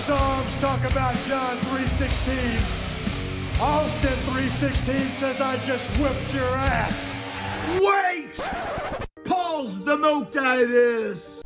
Psalms. 0.00 0.56
Talk 0.56 0.82
about 0.90 1.14
John 1.26 1.58
3.16. 1.58 3.60
Austin 3.60 4.10
3.16 4.10 4.98
says 5.10 5.38
I 5.42 5.58
just 5.58 5.94
whipped 5.98 6.32
your 6.32 6.56
ass. 6.56 7.14
Wait! 7.78 8.34
Pause 9.26 9.84
the 9.84 9.98
motives! 9.98 10.42
I 10.42 10.64
this. 10.64 11.42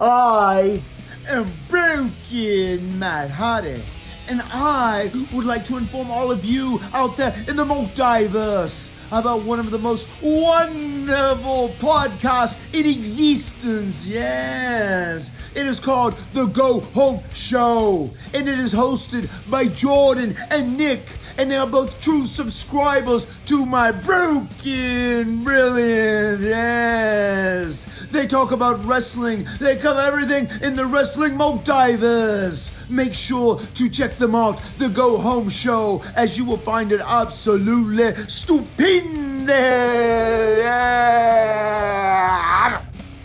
I 0.00 0.80
am 1.28 1.52
Broken 1.68 2.98
Matt 2.98 3.30
Hardy, 3.30 3.82
and 4.30 4.42
I 4.52 5.10
would 5.32 5.44
like 5.44 5.64
to 5.64 5.76
inform 5.76 6.08
all 6.08 6.30
of 6.30 6.44
you 6.44 6.80
out 6.94 7.16
there 7.16 7.34
in 7.48 7.56
the 7.56 7.64
multiverse 7.64 8.92
about 9.10 9.42
one 9.42 9.58
of 9.58 9.72
the 9.72 9.78
most 9.78 10.08
wonderful 10.22 11.70
podcasts 11.80 12.60
in 12.72 12.86
existence. 12.86 14.06
Yes, 14.06 15.32
it 15.56 15.66
is 15.66 15.80
called 15.80 16.16
The 16.32 16.46
Go 16.46 16.78
Home 16.78 17.20
Show, 17.34 18.08
and 18.32 18.48
it 18.48 18.60
is 18.60 18.72
hosted 18.72 19.28
by 19.50 19.66
Jordan 19.66 20.36
and 20.52 20.78
Nick, 20.78 21.08
and 21.40 21.50
they 21.50 21.56
are 21.56 21.66
both 21.66 21.98
true 22.02 22.26
subscribers 22.26 23.26
to 23.46 23.64
my 23.64 23.90
Broken 23.90 25.42
Brilliant. 25.42 26.42
Yes, 26.42 28.06
they 28.10 28.26
talk 28.26 28.52
about 28.52 28.84
wrestling, 28.84 29.46
they 29.58 29.76
cover 29.76 30.00
everything 30.00 30.48
in 30.60 30.76
the 30.76 30.84
wrestling 30.84 31.38
multiverse. 31.38 32.90
Make 32.90 33.14
sure 33.14 33.58
to 33.58 33.88
check 33.88 34.18
them 34.18 34.34
out, 34.34 34.58
The 34.76 34.90
Go 34.90 35.16
Home 35.16 35.48
Show, 35.48 36.02
as 36.14 36.36
you 36.36 36.44
will 36.44 36.58
find 36.58 36.92
it 36.92 37.00
absolutely 37.00 38.14
stupendous. 38.28 39.48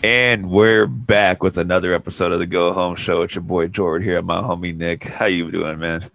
And 0.02 0.48
we're 0.50 0.86
back 0.86 1.42
with 1.42 1.58
another 1.58 1.92
episode 1.92 2.32
of 2.32 2.38
the 2.38 2.46
Go 2.46 2.72
Home 2.72 2.94
Show. 2.94 3.20
It's 3.22 3.34
your 3.34 3.42
boy 3.42 3.68
Jordan 3.68 4.08
here, 4.08 4.22
my 4.22 4.40
homie 4.40 4.74
Nick. 4.74 5.04
How 5.04 5.26
you 5.26 5.50
doing, 5.50 5.78
man? 5.78 6.10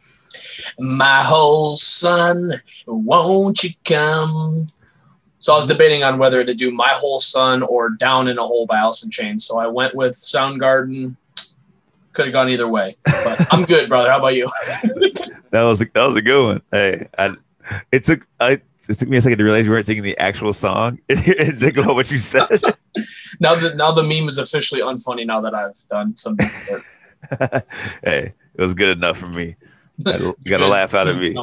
My 0.80 1.22
whole 1.24 1.76
son, 1.76 2.62
won't 2.88 3.64
you 3.64 3.72
come? 3.86 4.68
So 5.40 5.54
I 5.54 5.56
was 5.56 5.66
debating 5.66 6.04
on 6.04 6.20
whether 6.20 6.44
to 6.44 6.54
do 6.54 6.70
My 6.70 6.90
Whole 6.90 7.18
Son 7.18 7.64
or 7.64 7.90
Down 7.90 8.28
in 8.28 8.38
a 8.38 8.44
Hole 8.44 8.68
by 8.68 8.78
Alice 8.78 9.04
in 9.04 9.10
Chains. 9.10 9.44
So 9.44 9.58
I 9.58 9.66
went 9.66 9.96
with 9.96 10.12
Soundgarden. 10.12 11.16
Could 12.14 12.26
have 12.26 12.34
gone 12.34 12.50
either 12.50 12.68
way, 12.68 12.96
but 13.06 13.48
I'm 13.52 13.66
good, 13.66 13.90
brother. 13.90 14.12
How 14.12 14.20
about 14.20 14.36
you? 14.36 14.50
That 15.52 15.64
was 15.64 15.82
a, 15.82 15.86
that 15.94 16.06
was 16.06 16.16
a 16.16 16.22
good 16.22 16.46
one. 16.46 16.62
Hey, 16.72 17.10
I, 17.18 17.36
it 17.92 18.06
took 18.06 18.26
I 18.40 18.62
it 18.88 18.98
took 18.98 19.10
me 19.10 19.18
a 19.18 19.22
second 19.22 19.38
to 19.38 19.44
realize 19.44 19.66
you 19.66 19.72
weren't 19.74 19.86
singing 19.86 20.04
the 20.04 20.18
actual 20.18 20.54
song 20.54 20.98
and 21.10 21.60
think 21.60 21.76
about 21.76 21.96
what 21.96 22.10
you 22.10 22.20
said. 22.20 22.48
now 23.42 23.56
that 23.56 23.76
now 23.76 23.92
the 23.92 24.02
meme 24.02 24.30
is 24.30 24.38
officially 24.38 24.80
unfunny. 24.80 25.26
Now 25.26 25.42
that 25.42 25.54
I've 25.54 25.76
done 25.90 26.16
something. 26.16 26.48
hey, 28.02 28.34
it 28.56 28.62
was 28.62 28.74
good 28.74 28.98
enough 28.98 29.18
for 29.18 29.28
me. 29.28 29.58
You 30.06 30.36
got 30.50 30.62
a 30.62 30.68
laugh 30.68 30.94
out 30.94 31.08
of 31.08 31.18
me. 31.18 31.36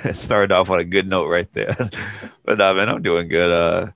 Started 0.12 0.52
off 0.52 0.70
on 0.70 0.80
a 0.80 0.84
good 0.84 1.08
note 1.08 1.28
right 1.28 1.50
there. 1.52 1.74
but 2.44 2.58
nah, 2.58 2.74
man, 2.74 2.88
I'm 2.88 3.02
doing 3.02 3.28
good. 3.28 3.50
Uh, 3.50 3.86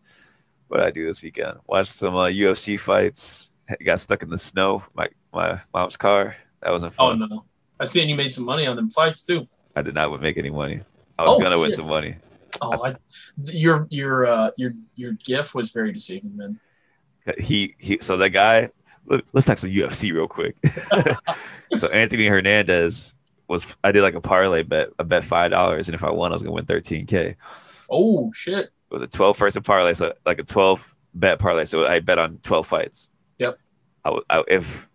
what 0.68 0.80
I 0.80 0.90
do 0.90 1.04
this 1.04 1.22
weekend? 1.22 1.58
Watched 1.66 1.92
some 1.92 2.16
uh, 2.16 2.28
UFC 2.28 2.80
fights. 2.80 3.52
Got 3.84 4.00
stuck 4.00 4.22
in 4.22 4.30
the 4.30 4.38
snow. 4.38 4.82
My 4.94 5.08
my 5.32 5.60
mom's 5.72 5.96
car. 5.96 6.36
That 6.62 6.70
wasn't 6.72 6.94
fun. 6.94 7.22
Oh 7.22 7.26
no! 7.26 7.44
I've 7.78 7.90
seen 7.90 8.08
you 8.08 8.14
made 8.16 8.32
some 8.32 8.44
money 8.44 8.66
on 8.66 8.76
them 8.76 8.88
fights 8.90 9.26
too. 9.26 9.46
I 9.76 9.82
did 9.82 9.94
not 9.94 10.20
make 10.20 10.38
any 10.38 10.50
money. 10.50 10.80
I 11.18 11.24
was 11.24 11.34
Oh, 11.36 11.40
gonna 11.40 11.58
win 11.58 11.74
some 11.74 11.88
money. 11.88 12.16
Oh, 12.60 12.84
I, 12.84 12.96
your 13.44 13.86
your 13.90 14.26
uh, 14.26 14.50
your 14.56 14.72
your 14.96 15.12
GIF 15.12 15.54
was 15.54 15.70
very 15.72 15.92
deceiving, 15.92 16.36
man. 16.36 16.58
He 17.38 17.74
he. 17.78 17.98
So 18.00 18.16
that 18.16 18.30
guy. 18.30 18.70
Look, 19.04 19.24
let's 19.32 19.46
talk 19.48 19.58
some 19.58 19.70
UFC 19.70 20.12
real 20.12 20.28
quick. 20.28 20.54
so 21.76 21.88
Anthony 21.88 22.28
Hernandez 22.28 23.14
was. 23.52 23.76
I 23.84 23.92
did 23.92 24.02
like 24.02 24.14
a 24.14 24.20
parlay 24.20 24.62
bet. 24.62 24.88
I 24.98 25.04
bet 25.04 25.22
five 25.24 25.50
dollars, 25.52 25.88
and 25.88 25.94
if 25.94 26.02
I 26.02 26.10
won, 26.10 26.32
I 26.32 26.34
was 26.34 26.42
gonna 26.42 26.54
win 26.54 26.64
thirteen 26.64 27.06
k. 27.06 27.36
Oh 27.90 28.32
shit! 28.32 28.70
was 28.90 29.02
a 29.02 29.06
twelve 29.06 29.38
person 29.38 29.62
parlay, 29.62 29.94
so 29.94 30.12
like 30.26 30.38
a 30.38 30.44
twelve 30.44 30.94
bet 31.14 31.38
parlay. 31.38 31.64
So 31.64 31.86
I 31.86 32.00
bet 32.00 32.18
on 32.18 32.38
twelve 32.42 32.66
fights. 32.66 33.08
Yep. 33.38 33.58
I, 34.04 34.18
I- 34.30 34.44
if 34.48 34.88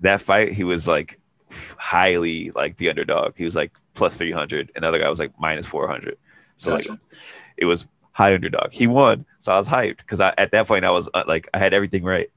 that 0.00 0.20
fight, 0.20 0.52
he 0.52 0.64
was 0.64 0.86
like 0.88 1.18
highly 1.76 2.50
like 2.50 2.76
the 2.76 2.88
underdog. 2.90 3.36
He 3.36 3.44
was 3.44 3.54
like 3.56 3.72
plus 3.94 4.16
three 4.16 4.32
hundred, 4.32 4.70
and 4.74 4.84
the 4.84 4.88
other 4.88 4.98
guy 4.98 5.08
was 5.08 5.18
like 5.18 5.32
minus 5.38 5.66
four 5.66 5.88
hundred. 5.88 6.16
So 6.56 6.72
like 6.74 6.86
it 7.56 7.64
was 7.66 7.86
high 8.12 8.34
underdog. 8.34 8.72
He 8.72 8.86
won, 8.86 9.24
so 9.38 9.52
I 9.52 9.58
was 9.58 9.68
hyped 9.68 9.98
because 9.98 10.20
I 10.20 10.34
at 10.38 10.50
that 10.52 10.66
point 10.66 10.84
I 10.84 10.90
was 10.90 11.08
uh, 11.14 11.24
like 11.26 11.48
I 11.54 11.58
had 11.58 11.72
everything 11.74 12.04
right. 12.04 12.30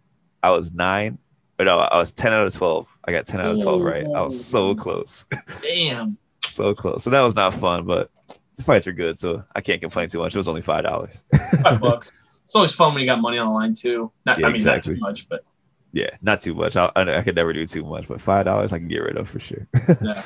I 0.44 0.52
was 0.52 0.72
nine, 0.72 1.18
or 1.62 1.66
no, 1.66 1.78
I 1.80 1.98
was 1.98 2.12
ten 2.12 2.34
out 2.34 2.48
of 2.48 2.54
twelve. 2.54 2.88
I 3.06 3.12
got 3.12 3.26
ten 3.26 3.40
out 3.40 3.54
of 3.54 3.62
twelve 3.62 3.82
right. 3.82 4.04
I 4.04 4.22
was 4.22 4.44
so 4.44 4.74
close, 4.76 5.26
Damn. 5.62 6.18
so 6.46 6.74
close. 6.74 7.04
So 7.04 7.10
that 7.12 7.22
was 7.22 7.36
not 7.36 7.54
fun, 7.54 7.86
but 7.86 8.10
the 8.56 8.64
fights 8.64 8.88
are 8.88 8.92
good, 8.94 9.18
so 9.18 9.44
I 9.56 9.62
can't 9.62 9.80
complain 9.82 10.10
too 10.10 10.20
much. 10.20 10.36
It 10.36 10.40
was 10.40 10.48
only 10.48 10.62
five 10.62 10.84
dollars. 10.84 11.24
Five 11.62 11.80
bucks. 11.82 12.12
It's 12.48 12.56
always 12.56 12.74
fun 12.76 12.94
when 12.94 13.02
you 13.02 13.08
got 13.08 13.22
money 13.22 13.38
on 13.38 13.48
the 13.48 13.54
line 13.54 13.74
too. 13.74 14.12
Not, 14.26 14.40
Yeah, 14.40 14.48
I 14.48 14.50
mean, 14.50 14.56
exactly. 14.56 14.94
not 14.94 14.98
too 14.98 15.02
much, 15.02 15.30
but 15.30 15.46
yeah, 15.94 16.10
not 16.22 16.42
too 16.42 16.54
much. 16.54 16.76
I, 16.76 16.92
I, 16.96 17.18
I 17.18 17.22
could 17.22 17.36
never 17.36 17.54
do 17.54 17.66
too 17.68 17.86
much, 17.86 18.08
but 18.08 18.20
five 18.20 18.46
dollars 18.46 18.74
I 18.74 18.80
can 18.80 18.88
get 18.88 18.98
rid 19.04 19.18
of 19.18 19.30
for 19.30 19.40
sure. 19.40 19.68
yeah. 20.02 20.22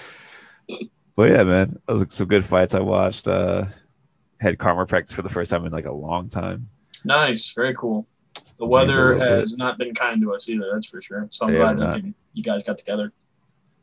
But 1.16 1.32
yeah, 1.32 1.44
man, 1.44 1.80
those 1.86 2.02
were 2.02 2.08
some 2.10 2.28
good 2.28 2.44
fights 2.46 2.74
I 2.74 2.80
watched. 2.80 3.28
Uh, 3.28 3.66
had 4.40 4.58
karma 4.58 4.86
practice 4.86 5.16
for 5.16 5.22
the 5.22 5.30
first 5.30 5.52
time 5.52 5.66
in 5.66 5.72
like 5.72 5.86
a 5.86 5.92
long 5.94 6.30
time. 6.30 6.70
Nice. 7.04 7.52
Very 7.54 7.74
cool. 7.76 8.08
The 8.58 8.66
weather 8.66 9.14
little 9.16 9.20
bit- 9.20 9.40
has 9.40 9.58
not 9.58 9.78
been 9.78 9.94
kind 9.94 10.22
to 10.22 10.34
us 10.34 10.48
either. 10.50 10.70
That's 10.74 10.88
for 10.88 11.02
sure. 11.02 11.28
So 11.32 11.46
I'm 11.48 11.54
Yeah, 11.54 11.74
glad 11.74 11.78
that 11.80 12.04
you, 12.04 12.14
you 12.34 12.44
guys 12.44 12.64
got 12.64 12.78
together. 12.78 13.12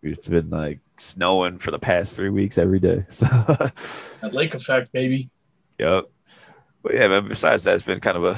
It's 0.02 0.26
been 0.28 0.50
like 0.50 0.80
snowing 0.96 1.58
for 1.58 1.70
the 1.70 1.78
past 1.78 2.16
three 2.16 2.28
weeks 2.30 2.58
every 2.58 2.80
day. 2.80 3.04
So, 3.10 3.26
That 3.26 4.30
lake 4.32 4.54
effect, 4.54 4.92
baby. 4.92 5.30
yep. 5.78 6.04
But 6.82 6.94
yeah, 6.94 7.08
man. 7.08 7.28
Besides 7.28 7.62
that, 7.64 7.74
it's 7.74 7.84
been 7.84 8.00
kind 8.00 8.16
of 8.16 8.24
a 8.24 8.36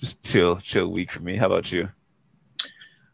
just 0.00 0.22
chill, 0.22 0.56
chill 0.56 0.88
week 0.88 1.10
for 1.10 1.20
me. 1.20 1.36
How 1.36 1.46
about 1.46 1.72
you? 1.72 1.88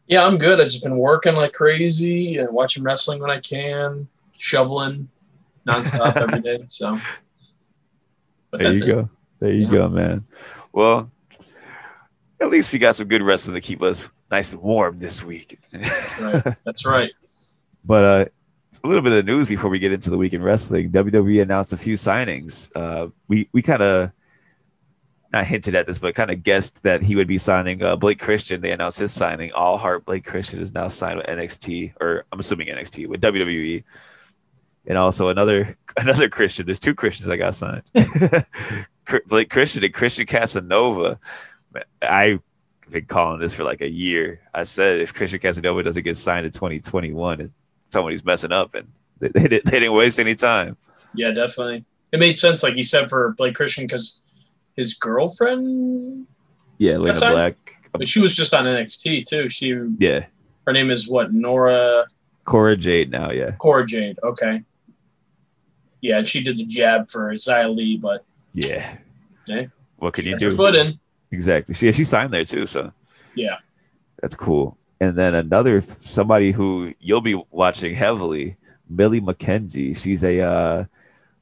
Yeah, 0.07 0.25
I'm 0.25 0.37
good. 0.37 0.59
I've 0.59 0.65
just 0.67 0.83
been 0.83 0.97
working 0.97 1.35
like 1.35 1.53
crazy 1.53 2.37
and 2.37 2.49
watching 2.53 2.83
wrestling 2.83 3.21
when 3.21 3.31
I 3.31 3.39
can, 3.39 4.07
shoveling 4.37 5.07
nonstop 5.65 6.17
every 6.17 6.41
day. 6.41 6.65
So, 6.67 6.97
but 8.51 8.59
There 8.59 8.73
you 8.73 8.83
it. 8.83 8.87
go. 8.87 9.09
There 9.39 9.53
you 9.53 9.61
Yeah. 9.65 9.71
go, 9.71 9.89
man. 9.89 10.25
Well, 10.73 11.09
at 12.43 12.49
least 12.49 12.71
we 12.73 12.79
got 12.79 12.95
some 12.95 13.07
good 13.07 13.21
wrestling 13.21 13.55
to 13.55 13.61
keep 13.61 13.81
us 13.81 14.09
nice 14.29 14.53
and 14.53 14.61
warm 14.61 14.97
this 14.97 15.23
week. 15.23 15.59
Right. 16.19 16.43
That's 16.65 16.85
right. 16.85 17.11
But 17.85 18.03
uh, 18.05 18.25
a 18.83 18.87
little 18.87 19.01
bit 19.01 19.13
of 19.13 19.25
news 19.25 19.47
before 19.47 19.69
we 19.69 19.79
get 19.79 19.91
into 19.91 20.09
the 20.09 20.17
week 20.17 20.33
in 20.33 20.41
wrestling. 20.41 20.91
WWE 20.91 21.41
announced 21.41 21.73
a 21.73 21.77
few 21.77 21.95
signings. 21.95 22.71
Uh, 22.75 23.09
we 23.27 23.49
we 23.51 23.61
kind 23.61 23.81
of 23.81 24.11
not 25.31 25.45
hinted 25.45 25.73
at 25.75 25.87
this, 25.87 25.97
but 25.97 26.13
kind 26.15 26.31
of 26.31 26.43
guessed 26.43 26.83
that 26.83 27.01
he 27.01 27.15
would 27.15 27.27
be 27.27 27.37
signing 27.37 27.81
uh, 27.81 27.95
Blake 27.95 28.19
Christian. 28.19 28.61
They 28.61 28.71
announced 28.71 28.99
his 28.99 29.11
signing. 29.11 29.51
All 29.53 29.77
Heart 29.77 30.05
Blake 30.05 30.25
Christian 30.25 30.59
is 30.59 30.73
now 30.73 30.87
signed 30.89 31.17
with 31.17 31.27
NXT, 31.27 31.93
or 31.99 32.25
I'm 32.31 32.39
assuming 32.39 32.67
NXT 32.67 33.07
with 33.07 33.21
WWE. 33.21 33.83
And 34.85 34.97
also 34.97 35.29
another 35.29 35.75
another 35.97 36.29
Christian. 36.29 36.65
There's 36.65 36.79
two 36.79 36.95
Christians 36.95 37.27
that 37.27 37.37
got 37.37 37.55
signed. 37.55 37.83
Blake 39.27 39.49
Christian 39.49 39.83
and 39.83 39.93
Christian 39.93 40.25
Casanova. 40.25 41.19
I've 42.01 42.41
been 42.89 43.05
calling 43.05 43.39
this 43.39 43.53
for 43.53 43.63
like 43.63 43.81
a 43.81 43.89
year. 43.89 44.41
I 44.53 44.63
said 44.63 44.99
if 44.99 45.13
Christian 45.13 45.39
Casanova 45.39 45.83
doesn't 45.83 46.03
get 46.03 46.17
signed 46.17 46.45
in 46.45 46.51
2021, 46.51 47.41
it's 47.41 47.53
somebody's 47.89 48.23
messing 48.25 48.51
up, 48.51 48.75
and 48.75 48.87
they, 49.19 49.29
they, 49.29 49.47
didn't, 49.47 49.65
they 49.65 49.79
didn't 49.79 49.93
waste 49.93 50.19
any 50.19 50.35
time. 50.35 50.77
Yeah, 51.13 51.31
definitely. 51.31 51.85
It 52.11 52.19
made 52.19 52.37
sense, 52.37 52.63
like 52.63 52.75
you 52.75 52.83
said, 52.83 53.09
for 53.09 53.33
Blake 53.37 53.55
Christian 53.55 53.85
because 53.85 54.19
his 54.75 54.93
girlfriend, 54.95 56.27
Yeah, 56.77 56.93
Elayna 56.93 57.19
Black. 57.31 57.55
but 57.91 58.07
she 58.07 58.19
was 58.19 58.35
just 58.35 58.53
on 58.53 58.65
NXT 58.65 59.27
too. 59.27 59.49
She, 59.49 59.75
Yeah, 59.97 60.25
her 60.67 60.73
name 60.73 60.91
is 60.91 61.07
what? 61.07 61.33
Nora 61.33 62.05
Cora 62.45 62.75
Jade 62.75 63.11
now. 63.11 63.31
Yeah, 63.31 63.51
Cora 63.53 63.85
Jade. 63.85 64.19
Okay. 64.23 64.63
Yeah, 66.01 66.17
and 66.17 66.27
she 66.27 66.43
did 66.43 66.57
the 66.57 66.65
jab 66.65 67.07
for 67.07 67.33
Xia 67.33 67.73
Li, 67.73 67.97
but 67.97 68.25
yeah. 68.53 68.97
Okay. 69.49 69.69
What 69.97 70.13
can 70.13 70.25
you 70.25 70.37
do? 70.37 70.55
foot 70.55 70.75
in. 70.75 70.99
Exactly. 71.33 71.73
She, 71.73 71.91
she 71.91 72.03
signed 72.03 72.31
there 72.31 72.45
too, 72.45 72.67
so 72.67 72.91
Yeah. 73.35 73.57
that's 74.21 74.35
cool. 74.35 74.77
And 75.01 75.17
then 75.17 75.33
another 75.35 75.83
somebody 75.99 76.51
who 76.51 76.93
you'll 76.99 77.21
be 77.21 77.41
watching 77.51 77.93
heavily, 77.95 78.55
Millie 78.89 79.19
McKenzie. 79.21 79.97
She's 80.01 80.23
a 80.23 80.39
uh, 80.41 80.85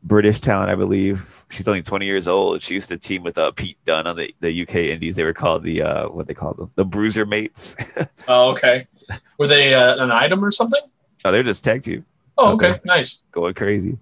British 0.04 0.40
talent, 0.40 0.72
I 0.72 0.76
believe. 0.76 1.46
She's 1.52 1.68
only 1.68 1.82
20 1.84 2.06
years 2.06 2.28
old. 2.28 2.62
She 2.62 2.74
used 2.74 2.90
to 2.90 2.98
team 2.98 3.22
with 3.24 3.38
uh, 3.38 3.52
Pete 3.52 3.78
Dunne 3.86 4.08
on 4.08 4.16
the, 4.16 4.34
the 4.40 4.62
UK 4.64 4.76
Indies. 4.76 5.16
They 5.16 5.24
were 5.24 5.34
called 5.34 5.64
the 5.64 5.82
uh, 5.84 6.10
what 6.10 6.26
they 6.28 6.34
called 6.34 6.58
them, 6.58 6.72
the 6.76 6.86
Bruiser 6.86 7.26
Mates. 7.26 7.76
Oh, 8.28 8.52
okay. 8.52 8.88
Were 9.38 9.48
they 9.48 9.74
uh, 9.74 10.02
an 10.02 10.12
item 10.12 10.44
or 10.46 10.52
something? 10.52 10.82
oh, 11.26 11.32
they're 11.32 11.44
just 11.44 11.64
tag 11.64 11.82
team 11.84 12.06
Oh, 12.38 12.54
Okay. 12.54 12.70
okay. 12.72 12.80
Nice. 12.86 13.24
going 13.32 13.54
crazy. 13.54 13.98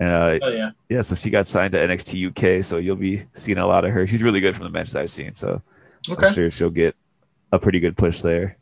And 0.00 0.10
uh, 0.10 0.38
Oh 0.42 0.48
yeah. 0.50 0.70
yeah, 0.88 1.02
so 1.02 1.14
she 1.14 1.30
got 1.30 1.46
signed 1.46 1.72
to 1.72 1.78
NXT 1.78 2.58
UK, 2.58 2.64
so 2.64 2.78
you'll 2.78 2.96
be 2.96 3.24
seeing 3.34 3.58
a 3.58 3.66
lot 3.66 3.84
of 3.84 3.92
her. 3.92 4.06
She's 4.06 4.22
really 4.22 4.40
good 4.40 4.56
from 4.56 4.64
the 4.64 4.70
matches 4.70 4.96
I've 4.96 5.10
seen, 5.10 5.34
so 5.34 5.62
Okay. 6.10 6.26
I'm 6.26 6.32
sure 6.34 6.50
she'll 6.50 6.70
get 6.70 6.96
a 7.52 7.58
pretty 7.58 7.80
good 7.80 7.96
push 7.96 8.20
there. 8.20 8.58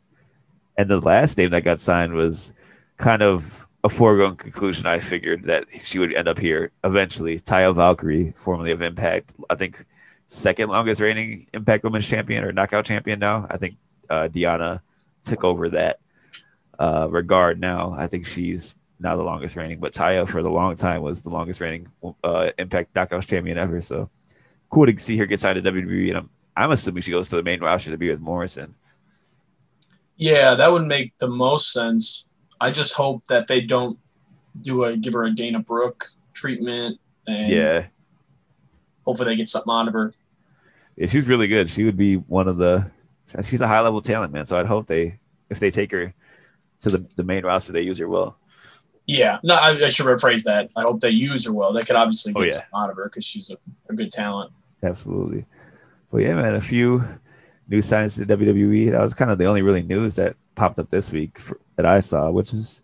And 0.77 0.89
the 0.89 0.99
last 1.01 1.37
name 1.37 1.49
that 1.51 1.63
got 1.63 1.79
signed 1.79 2.13
was 2.13 2.53
kind 2.97 3.21
of 3.21 3.67
a 3.83 3.89
foregone 3.89 4.35
conclusion. 4.37 4.85
I 4.85 4.99
figured 4.99 5.43
that 5.45 5.65
she 5.83 5.99
would 5.99 6.13
end 6.13 6.27
up 6.27 6.39
here 6.39 6.71
eventually. 6.83 7.39
Taya 7.39 7.75
Valkyrie, 7.75 8.33
formerly 8.37 8.71
of 8.71 8.81
Impact, 8.81 9.33
I 9.49 9.55
think 9.55 9.85
second 10.27 10.69
longest 10.69 11.01
reigning 11.01 11.47
Impact 11.53 11.83
Women's 11.83 12.07
Champion 12.07 12.43
or 12.43 12.51
Knockout 12.53 12.85
Champion 12.85 13.19
now. 13.19 13.45
I 13.49 13.57
think 13.57 13.75
uh, 14.09 14.29
Deonna 14.31 14.79
took 15.23 15.43
over 15.43 15.69
that 15.69 15.99
uh, 16.79 17.07
regard 17.09 17.59
now. 17.59 17.93
I 17.97 18.07
think 18.07 18.25
she's 18.25 18.77
now 19.03 19.15
the 19.15 19.23
longest 19.23 19.55
reigning, 19.55 19.79
but 19.79 19.93
Taya 19.93 20.27
for 20.27 20.41
the 20.41 20.49
long 20.49 20.75
time 20.75 21.01
was 21.01 21.21
the 21.21 21.29
longest 21.29 21.59
reigning 21.61 21.87
uh, 22.23 22.49
Impact 22.57 22.93
Knockouts 22.93 23.27
champion 23.27 23.57
ever. 23.57 23.81
So 23.81 24.09
cool 24.69 24.85
to 24.87 24.97
see 24.97 25.17
her 25.17 25.25
get 25.25 25.39
signed 25.39 25.61
to 25.63 25.71
WWE, 25.71 26.09
and 26.09 26.17
I'm 26.17 26.29
I'm 26.55 26.71
assuming 26.71 27.01
she 27.03 27.11
goes 27.11 27.29
to 27.29 27.35
the 27.35 27.43
main 27.43 27.59
roster 27.61 27.91
to 27.91 27.97
be 27.97 28.09
with 28.09 28.19
Morrison. 28.21 28.75
Yeah, 30.15 30.55
that 30.55 30.71
would 30.71 30.85
make 30.85 31.17
the 31.17 31.27
most 31.29 31.73
sense. 31.73 32.27
I 32.61 32.71
just 32.71 32.93
hope 32.93 33.23
that 33.27 33.47
they 33.47 33.61
don't 33.61 33.99
do 34.61 34.83
a 34.85 34.95
give 34.95 35.13
her 35.13 35.23
a 35.25 35.31
Dana 35.35 35.59
Brooke 35.59 36.05
treatment 36.33 36.99
and 37.27 37.49
Yeah, 37.49 37.87
hopefully 39.05 39.29
they 39.31 39.35
get 39.35 39.49
something 39.49 39.73
out 39.73 39.87
of 39.87 39.93
her. 39.93 40.13
yeah, 40.95 41.07
she's 41.07 41.27
really 41.27 41.47
good. 41.47 41.69
She 41.69 41.83
would 41.83 41.97
be 41.97 42.15
one 42.15 42.47
of 42.47 42.57
the. 42.57 42.89
She's 43.43 43.61
a 43.61 43.67
high 43.67 43.79
level 43.81 44.01
talent, 44.01 44.31
man. 44.31 44.45
So 44.45 44.59
I'd 44.59 44.67
hope 44.67 44.85
they, 44.85 45.17
if 45.49 45.59
they 45.59 45.71
take 45.71 45.91
her 45.91 46.13
to 46.81 46.89
the, 46.89 47.07
the 47.15 47.23
main 47.23 47.43
roster, 47.43 47.73
they 47.73 47.81
use 47.81 47.97
her 47.97 48.07
well. 48.07 48.37
Yeah, 49.05 49.39
no, 49.43 49.55
I, 49.55 49.71
I 49.85 49.89
should 49.89 50.05
rephrase 50.05 50.43
that. 50.43 50.69
I 50.77 50.81
hope 50.83 51.01
they 51.01 51.09
use 51.09 51.45
her 51.45 51.53
well. 51.53 51.73
They 51.73 51.83
could 51.83 51.95
obviously 51.97 52.31
oh, 52.35 52.39
get 52.39 52.41
Oh, 52.41 52.45
yeah. 52.45 52.51
something 52.51 52.69
out 52.75 52.89
of 52.89 52.95
her 52.97 53.05
because 53.05 53.25
she's 53.25 53.49
a, 53.49 53.57
a 53.89 53.93
good 53.93 54.11
talent. 54.11 54.51
Absolutely. 54.81 55.45
But 56.11 56.19
yeah, 56.19 56.35
man, 56.35 56.55
a 56.55 56.61
few 56.61 57.03
new 57.67 57.79
signings 57.79 58.13
to 58.15 58.23
the 58.25 58.37
WWE. 58.37 58.91
That 58.91 59.01
was 59.01 59.13
kind 59.13 59.31
of 59.31 59.37
the 59.37 59.45
only 59.45 59.61
really 59.61 59.83
news 59.83 60.15
that 60.15 60.35
popped 60.55 60.79
up 60.79 60.89
this 60.89 61.11
week 61.11 61.37
for, 61.39 61.59
that 61.75 61.85
I 61.85 61.99
saw, 61.99 62.29
which 62.31 62.53
is 62.53 62.81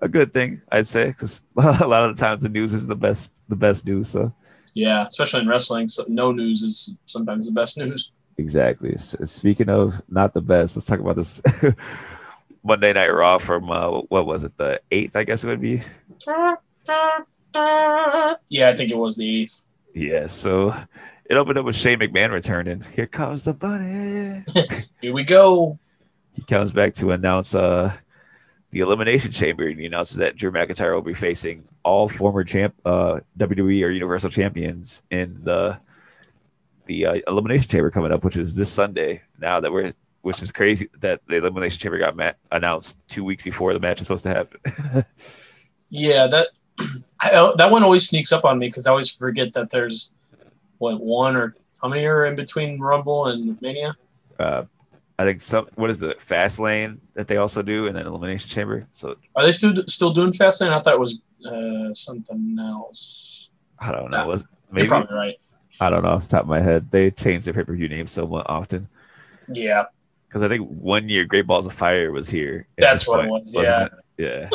a 0.00 0.08
good 0.08 0.32
thing, 0.32 0.62
I'd 0.70 0.86
say, 0.86 1.08
because 1.08 1.42
a 1.56 1.86
lot 1.86 2.04
of 2.08 2.16
the 2.16 2.20
times 2.20 2.42
the 2.42 2.48
news 2.48 2.72
is 2.72 2.86
the 2.86 2.96
best, 2.96 3.42
the 3.48 3.56
best 3.56 3.86
news. 3.86 4.08
So 4.08 4.32
Yeah, 4.74 5.04
especially 5.06 5.40
in 5.40 5.48
wrestling, 5.48 5.88
so 5.88 6.04
no 6.08 6.30
news 6.32 6.62
is 6.62 6.96
sometimes 7.06 7.46
the 7.46 7.52
best 7.52 7.76
news. 7.76 8.12
exactly. 8.38 8.94
Speaking 8.96 9.68
of 9.68 10.00
not 10.08 10.32
the 10.34 10.40
best, 10.42 10.76
let's 10.76 10.86
talk 10.86 11.00
about 11.00 11.16
this 11.16 11.42
Monday 12.68 12.92
Night 12.92 13.08
Raw 13.08 13.38
from 13.38 13.70
uh, 13.70 13.88
what 14.08 14.26
was 14.26 14.44
it, 14.44 14.56
the 14.58 14.80
eighth? 14.90 15.16
I 15.16 15.24
guess 15.24 15.42
it 15.42 15.48
would 15.48 15.60
be. 15.60 15.82
Yeah, 18.50 18.68
I 18.68 18.74
think 18.74 18.90
it 18.90 18.96
was 18.98 19.16
the 19.16 19.40
eighth. 19.42 19.64
Yeah. 19.94 20.26
So 20.26 20.74
it 21.24 21.36
opened 21.36 21.58
up 21.58 21.64
with 21.64 21.76
Shane 21.76 21.98
McMahon 21.98 22.30
returning. 22.30 22.84
Here 22.94 23.06
comes 23.06 23.44
the 23.44 23.54
bunny. 23.54 24.44
Here 25.00 25.14
we 25.14 25.24
go. 25.24 25.78
he 26.34 26.42
comes 26.42 26.70
back 26.70 26.92
to 26.94 27.10
announce 27.10 27.54
uh 27.54 27.96
the 28.70 28.80
elimination 28.80 29.32
chamber 29.32 29.66
and 29.66 29.80
he 29.80 29.86
announces 29.86 30.18
that 30.18 30.36
Drew 30.36 30.52
McIntyre 30.52 30.94
will 30.94 31.00
be 31.00 31.14
facing 31.14 31.64
all 31.82 32.06
former 32.06 32.44
champ 32.44 32.74
uh 32.84 33.20
WWE 33.38 33.82
or 33.82 33.90
Universal 33.90 34.30
champions 34.30 35.02
in 35.10 35.40
the 35.42 35.80
the 36.84 37.06
uh, 37.06 37.20
elimination 37.26 37.68
chamber 37.68 37.90
coming 37.90 38.12
up, 38.12 38.24
which 38.24 38.36
is 38.36 38.54
this 38.54 38.70
Sunday. 38.70 39.22
Now 39.38 39.60
that 39.60 39.72
we're 39.72 39.94
which 40.22 40.42
is 40.42 40.52
crazy 40.52 40.88
that 41.00 41.20
the 41.28 41.36
elimination 41.36 41.78
chamber 41.78 41.98
got 41.98 42.36
announced 42.52 42.98
two 43.08 43.24
weeks 43.24 43.42
before 43.42 43.72
the 43.72 43.80
match 43.80 44.00
is 44.00 44.06
supposed 44.06 44.24
to 44.24 44.30
happen. 44.30 45.04
Yeah, 45.90 46.26
that 46.26 46.48
I, 47.20 47.52
that 47.56 47.70
one 47.70 47.82
always 47.82 48.06
sneaks 48.06 48.32
up 48.32 48.44
on 48.44 48.58
me 48.58 48.68
because 48.68 48.86
I 48.86 48.90
always 48.90 49.10
forget 49.10 49.52
that 49.54 49.70
there's 49.70 50.12
what 50.78 51.00
one 51.00 51.36
or 51.36 51.56
how 51.80 51.88
many 51.88 52.04
are 52.04 52.26
in 52.26 52.36
between 52.36 52.78
Rumble 52.78 53.26
and 53.26 53.60
Mania? 53.62 53.96
uh, 54.38 54.64
I 55.18 55.24
think 55.24 55.40
some 55.40 55.68
what 55.74 55.90
is 55.90 55.98
the 55.98 56.14
fast 56.14 56.60
lane 56.60 57.00
that 57.14 57.26
they 57.26 57.38
also 57.38 57.62
do 57.62 57.88
and 57.88 57.96
then 57.96 58.06
elimination 58.06 58.48
chamber. 58.48 58.86
So 58.92 59.16
Are 59.34 59.42
they 59.42 59.52
still 59.52 59.74
still 59.88 60.10
doing 60.10 60.30
Fastlane? 60.30 60.70
I 60.70 60.78
thought 60.78 60.94
it 60.94 61.00
was 61.00 61.18
uh, 61.44 61.92
something 61.92 62.56
else. 62.60 63.50
I 63.80 63.90
don't 63.90 64.10
know. 64.10 64.18
Yeah. 64.18 64.26
Was 64.26 64.42
You're 64.42 64.74
maybe 64.74 64.88
probably 64.88 65.16
right. 65.16 65.36
I 65.80 65.90
don't 65.90 66.02
know 66.02 66.10
off 66.10 66.24
the 66.24 66.28
top 66.28 66.42
of 66.42 66.48
my 66.48 66.60
head. 66.60 66.90
They 66.90 67.10
change 67.10 67.44
their 67.44 67.54
pay 67.54 67.64
per 67.64 67.74
view 67.74 67.88
names 67.88 68.12
somewhat 68.12 68.48
often. 68.48 68.88
Yeah, 69.50 69.86
because 70.28 70.42
I 70.42 70.48
think 70.48 70.68
one 70.68 71.08
year 71.08 71.24
Great 71.24 71.46
Balls 71.46 71.66
of 71.66 71.72
Fire 71.72 72.12
was 72.12 72.28
here. 72.28 72.66
That's 72.76 73.08
what 73.08 73.24
it 73.24 73.30
was, 73.30 73.52
wasn't 73.54 73.92
it? 73.92 73.92
Yeah. 74.18 74.48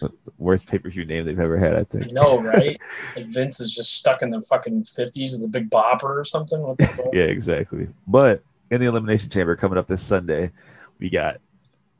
The 0.00 0.10
worst 0.38 0.66
pay 0.70 0.78
per 0.78 0.88
view 0.88 1.04
name 1.04 1.26
they've 1.26 1.38
ever 1.38 1.58
had, 1.58 1.74
I 1.74 1.80
I 1.80 1.84
think. 1.84 2.12
know, 2.12 2.40
right? 2.40 2.80
like 3.16 3.26
Vince 3.26 3.60
is 3.60 3.74
just 3.74 3.94
stuck 3.94 4.22
in 4.22 4.30
the 4.30 4.40
fucking 4.40 4.84
fifties 4.84 5.32
with 5.32 5.42
a 5.42 5.48
big 5.48 5.68
bopper 5.70 6.04
or 6.04 6.24
something. 6.24 6.60
What 6.62 6.78
the 6.78 6.86
fuck? 6.96 7.06
Yeah, 7.12 7.24
exactly. 7.24 7.88
But 8.06 8.42
in 8.70 8.80
the 8.80 8.86
Elimination 8.86 9.28
Chamber 9.28 9.56
coming 9.56 9.76
up 9.76 9.86
this 9.86 10.02
Sunday, 10.02 10.52
we 10.98 11.10
got 11.10 11.40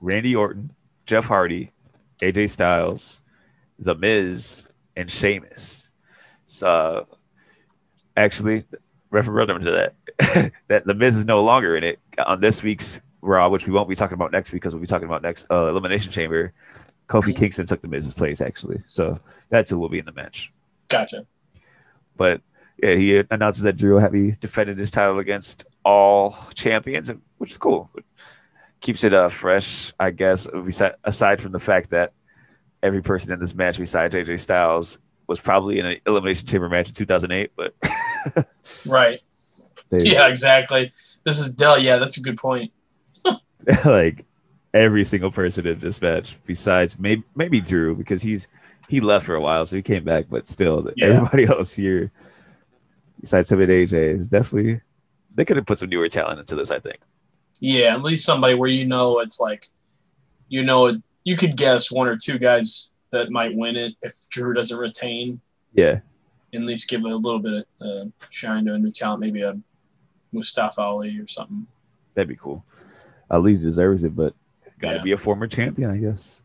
Randy 0.00 0.34
Orton, 0.34 0.72
Jeff 1.04 1.26
Hardy, 1.26 1.72
AJ 2.20 2.50
Styles, 2.50 3.20
The 3.78 3.94
Miz, 3.94 4.68
and 4.96 5.10
Sheamus. 5.10 5.90
So, 6.46 7.06
actually, 8.16 8.64
referendum 9.10 9.64
to 9.64 9.70
that, 10.18 10.52
that 10.68 10.84
The 10.86 10.94
Miz 10.94 11.16
is 11.16 11.24
no 11.26 11.42
longer 11.44 11.76
in 11.76 11.84
it 11.84 11.98
on 12.24 12.40
this 12.40 12.62
week's 12.62 13.00
Raw, 13.22 13.48
which 13.48 13.66
we 13.66 13.72
won't 13.72 13.88
be 13.88 13.94
talking 13.94 14.14
about 14.14 14.32
next 14.32 14.52
week 14.52 14.62
because 14.62 14.74
we'll 14.74 14.80
be 14.80 14.86
talking 14.86 15.06
about 15.06 15.22
next 15.22 15.46
uh, 15.50 15.66
Elimination 15.66 16.10
Chamber. 16.10 16.52
Kofi 17.08 17.32
Mhm. 17.32 17.36
Kingston 17.36 17.66
took 17.66 17.82
The 17.82 17.88
Miz's 17.88 18.14
place, 18.14 18.40
actually. 18.40 18.78
So, 18.86 19.18
that's 19.48 19.68
who 19.70 19.78
will 19.78 19.88
be 19.88 19.98
in 19.98 20.04
the 20.06 20.12
match. 20.12 20.52
Gotcha. 20.88 21.26
But 22.16 22.40
yeah, 22.82 22.94
he 22.94 23.22
announces 23.30 23.62
that 23.64 23.76
Drew 23.76 24.00
will 24.00 24.08
be 24.10 24.32
defended 24.40 24.78
his 24.78 24.90
title 24.90 25.18
against 25.18 25.64
all 25.84 26.36
champions, 26.54 27.10
which 27.38 27.50
is 27.50 27.58
cool. 27.58 27.90
Keeps 28.80 29.04
it 29.04 29.12
uh, 29.12 29.28
fresh, 29.28 29.92
I 30.00 30.10
guess. 30.12 30.46
besi- 30.46 30.94
Aside 31.04 31.40
from 31.42 31.52
the 31.52 31.58
fact 31.58 31.90
that 31.90 32.12
every 32.82 33.02
person 33.02 33.32
in 33.32 33.38
this 33.40 33.54
match 33.54 33.76
besides 33.78 34.14
AJ 34.14 34.40
Styles 34.40 34.98
was 35.26 35.38
probably 35.40 35.78
in 35.78 35.84
an 35.86 35.96
elimination 36.06 36.46
chamber 36.46 36.68
match 36.70 36.88
in 36.88 36.94
2008, 36.94 37.50
but 37.56 37.74
Right. 38.86 39.18
Yeah, 39.92 40.28
exactly. 40.28 40.92
This 41.24 41.40
is 41.40 41.56
Dell. 41.56 41.76
Yeah, 41.76 41.96
that's 41.96 42.16
a 42.16 42.20
good 42.20 42.38
point. 42.38 42.70
like 43.84 44.24
every 44.72 45.02
single 45.02 45.32
person 45.32 45.66
in 45.66 45.80
this 45.80 46.00
match 46.00 46.36
besides 46.46 46.96
maybe 46.96 47.24
maybe 47.34 47.60
Drew 47.60 47.96
because 47.96 48.22
he's 48.22 48.46
he 48.88 49.00
left 49.00 49.26
for 49.26 49.34
a 49.34 49.40
while, 49.40 49.66
so 49.66 49.74
he 49.74 49.82
came 49.82 50.04
back, 50.04 50.26
but 50.30 50.46
still 50.46 50.88
Yeah. 50.94 51.06
everybody 51.06 51.44
else 51.48 51.74
here 51.74 52.12
besides 53.20 53.50
him 53.50 53.60
and 53.60 53.68
AJ 53.68 53.92
is 53.94 54.28
definitely 54.28 54.80
they 55.34 55.44
could 55.44 55.56
have 55.56 55.66
put 55.66 55.80
some 55.80 55.90
newer 55.90 56.08
talent 56.08 56.38
into 56.38 56.54
this, 56.54 56.70
I 56.70 56.78
think. 56.78 57.00
Yeah, 57.58 57.92
at 57.94 58.02
least 58.02 58.24
somebody 58.24 58.54
where 58.54 58.70
you 58.70 58.86
know 58.86 59.18
it's 59.18 59.40
like, 59.40 59.66
you 60.48 60.62
know, 60.62 61.00
you 61.24 61.36
could 61.36 61.56
guess 61.56 61.90
one 61.90 62.06
or 62.06 62.16
two 62.16 62.38
guys 62.38 62.90
that 63.10 63.30
might 63.30 63.56
win 63.56 63.74
it 63.74 63.94
if 64.02 64.14
Drew 64.30 64.54
doesn't 64.54 64.78
retain. 64.78 65.40
Yeah. 65.74 65.98
At 66.54 66.62
least 66.62 66.88
give 66.88 67.02
a 67.04 67.08
little 67.08 67.38
bit 67.38 67.52
of 67.52 67.64
uh, 67.80 68.04
shine 68.30 68.64
to 68.66 68.74
a 68.74 68.78
new 68.78 68.90
talent, 68.90 69.20
maybe 69.20 69.42
a 69.42 69.58
Mustafa 70.32 70.80
Ali 70.80 71.18
or 71.18 71.26
something. 71.28 71.66
That'd 72.14 72.28
be 72.28 72.36
cool. 72.36 72.64
Ali 73.30 73.54
deserves 73.54 74.02
it, 74.04 74.16
but 74.16 74.34
got 74.80 74.90
to 74.92 74.96
Yeah. 74.98 75.02
be 75.02 75.12
a 75.12 75.16
former 75.16 75.46
champion, 75.46 75.90
I 75.90 75.98
guess. 75.98 76.42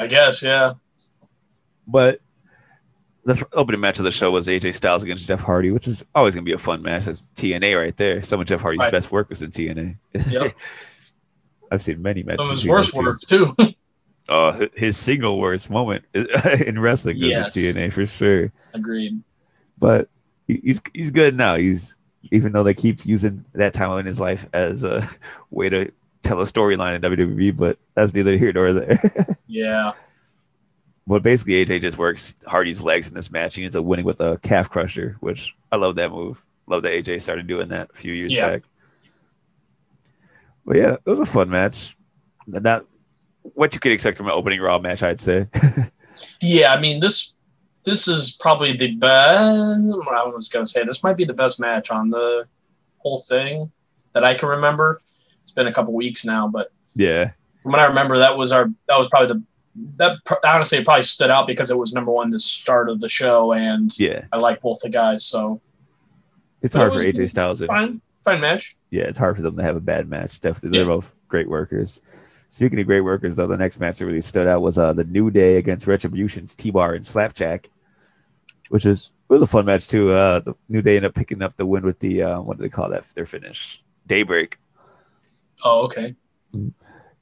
I 0.00 0.06
guess, 0.08 0.42
yeah. 0.42 0.74
but 1.86 2.20
the 3.24 3.44
opening 3.52 3.80
match 3.80 3.98
of 3.98 4.04
the 4.04 4.10
show 4.10 4.30
was 4.30 4.46
AJ 4.48 4.74
Styles 4.74 5.02
against 5.02 5.26
Jeff 5.26 5.40
Hardy, 5.42 5.70
which 5.70 5.86
is 5.88 6.04
always 6.14 6.34
gonna 6.34 6.44
be 6.44 6.52
a 6.52 6.58
fun 6.58 6.82
match. 6.82 7.04
That's 7.06 7.24
TNA 7.34 7.76
right 7.80 7.96
there. 7.96 8.22
Some 8.22 8.40
of 8.40 8.46
Jeff 8.46 8.60
Hardy's 8.60 8.78
Right. 8.80 8.92
best 8.92 9.10
work 9.12 9.28
was 9.28 9.42
in 9.42 9.50
TNA. 9.50 9.96
Yep. 10.30 10.52
I've 11.70 11.82
seen 11.82 12.00
many 12.02 12.22
matches. 12.22 12.42
Some 12.44 12.50
of 12.52 12.58
his 12.58 12.66
worst 12.68 12.94
work 12.96 13.20
too. 13.22 13.52
Uh, 14.28 14.66
his 14.74 14.96
single 14.96 15.38
worst 15.38 15.70
moment 15.70 16.04
in 16.12 16.80
wrestling 16.80 17.16
was 17.20 17.28
Yes. 17.28 17.56
in 17.56 17.62
TNA 17.62 17.92
for 17.92 18.04
sure. 18.04 18.50
Agreed. 18.74 19.22
But 19.78 20.08
he's 20.46 20.80
he's 20.94 21.10
good 21.10 21.36
now. 21.36 21.56
He's 21.56 21.96
even 22.32 22.52
though 22.52 22.62
they 22.62 22.74
keep 22.74 23.04
using 23.06 23.44
that 23.52 23.72
time 23.74 23.98
in 23.98 24.06
his 24.06 24.18
life 24.20 24.46
as 24.52 24.82
a 24.82 25.08
way 25.50 25.68
to 25.68 25.90
tell 26.22 26.40
a 26.40 26.44
storyline 26.44 26.96
in 26.96 27.02
WWE, 27.02 27.56
but 27.56 27.78
that's 27.94 28.14
neither 28.14 28.36
here 28.36 28.52
nor 28.52 28.72
there. 28.72 29.00
Yeah. 29.46 29.92
But 31.06 31.22
basically, 31.22 31.64
AJ 31.64 31.82
just 31.82 31.98
works 31.98 32.34
Hardy's 32.48 32.82
legs 32.82 33.06
in 33.06 33.14
this 33.14 33.30
match. 33.30 33.54
He 33.54 33.62
ends 33.62 33.76
up 33.76 33.84
winning 33.84 34.04
with 34.04 34.20
a 34.20 34.38
calf 34.38 34.68
crusher, 34.68 35.16
which 35.20 35.54
I 35.70 35.76
love 35.76 35.94
that 35.96 36.10
move. 36.10 36.44
Love 36.66 36.82
that 36.82 36.90
AJ 36.92 37.22
started 37.22 37.46
doing 37.46 37.68
that 37.68 37.90
a 37.92 37.96
few 37.96 38.12
years 38.12 38.34
Yeah. 38.34 38.50
back. 38.50 38.62
But 40.64 40.76
yeah, 40.78 40.94
it 40.94 41.06
was 41.06 41.20
a 41.20 41.26
fun 41.26 41.48
match. 41.48 41.96
Not 42.48 42.86
what 43.42 43.72
you 43.72 43.78
could 43.80 43.92
expect 43.92 44.16
from 44.16 44.26
an 44.26 44.32
opening 44.32 44.60
Raw 44.60 44.78
match, 44.78 45.02
I'd 45.02 45.20
say. 45.20 45.46
Yeah, 46.40 46.72
I 46.72 46.80
mean 46.80 47.00
this 47.00 47.34
this 47.86 48.06
is 48.08 48.36
probably 48.38 48.72
the 48.76 48.94
best 48.96 49.40
I 50.12 50.24
was 50.26 50.50
gonna 50.52 50.66
say 50.66 50.84
this 50.84 51.02
might 51.02 51.16
be 51.16 51.24
the 51.24 51.32
best 51.34 51.58
match 51.60 51.90
on 51.90 52.10
the 52.10 52.46
whole 52.98 53.16
thing 53.18 53.70
that 54.12 54.24
I 54.24 54.34
can 54.34 54.48
remember. 54.50 55.00
It's 55.40 55.52
been 55.52 55.68
a 55.68 55.72
couple 55.72 55.94
weeks 55.94 56.24
now, 56.24 56.46
but 56.48 56.66
yeah, 56.94 57.30
from 57.62 57.72
what 57.72 57.80
I 57.80 57.84
remember, 57.86 58.18
that 58.18 58.36
was 58.36 58.52
our 58.52 58.68
that 58.88 58.98
was 58.98 59.08
probably 59.08 59.28
the 59.28 59.42
that 59.96 60.16
honestly 60.44 60.78
it 60.78 60.84
probably 60.84 61.02
stood 61.04 61.30
out 61.30 61.46
because 61.46 61.70
it 61.70 61.76
was 61.78 61.92
number 61.92 62.10
one 62.10 62.28
the 62.30 62.40
start 62.40 62.88
of 62.90 63.00
the 63.00 63.08
show, 63.08 63.52
and 63.52 63.96
Yeah, 63.98 64.24
I 64.32 64.36
like 64.38 64.60
both 64.60 64.80
the 64.82 64.90
guys, 64.90 65.24
so 65.24 65.60
it's 66.62 66.74
But 66.74 66.82
it 66.88 66.92
hard 66.92 67.02
for 67.04 67.08
AJ. 67.08 67.28
Styles. 67.28 67.62
Fine, 67.64 68.00
fine 68.24 68.40
match. 68.40 68.74
yeah, 68.90 69.04
it's 69.04 69.18
hard 69.18 69.36
for 69.36 69.42
them 69.42 69.56
to 69.56 69.62
have 69.62 69.76
a 69.76 69.80
bad 69.80 70.08
match. 70.08 70.40
Definitely, 70.40 70.70
they're 70.78 70.86
Yeah. 70.88 70.94
both 70.96 71.14
great 71.28 71.48
workers. 71.48 72.00
Speaking 72.48 72.78
of 72.80 72.86
great 72.86 73.00
workers, 73.02 73.36
though, 73.36 73.46
the 73.48 73.56
next 73.56 73.78
match 73.80 73.98
that 73.98 74.06
really 74.06 74.20
stood 74.20 74.46
out 74.48 74.62
was 74.62 74.78
uh, 74.78 74.92
the 74.92 75.04
New 75.04 75.30
Day 75.30 75.56
against 75.56 75.86
Retribution's 75.88 76.54
T-Bar 76.54 76.94
and 76.94 77.04
Slapjack, 77.04 77.68
which 78.68 78.86
is 78.86 79.12
it 79.28 79.32
was 79.32 79.42
a 79.42 79.46
fun 79.46 79.64
match 79.64 79.88
too. 79.88 80.12
Uh, 80.12 80.40
the 80.40 80.54
New 80.68 80.82
Day 80.82 80.96
ended 80.96 81.10
up 81.10 81.14
picking 81.14 81.42
up 81.42 81.56
the 81.56 81.66
win 81.66 81.84
with 81.84 81.98
the 81.98 82.22
uh, 82.22 82.40
what 82.40 82.56
do 82.56 82.62
they 82.62 82.68
call 82.68 82.88
that? 82.90 83.04
Their 83.14 83.26
finish, 83.26 83.82
Daybreak. 84.06 84.58
Oh, 85.64 85.84
okay. 85.84 86.14
And, 86.52 86.74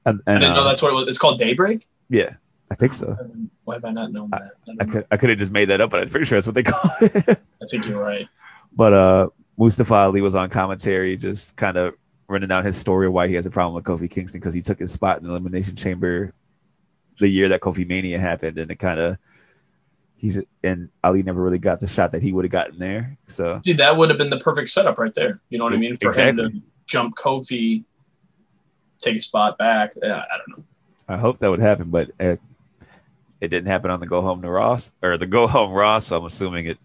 I 0.06 0.10
and 0.10 0.22
didn't 0.26 0.54
know 0.54 0.60
uh, 0.60 0.64
that's 0.64 0.82
what 0.82 0.92
it 0.92 0.94
was. 0.94 1.06
It's 1.08 1.18
called 1.18 1.38
Daybreak. 1.38 1.86
yeah, 2.08 2.34
I 2.70 2.74
think 2.74 2.92
so. 2.92 3.16
Why 3.64 3.74
have 3.74 3.84
I 3.84 3.90
not 3.90 4.12
known 4.12 4.30
that? 4.30 4.42
I, 4.42 4.48
don't 4.66 4.82
I 4.82 4.84
could 4.84 5.06
I 5.10 5.16
could 5.16 5.30
have 5.30 5.38
just 5.38 5.52
made 5.52 5.66
that 5.66 5.80
up, 5.80 5.90
but 5.90 6.02
I'm 6.02 6.08
pretty 6.08 6.26
sure 6.26 6.36
that's 6.36 6.46
what 6.46 6.54
they 6.54 6.62
call 6.64 6.90
it. 7.00 7.38
I 7.62 7.66
think 7.70 7.86
you're 7.88 8.02
right. 8.02 8.28
But 8.72 8.92
uh 8.92 9.28
Mustafa 9.56 9.94
Ali 9.94 10.20
was 10.20 10.34
on 10.34 10.50
commentary, 10.50 11.16
just 11.16 11.56
kind 11.56 11.76
of 11.76 11.94
running 12.28 12.48
down 12.48 12.64
his 12.64 12.76
story 12.76 13.06
of 13.06 13.12
why 13.12 13.28
he 13.28 13.34
has 13.34 13.46
a 13.46 13.50
problem 13.50 13.74
with 13.74 13.84
Kofi 13.84 14.10
Kingston 14.10 14.40
because 14.40 14.54
he 14.54 14.62
took 14.62 14.78
his 14.78 14.90
spot 14.90 15.18
in 15.18 15.24
the 15.24 15.30
Elimination 15.30 15.76
Chamber 15.76 16.32
the 17.20 17.28
year 17.28 17.48
that 17.48 17.60
Kofi 17.60 17.86
Mania 17.86 18.18
happened, 18.18 18.58
and 18.58 18.70
it 18.70 18.76
kind 18.76 18.98
of 18.98 19.18
he's 20.24 20.40
and 20.62 20.88
Ali 21.04 21.22
never 21.22 21.42
really 21.42 21.58
got 21.58 21.80
the 21.80 21.86
shot 21.86 22.12
that 22.12 22.22
he 22.22 22.32
would 22.32 22.46
have 22.46 22.50
gotten 22.50 22.78
there. 22.78 23.18
So 23.26 23.60
Dude, 23.62 23.76
that 23.76 23.94
would 23.96 24.08
have 24.08 24.16
been 24.16 24.30
the 24.30 24.38
perfect 24.38 24.70
setup 24.70 24.98
right 24.98 25.12
there. 25.12 25.38
You 25.50 25.58
know 25.58 25.64
what 25.64 25.74
I 25.74 25.76
mean? 25.76 25.98
For 25.98 26.12
him 26.12 26.36
to 26.38 26.50
jump 26.86 27.14
Kofi, 27.14 27.84
take 29.02 29.16
a 29.16 29.20
spot 29.20 29.58
back. 29.58 29.92
I 30.02 30.06
don't 30.08 30.48
know. 30.58 30.64
I 31.08 31.18
hope 31.18 31.38
that 31.40 31.50
would 31.50 31.60
happen, 31.60 31.90
but 31.90 32.10
it, 32.18 32.40
it 33.42 33.48
didn't 33.48 33.66
happen 33.66 33.90
on 33.90 34.00
the 34.00 34.06
go 34.06 34.22
home 34.22 34.40
to 34.40 34.48
Ross 34.50 34.92
or 35.02 35.18
the 35.18 35.26
go 35.26 35.46
home 35.46 35.72
Ross. 35.72 36.06
So 36.06 36.16
I'm 36.18 36.24
assuming 36.24 36.66
it 36.66 36.78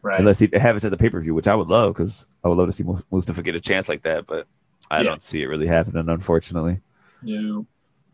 Right. 0.00 0.20
unless 0.20 0.38
he 0.38 0.48
have 0.54 0.76
it 0.76 0.84
at 0.84 0.90
the 0.92 0.96
pay 0.96 1.10
per 1.10 1.20
view, 1.20 1.34
which 1.34 1.48
I 1.48 1.56
would 1.56 1.68
love 1.68 1.92
because 1.92 2.26
I 2.42 2.48
would 2.48 2.56
love 2.56 2.68
to 2.68 2.72
see 2.72 2.84
Mustafa 3.10 3.42
get 3.42 3.56
a 3.56 3.60
chance 3.60 3.88
like 3.88 4.02
that, 4.04 4.26
but 4.26 4.46
I 4.90 4.98
Yeah. 4.98 5.02
don't 5.10 5.22
see 5.22 5.42
it 5.42 5.46
really 5.46 5.66
happening, 5.66 6.08
unfortunately. 6.08 6.80
No. 7.20 7.66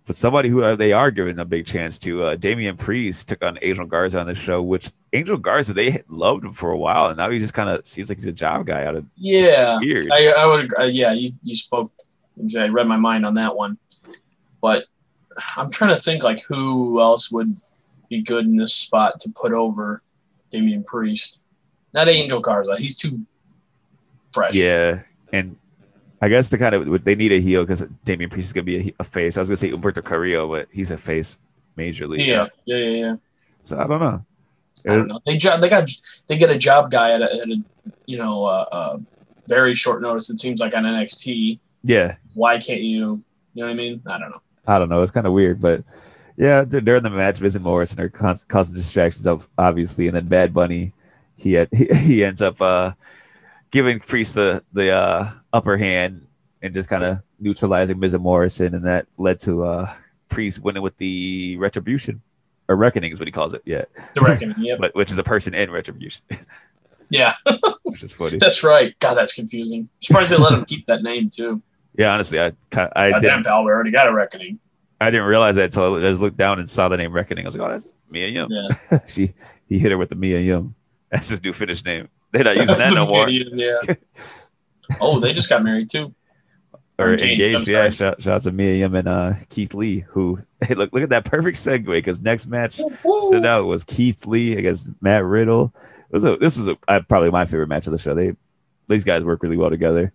But 0.06 0.16
somebody 0.16 0.50
who 0.50 0.62
uh, 0.62 0.76
they 0.76 0.92
are 0.92 1.10
giving 1.10 1.38
a 1.38 1.46
big 1.46 1.64
chance 1.64 1.98
to, 2.00 2.24
uh, 2.24 2.36
Damian 2.36 2.76
Priest 2.76 3.26
took 3.28 3.42
on 3.42 3.58
Angel 3.62 3.86
Garza 3.86 4.20
on 4.20 4.26
the 4.26 4.34
show, 4.34 4.60
which 4.62 4.90
Angel 5.14 5.38
Garza 5.38 5.72
they 5.72 6.02
loved 6.08 6.44
him 6.44 6.52
for 6.52 6.72
a 6.72 6.76
while, 6.76 7.06
and 7.06 7.16
now 7.16 7.30
he 7.30 7.38
just 7.38 7.54
kind 7.54 7.70
of 7.70 7.86
seems 7.86 8.10
like 8.10 8.18
he's 8.18 8.26
a 8.26 8.32
job 8.32 8.66
guy 8.66 8.84
out 8.84 8.96
of 8.96 9.06
Yeah. 9.16 9.78
weird. 9.78 10.10
I, 10.12 10.26
I 10.28 10.46
would. 10.46 10.70
Uh, 10.78 10.82
yeah, 10.84 11.12
you, 11.12 11.32
you 11.42 11.56
spoke 11.56 11.90
exactly. 12.38 12.68
Read 12.70 12.86
my 12.86 12.98
mind 12.98 13.24
on 13.24 13.32
that 13.34 13.56
one. 13.56 13.78
But 14.60 14.84
I'm 15.56 15.70
trying 15.70 15.94
to 15.94 16.00
think 16.00 16.22
like 16.22 16.42
who 16.46 17.00
else 17.00 17.30
would 17.32 17.56
be 18.10 18.20
good 18.20 18.44
in 18.44 18.56
this 18.56 18.74
spot 18.74 19.18
to 19.20 19.30
put 19.34 19.52
over 19.52 20.02
Damian 20.50 20.84
Priest. 20.84 21.46
Not 21.94 22.08
Angel 22.10 22.40
Garza. 22.40 22.76
He's 22.76 22.96
too 22.96 23.20
fresh. 24.34 24.54
yeah, 24.54 25.02
and 25.32 25.56
I 26.24 26.28
guess 26.28 26.48
the 26.48 26.56
kind 26.56 26.74
of 26.74 27.04
they 27.04 27.14
need 27.14 27.32
a 27.32 27.40
heel 27.40 27.64
because 27.64 27.82
Damian 28.06 28.30
Priest 28.30 28.46
is 28.46 28.52
gonna 28.54 28.64
be 28.64 28.88
a, 28.88 28.94
a 29.00 29.04
face. 29.04 29.36
I 29.36 29.40
was 29.40 29.48
gonna 29.50 29.58
say 29.58 29.70
Humberto 29.70 30.02
Carrillo, 30.02 30.48
but 30.48 30.68
he's 30.72 30.90
a 30.90 30.96
face 30.96 31.36
majorly. 31.76 32.26
Yeah. 32.26 32.46
Yeah. 32.64 32.76
Yeah. 32.78 32.88
yeah. 32.88 33.16
So 33.62 33.78
I 33.78 33.86
don't 33.86 34.00
know. 34.00 34.24
I 34.86 34.96
don't 34.96 35.08
know. 35.08 35.20
They 35.26 35.36
jo- 35.36 35.58
they 35.60 35.68
got 35.68 35.90
they 36.26 36.38
get 36.38 36.48
a 36.48 36.56
job 36.56 36.90
guy 36.90 37.12
at 37.12 37.20
a, 37.20 37.30
at 37.42 37.48
a 37.50 37.62
you 38.06 38.16
know 38.16 38.44
uh, 38.44 38.66
uh, 38.72 38.98
very 39.48 39.74
short 39.74 40.00
notice. 40.00 40.30
It 40.30 40.38
seems 40.38 40.60
like 40.60 40.74
on 40.74 40.84
NXT. 40.84 41.58
Yeah, 41.82 42.16
Why 42.32 42.56
can't 42.56 42.80
you? 42.80 43.22
You 43.52 43.62
know 43.62 43.66
what 43.66 43.70
I 43.70 43.74
mean? 43.74 44.00
I 44.06 44.18
don't 44.18 44.30
know. 44.30 44.40
I 44.66 44.78
don't 44.78 44.88
know. 44.88 45.02
It's 45.02 45.12
kind 45.12 45.26
of 45.26 45.34
weird, 45.34 45.60
but 45.60 45.84
yeah, 46.38 46.64
dur- 46.64 46.80
during 46.80 47.02
the 47.02 47.10
match, 47.10 47.38
Miz 47.42 47.54
and 47.54 47.64
Morrison 47.64 48.00
are 48.00 48.08
causing 48.08 48.74
distractions, 48.74 49.26
of 49.26 49.46
obviously, 49.58 50.06
and 50.06 50.16
then 50.16 50.26
Bad 50.26 50.54
Bunny, 50.54 50.94
he 51.36 51.52
had, 51.52 51.68
he, 51.76 51.86
he 51.92 52.24
ends 52.24 52.40
up 52.40 52.62
uh, 52.62 52.92
giving 53.74 53.98
Priest 53.98 54.36
the 54.36 54.62
the 54.72 54.90
uh, 54.90 55.30
upper 55.52 55.76
hand 55.76 56.26
and 56.62 56.72
just 56.72 56.88
kind 56.88 57.02
of 57.02 57.18
neutralizing 57.40 57.98
Miz 57.98 58.14
and 58.14 58.22
Morrison, 58.22 58.72
and 58.74 58.86
that 58.86 59.06
led 59.18 59.40
to 59.40 59.64
uh, 59.64 59.92
Priest 60.28 60.60
winning 60.60 60.82
with 60.82 60.96
the 60.98 61.56
Retribution 61.58 62.22
or 62.68 62.76
Reckoning 62.76 63.12
is 63.12 63.18
what 63.18 63.26
he 63.28 63.32
calls 63.32 63.52
it, 63.52 63.60
yeah, 63.66 63.84
The 64.14 64.22
reckoning. 64.22 64.54
Yep. 64.58 64.78
but 64.80 64.94
which 64.94 65.10
is 65.10 65.18
a 65.18 65.24
person 65.24 65.52
in 65.54 65.70
Retribution, 65.70 66.22
Yeah. 67.10 67.34
which 67.82 68.02
is 68.02 68.12
funny. 68.12 68.38
That's 68.38 68.62
right. 68.62 68.98
God, 69.00 69.14
that's 69.14 69.34
confusing. 69.34 69.88
Surprised 69.98 70.30
they 70.30 70.36
let 70.36 70.52
him 70.52 70.64
keep 70.64 70.86
that 70.86 71.02
name 71.02 71.28
too. 71.28 71.60
Yeah, 71.98 72.14
honestly, 72.14 72.40
I 72.40 72.46
I 72.46 72.52
Goddamn, 72.70 73.20
didn't 73.20 73.44
pal, 73.44 73.64
we 73.64 73.72
already 73.72 73.90
got 73.90 74.06
a 74.08 74.14
reckoning. 74.14 74.60
I 75.00 75.10
didn't 75.10 75.26
realize 75.26 75.56
that 75.56 75.64
until 75.64 75.96
I 75.96 76.00
just 76.00 76.20
looked 76.20 76.36
down 76.36 76.60
and 76.60 76.70
saw 76.70 76.88
the 76.88 76.96
name 76.96 77.12
Reckoning. 77.12 77.44
I 77.44 77.48
was 77.48 77.56
like, 77.56 77.68
oh, 77.68 77.72
that's 77.72 77.92
Mia 78.08 78.28
Yim. 78.28 78.48
Yeah. 78.50 78.98
she 79.08 79.34
he 79.68 79.80
hit 79.80 79.90
her 79.90 79.98
with 79.98 80.10
the 80.10 80.14
Mia 80.14 80.38
Yim. 80.38 80.76
That's 81.10 81.28
his 81.28 81.42
new 81.42 81.52
finish 81.52 81.84
name. 81.84 82.08
They're 82.34 82.44
not 82.44 82.56
using 82.56 82.78
that 82.78 82.92
no 82.92 83.06
more. 83.14 83.28
yeah. 83.28 83.78
Oh, 85.00 85.20
they 85.20 85.32
just 85.32 85.48
got 85.48 85.62
married 85.64 85.88
too. 85.88 86.14
Or 86.98 87.12
Engaged, 87.12 87.32
engaged. 87.32 87.68
Yeah, 87.68 87.88
shout, 87.88 88.22
shout 88.22 88.34
out 88.34 88.42
to 88.42 88.52
Mia 88.52 88.74
Yim 88.76 88.94
and 88.94 89.08
uh, 89.08 89.32
Keith 89.48 89.74
Lee, 89.74 90.00
who 90.00 90.38
hey, 90.60 90.74
look 90.74 90.92
look 90.92 91.02
at 91.02 91.08
that 91.10 91.24
perfect 91.24 91.56
segue 91.56 91.86
because 91.86 92.20
next 92.20 92.46
match 92.46 92.74
stood 92.74 93.44
out 93.46 93.64
was 93.66 93.82
Keith 93.82 94.26
Lee 94.26 94.56
against 94.56 94.90
Matt 95.00 95.24
Riddle. 95.24 95.74
It 96.10 96.12
was 96.14 96.24
a, 96.24 96.36
this 96.36 96.56
is 96.56 96.68
a, 96.68 96.76
uh, 96.86 97.00
probably 97.08 97.30
my 97.30 97.46
favorite 97.46 97.68
match 97.68 97.86
of 97.86 97.92
the 97.92 97.98
show. 97.98 98.14
They 98.14 98.36
these 98.86 99.02
guys 99.04 99.24
work 99.24 99.42
really 99.42 99.56
well 99.56 99.70
together. 99.70 100.12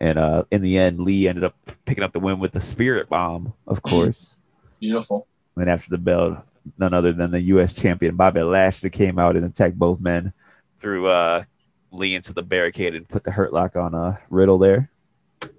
And 0.00 0.18
uh, 0.18 0.44
in 0.52 0.62
the 0.62 0.78
end, 0.78 1.00
Lee 1.00 1.26
ended 1.26 1.42
up 1.42 1.56
picking 1.84 2.04
up 2.04 2.12
the 2.12 2.20
win 2.20 2.38
with 2.38 2.52
the 2.52 2.60
Spirit 2.60 3.08
Bomb, 3.08 3.52
of 3.66 3.82
Mm. 3.82 3.90
course. 3.90 4.38
Beautiful. 4.78 5.26
And 5.56 5.68
after 5.68 5.90
the 5.90 5.98
bell, 5.98 6.44
none 6.78 6.94
other 6.94 7.10
than 7.12 7.32
the 7.32 7.40
U.S. 7.40 7.72
champion 7.74 8.14
Bobby 8.14 8.42
Lashley 8.42 8.90
came 8.90 9.18
out 9.18 9.34
and 9.34 9.44
attacked 9.44 9.76
both 9.76 9.98
men, 9.98 10.32
threw 10.78 11.06
uh, 11.06 11.44
Lee 11.92 12.14
into 12.14 12.32
the 12.32 12.42
barricade 12.42 12.94
and 12.94 13.08
put 13.08 13.24
the 13.24 13.30
hurt 13.30 13.52
lock 13.52 13.76
on 13.76 13.94
uh, 13.94 14.16
Riddle 14.30 14.58
there. 14.58 14.90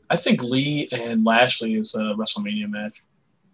I 0.10 0.18
think 0.18 0.42
Lee 0.42 0.88
and 0.92 1.24
Lashley 1.24 1.76
is 1.76 1.94
a 1.96 2.16
WrestleMania 2.16 2.70
match. 2.70 3.02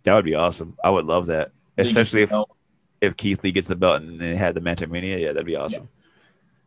That 0.04 0.14
would 0.14 0.26
be 0.26 0.36
awesome. 0.36 0.78
I 0.84 0.90
would 0.90 1.06
love 1.06 1.26
that, 1.28 1.52
Lee 1.78 1.88
especially 1.88 2.22
if, 2.22 2.30
belt. 2.30 2.56
if 3.02 3.18
Keith 3.18 3.44
Lee 3.44 3.52
gets 3.52 3.68
the 3.68 3.76
belt 3.76 4.02
and 4.02 4.20
they 4.20 4.36
had 4.36 4.56
the 4.56 4.62
match 4.62 4.82
at 4.82 4.90
Mania. 4.90 5.18
Yeah, 5.18 5.34
that'd 5.34 5.46
be 5.46 5.56
awesome. 5.56 5.90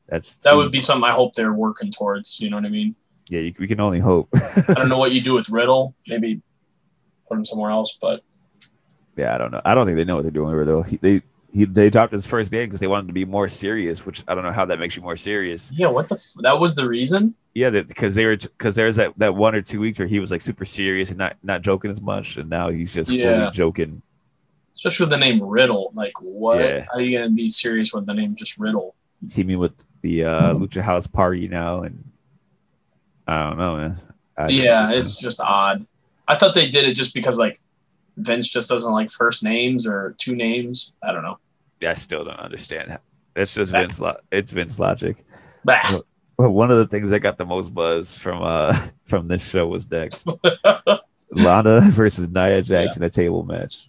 That's 0.09 0.37
that 0.38 0.57
would 0.57 0.73
be 0.73 0.81
something 0.81 1.09
I 1.09 1.12
hope 1.12 1.35
they're 1.35 1.52
working 1.52 1.90
towards. 1.90 2.40
You 2.40 2.50
know 2.50 2.57
what 2.57 2.67
I 2.67 2.71
mean? 2.71 2.95
yeah. 3.28 3.40
You, 3.40 3.55
we 3.59 3.67
can 3.67 3.81
only 3.81 4.00
hope. 4.00 4.28
I 4.69 4.75
don't 4.75 4.88
know 4.88 4.99
what 4.99 5.12
you 5.12 5.21
do 5.21 5.35
with 5.35 5.49
Riddle. 5.49 5.95
Maybe 6.07 6.40
put 7.28 7.38
him 7.38 7.45
somewhere 7.45 7.71
else, 7.71 7.97
but 8.00 8.23
yeah, 9.17 9.35
I 9.35 9.38
don't 9.38 9.50
know. 9.50 9.61
I 9.64 9.75
don't 9.75 9.87
think 9.87 9.97
they 9.97 10.05
know 10.05 10.17
what 10.17 10.23
they're 10.23 10.31
doing 10.31 10.49
with 10.49 10.57
Riddle. 10.57 10.83
He, 10.83 10.97
they 10.97 11.23
he 11.50 11.64
they 11.64 11.90
dropped 11.90 12.12
his 12.12 12.26
first 12.26 12.52
name 12.52 12.67
because 12.67 12.81
they 12.81 12.87
wanted 12.87 13.07
to 13.09 13.12
be 13.12 13.25
more 13.25 13.49
serious, 13.49 14.05
which 14.05 14.23
I 14.28 14.35
don't 14.35 14.45
know 14.45 14.52
how 14.52 14.67
that 14.67 14.78
makes 14.78 14.97
you 14.97 15.02
more 15.02 15.17
serious. 15.17 15.73
yeah, 15.75 15.88
what 15.88 16.09
the? 16.09 16.17
F- 16.17 16.35
that 16.40 16.61
was 16.61 16.75
the 16.75 16.87
reason. 16.88 17.35
Yeah, 17.55 17.71
because 17.71 18.14
they 18.14 18.26
were 18.26 18.37
because 18.37 18.75
there's 18.75 18.97
that 18.97 19.12
that 19.17 19.35
one 19.35 19.55
or 19.55 19.62
two 19.62 19.81
weeks 19.81 19.99
where 19.99 20.09
he 20.09 20.21
was 20.21 20.31
like 20.31 20.40
super 20.40 20.64
serious 20.64 21.11
and 21.11 21.19
not 21.19 21.37
not 21.43 21.62
joking 21.62 21.90
as 21.90 22.00
much, 22.00 22.37
and 22.37 22.50
now 22.50 22.69
he's 22.69 22.95
just 22.95 23.11
fully 23.11 23.50
joking. 23.50 24.02
Especially 24.75 25.05
with 25.05 25.11
the 25.11 25.19
name 25.19 25.43
Riddle. 25.43 25.90
Like, 25.95 26.21
what? 26.21 26.61
Yeah. 26.61 26.87
Are 26.95 27.00
you 27.00 27.19
gonna 27.19 27.31
be 27.31 27.49
serious 27.49 27.93
with 27.93 28.07
the 28.07 28.14
name 28.14 28.37
just 28.37 28.59
Riddle? 28.59 28.95
Teaming 29.28 29.59
with 29.59 29.85
the 30.02 30.25
uh, 30.25 30.55
Lucha 30.55 30.83
House 30.83 31.07
Party 31.07 31.49
now, 31.49 31.83
and 31.83 32.05
I 33.26 33.49
don't 33.49 33.59
know, 33.59 33.76
man. 33.76 34.00
I 34.37 34.49
yeah, 34.49 34.88
know. 34.88 34.97
it's 34.97 35.19
just 35.19 35.40
odd. 35.40 35.85
I 36.28 36.37
thought 36.37 36.55
they 36.55 36.69
did 36.69 36.87
it 36.87 36.95
just 36.95 37.14
because 37.14 37.38
like 37.38 37.61
Vince 38.19 38.49
just 38.49 38.69
doesn't 38.69 38.93
like 38.93 39.11
first 39.11 39.43
names 39.43 39.87
or 39.87 40.15
two 40.19 40.35
names. 40.37 40.93
I 41.03 41.13
don't 41.13 41.23
know. 41.23 41.39
I 41.87 41.95
still 41.95 42.25
don't 42.25 42.39
understand. 42.41 42.99
It's 43.37 43.55
just 43.55 43.73
Back- 43.73 43.83
Vince. 43.83 44.01
Lo- 44.01 44.17
it's 44.33 44.51
Vince 44.51 44.79
logic. 44.79 45.25
Bah. 45.65 46.01
Well, 46.37 46.51
one 46.51 46.71
of 46.71 46.79
the 46.79 46.87
things 46.87 47.11
that 47.11 47.21
got 47.21 47.37
the 47.39 47.45
most 47.47 47.75
buzz 47.75 48.17
from 48.17 48.43
uh 48.43 48.77
from 49.05 49.27
this 49.29 49.49
show 49.49 49.67
was 49.67 49.91
next. 49.91 50.41
Lana 51.33 51.81
versus 51.91 52.29
Nia 52.29 52.63
Jax 52.63 52.97
in 52.97 53.03
a 53.03 53.11
table 53.11 53.43
match. 53.43 53.89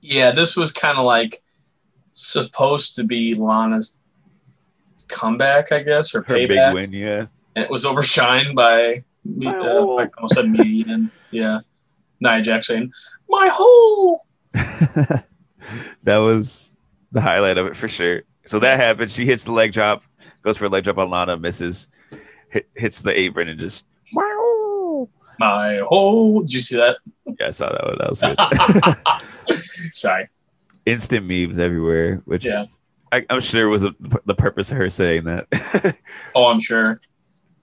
yeah, 0.00 0.30
this 0.32 0.56
was 0.56 0.72
kind 0.72 0.96
of 0.98 1.04
like 1.04 1.42
supposed 2.12 2.96
to 2.96 3.04
be 3.04 3.34
Lana's 3.34 4.00
comeback, 5.08 5.72
I 5.72 5.82
guess, 5.82 6.14
or 6.14 6.22
Her 6.22 6.34
payback, 6.36 6.48
big 6.48 6.74
win, 6.74 6.92
yeah. 6.92 7.26
and 7.56 7.64
it 7.64 7.70
was 7.70 7.84
overshined 7.84 8.54
by 8.54 9.04
me. 9.24 9.46
Uh. 9.46 9.52
I 9.96 10.08
almost 10.16 10.34
said 10.34 10.48
me 10.48 10.84
and 10.88 11.10
yeah, 11.30 11.60
Nia 12.20 12.62
saying 12.62 12.92
my 13.30 13.48
hole. 13.52 14.26
that 16.04 16.16
was 16.18 16.72
the 17.12 17.20
highlight 17.20 17.58
of 17.58 17.66
it 17.66 17.76
for 17.76 17.88
sure. 17.88 18.22
So 18.46 18.58
that 18.60 18.78
happened. 18.80 19.10
She 19.10 19.24
hits 19.26 19.44
the 19.44 19.52
leg 19.52 19.72
drop, 19.72 20.02
goes 20.42 20.56
for 20.58 20.64
a 20.66 20.68
leg 20.68 20.84
drop 20.84 20.98
on 20.98 21.10
Lana, 21.10 21.36
misses, 21.36 21.88
hit, 22.48 22.68
hits 22.74 23.00
the 23.00 23.18
apron, 23.18 23.48
and 23.48 23.60
just 23.60 23.86
My 24.12 25.80
hole. 25.88 26.40
Did 26.40 26.52
you 26.52 26.60
see 26.60 26.76
that? 26.76 26.96
yeah, 27.38 27.46
I 27.46 27.50
saw 27.50 27.70
that 27.70 27.84
one. 27.84 27.96
That 27.98 28.10
was 28.10 28.20
good. 29.48 29.92
Sorry. 29.94 30.28
Instant 30.86 31.26
memes 31.26 31.58
everywhere, 31.58 32.22
which 32.24 32.44
Yeah. 32.44 32.66
I, 33.12 33.24
I'm 33.28 33.40
sure 33.40 33.68
was 33.68 33.82
the, 33.82 33.92
the 34.24 34.34
purpose 34.34 34.70
of 34.70 34.76
her 34.78 34.88
saying 34.90 35.24
that. 35.24 35.96
Oh, 36.34 36.46
I'm 36.46 36.60
sure. 36.60 37.00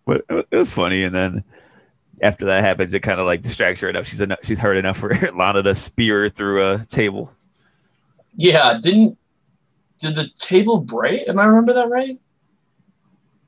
but 0.06 0.26
it 0.30 0.56
was 0.56 0.72
funny. 0.74 1.04
And 1.04 1.16
then 1.16 1.44
after 2.22 2.46
that 2.46 2.64
happens, 2.64 2.94
it 2.94 3.02
kind 3.02 3.20
of 3.20 3.26
like 3.26 3.42
distracts 3.42 3.82
her 3.82 3.90
enough. 3.90 4.08
She's 4.08 4.22
enough, 4.22 4.40
she's 4.44 4.60
hurt 4.60 4.78
enough 4.78 4.98
for 4.98 5.10
Lana 5.36 5.64
to 5.64 5.76
spear 5.76 6.24
her 6.24 6.30
through 6.30 6.74
a 6.74 6.86
table. 6.86 7.34
Yeah, 8.36 8.80
didn't 8.82 9.18
did 10.00 10.16
the 10.16 10.30
table 10.36 10.80
break? 10.80 11.28
Am 11.28 11.40
I 11.40 11.46
remember 11.46 11.74
that 11.74 11.90
right? 11.90 12.20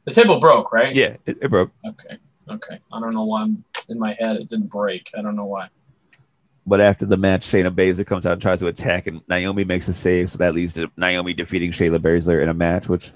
The 0.06 0.12
table 0.12 0.40
broke, 0.40 0.72
right? 0.72 0.96
Yeah, 0.96 1.18
it, 1.26 1.38
it 1.42 1.50
broke. 1.50 1.72
Okay. 1.86 2.18
Okay. 2.50 2.80
I 2.92 3.00
don't 3.00 3.14
know 3.14 3.26
why 3.26 3.44
I'm 3.44 3.64
in 3.90 4.00
my 4.00 4.14
head 4.14 4.38
it 4.38 4.48
didn't 4.48 4.68
break. 4.72 5.12
I 5.16 5.22
don't 5.22 5.36
know 5.36 5.46
why. 5.46 5.70
But 6.66 6.82
after 6.82 7.06
the 7.06 7.18
match, 7.18 7.46
Shayna 7.48 7.74
Baszler 7.74 8.06
comes 8.06 8.26
out 8.26 8.34
and 8.34 8.42
tries 8.42 8.60
to 8.60 8.68
attack, 8.68 9.08
and 9.08 9.22
Naomi 9.28 9.64
makes 9.64 9.88
a 9.88 9.94
save, 9.94 10.30
so 10.30 10.38
that 10.38 10.54
leads 10.54 10.76
to 10.76 10.92
Naomi 10.98 11.34
defeating 11.34 11.72
Shayna 11.72 11.98
Baszler 11.98 12.44
in 12.44 12.50
a 12.50 12.54
match, 12.54 12.88
which, 12.88 13.08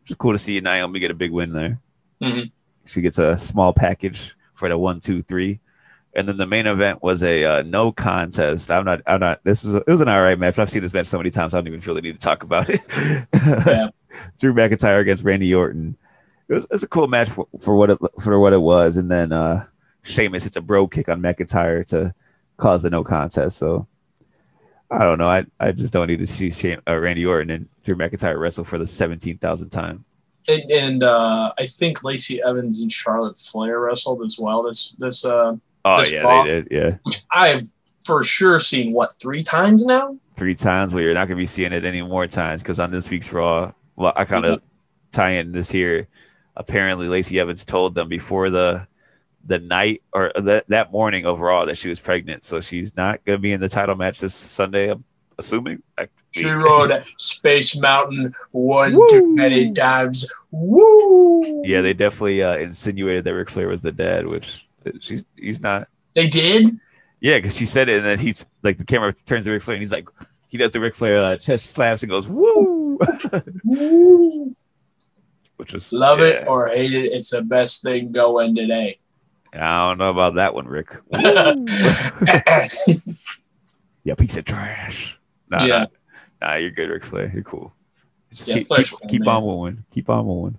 which 0.00 0.10
is 0.10 0.16
cool 0.16 0.32
to 0.32 0.38
see 0.38 0.60
Naomi 0.60 1.00
get 1.00 1.10
a 1.10 1.14
big 1.14 1.32
win 1.32 1.52
there. 1.52 1.80
Mhm. 2.22 2.52
She 2.86 3.00
gets 3.00 3.18
a 3.18 3.36
small 3.36 3.72
package 3.72 4.36
for 4.60 4.68
the 4.68 4.78
one, 4.78 5.00
two, 5.00 5.22
three, 5.22 5.58
and 6.14 6.28
then 6.28 6.36
the 6.36 6.46
main 6.46 6.66
event 6.66 7.02
was 7.02 7.22
a 7.22 7.44
uh, 7.44 7.62
no 7.62 7.90
contest. 7.92 8.70
I'm 8.70 8.84
not, 8.84 9.00
I'm 9.06 9.20
not. 9.20 9.40
This 9.42 9.64
was, 9.64 9.74
a, 9.74 9.78
it 9.78 9.88
was 9.88 10.00
an 10.00 10.08
all 10.08 10.22
right 10.22 10.38
match. 10.38 10.58
I've 10.58 10.70
seen 10.70 10.82
this 10.82 10.92
match 10.92 11.06
so 11.06 11.16
many 11.16 11.30
times, 11.30 11.54
I 11.54 11.58
don't 11.58 11.68
even 11.68 11.80
feel 11.80 11.94
the 11.94 12.02
need 12.02 12.12
to 12.12 12.18
talk 12.18 12.44
about 12.44 12.68
it. 12.68 12.80
Yeah. 13.66 13.88
Drew 14.38 14.52
McIntyre 14.52 15.00
against 15.00 15.24
Randy 15.24 15.54
Orton. 15.54 15.96
It 16.48 16.54
was, 16.54 16.64
it 16.64 16.72
was 16.72 16.82
a 16.82 16.88
cool 16.88 17.08
match 17.08 17.30
for, 17.30 17.46
for 17.60 17.74
what 17.74 17.90
it 17.90 17.98
for 18.20 18.38
what 18.38 18.52
it 18.52 18.60
was, 18.60 18.96
and 18.96 19.10
then 19.10 19.32
uh 19.32 19.64
Sheamus 20.02 20.44
hits 20.44 20.56
a 20.56 20.60
bro 20.60 20.86
kick 20.88 21.08
on 21.08 21.22
McIntyre 21.22 21.84
to 21.86 22.14
cause 22.58 22.82
the 22.82 22.90
no 22.90 23.02
contest. 23.02 23.56
So 23.56 23.86
I 24.90 25.04
don't 25.04 25.18
know. 25.18 25.28
I, 25.28 25.46
I 25.58 25.72
just 25.72 25.92
don't 25.92 26.08
need 26.08 26.18
to 26.18 26.26
see 26.26 26.50
Shane, 26.50 26.80
uh, 26.88 26.98
Randy 26.98 27.24
Orton 27.24 27.50
and 27.50 27.68
Drew 27.84 27.94
McIntyre 27.94 28.38
wrestle 28.38 28.64
for 28.64 28.76
the 28.76 28.86
seventeen 28.86 29.38
thousandth 29.38 29.72
time. 29.72 30.04
And, 30.48 30.70
and 30.70 31.02
uh, 31.02 31.52
I 31.58 31.66
think 31.66 32.02
Lacey 32.02 32.42
Evans 32.42 32.80
and 32.80 32.90
Charlotte 32.90 33.36
Flair 33.38 33.80
wrestled 33.80 34.22
as 34.24 34.38
well. 34.38 34.62
This 34.62 34.94
this 34.98 35.24
uh, 35.24 35.56
Oh 35.84 35.98
This 36.00 36.12
yeah, 36.12 36.20
Raw- 36.22 36.44
they 36.44 36.50
did. 36.62 36.68
Yeah, 36.70 36.96
I've 37.32 37.62
for 38.06 38.22
sure 38.24 38.58
seen 38.58 38.92
what 38.92 39.12
three 39.20 39.42
times 39.42 39.84
now. 39.84 40.16
three 40.36 40.54
times. 40.54 40.92
Well, 40.94 41.02
you're 41.04 41.14
not 41.14 41.28
gonna 41.28 41.36
be 41.38 41.46
seeing 41.46 41.72
it 41.72 41.84
any 41.84 42.02
more 42.02 42.26
times 42.26 42.62
because 42.62 42.80
on 42.80 42.90
this 42.90 43.10
week's 43.10 43.32
Raw, 43.32 43.72
well, 43.96 44.12
I 44.16 44.24
kind 44.24 44.44
of 44.44 44.62
tie 45.12 45.32
in 45.32 45.52
this 45.52 45.70
here. 45.70 46.08
Apparently, 46.56 47.06
Lacey 47.08 47.38
Evans 47.38 47.64
told 47.64 47.94
them 47.94 48.08
before 48.08 48.50
the 48.50 48.86
the 49.46 49.58
night 49.58 50.02
or 50.12 50.32
that 50.36 50.68
that 50.68 50.90
morning 50.92 51.24
overall 51.26 51.64
that 51.66 51.78
she 51.78 51.88
was 51.88 52.00
pregnant, 52.00 52.44
so 52.44 52.60
she's 52.60 52.96
not 52.96 53.24
gonna 53.24 53.38
be 53.38 53.52
in 53.52 53.60
the 53.60 53.68
title 53.68 53.94
match 53.94 54.20
this 54.20 54.34
Sunday. 54.34 54.90
I'm 54.90 55.04
assuming. 55.38 55.82
I, 55.98 56.08
She 56.32 56.48
rode 56.48 57.04
Space 57.16 57.78
Mountain 57.80 58.32
one 58.52 58.92
too 59.10 59.34
many 59.34 59.72
times. 59.72 60.30
Woo! 60.50 61.62
yeah, 61.64 61.80
they 61.80 61.92
definitely 61.92 62.42
uh, 62.42 62.56
insinuated 62.56 63.24
that 63.24 63.34
Ric 63.34 63.50
Flair 63.50 63.68
was 63.68 63.82
the 63.82 63.92
dad, 63.92 64.26
which 64.26 64.68
she's 65.00 65.24
he's 65.36 65.60
not. 65.60 65.88
They 66.14 66.28
did. 66.28 66.78
Yeah, 67.20 67.36
because 67.36 67.56
he 67.56 67.66
said 67.66 67.88
it, 67.88 67.98
and 67.98 68.06
then 68.06 68.18
he's 68.18 68.46
like 68.62 68.78
the 68.78 68.84
camera 68.84 69.12
turns 69.12 69.44
to 69.44 69.52
Ric 69.52 69.62
Flair, 69.62 69.74
and 69.74 69.82
he's 69.82 69.92
like, 69.92 70.08
he 70.48 70.56
does 70.56 70.72
the 70.72 70.80
Ric 70.80 70.94
Flair 70.94 71.16
uh, 71.16 71.36
chest 71.36 71.72
slaps 71.72 72.02
and 72.02 72.10
goes 72.10 72.28
woo, 72.28 72.98
Woo! 73.64 74.56
which 75.56 75.72
was 75.72 75.92
Love 75.92 76.20
yeah. 76.20 76.26
it 76.26 76.48
or 76.48 76.68
hate 76.68 76.92
it, 76.92 77.12
it's 77.12 77.30
the 77.30 77.42
best 77.42 77.82
thing 77.82 78.12
going 78.12 78.54
today. 78.54 78.98
I 79.52 79.88
don't 79.88 79.98
know 79.98 80.10
about 80.10 80.36
that 80.36 80.54
one, 80.54 80.66
Ric. 80.66 80.88
yeah, 84.04 84.14
piece 84.16 84.36
of 84.36 84.44
trash. 84.44 85.18
Nah, 85.48 85.64
Yeah. 85.64 85.78
nah, 85.80 85.86
nah, 86.40 86.54
you're 86.56 86.70
good, 86.70 86.90
Ric 86.90 87.04
Flair. 87.04 87.30
You're 87.32 87.42
cool. 87.42 87.72
Just 88.32 88.48
Yeah, 88.48 88.56
keep, 88.58 88.68
keep, 88.72 88.88
keep 89.08 89.26
on 89.28 89.42
moving. 89.44 89.84
Keep 89.90 90.08
on 90.10 90.26
moving. 90.26 90.58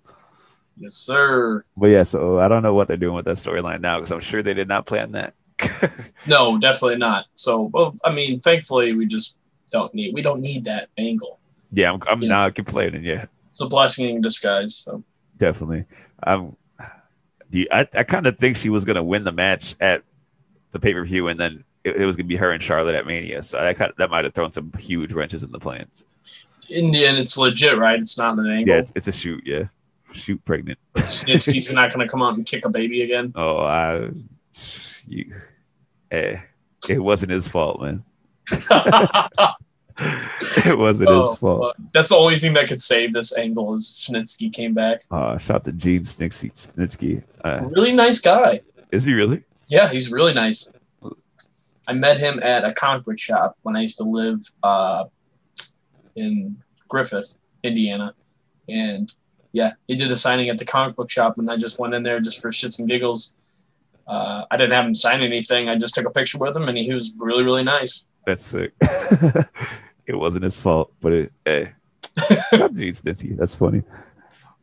yes, 0.78 0.94
sir. 0.96 1.63
But 1.78 1.88
yeah, 1.88 2.04
so 2.04 2.39
I 2.39 2.48
don't 2.48 2.63
know 2.63 2.74
what 2.74 2.88
they're 2.88 2.98
doing 2.98 3.15
with 3.15 3.26
that 3.26 3.38
storyline 3.38 3.82
now 3.82 3.98
because 4.00 4.12
I'm 4.12 4.20
sure 4.20 4.44
they 4.44 4.54
did 4.54 4.67
not 4.67 4.86
plan 4.86 5.13
that. 5.13 5.34
No, 6.28 6.58
definitely 6.60 6.98
not. 6.98 7.26
So, 7.34 7.70
well, 7.74 7.96
I 8.04 8.13
mean, 8.13 8.39
thankfully, 8.41 8.94
we 8.94 9.06
just 9.08 9.39
don't 9.72 9.94
need 9.94 10.13
we 10.13 10.22
don't 10.22 10.41
need 10.41 10.65
that 10.65 10.89
angle. 10.98 11.39
yeah, 11.72 11.91
I'm, 11.91 12.00
I'm 12.08 12.20
not 12.20 12.56
complaining. 12.56 13.04
Yeah, 13.04 13.26
It's 13.52 13.62
a 13.62 13.67
blessing 13.67 14.10
in 14.15 14.22
disguise. 14.22 14.76
So, 14.76 15.04
definitely. 15.38 15.86
Um, 16.24 16.58
do 17.50 17.60
you, 17.60 17.67
I, 17.72 17.88
I 17.96 18.04
kind 18.04 18.28
of 18.28 18.38
think 18.38 18.58
she 18.58 18.70
was 18.70 18.86
gonna 18.86 19.04
win 19.04 19.24
the 19.24 19.32
match 19.32 19.76
at 19.80 20.04
the 20.72 20.80
pay 20.80 20.94
per 20.94 21.04
view, 21.04 21.28
and 21.28 21.39
then 21.39 21.63
it, 21.84 21.96
it 21.98 22.06
was 22.06 22.15
gonna 22.15 22.28
be 22.28 22.36
her 22.36 22.52
and 22.52 22.62
Charlotte 22.62 22.96
at 22.96 23.06
Mania. 23.06 23.41
So 23.41 23.60
that 23.60 23.76
kind 23.78 23.91
of, 23.91 23.98
that 23.98 24.10
might 24.10 24.24
have 24.26 24.34
thrown 24.34 24.52
some 24.52 24.72
huge 24.80 25.13
wrenches 25.13 25.44
in 25.44 25.52
the 25.52 25.60
plans. 25.60 26.06
in 26.70 26.91
the 26.91 27.06
end, 27.06 27.17
it's 27.17 27.38
legit, 27.38 27.78
right? 27.78 28.00
It's 28.00 28.17
not 28.17 28.38
an 28.38 28.48
angle. 28.48 28.74
Yeah, 28.74 28.80
it's, 28.80 28.91
it's 28.96 29.08
a 29.08 29.12
shoot. 29.12 29.44
Yeah, 29.46 29.63
shoot 30.13 30.44
pregnant. 30.46 30.80
Snitsky's 30.96 31.72
not 31.74 31.94
going 31.94 32.06
to 32.06 32.10
come 32.12 32.22
out 32.22 32.36
and 32.36 32.46
kick 32.46 32.65
a 32.65 32.70
baby 32.70 33.02
again. 33.04 33.34
Oh, 33.36 33.58
I, 33.58 34.10
you, 35.08 35.34
eh, 36.12 36.38
it 36.89 37.00
wasn't 37.00 37.32
his 37.32 37.48
fault, 37.48 37.82
man. 37.82 38.04
it 40.65 40.78
wasn't 40.78 41.10
Oh, 41.10 41.30
his 41.30 41.38
fault. 41.39 41.76
That's 41.94 42.10
the 42.10 42.15
only 42.15 42.39
thing 42.39 42.54
that 42.54 42.67
could 42.67 42.82
save 42.82 43.13
this 43.13 43.38
angle 43.38 43.74
is 43.74 43.84
Snitsky 44.10 44.52
came 44.52 44.74
back. 44.74 45.04
Uh, 45.12 45.38
shout 45.38 45.63
to 45.65 45.72
Gene 45.72 46.02
Snitsky. 46.02 46.52
Snitsky. 46.54 47.24
Uh, 47.44 47.67
Really 47.72 47.94
nice 47.94 48.20
guy. 48.20 48.62
is 48.91 49.06
he 49.06 49.13
really? 49.13 49.44
Yeah, 49.67 49.89
he's 49.89 50.12
really 50.12 50.34
nice. 50.34 50.72
I 51.91 51.93
met 51.93 52.17
him 52.17 52.39
at 52.41 52.63
a 52.63 52.71
comic 52.71 53.04
book 53.04 53.19
shop 53.19 53.58
when 53.63 53.75
I 53.75 53.82
used 53.82 53.97
to 53.97 54.06
live 54.06 54.39
uh, 54.63 55.04
in 56.15 56.56
Griffith, 56.88 57.38
Indiana, 57.63 58.15
and 58.69 59.13
yeah, 59.51 59.73
he 59.89 59.97
did 59.97 60.10
a 60.10 60.15
signing 60.15 60.47
at 60.47 60.58
the 60.58 60.63
comic 60.63 60.95
book 60.95 61.12
shop, 61.12 61.38
and 61.38 61.51
I 61.51 61.58
just 61.58 61.80
went 61.80 61.93
in 61.93 62.04
there 62.04 62.21
just 62.21 62.41
for 62.41 62.49
shits 62.49 62.80
and 62.80 62.88
giggles. 62.88 63.34
Uh, 64.08 64.45
I 64.49 64.56
didn't 64.56 64.71
have 64.71 64.86
him 64.86 64.93
sign 64.93 65.21
anything. 65.21 65.67
I 65.67 65.75
just 65.75 65.93
took 65.93 66.06
a 66.06 66.12
picture 66.12 66.38
with 66.38 66.56
him, 66.56 66.69
and 66.69 66.77
he, 66.77 66.93
was 66.93 67.13
really, 67.17 67.43
really 67.43 67.63
nice. 67.63 68.06
That's 68.25 68.41
sick. 68.41 68.71
it 70.06 70.15
wasn't 70.15 70.45
his 70.45 70.56
fault, 70.56 70.93
but 71.01 71.12
it. 71.12 71.34
Shout 71.45 72.62
out 72.62 72.73
to 72.73 72.80
Gene 72.80 72.93
Snitsky. 72.93 73.36
That's 73.36 73.54
funny. 73.54 73.84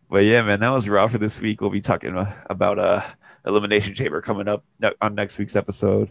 But 0.09 0.25
yeah, 0.25 0.41
man, 0.41 0.61
that 0.61 0.71
was 0.71 0.89
raw 0.89 1.07
for 1.09 1.19
this 1.19 1.43
week. 1.43 1.61
We'll 1.61 1.69
be 1.69 1.83
talking 1.83 2.17
about 2.49 2.79
uh 2.79 3.03
elimination 3.45 3.95
chamber 3.95 4.23
coming 4.23 4.49
up 4.49 4.65
on 5.03 5.15
next 5.15 5.37
week's 5.37 5.57
episode. 5.57 6.11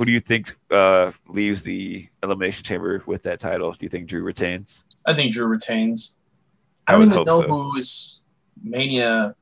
Who 0.00 0.06
do 0.06 0.12
you 0.12 0.20
think 0.20 0.56
uh 0.70 1.12
leaves 1.28 1.62
the 1.62 2.08
elimination 2.22 2.64
chamber 2.64 3.02
with 3.04 3.22
that 3.24 3.38
title? 3.38 3.70
Do 3.72 3.84
you 3.84 3.90
think 3.90 4.08
Drew 4.08 4.22
retains? 4.22 4.82
I 5.04 5.12
think 5.12 5.30
Drew 5.30 5.44
retains. 5.44 6.16
I 6.88 6.94
I 6.94 6.98
don't 6.98 7.12
even 7.12 7.24
know 7.24 7.42
so. 7.42 7.46
who 7.46 7.76
is 7.76 8.22
Mania. 8.62 9.34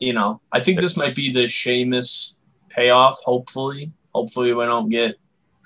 You 0.00 0.12
know, 0.12 0.42
I 0.52 0.60
think 0.60 0.80
this 0.80 0.98
might 0.98 1.14
be 1.14 1.32
the 1.32 1.48
Sheamus 1.48 2.36
payoff. 2.68 3.18
Hopefully, 3.24 3.90
hopefully 4.14 4.52
we 4.52 4.66
don't 4.66 4.90
get 4.90 5.16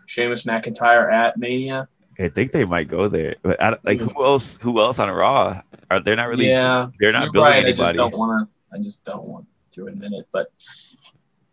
Sheamus 0.07 0.45
McIntyre 0.45 1.13
at 1.13 1.37
Mania. 1.37 1.89
I 2.21 2.29
think 2.29 2.53
they 2.53 2.65
might 2.65 2.87
go 2.87 3.09
there, 3.09 3.35
but 3.43 3.61
I, 3.61 3.77
like 3.83 3.99
who 3.99 4.25
else? 4.25 4.59
Who 4.59 4.79
else 4.79 5.01
on 5.01 5.11
Raw? 5.11 5.61
Are 5.91 5.99
they're 5.99 6.15
not 6.15 6.29
really? 6.29 6.47
yeah, 6.47 6.91
they're 7.01 7.11
not 7.11 7.33
building 7.33 7.51
right. 7.51 7.67
I 7.67 7.71
just 7.73 7.81
anybody. 7.81 7.99
don't 7.99 8.17
want 8.17 8.49
to. 8.49 8.77
I 8.77 8.81
just 8.81 9.05
don't 9.05 9.25
want 9.25 9.47
to 9.73 9.89
admit 9.89 10.13
it, 10.13 10.29
but 10.31 10.53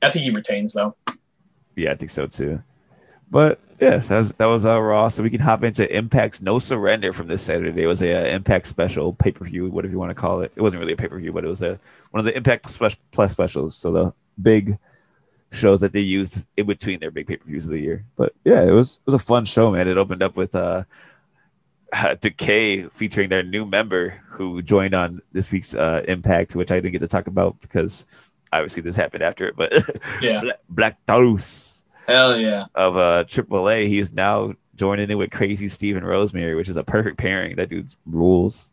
I 0.03 0.11
think 0.11 0.25
he 0.25 0.29
retains 0.29 0.73
though. 0.73 0.95
Yeah, 1.77 1.91
I 1.91 1.95
think 1.95 2.11
so 2.11 2.25
too. 2.25 2.61
But 3.29 3.59
yeah, 3.79 3.97
that 3.97 4.17
was 4.17 4.31
that 4.33 4.45
was 4.45 4.65
uh, 4.65 4.79
Raw. 4.81 5.09
So 5.09 5.21
we 5.21 5.29
can 5.29 5.39
hop 5.39 5.63
into 5.63 5.85
Impact's 5.95 6.41
No 6.41 6.57
Surrender 6.57 7.13
from 7.13 7.27
this 7.27 7.43
Saturday. 7.43 7.83
It 7.83 7.87
was 7.87 8.01
a 8.01 8.13
uh, 8.13 8.35
Impact 8.35 8.65
special 8.65 9.13
pay 9.13 9.31
per 9.31 9.45
view, 9.45 9.69
whatever 9.69 9.91
you 9.91 9.99
want 9.99 10.09
to 10.09 10.15
call 10.15 10.41
it. 10.41 10.51
It 10.55 10.61
wasn't 10.61 10.81
really 10.81 10.93
a 10.93 10.97
pay 10.97 11.07
per 11.07 11.19
view, 11.19 11.31
but 11.31 11.45
it 11.45 11.47
was 11.47 11.61
a 11.61 11.79
one 12.11 12.19
of 12.19 12.25
the 12.25 12.35
Impact 12.35 12.65
Plus 13.11 13.31
specials. 13.31 13.75
So 13.75 13.91
the 13.91 14.13
big 14.41 14.79
shows 15.51 15.79
that 15.81 15.93
they 15.93 16.01
used 16.01 16.47
in 16.57 16.65
between 16.65 16.99
their 16.99 17.11
big 17.11 17.27
pay 17.27 17.37
per 17.37 17.45
views 17.45 17.65
of 17.65 17.71
the 17.71 17.79
year. 17.79 18.03
But 18.15 18.33
yeah, 18.43 18.63
it 18.63 18.71
was 18.71 18.95
it 18.95 19.11
was 19.11 19.21
a 19.21 19.23
fun 19.23 19.45
show, 19.45 19.71
man. 19.71 19.87
It 19.87 19.97
opened 19.97 20.23
up 20.23 20.35
with 20.35 20.55
uh, 20.55 20.85
Decay 22.21 22.83
featuring 22.89 23.29
their 23.29 23.43
new 23.43 23.67
member 23.67 24.19
who 24.29 24.63
joined 24.63 24.95
on 24.95 25.21
this 25.33 25.51
week's 25.51 25.75
uh, 25.75 26.03
Impact, 26.07 26.55
which 26.55 26.71
I 26.71 26.79
didn't 26.79 26.93
get 26.93 27.01
to 27.01 27.07
talk 27.07 27.27
about 27.27 27.61
because 27.61 28.07
obviously 28.53 28.81
this 28.81 28.95
happened 28.95 29.23
after 29.23 29.47
it. 29.47 29.55
But 29.55 29.73
Yeah. 30.21 30.41
Black, 30.69 30.97
Taurus 31.05 31.85
Hell 32.07 32.39
yeah, 32.39 32.65
of 32.75 32.95
uh 32.95 33.25
AAA. 33.25 33.87
He 33.87 33.99
is 33.99 34.13
now 34.13 34.53
joining 34.75 35.09
in 35.11 35.17
with 35.17 35.29
Crazy 35.31 35.67
Steve 35.67 35.97
and 35.97 36.07
Rosemary, 36.07 36.55
which 36.55 36.69
is 36.69 36.77
a 36.77 36.83
perfect 36.83 37.17
pairing. 37.17 37.55
That 37.57 37.69
dude's 37.69 37.97
rules. 38.05 38.71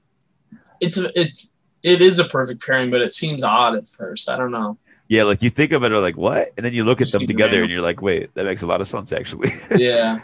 it's 0.81 0.97
a 0.99 1.07
it 1.19 1.37
it 1.83 2.01
is 2.01 2.19
a 2.21 2.25
perfect 2.25 2.65
pairing, 2.65 2.91
but 2.91 3.03
it 3.03 3.13
seems 3.13 3.43
odd 3.43 3.75
at 3.75 3.89
first. 3.89 4.29
I 4.31 4.37
don't 4.37 4.53
know. 4.53 4.79
Yeah, 5.09 5.25
like 5.25 5.43
you 5.43 5.51
think 5.51 5.73
of 5.73 5.83
it, 5.85 5.93
or 5.93 5.99
like 6.01 6.17
what, 6.17 6.53
and 6.57 6.65
then 6.65 6.73
you 6.73 6.83
look 6.85 7.03
at 7.03 7.11
them 7.13 7.27
together, 7.27 7.61
and 7.61 7.71
you're 7.71 7.83
like, 7.83 8.01
wait, 8.01 8.33
that 8.35 8.47
makes 8.47 8.63
a 8.63 8.67
lot 8.67 8.81
of 8.81 8.87
sense 8.87 9.13
actually. 9.13 9.51
Yeah, 9.77 10.21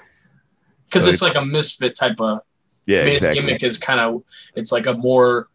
because 0.86 1.04
So 1.04 1.10
it's 1.10 1.20
like 1.20 1.34
a 1.34 1.44
misfit 1.44 1.94
type 1.96 2.18
of 2.20 2.40
yeah, 2.86 3.02
exactly. 3.02 3.42
gimmick 3.42 3.62
is 3.62 3.76
kind 3.76 4.00
of 4.00 4.22
it's 4.54 4.72
like 4.72 4.86
a 4.86 4.94
more 4.94 5.48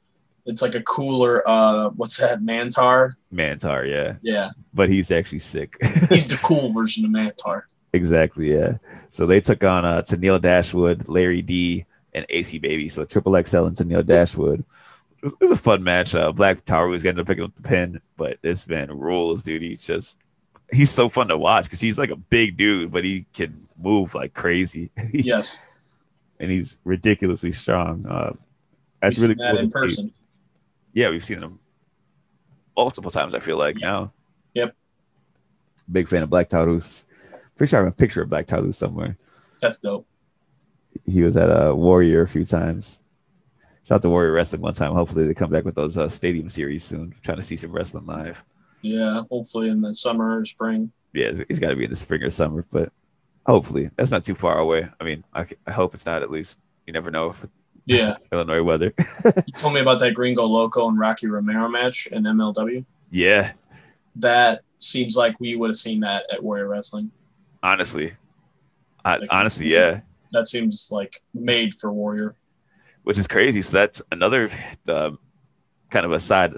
it's 0.46 0.62
like 0.62 0.76
a 0.76 0.82
cooler 0.82 1.44
uh 1.48 1.90
what's 1.90 2.18
that 2.18 2.42
Mantaur 2.42 3.14
Mantaur, 3.34 3.90
yeah, 3.90 4.16
yeah 4.22 4.52
but 4.74 4.90
he's 4.90 5.12
actually 5.12 5.40
sick. 5.40 5.78
he's 6.10 6.28
the 6.28 6.40
cool 6.44 6.72
version 6.74 7.06
of 7.06 7.12
Mantaur 7.12 7.64
exactly, 7.94 8.54
yeah. 8.54 8.78
So 9.10 9.26
they 9.26 9.40
took 9.42 9.64
on 9.64 9.86
uh 9.86 10.02
Tennille 10.02 10.42
Dashwood, 10.42 11.08
Larry 11.08 11.42
D, 11.42 11.86
and 12.14 12.26
AC 12.30 12.60
Baby. 12.60 12.90
So 12.90 13.06
Triple 13.06 13.42
XL 13.42 13.66
and 13.66 13.76
Tennille 13.76 14.06
Dashwood. 14.06 14.60
It 14.60 15.24
was, 15.24 15.34
it 15.34 15.42
was 15.42 15.52
a 15.52 15.56
fun 15.56 15.84
match. 15.84 16.14
Uh, 16.14 16.32
Black 16.32 16.64
Taurus 16.66 17.04
was 17.04 17.16
to 17.16 17.26
pick 17.26 17.40
up 17.40 17.56
the 17.56 17.68
pin, 17.68 18.00
but 18.18 18.38
this 18.42 18.68
man 18.68 18.98
rules, 18.98 19.44
dude. 19.44 19.62
He's 19.62 19.86
just 19.86 20.20
he's 20.72 20.92
so 20.92 21.10
fun 21.10 21.30
to 21.30 21.38
watch 21.38 21.66
because 21.66 21.80
he's 21.80 21.98
like 21.98 22.12
a 22.12 22.16
big 22.16 22.58
dude, 22.58 22.92
but 22.92 23.04
he 23.04 23.26
can 23.34 23.68
move 23.82 24.14
like 24.14 24.34
crazy. 24.34 24.92
yes 25.14 25.58
and 26.40 26.52
he's 26.52 26.78
ridiculously 26.84 27.52
strong. 27.52 28.06
Uh, 28.06 28.34
that's 29.02 29.20
We've 29.20 29.30
really 29.30 29.36
seen 29.36 29.56
that 29.56 29.74
cool 29.74 29.84
in 29.84 29.92
see. 29.92 30.14
Yeah, 30.96 31.10
we've 31.10 31.24
seen 31.24 31.44
him 31.44 31.60
multiple 32.76 33.12
times. 33.12 33.36
I 33.36 33.40
feel 33.40 33.58
like 33.58 33.78
now. 33.78 34.14
Yep. 34.54 34.74
Big 35.92 36.08
fan 36.08 36.24
of 36.24 36.30
Black 36.30 36.50
Taurus. 36.50 37.06
Pretty 37.58 37.70
sure 37.70 37.80
I 37.80 37.84
have 37.84 37.94
a 37.94 37.96
picture 37.96 38.22
of 38.22 38.30
Black 38.30 38.48
Taurus 38.48 38.78
somewhere. 38.78 39.18
That's 39.62 39.80
dope. 39.80 40.08
He 41.06 41.22
was 41.22 41.36
at 41.36 41.50
a 41.50 41.76
Warrior 41.76 42.22
a 42.22 42.28
few 42.28 42.46
times. 42.46 43.02
Shout 43.84 43.98
out 43.98 44.02
to 44.04 44.10
Warrior 44.10 44.32
Wrestling 44.32 44.62
one 44.62 44.74
time. 44.74 44.94
Hopefully 44.94 45.28
they 45.28 45.34
come 45.34 45.52
back 45.52 45.66
with 45.66 45.76
those 45.76 45.98
uh, 45.98 46.08
stadium 46.08 46.48
series 46.48 46.84
soon. 46.84 47.14
trying 47.22 47.38
to 47.38 47.44
see 47.44 47.58
some 47.58 47.72
wrestling 47.72 48.06
live. 48.06 48.44
Yeah, 48.82 49.24
hopefully 49.30 49.70
in 49.70 49.82
the 49.82 49.94
summer 49.94 50.40
or 50.40 50.46
spring. 50.46 50.92
Yeah, 51.14 51.34
he's 51.50 51.60
got 51.60 51.70
to 51.70 51.76
be 51.76 51.84
in 51.84 51.90
the 51.90 51.96
spring 51.96 52.24
or 52.24 52.30
summer, 52.30 52.66
but 52.72 52.92
hopefully 53.46 53.90
that's 53.98 54.12
not 54.12 54.24
too 54.24 54.34
far 54.36 54.60
away. 54.60 54.88
I 55.00 55.04
mean, 55.04 55.24
I, 55.34 55.46
I 55.68 55.72
hope 55.72 55.94
it's 55.94 56.06
not. 56.06 56.24
At 56.24 56.32
least 56.32 56.60
you 56.88 56.94
never 56.94 57.12
know 57.12 57.36
Yeah. 57.86 58.18
Illinois 58.32 58.64
weather. 58.64 58.94
You 59.26 59.54
told 59.58 59.74
me 59.74 59.80
about 59.80 60.00
that 60.00 60.14
Gringo 60.14 60.44
Loco 60.46 60.88
and 60.90 60.98
Rocky 61.00 61.28
Romero 61.28 61.68
match 61.70 62.08
in 62.08 62.24
MLW. 62.24 62.84
yeah, 63.12 63.54
That 64.18 64.62
seems 64.78 65.16
like 65.18 65.40
we 65.40 65.56
would 65.56 65.70
have 65.70 65.78
seen 65.78 66.00
that 66.02 66.26
at 66.32 66.44
Warrior 66.44 66.68
Wrestling. 66.68 67.12
honestly, 67.64 68.14
I, 69.04 69.18
Like- 69.18 69.30
honestly, 69.32 69.72
yeah. 69.72 70.02
That 70.32 70.48
seems 70.48 70.90
like 70.92 71.22
made 71.34 71.74
for 71.74 71.94
Warrior. 71.94 72.36
which 73.04 73.18
is 73.18 73.28
crazy. 73.28 73.62
So 73.62 73.78
that's 73.78 74.02
another 74.12 74.50
um, 74.90 75.18
kind 75.92 76.06
of 76.06 76.12
a 76.12 76.20
side 76.20 76.54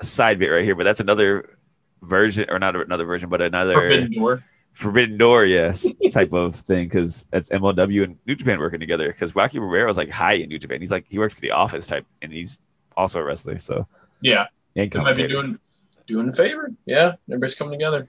a 0.00 0.04
side 0.04 0.38
bit 0.38 0.48
right 0.48 0.64
here, 0.64 0.74
but 0.76 0.84
that's 0.84 1.00
another 1.00 1.58
version 2.02 2.46
or 2.48 2.58
not 2.58 2.74
another 2.76 3.04
version, 3.04 3.28
but 3.28 3.42
another 3.42 3.74
Forbidden 3.74 4.12
Door. 4.14 4.44
Forbidden 4.78 5.18
Door, 5.18 5.46
yes, 5.46 5.92
type 6.12 6.32
of 6.32 6.54
thing 6.54 6.86
because 6.86 7.26
that's 7.32 7.48
MLW 7.48 8.04
and 8.04 8.16
New 8.26 8.36
Japan 8.36 8.60
working 8.60 8.78
together. 8.78 9.08
Because 9.08 9.34
Rocky 9.34 9.58
Romero 9.58 9.90
is 9.90 9.96
like 9.96 10.08
high 10.08 10.34
in 10.34 10.48
New 10.48 10.58
Japan. 10.58 10.80
He's 10.80 10.92
like 10.92 11.04
he 11.08 11.18
works 11.18 11.34
for 11.34 11.40
the 11.40 11.50
Office 11.50 11.88
type, 11.88 12.06
and 12.22 12.32
he's 12.32 12.60
also 12.96 13.18
a 13.18 13.24
wrestler. 13.24 13.58
So 13.58 13.88
Yeah. 14.20 14.46
and 14.76 14.94
might 14.94 15.16
be 15.16 15.26
doing 15.26 15.58
doing 16.06 16.28
a 16.28 16.32
favor. 16.32 16.70
Yeah. 16.86 17.16
Everybody's 17.28 17.56
coming 17.56 17.72
together. 17.76 18.06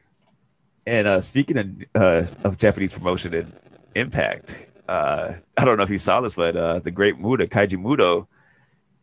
And 0.85 1.07
uh, 1.07 1.21
speaking 1.21 1.57
of, 1.57 1.67
uh, 1.95 2.25
of 2.43 2.57
Japanese 2.59 2.93
promotion 2.93 3.33
and 3.33 3.51
Impact, 3.95 4.67
uh, 4.87 5.33
I 5.57 5.65
don't 5.65 5.77
know 5.77 5.83
if 5.83 5.89
you 5.89 5.97
saw 5.97 6.21
this, 6.21 6.35
but 6.35 6.55
uh, 6.55 6.77
the 6.79 6.91
great 6.91 7.17
Muta, 7.19 7.47
Keiji 7.47 7.79
Muto, 7.83 8.27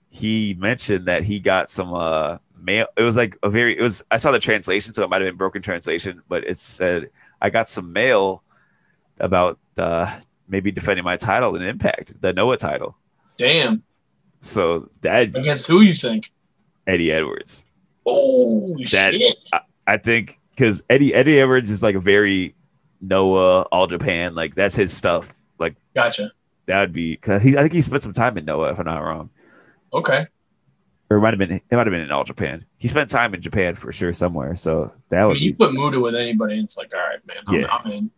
he 0.08 0.54
mentioned 0.54 1.06
that 1.06 1.24
he 1.24 1.40
got 1.40 1.68
some 1.68 1.92
uh, 1.92 2.38
mail. 2.56 2.86
It 2.96 3.02
was 3.02 3.16
like 3.16 3.36
a 3.42 3.50
very, 3.50 3.76
it 3.76 3.82
was, 3.82 4.04
I 4.12 4.18
saw 4.18 4.30
the 4.30 4.38
translation, 4.38 4.94
so 4.94 5.02
it 5.02 5.10
might 5.10 5.20
have 5.20 5.28
been 5.28 5.36
broken 5.36 5.62
translation, 5.62 6.22
but 6.28 6.44
it 6.44 6.58
said, 6.58 7.10
I 7.40 7.50
got 7.50 7.68
some 7.68 7.92
mail 7.92 8.42
about 9.18 9.58
uh, 9.78 10.18
maybe 10.48 10.70
defending 10.70 11.04
my 11.04 11.16
title 11.16 11.54
in 11.56 11.62
Impact, 11.62 12.20
the 12.20 12.32
Noah 12.32 12.56
title. 12.56 12.96
Damn. 13.36 13.82
So 14.40 14.88
that 15.02 15.34
Against 15.36 15.66
who 15.68 15.80
you 15.80 15.94
think? 15.94 16.30
Eddie 16.86 17.10
Edwards. 17.12 17.64
Oh 18.06 18.76
That- 18.92 19.14
shit. 19.14 19.36
I 19.86 19.96
think 19.98 20.38
because 20.50 20.82
Eddie 20.90 21.14
Eddie 21.14 21.40
Edwards 21.40 21.70
is 21.70 21.82
like 21.82 21.94
a 21.94 22.00
very 22.00 22.54
Noah 23.00 23.62
All 23.72 23.86
Japan 23.86 24.34
like 24.34 24.54
that's 24.54 24.74
his 24.74 24.92
stuff. 24.96 25.34
Like 25.58 25.76
Gotcha. 25.94 26.32
that 26.66 26.80
would 26.80 26.92
be 26.92 27.12
because 27.14 27.42
he 27.42 27.56
I 27.56 27.62
think 27.62 27.72
he 27.72 27.82
spent 27.82 28.02
some 28.02 28.12
time 28.12 28.36
in 28.38 28.44
Noah 28.44 28.70
if 28.70 28.78
I'm 28.78 28.86
not 28.86 28.98
wrong, 29.02 29.30
Okay. 29.92 30.26
Or 31.08 31.18
it 31.18 31.20
might 31.20 31.30
have 31.30 31.38
been 31.38 31.52
it 31.52 31.62
might 31.70 31.86
have 31.86 31.92
been 31.92 32.00
in 32.00 32.10
All 32.10 32.24
Japan. 32.24 32.64
He 32.78 32.88
spent 32.88 33.10
time 33.10 33.32
in 33.34 33.40
Japan 33.40 33.74
for 33.74 33.92
sure 33.92 34.12
somewhere. 34.12 34.56
So 34.56 34.92
that 35.08 35.20
I 35.20 35.26
would 35.26 35.34
mean, 35.34 35.42
you 35.44 35.52
be 35.52 35.56
put 35.58 35.72
Muta 35.72 36.00
with 36.00 36.16
anybody, 36.16 36.58
it's 36.58 36.76
like, 36.76 36.92
all 36.94 37.00
right, 37.00 37.20
man. 37.28 37.36
I'm, 37.46 37.54
Yeah. 37.60 37.66
I'm 37.70 37.90
in. 37.92 38.10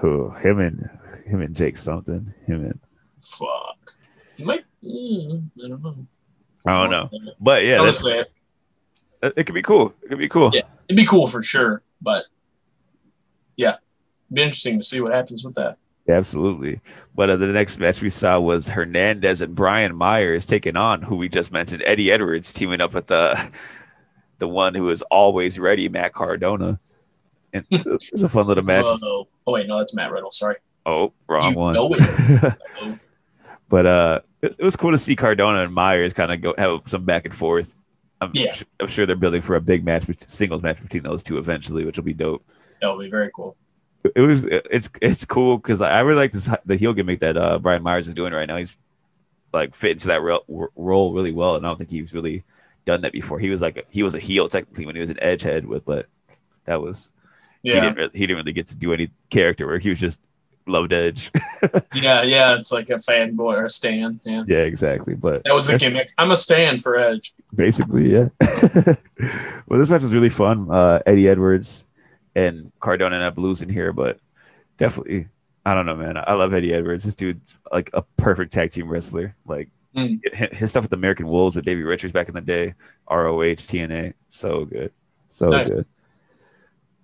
who 0.00 0.30
him 0.30 0.58
and 0.60 0.88
him 1.26 1.42
and 1.42 1.54
Jake 1.54 1.76
something 1.76 2.32
him 2.46 2.64
and 2.64 2.80
Fuck. 3.22 3.94
You 4.36 4.46
might. 4.46 4.62
Mm, 4.82 5.50
I 5.62 5.68
don't 5.68 5.82
know. 5.82 6.06
I 6.66 6.82
don't 6.82 6.90
know, 6.90 7.10
but 7.40 7.64
yeah, 7.64 7.82
that's, 7.82 8.04
Honestly, 8.04 8.24
it, 9.22 9.32
it 9.36 9.44
could 9.44 9.54
be 9.54 9.62
cool. 9.62 9.94
It 10.02 10.08
could 10.08 10.18
be 10.18 10.28
cool. 10.28 10.50
Yeah. 10.54 10.62
it'd 10.88 10.96
be 10.96 11.06
cool 11.06 11.26
for 11.26 11.42
sure, 11.42 11.82
but 12.00 12.24
yeah, 13.56 13.76
be 14.32 14.42
interesting 14.42 14.78
to 14.78 14.84
see 14.84 15.00
what 15.00 15.12
happens 15.12 15.44
with 15.44 15.54
that. 15.54 15.76
Yeah, 16.06 16.16
absolutely. 16.16 16.80
But 17.14 17.30
uh, 17.30 17.36
the 17.36 17.46
next 17.46 17.78
match 17.78 18.02
we 18.02 18.08
saw 18.08 18.40
was 18.40 18.68
Hernandez 18.68 19.40
and 19.40 19.54
Brian 19.54 19.94
Myers 19.94 20.46
taking 20.46 20.76
on 20.76 21.02
who 21.02 21.16
we 21.16 21.28
just 21.28 21.52
mentioned, 21.52 21.82
Eddie 21.86 22.10
Edwards, 22.10 22.52
teaming 22.52 22.80
up 22.80 22.92
with 22.92 23.06
the 23.06 23.52
the 24.38 24.48
one 24.48 24.74
who 24.74 24.90
is 24.90 25.02
always 25.02 25.58
ready, 25.58 25.88
Matt 25.88 26.12
Cardona. 26.12 26.80
And 27.52 27.64
it 27.70 27.84
was 27.86 28.22
a 28.22 28.28
fun 28.28 28.46
little 28.46 28.64
match. 28.64 28.86
Whoa. 28.86 29.28
Oh 29.46 29.52
wait, 29.52 29.68
no, 29.68 29.78
that's 29.78 29.94
Matt 29.94 30.10
Riddle. 30.10 30.30
Sorry. 30.30 30.56
Oh, 30.84 31.12
wrong 31.28 31.52
You 31.52 31.58
one. 31.58 31.76
Oh, 31.78 31.90
but 33.68 33.86
uh, 33.86 34.20
it, 34.40 34.56
it 34.58 34.64
was 34.64 34.74
cool 34.74 34.90
to 34.90 34.98
see 34.98 35.14
Cardona 35.14 35.62
and 35.62 35.72
Myers 35.72 36.12
kind 36.12 36.32
of 36.32 36.40
go 36.40 36.54
have 36.58 36.80
some 36.86 37.04
back 37.04 37.24
and 37.24 37.34
forth. 37.34 37.76
I'm, 38.20 38.30
Yeah. 38.34 38.54
I'm 38.80 38.86
sure 38.86 39.04
they're 39.04 39.16
building 39.16 39.42
for 39.42 39.56
a 39.56 39.60
big 39.60 39.84
match, 39.84 40.04
singles 40.28 40.62
match 40.62 40.80
between 40.80 41.02
those 41.02 41.22
two 41.22 41.38
eventually, 41.38 41.84
which 41.84 41.96
will 41.96 42.04
be 42.04 42.14
dope. 42.14 42.44
that 42.80 42.96
would 42.96 43.02
be 43.02 43.10
very 43.10 43.30
cool. 43.34 43.56
It 44.16 44.20
was 44.20 44.44
it's 44.44 44.90
it's 45.00 45.24
cool 45.24 45.58
because 45.58 45.80
I 45.80 46.00
really 46.00 46.20
like 46.20 46.32
this 46.32 46.50
the 46.66 46.76
heel 46.76 46.92
gimmick 46.92 47.20
that 47.20 47.36
uh 47.36 47.58
Brian 47.58 47.82
Myers 47.82 48.08
is 48.08 48.14
doing 48.14 48.32
right 48.32 48.46
now. 48.46 48.56
He's 48.56 48.76
like 49.52 49.74
fit 49.74 49.92
into 49.92 50.08
that 50.08 50.22
ro- 50.22 50.70
role 50.76 51.12
really 51.12 51.32
well, 51.32 51.56
and 51.56 51.64
I 51.66 51.68
don't 51.70 51.76
think 51.78 51.90
he's 51.90 52.14
really 52.14 52.42
done 52.84 53.02
that 53.02 53.12
before. 53.12 53.38
He 53.38 53.50
was 53.50 53.60
like 53.60 53.76
a, 53.76 53.82
he 53.90 54.02
was 54.02 54.14
a 54.14 54.18
heel 54.18 54.48
technically 54.48 54.86
when 54.86 54.96
he 54.96 55.00
was 55.00 55.10
an 55.10 55.22
edge 55.22 55.42
head 55.42 55.66
with, 55.66 55.84
but 55.84 56.06
that 56.64 56.80
was 56.80 57.12
he 57.62 57.70
Yeah, 57.70 57.80
didn't 57.80 57.96
really, 57.96 58.10
he 58.12 58.20
didn't 58.26 58.36
really 58.38 58.52
get 58.52 58.66
to 58.68 58.76
do 58.76 58.92
any 58.92 59.10
character 59.30 59.66
work. 59.66 59.82
He 59.82 59.90
was 59.90 60.00
just 60.00 60.20
loved 60.66 60.92
edge. 60.92 61.30
yeah, 61.94 62.22
yeah. 62.22 62.54
It's 62.56 62.72
like 62.72 62.88
a 62.90 62.94
fanboy 62.94 63.56
or 63.56 63.64
a 63.64 63.68
stand. 63.68 64.20
Yeah, 64.24 64.42
yeah, 64.46 64.58
exactly. 64.58 65.14
But 65.14 65.44
that 65.44 65.54
was 65.54 65.68
the 65.68 65.78
gimmick. 65.78 66.10
I'm 66.18 66.30
a 66.30 66.36
stand 66.36 66.82
for 66.82 66.98
Edge. 66.98 67.32
basically 67.54 68.10
yeah. 68.12 68.28
well, 69.66 69.78
this 69.78 69.90
match 69.90 70.02
was 70.02 70.14
really 70.14 70.28
fun. 70.28 70.68
Uh, 70.70 71.00
Eddie 71.06 71.28
Edwards 71.28 71.84
and 72.34 72.72
Cardona 72.80 73.18
and 73.20 73.38
losing 73.38 73.68
here, 73.68 73.92
but 73.92 74.18
definitely. 74.78 75.28
I 75.64 75.74
don't 75.74 75.86
know, 75.86 75.94
man. 75.94 76.16
I 76.16 76.32
love 76.32 76.52
Eddie 76.54 76.74
Edwards. 76.74 77.04
This 77.04 77.14
dude's 77.14 77.56
like 77.70 77.88
a 77.92 78.02
perfect 78.16 78.52
tag 78.52 78.70
team 78.70 78.88
wrestler. 78.88 79.36
Like 79.46 79.68
Mm. 79.94 80.20
his 80.32 80.58
his 80.58 80.70
stuff 80.70 80.84
with 80.84 80.90
the 80.90 80.96
American 80.96 81.28
Wolves 81.28 81.54
with 81.54 81.66
Davey 81.66 81.82
Richards 81.82 82.14
back 82.14 82.26
in 82.28 82.34
the 82.34 82.40
day, 82.40 82.72
ROH, 83.10 83.56
TNA, 83.56 84.14
so 84.30 84.64
good, 84.64 84.90
so 85.28 85.50
Nice. 85.50 85.68
good. 85.68 85.86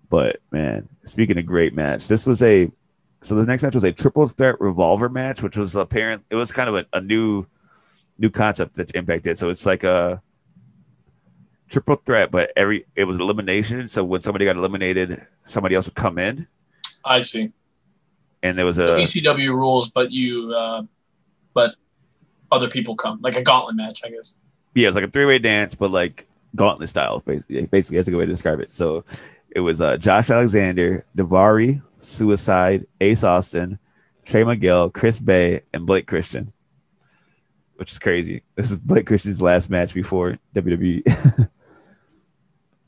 But 0.09 0.41
man, 0.51 0.89
speaking 1.05 1.37
of 1.39 1.45
great 1.47 1.75
match, 1.75 2.09
this 2.09 2.27
was 2.27 2.43
a 2.43 2.71
so 3.21 3.35
the 3.35 3.45
next 3.45 3.63
match 3.63 3.75
was 3.75 3.85
a 3.85 3.93
triple 3.93 4.27
threat 4.27 4.59
revolver 4.61 5.09
match, 5.09 5.43
which 5.43 5.57
was 5.57 5.75
apparent. 5.77 6.25
It 6.31 6.37
was 6.37 6.51
kind 6.51 6.69
of 6.69 6.77
a, 6.77 6.87
a 6.95 7.01
new 7.01 7.47
new 8.17 8.31
concept 8.31 8.77
that 8.77 8.95
Impact 8.97 9.25
did. 9.25 9.37
So 9.39 9.51
it's 9.51 9.67
like 9.67 9.85
a 9.85 10.23
triple 11.69 11.97
threat, 11.97 12.31
but 12.31 12.53
every 12.57 12.87
it 12.97 13.05
was 13.05 13.17
elimination. 13.17 13.87
So 13.87 14.05
when 14.05 14.21
somebody 14.21 14.45
got 14.45 14.57
eliminated, 14.57 15.21
somebody 15.45 15.75
else 15.75 15.87
would 15.87 15.95
come 15.95 16.19
in, 16.19 16.47
I 17.05 17.21
see. 17.21 17.53
and 18.43 18.57
there 18.57 18.65
was 18.65 18.79
a 18.79 18.89
ECW 18.89 19.49
rules, 19.49 19.91
but 19.91 20.11
you, 20.11 20.53
uh, 20.55 20.83
but 21.55 21.75
other 22.51 22.69
people 22.69 22.97
come 22.97 23.21
like 23.23 23.37
a 23.37 23.43
gauntlet 23.43 23.77
match, 23.77 24.03
I 24.05 24.11
guess. 24.11 24.37
yeah, 24.75 24.85
it 24.85 24.89
was 24.89 24.97
like 24.97 25.05
a 25.05 25.11
three 25.11 25.27
way 25.27 25.39
dance, 25.39 25.75
but 25.75 25.91
like 25.91 26.27
gauntlet 26.55 26.89
style, 26.89 27.21
basically. 27.21 27.67
Basically, 27.67 27.99
that's 27.99 28.09
a 28.09 28.11
good 28.11 28.19
way 28.19 28.27
to 28.27 28.33
describe 28.33 28.61
it. 28.61 28.71
So 28.71 29.05
it 29.51 29.61
was 29.61 29.81
uh, 29.81 29.97
Josh 29.97 30.31
Alexander, 30.31 31.05
Daivari, 31.17 31.83
Suicide, 31.99 32.87
Ace 33.01 33.25
Austin, 33.25 33.79
Trey 34.25 34.45
Miguel, 34.45 34.91
Chris 34.91 35.21
Bey, 35.21 35.63
and 35.73 35.87
Blake 35.87 36.07
Christian, 36.07 36.53
which 37.77 37.93
is 37.93 37.99
crazy. 37.99 38.43
This 38.57 38.71
is 38.71 38.77
Blake 38.77 39.07
Christian's 39.07 39.43
last 39.43 39.71
match 39.71 39.95
before. 39.95 40.39
WWE. 40.55 41.49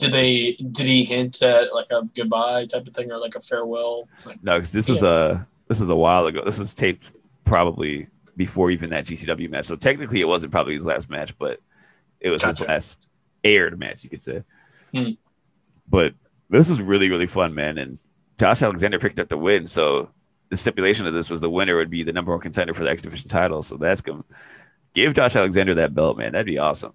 Did 0.01 0.13
they? 0.13 0.53
Did 0.73 0.87
he 0.87 1.05
hint 1.05 1.43
at 1.43 1.73
like 1.75 1.91
a 1.91 2.03
goodbye 2.17 2.67
type 2.67 2.87
of 2.87 2.95
thing 2.95 3.11
or 3.13 3.19
like 3.19 3.35
a 3.35 3.41
farewell? 3.41 4.09
Like, 4.27 4.43
no, 4.43 4.59
'cause 4.59 4.71
this 4.71 4.89
was 4.89 5.03
a 5.03 5.47
this 5.69 5.81
was 5.81 5.89
a 5.89 5.97
while 5.97 6.27
ago. 6.27 6.43
This 6.45 6.59
was 6.59 6.75
taped 6.75 7.13
probably 7.45 8.09
before 8.37 8.71
even 8.71 8.91
that 8.91 9.05
GCW 9.05 9.49
match. 9.51 9.67
So 9.67 9.77
technically, 9.77 10.21
it 10.21 10.29
wasn't 10.29 10.53
probably 10.53 10.75
his 10.75 10.87
last 10.87 11.11
match, 11.11 11.37
but 11.39 11.61
it 12.21 12.31
was 12.31 12.43
his 12.43 12.61
last 12.61 13.07
aired 13.45 13.79
match, 13.79 14.03
you 14.03 14.11
could 14.11 14.23
say. 14.23 14.43
Hmm. 14.93 15.11
But 15.89 16.15
this 16.49 16.69
was 16.69 16.81
really 16.81 17.11
really 17.11 17.27
fun, 17.27 17.55
man. 17.55 17.79
And 17.79 17.99
Josh 18.39 18.63
Alexander 18.63 18.99
picked 18.99 19.19
up 19.19 19.29
the 19.29 19.37
win. 19.39 19.67
So 19.67 20.11
the 20.49 20.57
stipulation 20.57 21.07
of 21.07 21.13
this 21.13 21.31
was 21.31 21.41
the 21.41 21.51
winner 21.51 21.77
would 21.77 21.91
be 21.91 22.03
the 22.03 22.13
number 22.13 22.33
one 22.33 22.41
contender 22.41 22.75
for 22.75 22.85
the 22.85 22.91
X 22.91 23.03
Division 23.03 23.29
title. 23.29 23.63
So 23.63 23.77
that's 23.77 24.01
going 24.01 24.23
to 24.23 24.25
give 24.95 25.15
Josh 25.15 25.37
Alexander 25.37 25.75
that 25.75 25.95
belt, 25.95 26.19
man. 26.19 26.33
That'd 26.33 26.47
be 26.47 26.59
awesome. 26.59 26.93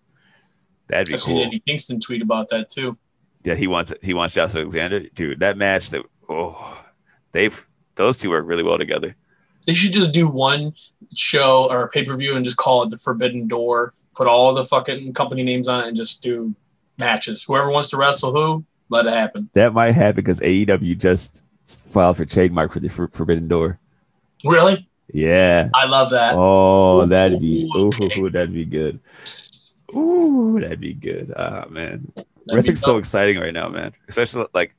That'd 0.88 1.08
be 1.08 1.14
I 1.14 1.18
seen 1.18 1.36
cool. 1.36 1.46
Eddie 1.46 1.64
Kingston 1.66 2.00
tweet 2.00 2.22
about 2.22 2.50
that 2.50 2.70
too. 2.70 2.98
Yeah, 3.44 3.56
he 3.56 3.68
wants 3.68 3.94
he 4.02 4.14
wants 4.14 4.36
Josh 4.36 4.56
Alexander, 4.56 5.02
dude. 5.14 5.40
That 5.40 5.58
match 5.58 5.92
that 5.92 6.04
oh, 6.30 6.78
they've 7.32 7.68
those 7.96 8.18
two 8.18 8.30
work 8.30 8.46
really 8.48 8.64
well 8.64 8.78
together. 8.78 9.16
They 9.66 9.74
should 9.74 9.94
just 9.94 10.14
do 10.14 10.30
one 10.30 10.74
show 11.16 11.68
or 11.70 11.90
pay 11.90 12.04
per 12.04 12.16
view 12.16 12.36
and 12.36 12.46
just 12.46 12.58
call 12.58 12.84
it 12.84 12.90
the 12.90 12.98
Forbidden 12.98 13.48
Door. 13.48 13.94
Put 14.16 14.28
all 14.28 14.54
the 14.54 14.64
fucking 14.64 15.14
company 15.14 15.44
names 15.44 15.68
on 15.68 15.82
it 15.82 15.88
and 15.88 15.98
just 15.98 16.22
do 16.22 16.56
matches. 17.00 17.44
Whoever 17.44 17.70
wants 17.70 17.90
to 17.90 17.98
wrestle 17.98 18.32
who, 18.32 18.64
let 18.90 19.06
it 19.06 19.14
happen. 19.14 19.50
That 19.54 19.74
might 19.74 19.92
happen 19.92 20.16
because 20.16 20.40
AEW 20.40 20.98
just 20.98 21.44
filed 21.66 22.18
for 22.18 22.26
trademark 22.26 22.72
for 22.72 22.80
the 22.80 22.88
For- 22.90 23.10
Forbidden 23.10 23.48
Door. 23.48 23.80
Really? 24.44 24.88
Yeah. 25.14 25.70
I 25.74 25.86
love 25.86 26.12
that. 26.12 26.36
Oh, 26.36 27.06
that'd 27.06 27.40
be 27.40 27.70
Ooh, 27.76 27.92
ooh, 28.18 28.30
that'd 28.30 28.54
be 28.54 28.66
good. 28.66 29.00
Ooh, 29.96 30.60
that'd 30.60 30.80
be 30.82 30.94
good. 30.94 31.34
Ah 31.36 31.66
man. 31.70 32.12
That'd 32.16 32.28
Wrestling's 32.54 32.82
so 32.82 32.98
exciting 32.98 33.38
right 33.40 33.54
now, 33.54 33.70
man. 33.70 33.94
Especially 34.08 34.46
like 34.54 34.76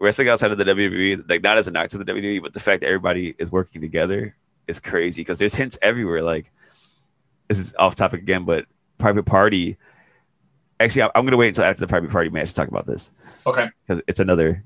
wrestling 0.00 0.28
outside 0.28 0.52
of 0.52 0.58
the 0.58 0.64
WWE, 0.64 1.28
like 1.28 1.42
not 1.42 1.58
as 1.58 1.68
a 1.68 1.70
knock 1.70 1.88
to 1.88 1.98
the 1.98 2.04
WWE, 2.04 2.42
but 2.42 2.52
the 2.54 2.60
fact 2.60 2.80
that 2.80 2.86
everybody 2.88 3.34
is 3.38 3.50
working 3.52 3.80
together 3.82 4.34
is 4.68 4.80
crazy 4.80 5.20
because 5.20 5.38
there's 5.38 5.54
hints 5.54 5.78
everywhere. 5.82 6.22
Like 6.22 6.50
this 7.48 7.58
is 7.58 7.74
off 7.78 7.94
topic 7.94 8.20
again, 8.22 8.44
but 8.44 8.66
private 8.98 9.24
party. 9.24 9.76
Actually, 10.80 11.02
I'm- 11.02 11.10
I'm 11.14 11.24
gonna 11.24 11.36
wait 11.36 11.48
until 11.48 11.64
after 11.64 11.80
the 11.80 11.86
private 11.86 12.10
party 12.10 12.30
match 12.30 12.48
to 12.50 12.54
talk 12.54 12.68
about 12.68 12.86
this 12.86 13.10
Okay. 13.46 13.68
because 13.86 14.02
it's 14.08 14.18
another 14.20 14.64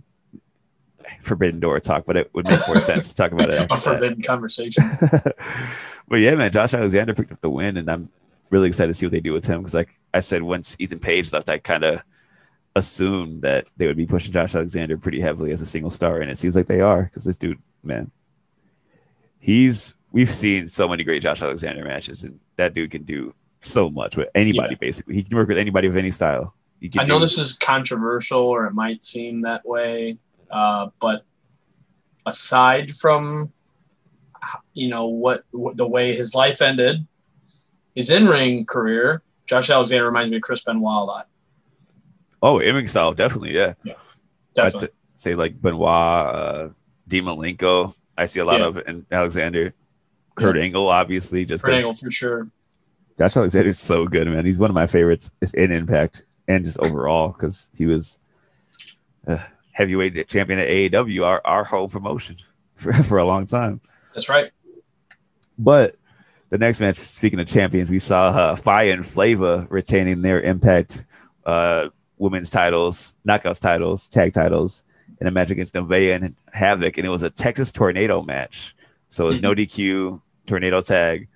forbidden 1.23 1.59
door 1.61 1.79
talk, 1.81 2.05
but 2.07 2.17
it 2.17 2.31
would 2.35 2.47
make 2.47 2.61
more 2.67 2.79
sense 2.79 3.09
to 3.11 3.17
talk 3.17 3.33
about 3.33 3.51
it. 3.51 3.61
A 3.65 3.67
that. 3.67 3.79
forbidden 3.79 4.23
conversation. 4.23 4.85
but 6.09 6.17
yeah, 6.21 6.35
man, 6.35 6.51
Josh 6.51 6.75
Alexander 6.75 7.15
picked 7.15 7.33
up 7.33 7.41
the 7.41 7.51
win, 7.51 7.77
and 7.77 7.91
I'm 7.91 8.09
really 8.51 8.69
excited 8.69 8.89
to 8.89 8.95
see 8.95 9.07
what 9.07 9.13
they 9.13 9.21
do 9.21 9.33
with 9.33 9.47
him 9.47 9.61
because, 9.61 9.75
like 9.75 9.93
I 10.15 10.21
said, 10.21 10.43
once 10.43 10.77
Ethan 10.79 10.99
Page 10.99 11.33
left, 11.33 11.49
I 11.49 11.59
kind 11.59 11.85
of 11.85 12.03
assumed 12.75 13.43
that 13.43 13.67
they 13.77 13.87
would 13.87 13.97
be 13.97 14.07
pushing 14.07 14.33
Josh 14.33 14.55
Alexander 14.55 14.97
pretty 14.97 15.21
heavily 15.21 15.53
as 15.53 15.61
a 15.61 15.67
single 15.67 15.91
star, 15.91 16.21
and 16.21 16.31
it 16.31 16.39
seems 16.39 16.57
like 16.57 16.67
they 16.67 16.81
are 16.81 17.05
because 17.05 17.25
this 17.25 17.37
dude, 17.37 17.61
man, 17.83 18.11
he's 19.39 19.95
we've 20.13 20.31
seen 20.31 20.69
so 20.69 20.89
many 20.89 21.05
great 21.05 21.23
Josh 21.23 21.43
Alexander 21.43 21.85
matches, 21.85 22.25
and 22.25 22.39
that 22.57 22.75
dude 22.75 22.91
can 22.91 23.05
do 23.05 23.35
so 23.61 23.91
much 23.91 24.17
with 24.17 24.29
anybody. 24.35 24.75
Basically, 24.75 25.15
he 25.15 25.23
can 25.23 25.37
work 25.37 25.49
with 25.49 25.59
anybody 25.59 25.89
of 25.89 25.97
any 25.97 26.11
style. 26.11 26.55
I 26.99 27.05
know 27.05 27.17
do- 27.19 27.21
this 27.21 27.39
is 27.39 27.55
controversial, 27.55 28.41
or 28.41 28.67
it 28.67 28.73
might 28.73 29.05
seem 29.05 29.43
that 29.43 29.67
way, 29.67 30.19
uh, 30.51 30.89
but 31.01 31.25
aside 32.25 32.93
from 32.93 33.53
you 34.75 34.89
know 34.89 35.07
what, 35.07 35.45
what 35.51 35.77
the 35.77 35.87
way 35.87 36.15
his 36.15 36.35
life 36.35 36.63
ended, 36.63 37.07
his 37.99 38.11
in-ring 38.11 38.65
career, 38.65 39.23
Josh 39.47 39.71
Alexander 39.71 40.07
reminds 40.07 40.31
me 40.31 40.37
of 40.37 40.43
Chris 40.45 40.63
Benoit 40.63 40.85
a 40.85 41.05
lot. 41.05 41.29
Oh, 42.41 42.61
in 42.61 42.77
ring 42.77 42.87
style, 42.87 43.13
definitely, 43.13 43.57
yeah. 43.57 43.75
I'd 43.85 43.95
Definitely. 44.55 44.81
say, 44.81 44.93
say 45.17 45.35
like 45.35 45.61
Benoit, 45.61 45.83
uh, 45.89 46.69
Malenko. 47.09 47.93
I 48.17 48.27
see 48.27 48.39
a 48.39 48.45
lot 48.45 48.61
Yeah. 48.61 48.67
of 48.69 48.79
in 48.87 49.05
Alexander. 49.11 49.75
Kurt 50.37 50.57
Angle, 50.57 50.89
obviously, 50.89 51.45
just 51.45 51.65
Kurt 51.65 51.75
Angle 51.75 51.97
for 51.97 52.13
sure. 52.13 52.49
Josh 53.19 53.37
Alexander 53.37 53.71
is 53.71 53.81
so 53.81 54.07
good, 54.07 54.29
man. 54.29 54.47
He's 54.47 54.59
one 54.59 54.71
of 54.71 54.75
my 54.77 54.87
favorites 54.87 55.29
in 55.55 55.73
Impact 55.73 56.25
and 56.47 56.65
just 56.65 56.79
overall 56.79 57.33
because 57.33 57.69
he 57.77 57.87
was 57.87 58.21
a 59.27 59.41
heavyweight 59.73 60.29
champion 60.29 60.61
at 60.61 60.69
AAW, 60.69 61.27
our, 61.27 61.43
our 61.45 61.65
home 61.65 61.91
promotion 61.91 62.37
for, 62.77 62.93
for 62.93 63.19
a 63.19 63.25
long 63.25 63.45
time. 63.45 63.81
That's 64.15 64.29
right. 64.29 64.53
But 65.59 65.97
the 66.51 66.59
next 66.59 66.81
match, 66.81 66.97
speaking 66.97 67.41
of 67.41 67.47
champions, 67.47 67.91
we 67.91 67.99
saw 67.99 68.29
uh, 68.31 68.57
Fire 68.57 68.93
and 68.93 69.07
Flavor 69.07 69.67
retaining 69.71 70.23
their 70.23 70.41
Impact 70.41 71.05
uh, 71.45 71.89
women's 72.19 72.51
titles, 72.51 73.15
knockouts 73.27 73.61
titles, 73.61 74.09
tag 74.09 74.33
titles 74.33 74.85
in 75.21 75.27
a 75.27 75.31
match 75.31 75.51
against 75.51 75.75
Nevaeh 75.75 76.15
and 76.15 76.35
Havoc, 76.53 76.97
and 76.97 77.07
it 77.07 77.11
was 77.11 77.23
a 77.23 77.31
Texas 77.31 77.73
Tornado 77.73 78.23
match. 78.23 78.75
So 79.09 79.27
it 79.27 79.31
was 79.31 79.41
no 79.41 79.55
DQ, 79.55 80.21
tornado 80.47 80.81
tag. 80.81 81.29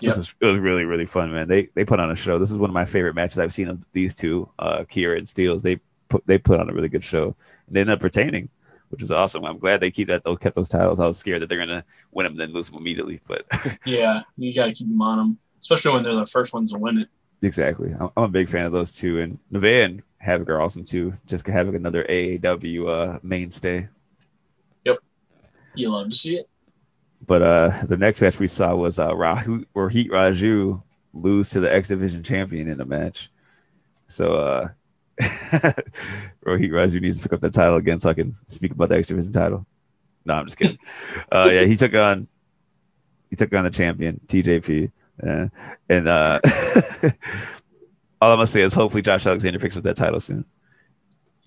Yep. 0.00 0.08
This 0.08 0.16
was 0.16 0.34
it 0.40 0.46
was 0.46 0.58
really 0.58 0.84
really 0.84 1.04
fun, 1.04 1.32
man. 1.32 1.46
They 1.46 1.68
they 1.74 1.84
put 1.84 2.00
on 2.00 2.10
a 2.10 2.16
show. 2.16 2.38
This 2.38 2.50
is 2.50 2.56
one 2.56 2.70
of 2.70 2.74
my 2.74 2.86
favorite 2.86 3.14
matches 3.14 3.38
I've 3.38 3.52
seen 3.52 3.68
of 3.68 3.84
these 3.92 4.14
two, 4.14 4.48
uh, 4.58 4.84
Kiera 4.84 5.18
and 5.18 5.26
Steelz. 5.26 5.62
They 5.62 5.78
put 6.08 6.26
they 6.26 6.38
put 6.38 6.58
on 6.58 6.70
a 6.70 6.72
really 6.72 6.88
good 6.88 7.04
show, 7.04 7.36
and 7.66 7.76
they 7.76 7.80
ended 7.80 7.98
up 7.98 8.02
retaining, 8.02 8.48
which 8.90 9.02
is 9.02 9.10
awesome. 9.10 9.44
I'm 9.44 9.58
glad 9.58 9.80
they 9.80 9.90
keep 9.90 10.08
that. 10.08 10.24
They 10.24 10.36
kept 10.36 10.56
those 10.56 10.68
titles. 10.68 11.00
I 11.00 11.06
was 11.06 11.16
scared 11.16 11.40
that 11.42 11.48
they're 11.48 11.58
gonna 11.58 11.84
win 12.10 12.24
them, 12.24 12.36
then 12.36 12.52
lose 12.52 12.68
them 12.68 12.78
immediately, 12.78 13.20
but 13.26 13.46
Yeah, 13.86 14.22
you 14.36 14.54
got 14.54 14.66
to 14.66 14.72
keep 14.72 14.88
them 14.88 15.00
on 15.00 15.18
them, 15.18 15.38
especially 15.60 15.94
when 15.94 16.02
they're 16.02 16.14
the 16.14 16.26
first 16.26 16.52
ones 16.52 16.72
to 16.72 16.78
win 16.78 16.98
it. 16.98 17.08
Exactly. 17.42 17.92
I'm, 17.98 18.10
I'm 18.16 18.24
a 18.24 18.28
big 18.28 18.48
fan 18.48 18.66
of 18.66 18.72
those 18.72 18.92
two, 18.92 19.20
and 19.20 19.38
Nevaeh 19.52 19.84
and 19.84 20.02
Havoc 20.18 20.50
are 20.50 20.60
awesome 20.60 20.84
too. 20.84 21.14
Just 21.26 21.46
Havoc, 21.46 21.74
another 21.74 22.04
AAW 22.04 22.88
uh, 22.88 23.18
mainstay. 23.22 23.88
Yep, 24.84 24.98
you 25.74 25.90
love 25.90 26.10
to 26.10 26.16
see 26.16 26.36
it. 26.36 26.48
But 27.26 27.42
uh, 27.42 27.70
the 27.84 27.96
next 27.96 28.20
match 28.20 28.38
we 28.38 28.46
saw 28.46 28.74
was 28.74 28.98
uh, 28.98 29.14
Rahu 29.14 29.64
or 29.74 29.88
Heat 29.88 30.10
Raju 30.10 30.82
lose 31.12 31.50
to 31.50 31.60
the 31.60 31.72
X 31.72 31.88
Division 31.88 32.22
champion 32.22 32.68
in 32.68 32.80
a 32.80 32.84
match. 32.84 33.30
So 34.08 34.34
uh, 34.34 34.68
Rohit 35.20 36.70
Raju 36.70 37.00
needs 37.00 37.16
to 37.18 37.22
pick 37.22 37.32
up 37.32 37.40
the 37.40 37.50
title 37.50 37.76
again 37.76 37.98
so 37.98 38.10
I 38.10 38.14
can 38.14 38.34
speak 38.48 38.72
about 38.72 38.88
the 38.88 38.96
X 38.96 39.08
Division 39.08 39.32
title. 39.32 39.66
No, 40.24 40.34
I'm 40.34 40.46
just 40.46 40.58
kidding. 40.58 40.78
uh, 41.32 41.48
yeah, 41.50 41.64
he 41.64 41.76
took 41.76 41.94
on 41.94 42.28
he 43.28 43.36
took 43.36 43.52
on 43.54 43.64
the 43.64 43.70
champion 43.70 44.20
TJP, 44.26 44.90
uh, 45.26 45.48
and 45.88 46.08
uh, 46.08 46.40
all 48.20 48.32
I'm 48.32 48.36
gonna 48.38 48.46
say 48.46 48.62
is 48.62 48.74
hopefully 48.74 49.02
Josh 49.02 49.26
Alexander 49.26 49.58
picks 49.58 49.76
up 49.76 49.84
that 49.84 49.96
title 49.96 50.20
soon. 50.20 50.44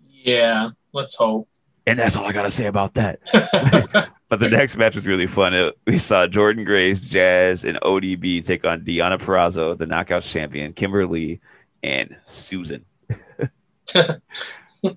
Yeah, 0.09 0.69
let's 0.93 1.15
hope. 1.15 1.47
And 1.85 1.99
that's 1.99 2.15
all 2.15 2.25
I 2.25 2.31
gotta 2.31 2.51
say 2.51 2.67
about 2.67 2.93
that. 2.93 3.19
But 4.29 4.39
the 4.39 4.49
next 4.49 4.77
match 4.77 4.95
was 4.95 5.05
really 5.05 5.27
fun. 5.27 5.53
It- 5.53 5.77
we 5.85 5.99
saw 5.99 6.25
Jordynne 6.25 6.65
Grace, 6.65 7.01
Jazz, 7.01 7.63
and 7.63 7.77
ODB 7.81 8.43
take 8.43 8.65
on 8.65 8.81
Deonna 8.81 9.19
Purrazzo, 9.19 9.77
the 9.77 9.85
Knockouts 9.85 10.27
champion, 10.31 10.73
Kimber 10.73 11.05
Lee, 11.05 11.39
and 11.83 12.15
Susan. 12.25 12.83
it 13.93 14.19
was 14.83 14.95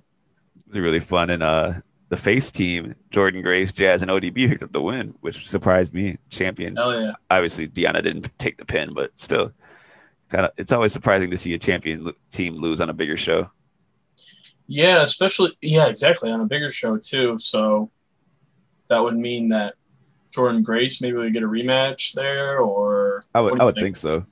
really 0.79 0.99
fun. 0.99 1.29
And 1.29 1.43
uh, 1.43 1.73
the 2.09 2.17
face 2.17 2.51
team, 2.51 2.95
Jordynne 3.11 3.43
Grace, 3.43 3.73
Jazz, 3.73 4.01
and 4.01 4.11
ODB 4.11 4.47
picked 4.47 4.63
up 4.63 4.71
the 4.71 4.81
win, 4.81 5.13
which 5.21 5.47
surprised 5.47 5.93
me. 5.93 6.17
Champion. 6.29 6.75
Hell 6.75 7.01
yeah. 7.01 7.13
Obviously, 7.29 7.67
Deonna 7.67 8.03
didn't 8.03 8.29
take 8.37 8.57
the 8.57 8.65
pin, 8.65 8.93
but 8.93 9.11
still, 9.15 9.51
kind 10.29 10.45
of. 10.45 10.51
It's 10.57 10.71
always 10.71 10.93
surprising 10.93 11.29
to 11.31 11.37
see 11.37 11.53
a 11.53 11.59
champion 11.59 12.11
team 12.31 12.55
lose 12.55 12.81
on 12.81 12.89
a 12.89 12.93
bigger 12.93 13.17
show. 13.17 13.49
Yeah, 14.67 15.01
especially 15.01 15.57
yeah, 15.61 15.87
exactly 15.87 16.31
on 16.31 16.41
a 16.41 16.45
bigger 16.45 16.69
show 16.69 16.97
too. 16.97 17.37
So 17.39 17.89
that 18.87 19.01
would 19.01 19.15
mean 19.15 19.49
that 19.49 19.75
Jordynne 20.31 20.63
Grace 20.63 21.01
maybe 21.01 21.17
we 21.17 21.31
get 21.31 21.43
a 21.43 21.47
rematch 21.47 22.13
there, 22.13 22.59
or 22.59 23.23
I 23.33 23.41
would, 23.41 23.59
I 23.61 23.65
would 23.65 23.75
think? 23.75 23.85
think 23.85 23.95
so. 23.97 24.25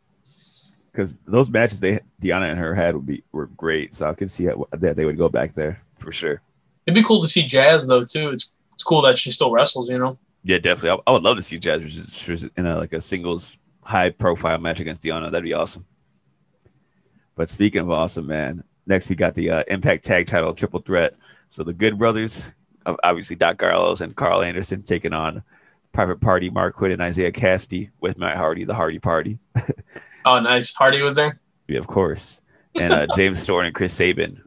Because 0.96 1.20
those 1.26 1.50
matches 1.50 1.82
they 1.82 2.00
Deonna 2.22 2.50
and 2.50 2.58
her 2.58 2.74
had 2.74 2.96
would 2.96 3.06
be 3.06 3.22
were 3.34 3.48
great, 3.48 3.94
so 3.94 4.10
I 4.10 4.14
could 4.14 4.32
see 4.32 4.46
how, 4.46 4.66
that 4.72 4.96
they 4.96 5.04
would 5.04 5.18
go 5.18 5.28
back 5.28 5.54
there 5.54 5.82
for 6.00 6.14
sure. 6.14 6.42
it'd 6.86 6.96
be 6.96 7.04
cool 7.04 7.20
to 7.20 7.28
see 7.28 7.42
Jazz 7.42 7.86
though 7.86 8.04
too. 8.04 8.30
It's 8.30 8.54
it's 8.72 8.84
cool 8.84 9.02
that 9.02 9.18
she 9.18 9.32
still 9.32 9.52
wrestles. 9.52 9.90
You 9.90 10.00
know. 10.00 10.18
Yeah, 10.44 10.60
definitely. 10.60 10.92
I, 10.92 11.10
I 11.10 11.14
would 11.14 11.24
love 11.24 11.36
to 11.36 11.44
see 11.44 11.60
Jazz 11.60 12.50
in 12.56 12.66
a 12.66 12.78
like 12.78 12.94
a 12.94 13.02
singles 13.02 13.58
high 13.84 14.12
profile 14.12 14.58
match 14.58 14.80
against 14.80 15.04
Deonna. 15.04 15.32
That'd 15.32 15.44
be 15.44 15.54
awesome. 15.54 15.86
But 17.36 17.50
speaking 17.50 17.82
of 17.82 17.92
awesome, 17.92 18.28
man, 18.28 18.64
next 18.86 19.10
we 19.10 19.16
got 19.16 19.36
the 19.36 19.50
uh, 19.50 19.64
Impact 19.68 20.06
Tag 20.06 20.28
Title 20.28 20.54
Triple 20.54 20.80
Threat. 20.80 21.16
So 21.50 21.64
the 21.64 21.74
Good 21.74 21.98
Brothers, 21.98 22.54
obviously 23.04 23.36
Doc 23.36 23.58
Gallows 23.58 24.02
and 24.02 24.16
Karl 24.16 24.42
Anderson, 24.42 24.84
taking 24.84 25.14
on 25.14 25.44
Private 25.92 26.22
Party, 26.22 26.50
Marq 26.50 26.74
Quen, 26.74 26.92
and 26.92 27.02
Isaiah 27.02 27.32
Cassidy 27.32 27.90
with 28.00 28.18
Matt 28.18 28.38
Hardy, 28.38 28.64
the 28.64 28.76
Hardy 28.76 29.00
Party. 29.00 29.40
Oh, 30.26 30.40
nice. 30.40 30.74
Hardy 30.74 31.02
was 31.02 31.16
there. 31.16 31.38
Yeah, 31.68 31.80
of 31.80 31.88
course. 31.88 32.42
And 32.76 32.92
uh, 32.92 33.08
James 33.16 33.42
Storm 33.42 33.66
and 33.66 33.76
Chris 33.76 33.94
Sabin. 33.94 34.42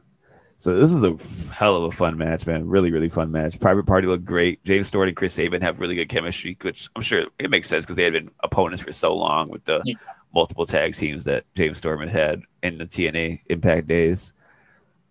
So 0.57 0.75
this 0.75 0.91
is 0.91 1.03
a 1.03 1.15
hell 1.53 1.75
of 1.77 1.83
a 1.83 1.91
fun 1.91 2.17
match, 2.17 2.45
man. 2.45 2.67
Really, 2.67 2.91
really 2.91 3.07
fun 3.07 3.31
match. 3.31 3.57
Private 3.59 3.85
Party 3.85 4.07
looked 4.07 4.25
great. 4.25 4.61
James 4.65 4.87
Storm 4.87 5.07
and 5.07 5.15
Chris 5.15 5.33
Sabin 5.33 5.61
have 5.61 5.79
really 5.79 5.95
good 5.95 6.09
chemistry, 6.09 6.57
which 6.61 6.89
I'm 6.95 7.01
sure 7.01 7.25
it 7.39 7.49
makes 7.49 7.69
sense 7.69 7.85
because 7.85 7.95
they 7.95 8.03
had 8.03 8.13
been 8.13 8.29
opponents 8.43 8.83
for 8.83 8.91
so 8.91 9.15
long 9.15 9.47
with 9.49 9.63
the 9.63 9.81
Yeah. 9.85 9.95
multiple 10.33 10.65
tag 10.65 10.93
teams 10.95 11.23
that 11.23 11.45
James 11.55 11.77
Storm 11.77 12.01
had 12.01 12.09
had 12.09 12.41
in 12.61 12.77
the 12.77 12.85
TNA 12.85 13.39
Impact 13.49 13.87
days. 13.87 14.33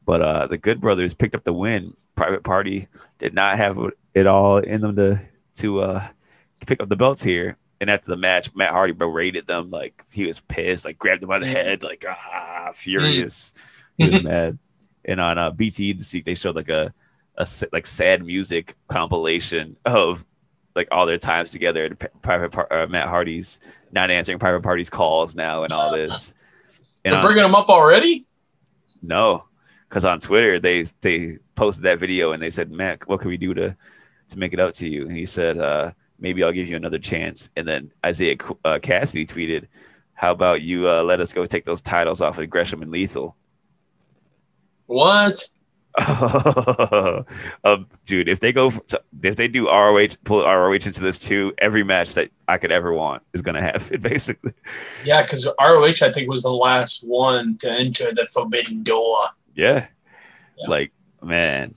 But 0.04 0.20
uh, 0.20 0.46
the 0.48 0.58
Good 0.58 0.80
Brothers 0.82 1.14
picked 1.14 1.34
up 1.34 1.44
the 1.44 1.52
win. 1.54 1.96
Private 2.14 2.42
Party 2.44 2.88
did 3.18 3.32
not 3.34 3.56
have 3.56 3.78
it 4.14 4.26
all 4.26 4.58
in 4.58 4.80
them 4.82 4.96
to 4.96 5.20
to 5.54 5.80
uh, 5.80 6.06
pick 6.66 6.80
up 6.82 6.88
the 6.90 6.96
belts 6.96 7.22
here. 7.22 7.56
And 7.80 7.90
after 7.90 8.10
the 8.10 8.16
match, 8.16 8.54
Matt 8.56 8.70
Hardy 8.70 8.92
berated 8.92 9.46
them 9.46 9.70
like 9.70 10.04
he 10.12 10.26
was 10.26 10.40
pissed, 10.40 10.84
like 10.84 10.98
grabbed 10.98 11.22
them 11.22 11.28
by 11.28 11.38
the 11.38 11.46
head, 11.46 11.82
like 11.82 12.04
ah, 12.08 12.70
furious. 12.74 13.54
He 13.96 14.08
was 14.08 14.22
mad. 14.24 14.58
And 15.04 15.20
on 15.20 15.38
uh, 15.38 15.52
BTE 15.52 15.96
this 15.98 16.12
week, 16.12 16.24
they 16.24 16.34
showed 16.34 16.56
like 16.56 16.68
a, 16.68 16.92
a 17.36 17.46
like 17.72 17.86
sad 17.86 18.24
music 18.24 18.74
compilation 18.88 19.76
of 19.84 20.24
like 20.74 20.88
all 20.90 21.06
their 21.06 21.18
times 21.18 21.52
together. 21.52 21.84
And 21.84 21.98
Private 22.22 22.50
Par- 22.52 22.72
uh, 22.72 22.86
Matt 22.88 23.08
Hardy's 23.08 23.60
not 23.92 24.10
answering 24.10 24.38
Private 24.38 24.62
Party's 24.62 24.90
calls 24.90 25.36
now 25.36 25.62
and 25.64 25.72
all 25.72 25.92
this. 25.92 26.34
And 27.04 27.14
They're 27.14 27.22
bringing 27.22 27.44
him 27.44 27.54
up 27.54 27.68
already. 27.68 28.26
no, 29.00 29.44
because 29.88 30.04
on 30.04 30.18
Twitter 30.18 30.58
they 30.58 30.84
they 31.00 31.38
posted 31.54 31.84
that 31.84 32.00
video 32.00 32.32
and 32.32 32.42
they 32.42 32.50
said, 32.50 32.70
"Mac, 32.72 33.04
what 33.08 33.20
can 33.20 33.28
we 33.30 33.36
do 33.36 33.54
to 33.54 33.76
to 34.30 34.38
make 34.38 34.52
it 34.52 34.58
up 34.60 34.74
to 34.74 34.88
you?" 34.88 35.06
And 35.06 35.16
he 35.16 35.24
said, 35.24 35.56
uh, 35.58 35.92
"Maybe 36.18 36.42
I'll 36.42 36.52
give 36.52 36.68
you 36.68 36.76
another 36.76 36.98
chance." 36.98 37.50
And 37.56 37.66
then 37.66 37.92
Isiah 38.06 38.36
uh, 38.64 38.78
Kassidy 38.78 39.26
tweeted, 39.26 39.66
"How 40.14 40.32
about 40.32 40.62
you 40.62 40.88
uh, 40.88 41.02
let 41.02 41.20
us 41.20 41.32
go 41.32 41.44
take 41.44 41.64
those 41.64 41.82
titles 41.82 42.20
off 42.20 42.38
of 42.38 42.48
Gresham 42.50 42.82
and 42.82 42.90
Lethal?" 42.90 43.36
What? 44.86 45.46
um, 47.64 47.86
dude, 48.06 48.28
if 48.28 48.40
they 48.40 48.52
go, 48.52 48.70
for, 48.70 48.82
if 49.22 49.36
they 49.36 49.48
do 49.48 49.66
ROH, 49.66 50.08
pull 50.24 50.44
ROH 50.44 50.72
into 50.72 51.00
this 51.00 51.18
too, 51.18 51.52
every 51.58 51.82
match 51.82 52.14
that 52.14 52.30
I 52.46 52.58
could 52.58 52.70
ever 52.70 52.92
want 52.92 53.22
is 53.32 53.42
gonna 53.42 53.62
have 53.62 53.90
it 53.92 54.00
basically. 54.02 54.52
Yeah, 55.04 55.22
because 55.22 55.46
ROH 55.60 56.06
I 56.06 56.12
think 56.12 56.28
was 56.28 56.42
the 56.42 56.52
last 56.52 57.06
one 57.06 57.56
to 57.58 57.70
enter 57.70 58.12
the 58.12 58.26
forbidden 58.26 58.82
door. 58.82 59.18
Yeah. 59.54 59.86
Yeah. 60.56 60.68
like 60.68 60.92
man, 61.22 61.74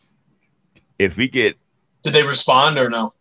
if 0.99 1.17
we 1.17 1.27
get, 1.27 1.57
Did 2.03 2.13
they 2.13 2.23
respond 2.23 2.77
or 2.77 2.89
no? 2.89 3.13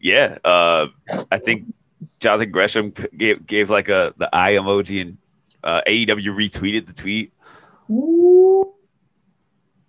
Yeah, 0.00 0.38
uh, 0.44 0.86
I 1.30 1.38
think 1.38 1.72
Jonathan 2.20 2.50
Gresham 2.50 2.92
gave 3.16 3.46
gave 3.46 3.70
like 3.70 3.88
a 3.88 4.14
the 4.16 4.28
eye 4.34 4.52
emoji 4.52 5.00
and 5.02 5.18
uh, 5.64 5.80
AEW 5.86 6.34
retweeted 6.36 6.86
the 6.86 6.92
tweet. 6.92 7.32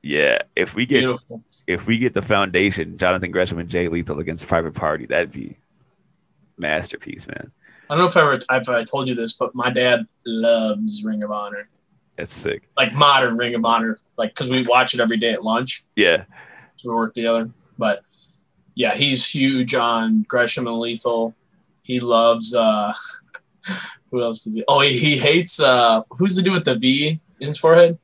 Yeah, 0.03 0.39
if 0.55 0.73
we 0.75 0.85
get 0.85 0.99
Beautiful. 1.01 1.43
if 1.67 1.87
we 1.87 1.97
get 1.97 2.13
the 2.13 2.21
foundation, 2.21 2.97
Jonathan 2.97 3.31
Gresham 3.31 3.59
and 3.59 3.69
Jay 3.69 3.87
Lethal 3.89 4.19
against 4.19 4.47
Private 4.47 4.73
Party, 4.73 5.05
that'd 5.05 5.31
be 5.31 5.57
masterpiece, 6.57 7.27
man. 7.27 7.51
I 7.89 7.95
don't 7.95 8.03
know 8.03 8.07
if 8.07 8.17
I 8.17 8.21
ever 8.21 8.33
if 8.61 8.69
I 8.69 8.83
told 8.83 9.07
you 9.07 9.15
this, 9.15 9.33
but 9.33 9.53
my 9.55 9.69
dad 9.69 10.07
loves 10.25 11.03
Ring 11.03 11.23
of 11.23 11.31
Honor, 11.31 11.67
That's 12.15 12.33
sick. 12.33 12.69
like 12.77 12.93
modern 12.93 13.37
Ring 13.37 13.55
of 13.55 13.65
Honor, 13.65 13.97
like 14.17 14.31
because 14.31 14.49
we 14.49 14.63
watch 14.63 14.93
it 14.93 14.99
every 14.99 15.17
day 15.17 15.31
at 15.33 15.43
lunch. 15.43 15.83
Yeah, 15.95 16.25
So 16.77 16.89
we 16.91 16.95
work 16.95 17.13
together. 17.13 17.49
But 17.77 18.03
yeah, 18.77 18.93
he's 18.93 19.27
huge 19.27 19.73
on 19.73 20.23
Gresham 20.27 20.67
and 20.67 20.79
Lethal. 20.79 21.33
He 21.81 21.99
loves 21.99 22.53
uh 22.53 22.93
who 24.11 24.21
else 24.21 24.43
does 24.43 24.53
he 24.53 24.63
oh 24.67 24.81
he, 24.81 24.97
he 24.97 25.17
hates 25.17 25.59
uh 25.59 26.03
who's 26.11 26.35
the 26.35 26.43
dude 26.43 26.53
with 26.53 26.65
the 26.65 26.75
V 26.75 27.19
in 27.39 27.47
his 27.47 27.57
forehead? 27.57 27.97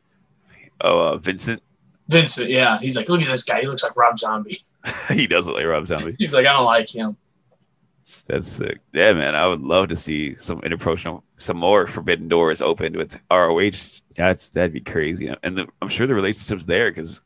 Oh, 0.81 0.99
uh, 0.99 1.17
Vincent. 1.17 1.61
Vincent, 2.09 2.49
yeah. 2.49 2.79
He's 2.79 2.97
like, 2.97 3.07
look 3.07 3.21
at 3.21 3.27
this 3.27 3.43
guy, 3.43 3.61
he 3.61 3.67
looks 3.67 3.83
like 3.83 3.95
Rob 3.95 4.17
Zombie. 4.17 4.57
he 5.09 5.27
does 5.27 5.45
look 5.45 5.57
like 5.57 5.65
Rob 5.65 5.85
Zombie. 5.85 6.15
He's 6.17 6.33
like, 6.33 6.47
I 6.47 6.53
don't 6.53 6.65
like 6.65 6.93
him. 6.93 7.17
That's 8.25 8.47
sick. 8.47 8.79
Yeah, 8.93 9.13
man. 9.13 9.35
I 9.35 9.47
would 9.47 9.61
love 9.61 9.89
to 9.89 9.95
see 9.95 10.35
some 10.35 10.59
interpromotional, 10.61 11.21
some 11.37 11.57
more 11.57 11.85
Forbidden 11.87 12.29
Doors 12.29 12.61
opened 12.61 12.95
with 12.95 13.21
ROH. 13.29 14.01
That's 14.15 14.49
that'd 14.49 14.73
be 14.73 14.81
crazy. 14.81 15.33
And 15.43 15.55
the, 15.55 15.67
I'm 15.81 15.89
sure 15.89 16.07
the 16.07 16.15
relationship's 16.15 16.65
there 16.65 16.89
because 16.89 17.21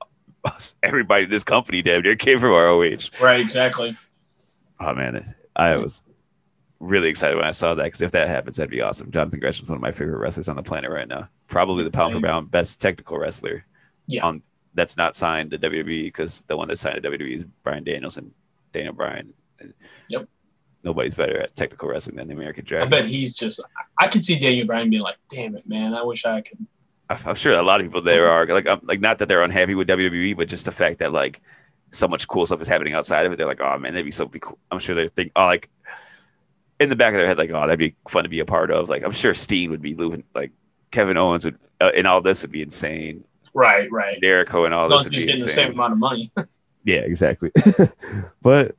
everybody 0.83 1.25
in 1.25 1.29
this 1.29 1.43
company 1.43 1.81
damn 1.81 2.01
near 2.01 2.15
came 2.15 2.39
from 2.39 2.51
ROH. 2.51 3.09
Right, 3.21 3.39
exactly. 3.39 3.95
Oh 4.79 4.93
man, 4.93 5.33
I 5.55 5.77
was 5.77 6.03
really 6.79 7.09
excited 7.09 7.35
when 7.35 7.45
I 7.45 7.51
saw 7.51 7.73
that 7.75 7.83
because 7.83 8.01
if 8.01 8.11
that 8.11 8.27
happens, 8.27 8.57
that'd 8.57 8.69
be 8.69 8.81
awesome. 8.81 9.11
Jonathan 9.11 9.39
Gresham's 9.39 9.69
one 9.69 9.77
of 9.77 9.81
my 9.81 9.91
favorite 9.91 10.19
wrestlers 10.19 10.49
on 10.49 10.55
the 10.55 10.63
planet 10.63 10.91
right 10.91 11.07
now. 11.07 11.27
Probably 11.47 11.83
the 11.83 11.91
pound 11.91 12.13
for 12.13 12.21
pound 12.21 12.51
best 12.51 12.79
technical 12.79 13.17
wrestler. 13.17 13.65
Yeah. 14.07 14.25
On 14.25 14.41
that's 14.73 14.95
not 14.95 15.15
signed 15.15 15.51
to 15.51 15.57
WWE 15.57 16.05
because 16.05 16.41
the 16.41 16.55
one 16.55 16.67
that 16.67 16.77
signed 16.77 17.01
to 17.01 17.09
WWE 17.09 17.35
is 17.37 17.43
Bryan 17.63 17.83
Danielson, 17.83 18.31
Daniel 18.73 18.93
Bryan. 18.93 19.33
Yep. 20.09 20.29
Nobody's 20.83 21.15
better 21.15 21.39
at 21.41 21.55
technical 21.55 21.89
wrestling 21.89 22.17
than 22.17 22.27
the 22.27 22.35
American 22.35 22.63
Dragon. 22.63 22.87
I 22.87 22.89
bet 22.89 23.05
he's 23.05 23.33
just 23.33 23.65
I 23.99 24.07
could 24.07 24.23
see 24.23 24.37
Daniel 24.37 24.67
Bryan 24.67 24.89
being 24.89 25.01
like, 25.01 25.17
damn 25.29 25.55
it, 25.55 25.67
man, 25.67 25.95
I 25.95 26.03
wish 26.03 26.25
I 26.25 26.41
could 26.41 26.65
I'm 27.09 27.35
sure 27.35 27.53
a 27.53 27.63
lot 27.63 27.79
of 27.79 27.87
people 27.87 28.01
there 28.01 28.29
are 28.29 28.45
like, 28.47 28.67
I'm, 28.67 28.81
like 28.83 28.99
not 28.99 29.19
that 29.19 29.27
they're 29.27 29.41
unhappy 29.41 29.75
with 29.75 29.87
WWE, 29.87 30.35
but 30.35 30.47
just 30.47 30.65
the 30.65 30.71
fact 30.71 30.99
that 30.99 31.13
like 31.13 31.41
so 31.91 32.07
much 32.07 32.27
cool 32.27 32.45
stuff 32.45 32.61
is 32.61 32.67
happening 32.67 32.93
outside 32.93 33.25
of 33.25 33.31
it. 33.31 33.37
They're 33.37 33.47
like, 33.47 33.61
oh 33.61 33.77
man, 33.77 33.93
that'd 33.93 34.05
be 34.05 34.11
so 34.11 34.25
be 34.25 34.39
cool. 34.39 34.57
I'm 34.71 34.79
sure 34.79 34.95
they 34.95 35.07
think, 35.09 35.31
oh, 35.35 35.45
like 35.45 35.69
in 36.79 36.89
the 36.89 36.95
back 36.95 37.13
of 37.13 37.17
their 37.17 37.27
head, 37.27 37.37
like, 37.37 37.49
oh, 37.51 37.61
that'd 37.61 37.79
be 37.79 37.95
fun 38.07 38.23
to 38.23 38.29
be 38.29 38.39
a 38.39 38.45
part 38.45 38.71
of. 38.71 38.89
Like, 38.89 39.03
I'm 39.03 39.11
sure 39.11 39.33
Steen 39.33 39.71
would 39.71 39.81
be 39.81 39.95
losing, 39.95 40.23
like 40.35 40.51
Kevin 40.91 41.17
Owens 41.17 41.45
would, 41.45 41.57
uh, 41.81 41.91
and 41.95 42.05
all 42.05 42.21
this 42.21 42.41
would 42.41 42.51
be 42.51 42.61
insane. 42.61 43.23
Right, 43.53 43.91
right. 43.91 44.21
Jericho 44.21 44.65
and 44.65 44.73
all 44.73 44.89
this 44.89 45.03
would 45.03 45.13
be 45.13 45.25
getting 45.25 45.41
the 45.41 45.49
same 45.49 45.71
amount 45.71 45.93
of 45.93 45.99
money. 45.99 46.31
Yeah, 46.83 46.99
exactly. 46.99 47.51
but 48.41 48.77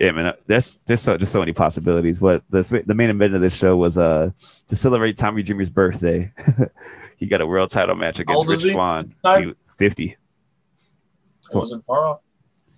yeah, 0.00 0.10
man, 0.10 0.34
that's 0.48 0.76
there's 0.82 1.00
so, 1.00 1.16
just 1.16 1.32
so 1.32 1.38
many 1.38 1.52
possibilities. 1.52 2.18
But 2.18 2.42
the 2.50 2.62
the 2.84 2.94
main 2.94 3.08
event 3.08 3.36
of 3.36 3.40
this 3.40 3.56
show 3.56 3.76
was 3.76 3.96
uh 3.96 4.30
to 4.66 4.74
celebrate 4.74 5.16
Tommy 5.16 5.44
Dreamer's 5.44 5.70
birthday. 5.70 6.32
he 7.16 7.26
got 7.26 7.40
a 7.40 7.46
world 7.46 7.70
title 7.70 7.94
match 7.94 8.20
against 8.20 8.46
Rich? 8.46 8.60
Swann. 8.60 9.14
He, 9.24 9.54
Fifty. 9.76 10.16
I 11.54 11.58
wasn't 11.58 11.84
far 11.84 12.06
off. 12.06 12.24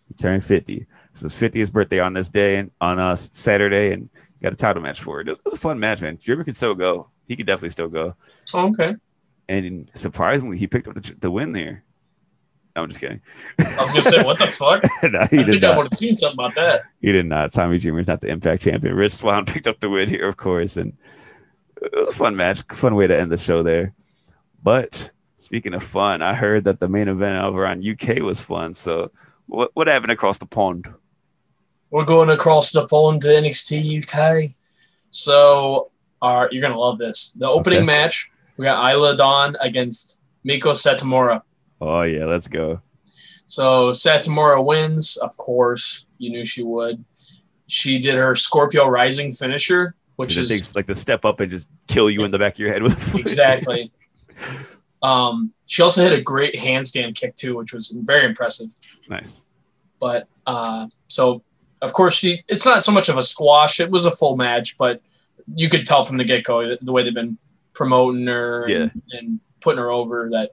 He 0.08 0.14
turned 0.14 0.42
50. 0.44 0.86
It's 1.12 1.20
his 1.20 1.34
50th 1.34 1.72
birthday 1.72 2.00
on 2.00 2.14
this 2.14 2.28
day 2.30 2.56
and 2.56 2.70
on 2.80 2.98
uh, 2.98 3.14
Saturday, 3.16 3.92
and 3.92 4.08
got 4.42 4.52
a 4.52 4.56
title 4.56 4.82
match 4.82 5.00
for 5.00 5.20
it. 5.20 5.28
It 5.28 5.38
was 5.44 5.54
a 5.54 5.58
fun 5.58 5.78
match, 5.78 6.00
man. 6.00 6.18
Dreamer 6.20 6.44
could 6.44 6.56
still 6.56 6.74
go. 6.74 7.08
He 7.26 7.36
could 7.36 7.46
definitely 7.46 7.70
still 7.70 7.88
go. 7.88 8.14
Oh, 8.54 8.68
okay. 8.68 8.96
And 9.48 9.90
surprisingly, 9.94 10.58
he 10.58 10.66
picked 10.66 10.88
up 10.88 10.94
the, 10.94 11.14
the 11.18 11.30
win 11.30 11.52
there. 11.52 11.84
No, 12.74 12.82
I'm 12.82 12.88
just 12.88 13.00
kidding. 13.00 13.20
I 13.58 13.84
was 13.84 13.92
gonna 13.92 14.02
say, 14.02 14.22
what 14.22 14.38
the 14.38 14.46
fuck? 14.48 14.84
no, 15.10 15.18
I 15.20 15.26
he 15.26 15.38
did 15.38 15.46
think 15.46 15.64
I 15.64 15.76
would 15.76 15.88
have 15.90 15.98
seen 15.98 16.16
something 16.16 16.38
about 16.38 16.54
that. 16.54 16.82
He 17.00 17.12
did 17.12 17.26
not. 17.26 17.52
Tommy 17.52 17.78
Dreamer's 17.78 18.08
not 18.08 18.20
the 18.20 18.28
Impact 18.28 18.62
champion. 18.62 18.94
Rich 18.94 19.12
Swann 19.12 19.44
picked 19.46 19.66
up 19.66 19.80
the 19.80 19.88
win 19.88 20.08
here, 20.08 20.28
of 20.28 20.36
course, 20.36 20.76
and 20.76 20.96
it 21.82 21.92
was 21.94 22.14
a 22.14 22.18
fun 22.18 22.36
match. 22.36 22.62
Fun 22.72 22.94
way 22.94 23.06
to 23.06 23.18
end 23.18 23.32
the 23.32 23.36
show 23.36 23.62
there. 23.62 23.94
But 24.62 25.10
speaking 25.36 25.74
of 25.74 25.82
fun, 25.82 26.22
I 26.22 26.34
heard 26.34 26.64
that 26.64 26.80
the 26.80 26.88
main 26.88 27.08
event 27.08 27.44
over 27.44 27.66
on 27.66 27.82
UK 27.86 28.20
was 28.20 28.40
fun. 28.40 28.74
So 28.74 29.10
what 29.46 29.70
what 29.74 29.86
happened 29.86 30.12
across 30.12 30.38
the 30.38 30.46
pond? 30.46 30.88
We're 31.90 32.04
going 32.04 32.28
across 32.30 32.72
the 32.72 32.86
pond 32.86 33.22
to 33.22 33.28
NXT 33.28 34.02
UK. 34.02 34.50
So, 35.10 35.90
uh, 36.20 36.46
you're 36.50 36.60
gonna 36.60 36.78
love 36.78 36.98
this. 36.98 37.32
The 37.32 37.48
opening 37.48 37.78
Okay. 37.78 37.86
match, 37.86 38.28
we 38.58 38.66
got 38.66 38.94
Isla 38.94 39.16
Dawn 39.16 39.56
against 39.60 40.20
Meiko 40.46 40.74
Satomura. 40.74 41.42
Oh 41.80 42.02
yeah, 42.02 42.26
let's 42.26 42.48
go. 42.48 42.82
So 43.46 43.90
Satomura 43.92 44.62
wins, 44.62 45.16
of 45.16 45.34
course. 45.38 46.06
You 46.18 46.30
knew 46.30 46.44
she 46.44 46.62
would. 46.62 47.02
She 47.68 47.98
did 47.98 48.16
her 48.16 48.34
Scorpio 48.34 48.86
Rising 48.86 49.32
finisher, 49.32 49.94
which 50.16 50.34
So 50.34 50.40
is 50.40 50.74
like 50.74 50.86
the 50.86 50.94
step 50.94 51.24
up 51.24 51.40
and 51.40 51.50
just 51.50 51.70
kill 51.86 52.10
you 52.10 52.24
in 52.24 52.30
the 52.30 52.38
back 52.38 52.54
of 52.54 52.58
your 52.58 52.72
head 52.72 52.82
with 52.82 53.14
exactly. 53.14 53.90
Um, 55.02 55.54
she 55.66 55.82
also 55.82 56.02
hit 56.02 56.12
a 56.12 56.20
great 56.20 56.54
handstand 56.54 57.14
kick 57.14 57.36
too, 57.36 57.56
which 57.56 57.72
was 57.72 57.90
very 57.90 58.24
impressive. 58.24 58.68
nice. 59.08 59.44
But 60.00 60.28
uh, 60.46 60.88
so, 61.08 61.42
of 61.82 61.92
course, 61.92 62.14
she. 62.14 62.42
It's 62.48 62.64
not 62.64 62.84
so 62.84 62.92
much 62.92 63.08
of 63.08 63.18
a 63.18 63.22
squash. 63.22 63.80
It 63.80 63.90
was 63.90 64.06
a 64.06 64.12
full 64.12 64.36
match, 64.36 64.76
but 64.78 65.00
you 65.54 65.68
could 65.68 65.84
tell 65.84 66.02
from 66.02 66.16
the 66.16 66.24
get 66.24 66.44
go 66.44 66.76
the 66.80 66.92
way 66.92 67.02
they've 67.02 67.14
been 67.14 67.38
promoting 67.74 68.26
her 68.26 68.66
and, 68.82 69.02
and 69.12 69.40
putting 69.60 69.78
her 69.78 69.90
over 69.90 70.28
that 70.30 70.52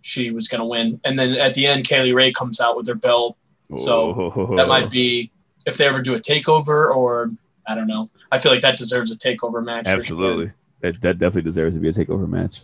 she 0.00 0.30
was 0.30 0.48
going 0.48 0.60
to 0.60 0.64
win. 0.64 1.00
And 1.04 1.18
then 1.18 1.32
at 1.32 1.54
the 1.54 1.66
end, 1.66 1.84
Kay 1.84 2.02
Lee 2.02 2.12
Ray 2.12 2.32
comes 2.32 2.60
out 2.60 2.76
with 2.76 2.86
her 2.86 2.94
belt. 2.94 3.36
So, 3.74 4.54
That 4.56 4.68
might 4.68 4.90
be 4.90 5.32
if 5.66 5.76
they 5.76 5.86
ever 5.86 6.00
do 6.00 6.14
a 6.14 6.20
takeover, 6.20 6.94
or 6.94 7.30
I 7.66 7.74
don't 7.74 7.88
know. 7.88 8.08
I 8.30 8.38
feel 8.38 8.52
like 8.52 8.62
that 8.62 8.76
deserves 8.76 9.10
a 9.10 9.18
takeover 9.18 9.64
match. 9.64 9.86
absolutely. 9.88 10.52
That 10.80 11.00
that 11.00 11.18
definitely 11.18 11.42
deserves 11.42 11.74
to 11.74 11.80
be 11.80 11.88
a 11.88 11.92
takeover 11.92 12.28
match. 12.28 12.62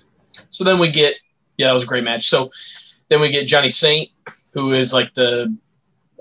So 0.50 0.64
then 0.64 0.78
we 0.78 0.90
get, 0.90 1.14
yeah, 1.56 1.66
that 1.68 1.72
was 1.72 1.84
a 1.84 1.86
great 1.86 2.04
match. 2.04 2.28
So 2.28 2.50
then 3.08 3.20
we 3.20 3.30
get 3.30 3.46
Johnny 3.46 3.68
Saint, 3.68 4.10
who 4.54 4.72
is 4.72 4.92
like 4.92 5.14
the, 5.14 5.54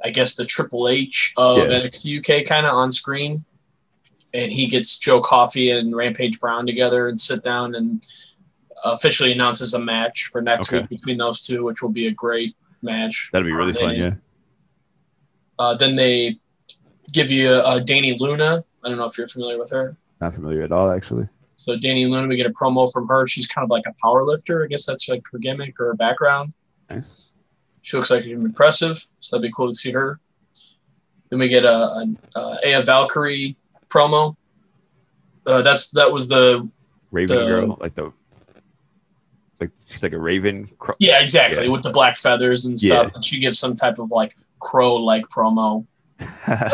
I 0.04 0.10
guess 0.10 0.36
the 0.36 0.46
Triple 0.46 0.88
H 0.88 1.34
of 1.38 1.58
Yeah. 1.58 1.64
NXT 1.66 2.20
UK 2.42 2.46
kind 2.46 2.66
of 2.66 2.74
on 2.74 2.92
screen. 2.92 3.46
And 4.34 4.52
he 4.52 4.66
gets 4.68 4.98
Joe 4.98 5.20
Coffey 5.20 5.72
and 5.72 5.96
Rampage 5.96 6.40
Brown 6.40 6.66
together 6.66 7.08
and 7.08 7.20
sit 7.20 7.44
down 7.44 7.76
and 7.76 8.06
officially 8.86 9.32
announces 9.32 9.74
a 9.74 9.80
match 9.84 10.30
for 10.32 10.42
next 10.42 10.70
Okay. 10.70 10.80
week 10.82 10.90
between 10.90 11.18
those 11.18 11.42
two, 11.42 11.64
which 11.64 11.82
will 11.82 11.90
be 11.90 12.08
a 12.08 12.12
great 12.12 12.56
match. 12.82 13.30
That'd 13.34 13.46
be 13.46 13.52
really 13.52 13.74
fun. 13.74 13.96
Yeah. 13.96 14.14
Uh, 15.60 15.76
then 15.76 15.96
they 15.96 16.40
give 17.12 17.30
you 17.30 17.50
uh, 17.50 17.80
Dani 17.80 18.18
Luna. 18.20 18.64
I 18.84 18.90
don't 18.90 18.98
know 18.98 19.06
if 19.06 19.18
you're 19.18 19.28
familiar 19.28 19.60
with 19.60 19.70
her. 19.72 19.96
Not 20.20 20.34
familiar 20.34 20.64
at 20.64 20.72
all, 20.72 20.90
actually. 20.90 21.28
So 21.62 21.78
Dani 21.78 22.10
Luna, 22.10 22.28
we 22.28 22.38
get 22.38 22.48
a 22.48 22.52
promo 22.52 22.92
from 22.92 23.08
her. 23.08 23.28
She's 23.28 23.46
kind 23.46 23.64
of 23.64 23.70
like 23.70 23.84
a 23.88 23.94
power 24.02 24.24
lifter. 24.24 24.64
I 24.64 24.68
guess 24.68 24.84
that's 24.86 25.08
like 25.08 25.22
her 25.32 25.38
gimmick 25.38 25.80
or 25.80 25.86
her 25.88 25.94
background. 25.94 26.56
Nice. 26.90 27.34
She 27.84 27.96
looks 27.98 28.10
like 28.10 28.24
she's 28.24 28.34
impressive, 28.34 28.98
so 29.20 29.36
that'd 29.38 29.48
be 29.48 29.54
cool 29.56 29.68
to 29.68 29.74
see 29.74 29.92
her. 29.92 30.20
Then 31.30 31.38
we 31.40 31.48
get 31.48 31.64
a, 31.64 31.72
a, 31.76 32.06
a 32.36 32.58
Aya 32.66 32.84
Valkyrie 32.84 33.56
promo. 33.90 34.36
Uh, 35.46 35.62
that's 35.62 35.92
that 35.92 36.12
was 36.12 36.28
the 36.28 36.68
Raven 37.12 37.38
The- 37.38 37.48
girl, 37.48 37.78
like 37.80 37.94
the 37.96 38.12
like 39.60 39.70
she's 39.86 40.02
like 40.02 40.14
a 40.14 40.20
raven. 40.20 40.68
Cro- 40.80 40.96
yeah 41.00 41.22
exactly 41.22 41.66
Yeah. 41.66 41.72
with 41.72 41.84
the 41.84 41.92
black 41.92 42.18
feathers 42.18 42.66
and 42.66 42.80
stuff. 42.80 43.14
And 43.14 43.24
she 43.24 43.40
gives 43.40 43.60
some 43.60 43.76
type 43.76 44.00
of 44.00 44.10
like 44.12 44.36
crow 44.60 44.96
like 44.96 45.26
promo. 45.28 45.86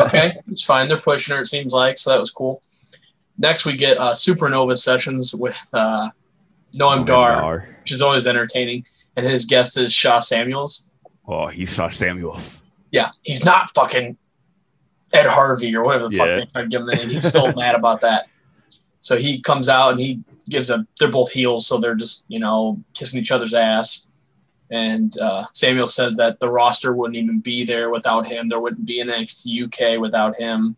Okay, 0.02 0.36
it's 0.48 0.64
fine. 0.64 0.88
They're 0.88 1.00
pushing 1.00 1.34
her. 1.36 1.42
It 1.42 1.46
seems 1.46 1.72
like 1.74 1.98
so 1.98 2.10
that 2.10 2.18
was 2.20 2.30
cool. 2.30 2.62
Next 3.38 3.64
we 3.64 3.76
get 3.76 3.98
uh, 3.98 4.12
Supernova 4.12 4.76
sessions 4.76 5.34
with 5.34 5.58
uh, 5.72 6.10
Noam 6.74 7.06
Dar, 7.06 7.76
which 7.82 7.92
is 7.92 8.02
always 8.02 8.26
entertaining, 8.26 8.84
and 9.16 9.24
his 9.24 9.44
guest 9.44 9.76
is 9.78 9.92
Sha 9.92 10.18
Samuels. 10.18 10.84
Oh, 11.26 11.46
he's 11.46 11.74
Sha 11.74 11.88
Samuels. 11.88 12.62
Yeah, 12.90 13.10
he's 13.22 13.44
not 13.44 13.70
fucking 13.74 14.16
Ed 15.12 15.26
Harvey 15.26 15.74
or 15.76 15.84
whatever 15.84 16.08
the 16.08 16.16
Yeah. 16.16 16.24
fuck 16.24 16.34
they 16.36 16.46
tried 16.46 16.62
to 16.62 16.68
give 16.68 16.80
him 16.80 16.86
the 16.86 16.94
name. 16.96 17.08
He's 17.08 17.28
still 17.28 17.52
mad 17.56 17.74
about 17.74 18.00
that. 18.00 18.26
So 19.00 19.16
he 19.16 19.40
comes 19.40 19.68
out 19.68 19.92
and 19.92 20.00
he 20.00 20.20
gives 20.48 20.70
a. 20.70 20.86
They're 20.98 21.10
both 21.10 21.30
heels, 21.30 21.66
so 21.66 21.78
they're 21.78 21.94
just 21.94 22.24
you 22.28 22.38
know 22.40 22.80
kissing 22.94 23.20
each 23.20 23.30
other's 23.30 23.54
ass. 23.54 24.08
And 24.70 25.16
uh, 25.18 25.44
Samuel 25.52 25.86
says 25.86 26.16
that 26.16 26.40
the 26.40 26.50
roster 26.50 26.92
wouldn't 26.92 27.16
even 27.16 27.40
be 27.40 27.64
there 27.64 27.88
without 27.88 28.26
him. 28.26 28.48
There 28.48 28.60
wouldn't 28.60 28.84
be 28.84 29.00
an 29.00 29.08
NXT 29.08 29.64
UK 29.94 29.98
without 30.00 30.36
him. 30.36 30.76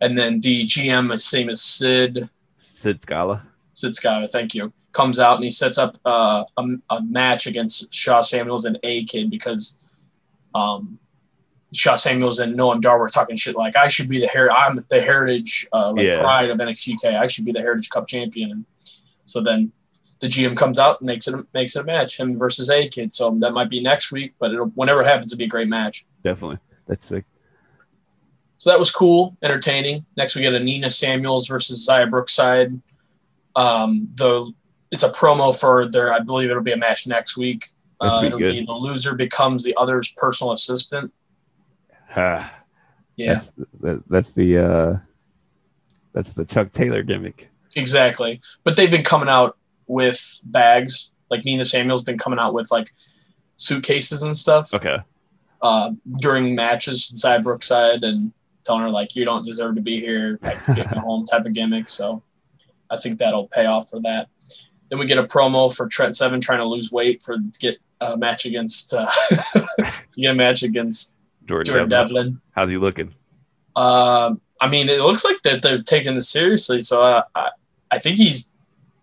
And 0.00 0.16
then 0.16 0.40
the 0.40 0.64
GM, 0.66 1.18
same 1.18 1.48
as 1.48 1.62
Sid, 1.62 2.28
Sid 2.58 3.00
Scala. 3.00 3.46
Sid 3.74 3.94
Scala, 3.94 4.28
thank 4.28 4.54
you, 4.54 4.72
comes 4.92 5.18
out 5.18 5.36
and 5.36 5.44
he 5.44 5.50
sets 5.50 5.78
up 5.78 5.96
uh, 6.04 6.44
a, 6.56 6.64
a 6.90 7.02
match 7.02 7.46
against 7.46 7.92
Sha 7.94 8.20
Samuels 8.20 8.64
and 8.64 8.78
A 8.82 9.04
Kid 9.04 9.30
because 9.30 9.78
um, 10.54 10.98
Sha 11.72 11.96
Samuels 11.96 12.38
and 12.38 12.56
Noam 12.58 12.80
Dar 12.80 12.98
were 12.98 13.08
talking 13.08 13.36
shit 13.36 13.56
like 13.56 13.76
I 13.76 13.88
should 13.88 14.08
be 14.08 14.18
the 14.20 14.26
hair 14.26 14.50
I'm 14.50 14.84
the 14.88 15.02
heritage 15.02 15.66
uh, 15.72 15.92
like 15.92 16.06
Yeah. 16.06 16.20
pride 16.20 16.50
of 16.50 16.58
NXT 16.58 16.94
UK. 16.94 17.16
I 17.16 17.26
should 17.26 17.44
be 17.44 17.52
the 17.52 17.60
Heritage 17.60 17.90
Cup 17.90 18.06
champion. 18.06 18.50
And 18.50 18.64
so 19.26 19.40
then 19.42 19.72
the 20.20 20.28
GM 20.28 20.56
comes 20.56 20.78
out 20.78 21.00
and 21.00 21.06
makes 21.06 21.28
it 21.28 21.34
makes 21.52 21.76
it 21.76 21.80
a 21.82 21.84
match 21.84 22.18
him 22.18 22.38
versus 22.38 22.70
A 22.70 22.88
Kid. 22.88 23.12
So 23.12 23.30
that 23.40 23.52
might 23.52 23.68
be 23.68 23.82
next 23.82 24.10
week, 24.12 24.32
but 24.38 24.52
it'll, 24.52 24.68
whenever 24.68 25.02
it 25.02 25.06
happens, 25.06 25.32
it'll 25.32 25.38
be 25.40 25.44
a 25.44 25.48
great 25.48 25.68
match. 25.68 26.06
Definitely. 26.22 26.58
That's 26.86 27.04
sick. 27.04 27.24
So 28.66 28.72
that 28.72 28.80
was 28.80 28.90
cool, 28.90 29.36
entertaining. 29.44 30.04
Next, 30.16 30.34
we 30.34 30.42
get 30.42 30.52
a 30.52 30.58
Nina 30.58 30.90
Samuels 30.90 31.46
versus 31.46 31.86
Xia 31.88 32.10
Brookside. 32.10 32.72
Um, 33.54 34.08
the 34.16 34.52
it's 34.90 35.04
a 35.04 35.08
promo 35.10 35.56
for 35.56 35.88
their. 35.88 36.12
I 36.12 36.18
believe 36.18 36.50
it'll 36.50 36.64
be 36.64 36.72
a 36.72 36.76
match 36.76 37.06
next 37.06 37.36
week. 37.36 37.66
Uh, 38.00 38.22
it'll 38.24 38.40
good. 38.40 38.50
be 38.50 38.66
the 38.66 38.72
loser 38.72 39.14
becomes 39.14 39.62
the 39.62 39.72
other's 39.76 40.12
personal 40.16 40.52
assistant. 40.52 41.12
Ah, 42.16 42.60
Yeah, 43.14 43.34
That's 43.34 43.52
that, 43.82 44.02
that's 44.10 44.30
the 44.30 44.58
uh 44.58 44.96
that's 46.12 46.32
the 46.32 46.44
Chuck 46.44 46.72
Taylor 46.72 47.04
gimmick. 47.04 47.48
exactly. 47.76 48.40
But 48.64 48.74
they've 48.76 48.90
been 48.90 49.04
coming 49.04 49.28
out 49.28 49.56
with 49.86 50.40
bags. 50.44 51.12
Like 51.30 51.44
Nina 51.44 51.64
Samuels 51.64 52.02
been 52.02 52.18
coming 52.18 52.40
out 52.40 52.52
with 52.52 52.72
like 52.72 52.92
suitcases 53.54 54.24
and 54.24 54.36
stuff 54.36 54.74
Okay. 54.74 54.98
uh, 55.62 55.92
during 56.18 56.56
matches. 56.56 57.08
Xia 57.24 57.40
Brookside 57.44 58.02
and 58.02 58.32
telling 58.66 58.82
her 58.82 58.90
like 58.90 59.14
you 59.16 59.24
don't 59.24 59.44
deserve 59.44 59.76
to 59.76 59.80
be 59.80 59.98
here, 60.00 60.38
like, 60.42 60.58
get 60.76 60.90
me 60.92 60.98
home 60.98 61.24
type 61.26 61.46
of 61.46 61.52
gimmick. 61.54 61.88
So 61.88 62.22
I 62.90 62.96
think 62.98 63.18
that'll 63.18 63.48
pay 63.48 63.66
off 63.66 63.88
for 63.88 64.00
that. 64.00 64.28
Then 64.90 64.98
we 64.98 65.06
get 65.06 65.18
a 65.18 65.24
promo 65.24 65.74
for 65.74 65.88
Trent 65.88 66.14
Seven 66.16 66.40
trying 66.40 66.58
to 66.58 66.64
lose 66.66 66.92
weight 66.92 67.22
for 67.22 67.36
to 67.36 67.58
get 67.60 67.78
a 68.00 68.16
match 68.16 68.44
against 68.44 68.92
uh, 68.92 69.06
to 69.54 69.64
get 70.16 70.30
a 70.30 70.34
match 70.34 70.62
against 70.62 71.18
Jordan, 71.46 71.72
Jordan 71.72 71.88
Devlin. 71.88 72.14
Devlin. 72.24 72.40
How's 72.52 72.68
he 72.68 72.76
looking? 72.76 73.14
Um, 73.74 74.40
I 74.60 74.68
mean, 74.68 74.88
it 74.88 75.00
looks 75.00 75.24
like 75.24 75.42
that 75.42 75.62
they're 75.62 75.82
taking 75.82 76.14
this 76.14 76.28
seriously, 76.28 76.80
so 76.80 77.02
I, 77.02 77.22
I, 77.34 77.50
I 77.90 77.98
think 77.98 78.16
he's 78.18 78.52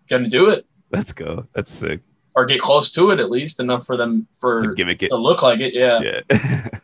going 0.08 0.22
to 0.24 0.28
do 0.28 0.50
it 0.50 0.66
Let's 0.90 1.12
go. 1.12 1.46
That's 1.54 1.70
sick. 1.70 2.00
or 2.34 2.44
get 2.44 2.60
close 2.60 2.90
to 2.92 3.10
it 3.10 3.20
at 3.20 3.30
least 3.30 3.60
enough 3.60 3.84
for 3.86 3.96
them 3.96 4.26
for 4.32 4.62
To 4.62 4.74
gimmick 4.74 5.02
it. 5.02 5.08
to 5.10 5.16
look 5.16 5.42
like 5.42 5.60
it. 5.60 5.74
Yeah. 5.74 6.00
Yeah. 6.30 6.68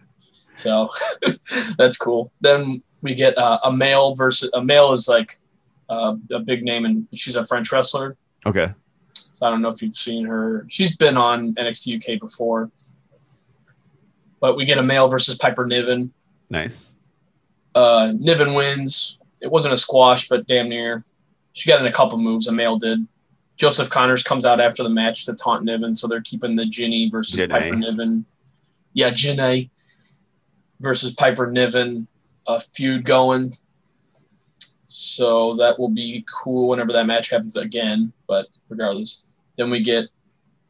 So 0.54 0.90
that's 1.78 1.96
cool. 1.96 2.32
Then 2.40 2.82
we 3.02 3.14
get 3.14 3.36
uh, 3.38 3.60
Amale 3.64 4.16
versus 4.16 4.50
Amale 4.54 4.92
is 4.92 5.08
like 5.08 5.38
uh, 5.88 6.16
a 6.30 6.40
big 6.40 6.62
name 6.62 6.84
and 6.84 7.06
she's 7.14 7.36
a 7.36 7.44
French 7.44 7.72
wrestler. 7.72 8.16
okay. 8.46 8.72
So 9.14 9.46
I 9.46 9.50
don't 9.50 9.62
know 9.62 9.68
if 9.68 9.80
you've 9.80 9.94
seen 9.94 10.26
her. 10.26 10.66
She's 10.68 10.96
been 10.96 11.16
on 11.16 11.54
NXT 11.54 11.96
UK 11.96 12.20
before. 12.20 12.70
But 14.38 14.54
we 14.56 14.66
get 14.66 14.76
Amale 14.76 15.10
versus 15.10 15.36
Piper 15.36 15.66
Niven. 15.66 16.12
Nice. 16.50 16.94
Uh, 17.74 18.12
Niven 18.18 18.52
wins. 18.54 19.18
It 19.40 19.50
wasn't 19.50 19.72
a 19.72 19.78
squash, 19.78 20.28
but 20.28 20.46
damn 20.46 20.68
near. 20.68 21.04
She 21.54 21.68
got 21.68 21.80
in 21.80 21.86
a 21.86 21.92
couple 21.92 22.18
moves. 22.18 22.48
Amale 22.48 22.78
did. 22.78 23.06
Joseph 23.56 23.90
Conners 23.90 24.22
comes 24.22 24.44
out 24.44 24.60
after 24.60 24.82
the 24.82 24.90
match 24.90 25.26
to 25.26 25.34
taunt 25.34 25.64
Niven, 25.64 25.94
so 25.94 26.06
they're 26.06 26.22
keeping 26.22 26.56
the 26.56 26.64
Jinny 26.64 27.08
versus 27.10 27.40
Janae. 27.40 27.50
Piper 27.50 27.76
Niven. 27.76 28.24
Yeah, 28.94 29.10
Janae 29.10 29.70
versus 30.80 31.14
Piper 31.14 31.46
Niven 31.46 32.08
uh, 32.46 32.58
feud 32.58 33.04
going. 33.04 33.56
So 34.86 35.54
that 35.56 35.78
will 35.78 35.88
be 35.88 36.24
cool 36.42 36.68
whenever 36.68 36.92
that 36.92 37.06
match 37.06 37.30
happens 37.30 37.56
again. 37.56 38.12
But 38.26 38.46
regardless, 38.68 39.24
then 39.56 39.70
we 39.70 39.80
get 39.80 40.06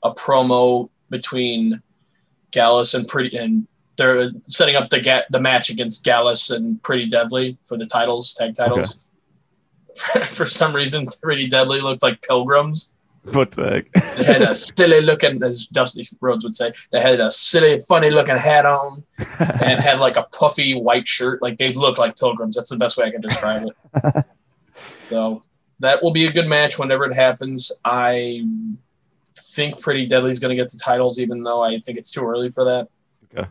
a 0.03 0.13
promo 0.13 0.91
between 1.09 1.83
Gallus 2.51 2.95
and 2.95 3.09
Pretty, 3.09 3.37
and 3.37 3.67
they're 3.97 4.31
setting 4.43 4.77
up 4.77 4.91
the 4.91 5.01
ga- 5.01 5.25
the 5.31 5.41
match 5.41 5.71
against 5.71 6.05
Gallus 6.05 6.51
and 6.51 6.83
Pretty 6.83 7.07
Deadly 7.07 7.57
for 7.67 7.79
the 7.79 7.87
titles, 7.87 8.35
tag 8.35 8.55
titles. 8.55 8.97
for 9.95 10.47
some 10.47 10.75
reason, 10.75 11.09
Pretty 11.23 11.47
Deadly 11.47 11.81
looked 11.81 12.03
like 12.03 12.21
pilgrims. 12.23 12.97
What 13.33 13.51
the 13.51 13.71
heck? 13.71 14.17
They 14.17 14.25
had 14.25 14.43
a 14.43 14.57
silly 14.57 15.03
looking, 15.03 15.43
as 15.43 15.67
Dusty 15.67 16.05
Rhodes 16.21 16.43
would 16.43 16.57
say, 16.57 16.73
they 16.91 17.01
had 17.01 17.21
a 17.21 17.31
silly, 17.31 17.79
funny 17.87 18.09
looking 18.11 18.39
hat 18.39 18.65
on 18.65 19.05
and 19.39 19.79
had 19.81 20.01
like 20.01 20.17
a 20.17 20.23
puffy 20.23 20.75
white 20.75 21.07
shirt. 21.07 21.43
Like 21.43 21.59
they 21.59 21.73
looked 21.75 21.99
like 21.99 22.19
pilgrims. 22.19 22.57
That's 22.57 22.71
the 22.71 22.79
best 22.79 22.97
way 22.97 23.05
I 23.05 23.11
can 23.11 23.21
describe 23.21 23.67
it. 23.69 24.25
so 24.73 25.43
that 25.81 26.03
will 26.03 26.13
be 26.13 26.25
a 26.25 26.33
good 26.33 26.49
match 26.49 26.79
whenever 26.79 27.05
it 27.05 27.15
happens. 27.15 27.71
I 27.85 28.43
think 29.37 29.79
Pretty 29.81 30.07
Deadly 30.07 30.31
is 30.31 30.39
going 30.39 30.51
to 30.51 30.61
get 30.61 30.71
the 30.71 30.81
titles, 30.83 31.19
even 31.19 31.43
though 31.43 31.63
I 31.63 31.79
think 31.79 31.99
it's 31.99 32.11
too 32.11 32.25
early 32.25 32.49
for 32.49 32.65
that. 32.65 32.89
Okay. 33.25 33.49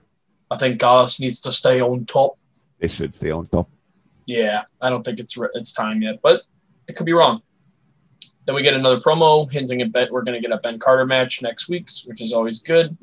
I 0.50 0.58
think 0.58 0.80
Gallus 0.80 1.20
needs 1.20 1.40
to 1.42 1.52
stay 1.52 1.80
on 1.80 2.06
top. 2.06 2.38
they 2.80 2.88
should 2.88 3.14
stay 3.14 3.30
on 3.30 3.46
top. 3.46 3.70
Yeah, 4.26 4.64
I 4.82 4.90
don't 4.90 5.04
think 5.04 5.20
it's 5.20 5.38
it's 5.54 5.74
time 5.74 6.02
yet, 6.02 6.20
but 6.22 6.42
it 6.88 6.96
could 6.96 7.06
be 7.06 7.14
wrong. 7.14 7.42
Then 8.50 8.56
we 8.56 8.64
get 8.64 8.74
another 8.74 8.98
promo 8.98 9.48
hinting 9.52 9.80
at 9.84 9.92
bet 9.92 10.12
we're 10.12 10.24
going 10.24 10.34
to 10.34 10.42
get 10.42 10.52
a 10.52 10.60
Ben 10.60 10.80
Carter 10.80 11.06
match 11.06 11.44
next 11.44 11.70
week, 11.70 11.88
which 12.08 12.20
is 12.20 12.34
always 12.34 12.58
good. 12.58 12.98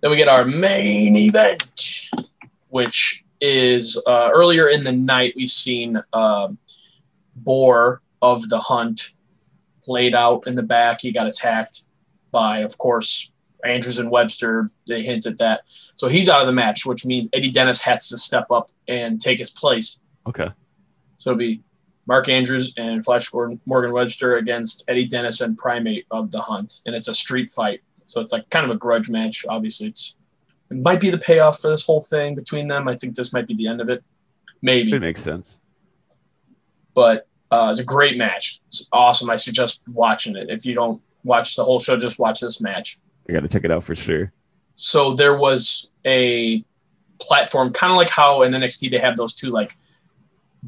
Then 0.00 0.10
we 0.10 0.16
get 0.16 0.26
our 0.26 0.44
main 0.44 1.14
event, 1.14 2.10
which 2.66 3.24
is 3.40 4.02
uh, 4.04 4.30
earlier 4.34 4.66
in 4.66 4.82
the 4.82 4.90
night. 4.90 5.34
We've 5.36 5.48
seen 5.48 6.02
um, 6.12 6.58
Boar 7.36 8.02
of 8.20 8.48
the 8.48 8.58
Hunt 8.58 9.12
laid 9.86 10.16
out 10.16 10.48
in 10.48 10.56
the 10.56 10.64
back. 10.64 11.02
He 11.02 11.12
got 11.12 11.28
attacked 11.28 11.86
by, 12.32 12.58
of 12.58 12.76
course, 12.78 13.30
Andrews 13.64 13.98
and 13.98 14.10
Webster. 14.10 14.72
They 14.88 15.04
hint 15.04 15.24
at 15.24 15.38
that. 15.38 15.62
So 15.94 16.08
he's 16.08 16.28
out 16.28 16.40
of 16.40 16.48
the 16.48 16.52
match, 16.52 16.84
which 16.84 17.06
means 17.06 17.28
Eddie 17.32 17.52
Dennis 17.52 17.80
has 17.82 18.08
to 18.08 18.18
step 18.18 18.50
up 18.50 18.70
and 18.88 19.20
take 19.20 19.38
his 19.38 19.52
place. 19.52 20.02
Okay. 20.26 20.48
So 21.16 21.30
it'll 21.30 21.38
be 21.38 21.62
Mark 22.08 22.30
Andrews 22.30 22.72
and 22.78 23.04
Flash 23.04 23.28
Gordon, 23.28 23.60
Morgan 23.66 23.92
Webster 23.92 24.36
against 24.36 24.82
Eddie 24.88 25.04
Dennis 25.04 25.42
and 25.42 25.58
Primate 25.58 26.06
of 26.10 26.30
the 26.30 26.40
Hunt, 26.40 26.80
and 26.86 26.96
it's 26.96 27.06
a 27.06 27.14
street 27.14 27.50
fight. 27.50 27.82
So 28.06 28.22
it's 28.22 28.32
like 28.32 28.48
kind 28.48 28.64
of 28.64 28.70
a 28.74 28.78
grudge 28.78 29.10
match. 29.10 29.44
Obviously, 29.46 29.88
it's 29.88 30.14
it 30.70 30.78
might 30.78 31.00
be 31.00 31.10
the 31.10 31.18
payoff 31.18 31.60
for 31.60 31.68
this 31.68 31.84
whole 31.84 32.00
thing 32.00 32.34
between 32.34 32.66
them. 32.66 32.88
I 32.88 32.94
think 32.94 33.14
this 33.14 33.34
might 33.34 33.46
be 33.46 33.54
the 33.54 33.68
end 33.68 33.82
of 33.82 33.90
it, 33.90 34.02
maybe. 34.62 34.92
It 34.92 35.00
makes 35.00 35.20
sense. 35.20 35.60
But 36.94 37.28
uh, 37.50 37.68
it's 37.70 37.80
a 37.80 37.84
great 37.84 38.16
match. 38.16 38.60
It's 38.68 38.88
awesome. 38.90 39.28
I 39.28 39.36
suggest 39.36 39.82
watching 39.92 40.34
it. 40.34 40.48
If 40.48 40.64
you 40.64 40.74
don't 40.74 41.02
watch 41.24 41.56
the 41.56 41.64
whole 41.64 41.78
show, 41.78 41.98
just 41.98 42.18
watch 42.18 42.40
this 42.40 42.60
match. 42.62 42.98
I 43.28 43.34
got 43.34 43.40
to 43.40 43.48
check 43.48 43.64
it 43.64 43.70
out 43.70 43.84
for 43.84 43.94
sure. 43.94 44.32
So 44.76 45.12
there 45.12 45.36
was 45.36 45.90
a 46.06 46.64
platform, 47.20 47.72
kind 47.72 47.90
of 47.90 47.98
like 47.98 48.10
how 48.10 48.42
in 48.42 48.52
NXT 48.52 48.90
they 48.90 48.98
have 48.98 49.16
those 49.16 49.34
two 49.34 49.50
like 49.50 49.76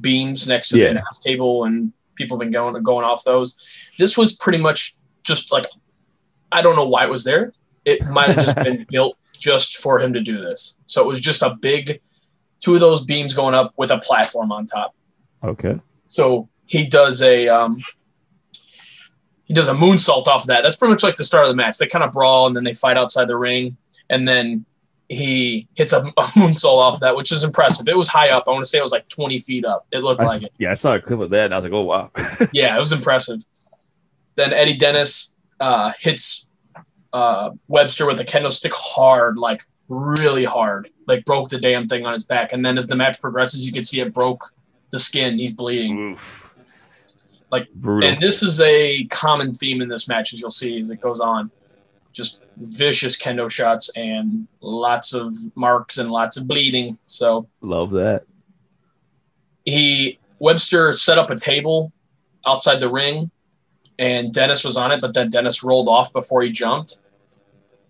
beams 0.01 0.47
next 0.49 0.69
to 0.71 0.79
Yeah. 0.79 0.85
the 0.87 0.91
announce 0.93 1.19
table, 1.21 1.65
and 1.65 1.93
people 2.17 2.37
have 2.37 2.41
been 2.41 2.51
going 2.53 2.81
going 2.83 3.05
off 3.05 3.25
those. 3.25 3.91
This 3.99 4.17
was 4.17 4.35
pretty 4.37 4.59
much 4.59 4.95
just 5.23 5.53
like 5.53 5.67
I 6.53 6.63
don't 6.63 6.77
know 6.77 6.87
why 6.89 7.05
it 7.05 7.11
was 7.11 7.25
there. 7.25 7.53
It 7.85 8.05
might 8.09 8.29
have 8.31 8.45
just 8.45 8.57
been 8.65 8.87
built 8.91 9.17
just 9.39 9.79
for 9.79 9.99
him 10.01 10.13
to 10.13 10.21
do 10.21 10.41
this. 10.41 10.79
So 10.87 11.01
it 11.03 11.07
was 11.07 11.21
just 11.21 11.43
a 11.43 11.51
big 11.61 12.01
two 12.59 12.75
of 12.75 12.81
those 12.81 13.05
beams 13.05 13.33
going 13.35 13.55
up 13.55 13.73
with 13.79 13.91
a 13.91 13.99
platform 13.99 14.53
on 14.53 14.67
top. 14.67 14.95
Okay. 15.43 15.81
So 16.07 16.49
he 16.67 16.87
does 16.87 17.23
a 17.23 17.49
um, 17.49 17.79
he 19.45 19.55
does 19.55 19.69
a 19.69 19.73
moonsault 19.75 20.27
off 20.29 20.43
of 20.43 20.47
that. 20.49 20.63
That's 20.63 20.77
pretty 20.77 20.93
much 20.93 21.03
like 21.03 21.17
the 21.17 21.25
start 21.25 21.45
of 21.45 21.51
the 21.51 21.57
match. 21.57 21.79
They 21.79 21.87
kind 21.87 22.05
of 22.05 22.13
brawl 22.13 22.47
and 22.47 22.55
then 22.55 22.65
they 22.65 22.75
fight 22.75 22.97
outside 22.97 23.29
the 23.29 23.37
ring, 23.37 23.77
and 24.09 24.27
then 24.29 24.65
he 25.11 25.67
hits 25.75 25.93
a, 25.93 25.99
a 26.17 26.23
moonsault 26.39 26.79
off 26.79 27.01
that, 27.01 27.15
which 27.17 27.33
is 27.33 27.45
impressive. 27.45 27.89
It 27.89 27.97
was 27.97 28.09
high 28.09 28.31
up. 28.31 28.45
I 28.47 28.53
want 28.53 28.65
to 28.65 28.71
say 28.71 28.79
it 28.79 28.83
was 28.83 28.93
like 28.93 29.09
20 29.09 29.41
feet 29.41 29.65
up. 29.65 29.87
It 29.93 29.99
looked 29.99 30.23
I 30.23 30.27
like 30.27 30.43
it. 30.45 30.53
yeah, 30.59 30.71
I 30.71 30.75
saw 30.75 30.95
a 30.95 31.01
clip 31.01 31.21
of 31.21 31.31
that 31.31 31.47
and 31.47 31.55
I 31.55 31.59
was 31.59 31.65
like, 31.65 31.75
oh 31.75 31.85
wow. 31.85 32.11
Yeah, 32.53 32.77
it 32.77 32.81
was 32.81 32.93
impressive. 32.93 33.45
Then 34.37 34.53
Eddie 34.53 34.77
Dennis 34.77 35.35
uh, 35.59 35.93
hits 35.99 36.49
uh, 37.13 37.51
Webster 37.67 38.07
with 38.07 38.21
a 38.21 38.25
kendo 38.25 38.53
stick 38.53 38.73
hard, 38.73 39.37
like 39.37 39.67
really 39.89 40.45
hard, 40.45 40.89
like 41.09 41.25
broke 41.25 41.49
the 41.49 41.61
damn 41.61 41.89
thing 41.89 42.07
on 42.07 42.13
his 42.13 42.25
back. 42.25 42.53
And 42.53 42.65
then 42.65 42.79
as 42.79 42.87
the 42.87 42.97
match 42.97 43.21
progresses, 43.21 43.67
you 43.67 43.73
can 43.73 43.83
see 43.83 44.01
it 44.01 44.15
broke 44.15 44.53
the 44.91 44.99
skin. 44.99 45.39
He's 45.39 45.53
bleeding. 45.53 46.13
Oof. 46.13 46.55
Like, 47.51 47.69
brutal. 47.75 48.09
And 48.09 48.21
this 48.23 48.45
is 48.45 48.61
a 48.61 49.05
common 49.07 49.53
theme 49.53 49.83
in 49.83 49.89
this 49.89 50.07
match, 50.07 50.33
as 50.33 50.41
you'll 50.41 50.51
see 50.51 50.81
as 50.81 50.93
it 50.93 51.01
goes 51.01 51.19
on. 51.19 51.51
Just 52.13 52.43
vicious 52.61 53.17
kendo 53.17 53.51
shots 53.51 53.91
and 53.97 54.47
lots 54.61 55.13
of 55.15 55.33
marks 55.55 55.97
and 55.99 56.11
lots 56.11 56.37
of 56.37 56.47
bleeding. 56.47 56.99
So 57.07 57.49
Love 57.63 57.91
that. 57.93 58.25
he 59.65 60.19
Webster 60.39 60.93
set 60.93 61.19
up 61.19 61.31
a 61.31 61.37
table 61.37 61.93
outside 62.47 62.81
the 62.81 62.89
ring, 62.91 63.31
and 63.99 64.33
Dennis 64.33 64.65
was 64.65 64.77
on 64.77 64.91
it, 64.93 65.01
but 65.01 65.13
then 65.15 65.29
Dennis 65.29 65.63
rolled 65.63 65.89
off 65.89 66.13
before 66.13 66.43
he 66.43 66.51
jumped. 66.51 67.01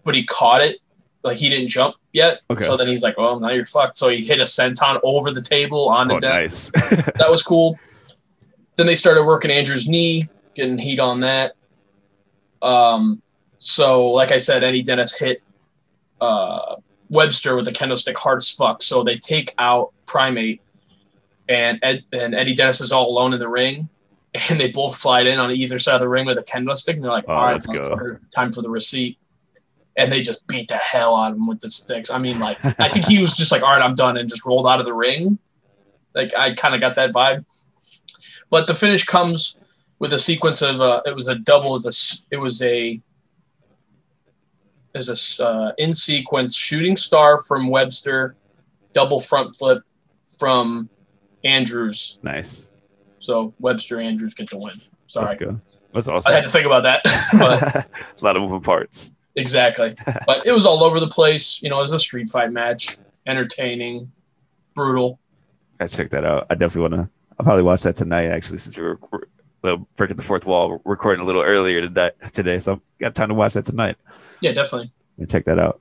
but 0.02 0.14
he 0.14 0.24
caught 0.24 0.60
it. 0.62 0.78
Like 1.22 1.36
he 1.36 1.50
didn't 1.50 1.68
jump 1.68 1.96
yet. 2.14 2.40
Okay. 2.48 2.64
So 2.64 2.76
then 2.78 2.88
he's 2.88 3.02
like, 3.02 3.18
"Well, 3.18 3.38
now 3.38 3.50
you're 3.50 3.66
fucked." 3.66 3.94
So 3.96 4.08
he 4.08 4.24
hit 4.24 4.40
a 4.40 4.44
senton 4.44 4.98
over 5.04 5.30
the 5.30 5.42
table 5.42 5.88
on 5.90 6.08
the 6.08 6.14
Oh, 6.14 6.20
deck. 6.20 6.32
nice. 6.32 6.70
That 7.18 7.26
was 7.30 7.42
cool. 7.42 7.78
Then 8.76 8.86
they 8.86 8.94
started 8.94 9.24
working 9.24 9.50
Andrew's 9.50 9.86
knee, 9.88 10.28
getting 10.54 10.78
heat 10.78 10.98
on 10.98 11.20
that. 11.20 11.52
Um, 12.62 13.22
so 13.61 14.11
like 14.11 14.32
I 14.32 14.38
said, 14.38 14.64
Eddie 14.64 14.82
Dennis 14.82 15.18
hit 15.18 15.42
uh, 16.20 16.76
Webster 17.11 17.54
with 17.56 17.68
a 17.68 17.72
kendo 17.72 17.96
stick 17.96 18.18
hard 18.18 18.38
as 18.38 18.50
fuck. 18.50 18.82
So 18.82 19.04
they 19.04 19.16
take 19.16 19.54
out 19.58 19.92
Primate, 20.06 20.62
and 21.48 21.78
Ed, 21.82 22.04
and 22.12 22.34
Eddie 22.34 22.54
Dennis 22.54 22.80
is 22.80 22.90
all 22.90 23.11
alone 23.11 23.34
in 23.34 23.38
the 23.38 23.48
ring, 23.48 23.88
and 24.48 24.58
they 24.58 24.72
both 24.72 24.94
slide 24.94 25.26
in 25.26 25.38
on 25.38 25.50
either 25.52 25.78
side 25.78 25.96
of 25.96 26.00
the 26.00 26.08
ring 26.08 26.24
with 26.24 26.38
a 26.38 26.42
kendo 26.42 26.74
stick, 26.76 26.96
and 26.96 27.04
they're 27.04 27.12
like, 27.12 27.26
Oh, 27.28 27.34
"All 27.34 27.42
right, 27.42 27.52
let's 27.52 27.66
go." 27.66 28.18
time 28.34 28.50
for 28.50 28.62
the 28.62 28.70
receipt." 28.70 29.18
And 29.96 30.11
they 30.11 30.22
just 30.22 30.46
beat 30.46 30.68
the 30.68 30.76
hell 30.76 31.14
out 31.14 31.32
of 31.32 31.36
him 31.36 31.46
with 31.46 31.61
the 31.61 31.68
sticks. 31.68 32.11
I 32.11 32.18
mean, 32.18 32.38
like 32.38 32.58
I 32.80 32.88
think 32.88 33.04
he 33.04 33.20
was 33.22 33.34
just 33.34 33.52
like, 33.52 33.62
"All 33.62 33.70
right, 33.70 33.82
I'm 33.82 33.94
done," 33.94 34.16
and 34.16 34.26
just 34.26 34.46
rolled 34.46 34.66
out 34.66 34.80
of 34.80 34.86
the 34.86 34.94
ring. 34.94 35.38
Like 36.14 36.34
I 36.34 36.54
kind 36.54 36.74
of 36.74 36.80
got 36.80 36.94
that 36.94 37.12
vibe. 37.12 37.44
But 38.48 38.66
the 38.66 38.74
finish 38.74 39.04
comes 39.04 39.58
with 39.98 40.14
a 40.14 40.18
sequence 40.18 40.62
of 40.62 40.80
uh, 40.80 41.02
it 41.04 41.14
was 41.14 41.28
a 41.28 41.34
double, 41.34 41.70
it 41.70 41.84
was 41.84 42.22
a 42.30 42.34
it 42.34 42.38
was 42.38 42.62
a 42.62 43.00
there's 44.93 45.38
a 45.41 45.45
uh, 45.45 45.72
in 45.78 45.95
sequence 45.95 46.57
shooting 46.57 46.97
star 46.97 47.38
from 47.38 47.68
Webster, 47.68 48.36
double 48.93 49.20
front 49.20 49.55
flip 49.55 49.82
from 50.38 50.88
Andrews. 51.45 52.18
nice. 52.22 52.70
So 53.20 53.55
Webster 53.59 54.01
Andrews 54.01 54.34
get 54.34 54.49
the 54.49 54.59
win. 54.59 54.72
Sorry, 55.07 55.26
Let's 55.26 55.41
go. 55.41 55.61
That's 55.93 56.26
I 56.26 56.32
had 56.32 56.45
to 56.45 56.51
think 56.51 56.66
about 56.66 56.84
that. 56.84 57.03
but 57.38 57.86
a 58.20 58.24
lot 58.24 58.36
of 58.36 58.43
moving 58.43 58.61
parts. 58.61 59.11
exactly, 59.36 59.97
but 60.26 60.47
it 60.47 60.53
was 60.53 60.66
all 60.66 60.82
over 60.82 61.01
the 61.01 61.09
place. 61.09 61.62
You 61.62 61.68
know, 61.68 61.78
it 61.80 61.82
was 61.82 61.93
a 61.93 61.99
street 61.99 62.28
fight 62.28 62.53
match, 62.53 62.97
entertaining, 63.26 64.11
brutal. 64.74 65.18
I 65.80 65.86
check 65.86 66.11
that 66.11 66.24
out. 66.24 66.47
I 66.51 66.55
definitely 66.55 66.82
want 66.82 66.95
to. 66.95 67.11
I'll 67.38 67.45
probably 67.45 67.62
watch 67.62 67.82
that 67.82 67.97
tonight. 67.97 68.26
Actually, 68.26 68.59
since 68.59 68.78
we're, 68.78 68.99
uh, 69.64 69.76
breaking 69.96 70.16
the 70.16 70.22
fourth 70.22 70.46
wall, 70.46 70.70
we're 70.70 70.92
recording 70.92 71.20
a 71.20 71.24
little 71.24 71.42
earlier 71.42 71.80
today. 71.80 72.11
Today, 72.32 72.58
so 72.58 72.72
I've 72.74 72.80
got 72.98 73.14
time 73.14 73.28
to 73.28 73.34
watch 73.34 73.54
that 73.54 73.64
tonight 73.64 73.96
Yeah, 74.40 74.52
definitely. 74.52 74.92
and 75.18 75.28
check 75.28 75.44
that 75.44 75.58
out. 75.58 75.80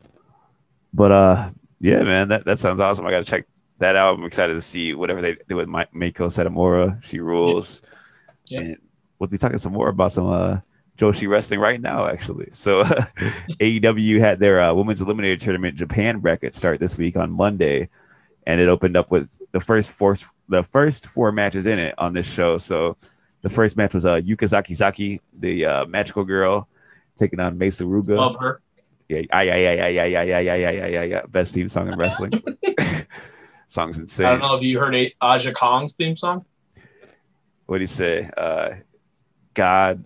But 0.93 1.11
uh, 1.11 1.49
yeah, 1.79 2.03
man, 2.03 2.29
that, 2.29 2.45
that 2.45 2.59
sounds 2.59 2.79
awesome. 2.79 3.05
I 3.05 3.11
got 3.11 3.19
to 3.25 3.29
check 3.29 3.45
that 3.77 3.95
out. 3.95 4.17
I'm 4.19 4.25
excited 4.25 4.53
to 4.53 4.61
see 4.61 4.93
whatever 4.93 5.21
they 5.21 5.37
do 5.47 5.55
with 5.55 5.67
Ma- 5.67 5.85
Meiko 5.95 6.27
Satomura. 6.27 7.01
She 7.03 7.19
rules. 7.19 7.81
Yep. 8.47 8.61
And 8.63 8.77
we'll 9.19 9.29
be 9.29 9.37
talking 9.37 9.57
some 9.59 9.73
more 9.73 9.89
about 9.89 10.11
some 10.11 10.27
uh 10.27 10.57
Joshi 10.97 11.29
wrestling 11.29 11.61
right 11.61 11.79
now, 11.79 12.07
actually. 12.07 12.49
So 12.51 12.83
AEW 13.59 14.19
had 14.19 14.39
their 14.39 14.59
uh, 14.59 14.73
women's 14.73 14.99
eliminator 14.99 15.39
tournament 15.39 15.77
Japan 15.77 16.19
bracket 16.19 16.53
start 16.53 16.81
this 16.81 16.97
week 16.97 17.15
on 17.15 17.31
Monday, 17.31 17.87
and 18.45 18.59
it 18.59 18.67
opened 18.67 18.97
up 18.97 19.09
with 19.09 19.29
the 19.53 19.61
first 19.61 19.91
four 19.91 20.15
the 20.49 20.61
first 20.63 21.07
four 21.07 21.31
matches 21.31 21.65
in 21.65 21.79
it 21.79 21.95
on 21.97 22.13
this 22.13 22.29
show. 22.31 22.57
So 22.57 22.97
the 23.41 23.49
first 23.49 23.77
match 23.77 23.93
was 23.93 24.05
uh 24.05 24.15
Yuka 24.15 24.47
Sakazaki, 24.47 25.19
the 25.37 25.65
uh, 25.65 25.85
magical 25.85 26.23
girl, 26.23 26.67
taking 27.15 27.39
on 27.39 27.57
Mei 27.57 27.67
Suruga. 27.69 28.17
Love 28.17 28.37
her. 28.39 28.61
Yeah, 29.07 29.21
yeah, 29.31 29.41
yeah, 29.41 29.55
yeah, 29.55 29.87
yeah, 29.87 30.03
yeah, 30.05 30.23
yeah, 30.23 30.39
yeah, 30.39 30.55
yeah, 30.71 30.85
yeah, 30.87 31.03
yeah. 31.03 31.21
Best 31.27 31.53
theme 31.53 31.67
song 31.69 31.87
in 31.91 31.97
wrestling. 31.97 32.31
Song's 33.67 33.97
insane. 33.97 34.25
I 34.27 34.29
don't 34.31 34.39
know 34.41 34.55
if 34.55 34.63
you 34.63 34.79
heard 34.79 34.95
a- 34.95 35.13
Aja 35.21 35.51
Kong's 35.51 35.93
theme 35.93 36.15
song. 36.15 36.45
What 37.65 37.77
do 37.77 37.81
you 37.81 37.87
say? 37.87 38.29
Uh, 38.35 38.75
God 39.53 40.03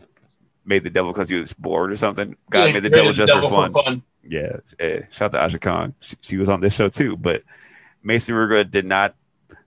made 0.65 0.83
the 0.83 0.89
devil 0.89 1.11
because 1.13 1.29
he 1.29 1.35
was 1.35 1.53
bored 1.53 1.91
or 1.91 1.95
something. 1.95 2.35
God 2.49 2.67
Yeah, 2.67 2.73
made 2.73 2.83
the 2.83 2.89
devil 2.89 3.13
just 3.13 3.31
for 3.33 3.41
fun. 3.49 3.71
fun. 3.71 4.03
Yeah, 4.25 4.57
eh, 4.79 5.01
shout 5.11 5.33
out 5.33 5.37
to 5.37 5.43
Aja 5.45 5.59
Kong. 5.59 5.93
She, 5.99 6.15
she 6.21 6.37
was 6.37 6.47
on 6.49 6.61
this 6.61 6.75
show 6.75 6.89
too, 6.89 7.17
but 7.17 7.43
Mei 8.03 8.17
Suruga 8.17 8.69
did 8.69 8.85
not 8.85 9.15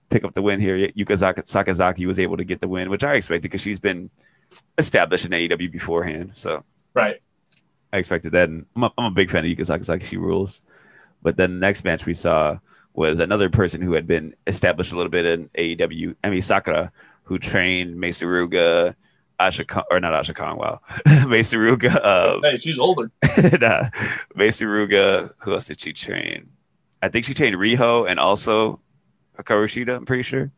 pick 0.09 0.23
up 0.23 0.33
the 0.33 0.41
win 0.41 0.59
here. 0.59 0.77
Yuka 0.89 1.17
Sakazaki 1.43 2.05
was 2.05 2.19
able 2.19 2.37
to 2.37 2.43
get 2.43 2.61
the 2.61 2.67
win, 2.67 2.89
which 2.89 3.03
I 3.03 3.13
expected 3.15 3.43
because 3.43 3.61
she's 3.61 3.79
been 3.79 4.09
established 4.77 5.25
in 5.25 5.31
AEW 5.31 5.71
beforehand. 5.71 6.31
So 6.35 6.63
Right. 6.93 7.21
I 7.93 7.97
expected 7.97 8.31
that. 8.33 8.49
And 8.49 8.65
I'm 8.75 8.83
a, 8.83 8.91
I'm 8.97 9.11
a 9.11 9.15
big 9.15 9.29
fan 9.29 9.45
of 9.45 9.51
Yuka 9.51 9.61
Sakazaki. 9.61 10.03
She 10.03 10.17
rules. 10.17 10.61
But 11.21 11.37
then 11.37 11.53
the 11.53 11.59
next 11.59 11.83
match 11.83 12.05
we 12.05 12.13
saw 12.13 12.59
was 12.93 13.19
another 13.19 13.49
person 13.49 13.81
who 13.81 13.93
had 13.93 14.07
been 14.07 14.33
established 14.47 14.91
a 14.91 14.95
little 14.95 15.11
bit 15.11 15.25
in 15.25 15.49
AEW, 15.49 16.15
Emi 16.23 16.43
Sakura, 16.43 16.91
who 17.23 17.37
trained 17.37 17.99
Mei 17.99 18.09
Suruga, 18.09 18.95
Asha 19.39 19.83
or 19.91 19.99
not 19.99 20.13
Aja 20.13 20.33
Kong, 20.33 20.57
wow. 20.57 20.81
Mei 21.27 21.41
Suruga, 21.41 21.95
uh, 22.01 22.41
Hey, 22.41 22.57
she's 22.57 22.79
older. 22.79 23.11
Macy 24.35 24.65
Who 24.65 25.53
else 25.53 25.67
did 25.67 25.79
she 25.79 25.93
train? 25.93 26.49
I 27.03 27.09
think 27.09 27.25
she 27.25 27.35
trained 27.35 27.55
Riho 27.55 28.09
and 28.09 28.19
also 28.19 28.79
Hikaru 29.37 29.65
Shida, 29.65 29.95
I'm 29.95 30.05
pretty 30.05 30.23
sure. 30.23 30.51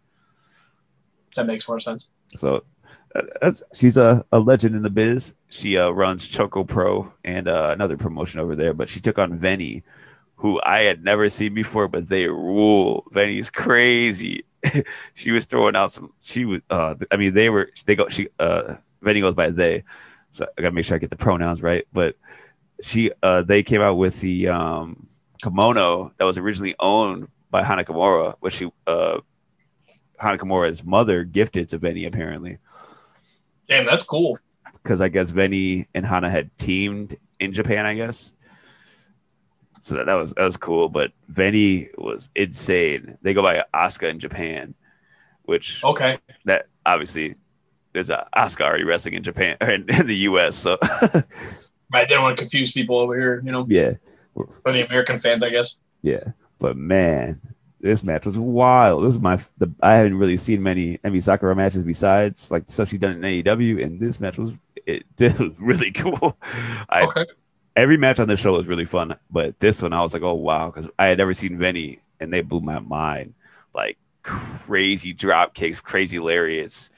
That 1.35 1.45
makes 1.45 1.67
more 1.67 1.79
sense. 1.79 2.09
So 2.35 2.63
uh, 3.15 3.51
she's 3.73 3.97
a, 3.97 4.25
a 4.31 4.39
legend 4.39 4.75
in 4.75 4.81
the 4.81 4.89
biz. 4.89 5.33
She 5.49 5.77
uh, 5.77 5.89
runs 5.89 6.27
Choco 6.27 6.63
Pro 6.63 7.11
and 7.23 7.47
uh, 7.47 7.69
another 7.71 7.97
promotion 7.97 8.39
over 8.39 8.55
there, 8.55 8.73
but 8.73 8.89
she 8.89 8.99
took 8.99 9.17
on 9.17 9.37
Veny, 9.37 9.83
who 10.35 10.59
I 10.63 10.81
had 10.81 11.03
never 11.03 11.29
seen 11.29 11.53
before, 11.53 11.87
but 11.87 12.07
they 12.07 12.27
rule. 12.27 13.05
Veny's 13.11 13.49
crazy. 13.49 14.43
she 15.13 15.31
was 15.31 15.45
throwing 15.45 15.75
out 15.75 15.91
some. 15.91 16.13
She 16.21 16.45
was. 16.45 16.61
Uh, 16.69 16.95
I 17.11 17.17
mean, 17.17 17.33
they 17.33 17.49
were. 17.49 17.69
They 17.85 17.95
go. 17.95 18.07
She. 18.09 18.27
Uh, 18.39 18.75
Veny 19.03 19.21
goes 19.21 19.33
by 19.33 19.49
they. 19.49 19.83
So 20.31 20.45
I 20.57 20.61
gotta 20.61 20.75
make 20.75 20.85
sure 20.85 20.95
I 20.95 20.99
get 20.99 21.09
the 21.09 21.15
pronouns 21.15 21.61
right. 21.61 21.85
But 21.93 22.15
she. 22.81 23.11
Uh, 23.23 23.41
they 23.41 23.63
came 23.63 23.81
out 23.81 23.95
with 23.95 24.19
the 24.21 24.49
um, 24.49 25.07
kimono 25.41 26.13
that 26.17 26.25
was 26.25 26.37
originally 26.37 26.75
owned 26.79 27.29
by 27.51 27.63
Hana 27.63 27.83
Kimura, 27.83 28.35
which 28.39 28.53
she. 28.55 28.69
Uh, 28.87 29.19
Hana 30.19 30.37
Kimura's 30.37 30.83
mother 30.83 31.23
gifted 31.23 31.69
to 31.69 31.79
Veny 31.79 32.05
apparently 32.05 32.57
Damn, 33.69 33.85
that's 33.85 34.03
cool. 34.03 34.37
because 34.73 34.99
I 34.99 35.07
guess 35.07 35.31
Veny 35.31 35.85
and 35.95 36.05
Hana 36.05 36.29
had 36.29 36.49
teamed 36.57 37.15
in 37.39 37.53
Japan, 37.53 37.85
I 37.85 37.93
guess. 37.93 38.33
So 39.81 39.95
that, 39.95 40.07
that 40.07 40.15
was 40.15 40.33
that 40.33 40.43
was 40.43 40.57
cool. 40.57 40.89
But 40.89 41.11
Veny 41.31 41.87
was 41.97 42.29
insane. 42.35 43.17
They 43.21 43.33
go 43.33 43.41
by 43.41 43.63
Asuka 43.73 44.09
in 44.09 44.19
Japan, 44.19 44.75
which 45.43 45.81
Okay. 45.85 46.17
that 46.43 46.65
obviously 46.85 47.33
there's 47.93 48.09
a 48.09 48.27
Asuka 48.35 48.61
already 48.65 48.83
wrestling 48.83 49.13
in 49.15 49.23
Japan 49.23 49.55
or 49.61 49.69
in, 49.71 49.85
in 49.89 50.05
the 50.05 50.15
US. 50.27 50.57
So 50.57 50.77
Right. 51.93 52.07
They 52.09 52.13
don't 52.15 52.23
want 52.23 52.35
to 52.35 52.41
confuse 52.43 52.73
people 52.73 52.97
over 52.97 53.17
here, 53.17 53.41
you 53.45 53.51
know, 53.53 53.65
yeah, 53.69 53.93
for 54.33 54.73
the 54.73 54.85
American 54.85 55.17
fans, 55.17 55.43
I 55.43 55.49
guess. 55.49 55.77
yeah. 56.01 56.31
But 56.59 56.77
man, 56.77 57.41
this 57.79 58.03
match 58.03 58.25
was 58.25 58.37
wild. 58.37 59.03
This 59.03 59.13
is 59.13 59.19
my 59.19 59.37
the 59.57 59.71
I 59.81 59.95
haven't 59.95 60.17
really 60.17 60.37
seen 60.37 60.61
many 60.61 60.97
Emi 60.99 61.23
Sakura 61.23 61.55
matches 61.55 61.83
besides 61.83 62.51
like 62.51 62.65
the 62.65 62.71
stuff 62.73 62.89
she's 62.89 62.99
done 62.99 63.11
in 63.13 63.21
AEW, 63.21 63.83
and 63.83 63.99
this 63.99 64.19
match 64.19 64.37
was 64.37 64.53
it, 64.85 65.05
it 65.17 65.39
was 65.39 65.51
really 65.57 65.91
cool. 65.91 66.37
I 66.89 67.03
Okay. 67.03 67.25
every 67.75 67.97
match 67.97 68.19
on 68.19 68.27
this 68.27 68.39
show 68.41 68.53
was 68.53 68.67
really 68.67 68.85
fun, 68.85 69.15
but 69.31 69.59
this 69.59 69.81
one 69.81 69.93
I 69.93 70.01
was 70.01 70.13
like, 70.13 70.23
oh 70.23 70.33
wow, 70.35 70.71
because 70.71 70.89
I 70.99 71.07
had 71.07 71.17
never 71.17 71.33
seen 71.33 71.57
Veny 71.57 71.99
and 72.19 72.31
they 72.33 72.41
blew 72.41 72.61
my 72.61 72.79
mind. 72.79 73.33
Like 73.73 73.97
crazy 74.23 75.13
drop 75.13 75.53
kicks, 75.53 75.81
crazy 75.81 76.19
lariats, 76.19 76.89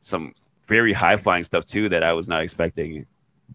some 0.00 0.34
very 0.64 0.92
high 0.92 1.16
flying 1.16 1.44
stuff 1.44 1.64
too 1.64 1.88
that 1.90 2.02
I 2.02 2.12
was 2.14 2.28
not 2.28 2.42
expecting. 2.42 3.06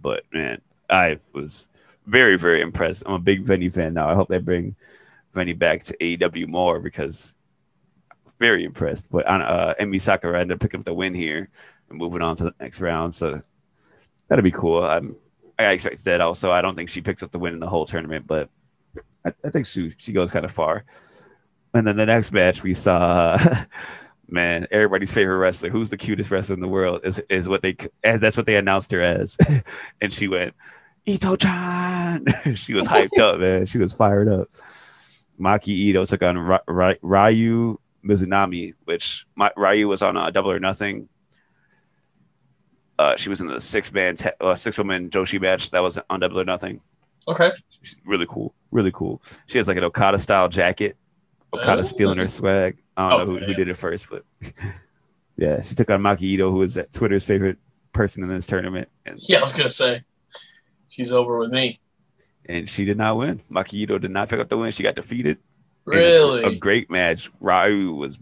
But 0.02 0.24
man, 0.32 0.62
I 0.90 1.20
was 1.34 1.68
very, 2.06 2.38
very 2.38 2.62
impressed. 2.62 3.04
I'm 3.06 3.14
a 3.14 3.20
big 3.20 3.46
Veny 3.46 3.74
fan 3.74 3.94
now. 3.94 4.08
I 4.08 4.16
hope 4.16 4.30
they 4.30 4.40
bring 4.40 4.76
Veny 5.40 5.58
back 5.58 5.84
to 5.86 5.98
AEW 5.98 6.48
more 6.48 6.80
because 6.80 7.36
very 8.40 8.64
impressed. 8.64 9.10
But 9.12 9.26
on 9.28 9.42
uh 9.42 9.74
Emi 9.80 10.02
Sakura 10.02 10.40
ended 10.40 10.56
up 10.56 10.62
picking 10.62 10.80
up 10.80 10.86
the 10.86 10.94
win 10.94 11.14
here 11.14 11.50
and 11.90 11.98
moving 11.98 12.22
on 12.22 12.36
to 12.38 12.46
the 12.46 12.54
next 12.60 12.82
round. 12.82 13.14
So 13.14 13.40
that'd 14.28 14.44
be 14.44 14.52
cool. 14.52 14.84
I'm 14.84 15.16
I 15.58 15.72
expect 15.72 16.06
that 16.06 16.22
also. 16.22 16.52
I 16.52 16.62
don't 16.62 16.76
think 16.76 16.90
she 16.90 17.02
picks 17.02 17.22
up 17.22 17.32
the 17.32 17.40
win 17.40 17.54
in 17.54 17.60
the 17.60 17.68
whole 17.68 17.86
tournament, 17.86 18.26
but 18.28 18.50
I, 19.26 19.34
I 19.44 19.50
think 19.50 19.66
she 19.66 19.92
she 19.98 20.14
goes 20.14 20.32
kind 20.32 20.46
of 20.46 20.52
far. 20.52 20.86
And 21.74 21.86
then 21.86 21.98
the 21.98 22.06
next 22.06 22.32
match 22.32 22.64
we 22.64 22.74
saw, 22.74 23.38
man, 24.28 24.66
everybody's 24.72 25.12
favorite 25.12 25.38
wrestler, 25.38 25.70
who's 25.70 25.90
the 25.90 25.98
cutest 25.98 26.32
wrestler 26.32 26.56
in 26.56 26.62
the 26.62 26.68
world, 26.68 27.02
is 27.04 27.22
is 27.30 27.50
what 27.50 27.62
they 27.62 27.76
as 28.04 28.20
that's 28.20 28.38
what 28.38 28.46
they 28.46 28.56
announced 28.56 28.92
her 28.92 29.02
as, 29.02 29.38
and 30.02 30.14
she 30.14 30.28
went 30.28 30.56
Ito 31.06 31.36
Chan. 31.36 32.26
she 32.56 32.74
was 32.74 32.88
hyped 32.88 33.20
up, 33.20 33.40
man. 33.40 33.66
She 33.66 33.78
was 33.78 33.94
fired 33.94 34.30
up. 34.30 34.48
Maki 35.40 35.70
Ito 35.70 36.06
took 36.06 36.22
on 36.24 36.38
Ra- 36.38 36.60
Ra- 36.68 36.96
Ryo 37.02 37.80
Mizunami, 38.04 38.74
which 38.86 39.26
my, 39.36 39.52
Ryo 39.56 39.88
was 39.88 40.02
on 40.02 40.18
uh, 40.18 40.30
Double 40.32 40.52
or 40.52 40.60
Nothing. 40.60 41.08
Uh, 42.98 43.16
she 43.16 43.30
was 43.30 43.40
in 43.40 43.48
the 43.48 43.62
six 43.62 43.92
man, 43.94 44.16
te- 44.18 44.30
uh, 44.42 44.56
six 44.56 44.78
woman 44.78 45.10
Joshi 45.10 45.40
match 45.42 45.72
that 45.72 45.82
was 45.82 45.98
on 46.10 46.20
Double 46.20 46.40
or 46.40 46.46
Nothing. 46.46 46.82
Okay. 47.28 47.52
She's 47.70 47.96
really 48.06 48.26
cool, 48.28 48.54
really 48.72 48.92
cool. 48.92 49.22
She 49.48 49.58
has 49.58 49.68
like 49.68 49.78
an 49.78 49.84
Okada 49.86 50.20
style 50.20 50.50
jacket. 50.50 50.98
Okada 51.54 51.82
Oh. 51.82 51.84
stealing 51.84 52.18
her 52.18 52.28
swag. 52.28 52.78
I 52.98 53.10
don't 53.10 53.20
know 53.20 53.26
who, 53.40 53.46
who 53.46 53.54
did 53.54 53.70
it 53.70 53.78
first, 53.78 54.08
but 54.10 54.24
yeah, 55.38 55.62
she 55.62 55.76
took 55.76 55.90
on 55.90 56.02
Maki 56.02 56.22
Ito, 56.24 56.52
who 56.52 56.62
is 56.62 56.78
Twitter's 56.94 57.24
favorite 57.24 57.58
person 57.94 58.22
in 58.24 58.30
this 58.30 58.46
tournament. 58.48 58.90
And 59.06 59.18
Yeah, 59.30 59.38
I 59.38 59.42
was 59.42 59.54
gonna 59.54 59.70
say 59.70 60.04
she's 60.90 61.12
over 61.14 61.40
with 61.40 61.52
me. 61.52 61.80
And 62.50 62.68
she 62.68 62.84
did 62.84 62.98
not 62.98 63.16
win. 63.16 63.42
Makiito 63.52 64.02
did 64.02 64.10
not 64.12 64.28
pick 64.28 64.40
up 64.40 64.50
the 64.50 64.58
win. 64.58 64.72
She 64.72 64.82
got 64.84 64.96
defeated. 64.96 65.38
Really? 65.86 66.44
a, 66.44 66.56
great 66.56 66.90
match. 66.90 67.30
Ryo 67.40 67.94
was 67.94 68.18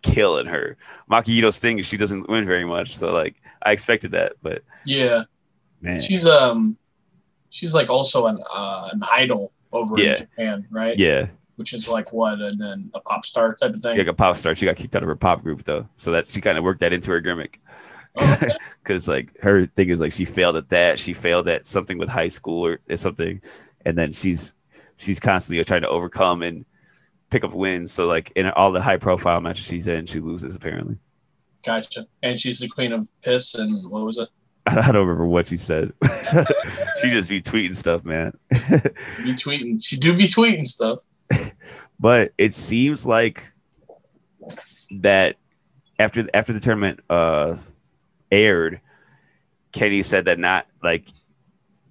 killing 0.00 0.46
her. 0.46 0.76
Makiito's 1.10 1.58
thing 1.58 1.78
is 1.78 1.86
she 1.86 1.96
doesn't 1.98 2.28
win 2.28 2.46
very 2.46 2.64
much, 2.64 2.96
so 2.96 3.12
like 3.12 3.36
I 3.62 3.72
expected 3.72 4.12
that, 4.12 4.32
but 4.42 4.62
yeah. 4.84 5.24
man, 5.80 6.00
She's 6.00 6.26
um 6.26 6.76
she's 7.50 7.74
like 7.74 7.90
also 7.90 8.26
an 8.26 8.42
uh, 8.52 8.88
an 8.92 9.02
idol 9.12 9.52
over 9.70 9.98
Yeah. 9.98 10.12
in 10.12 10.16
Japan, 10.16 10.66
right? 10.70 10.98
yeah, 10.98 11.28
Which 11.56 11.72
is 11.74 11.88
like 11.88 12.12
what 12.12 12.40
and 12.40 12.58
then 12.60 12.90
a 12.94 13.00
pop 13.00 13.24
star 13.24 13.54
type 13.54 13.74
of 13.74 13.82
thing. 13.82 13.96
like 13.98 14.06
a 14.06 14.14
pop 14.14 14.36
star. 14.36 14.54
She 14.54 14.64
got 14.66 14.76
kicked 14.76 14.96
out 14.96 15.02
of 15.02 15.08
her 15.08 15.16
pop 15.16 15.42
group 15.42 15.62
though, 15.64 15.86
so 15.96 16.10
that 16.12 16.26
she 16.26 16.40
kind 16.40 16.58
of 16.58 16.64
worked 16.64 16.80
that 16.80 16.92
into 16.92 17.10
her 17.10 17.20
gimmick. 17.20 17.60
Oh, 18.16 18.36
because 18.82 19.08
like 19.08 19.36
her 19.40 19.66
thing 19.66 19.88
is 19.88 19.98
like 20.00 20.12
she 20.12 20.24
failed 20.26 20.56
at 20.56 20.68
that 20.68 20.98
she 20.98 21.14
failed 21.14 21.48
at 21.48 21.64
something 21.66 21.96
with 21.98 22.08
high 22.10 22.28
school 22.28 22.66
or, 22.66 22.78
or 22.90 22.96
something 22.96 23.40
and 23.86 23.96
then 23.96 24.12
she's 24.12 24.52
she's 24.98 25.18
constantly 25.18 25.64
trying 25.64 25.80
to 25.82 25.88
overcome 25.88 26.42
and 26.42 26.66
pick 27.30 27.42
up 27.42 27.54
wins 27.54 27.90
so 27.90 28.06
like 28.06 28.30
in 28.36 28.46
all 28.50 28.70
the 28.70 28.82
high 28.82 28.98
profile 28.98 29.40
matches 29.40 29.64
she's 29.64 29.86
in 29.86 30.04
she 30.04 30.20
loses 30.20 30.54
apparently 30.54 30.96
Gotcha. 31.64 32.06
And 32.24 32.36
she's 32.38 32.58
the 32.58 32.68
queen 32.68 32.92
of 32.92 33.08
piss 33.22 33.54
and 33.54 33.88
what 33.88 34.04
was 34.04 34.18
it? 34.18 34.28
i 34.66 34.92
don't 34.92 35.06
remember 35.06 35.26
what 35.26 35.46
she 35.46 35.56
said 35.56 35.92
she 37.00 37.08
just 37.08 37.30
be 37.30 37.40
tweeting 37.40 37.74
stuff 37.74 38.04
man 38.04 38.32
Be 38.50 39.32
tweeting. 39.34 39.82
She 39.82 39.96
do 39.96 40.14
be 40.14 40.24
tweeting 40.24 40.66
stuff. 40.66 41.00
but 41.98 42.32
it 42.36 42.52
seems 42.52 43.06
like 43.06 43.52
that 45.00 45.36
after 45.98 46.28
after 46.34 46.52
the 46.52 46.60
tournament 46.60 47.00
uh 47.08 47.56
aired 48.32 48.80
kenny 49.72 50.02
said 50.02 50.26
that 50.26 50.38
not 50.38 50.66
like 50.82 51.06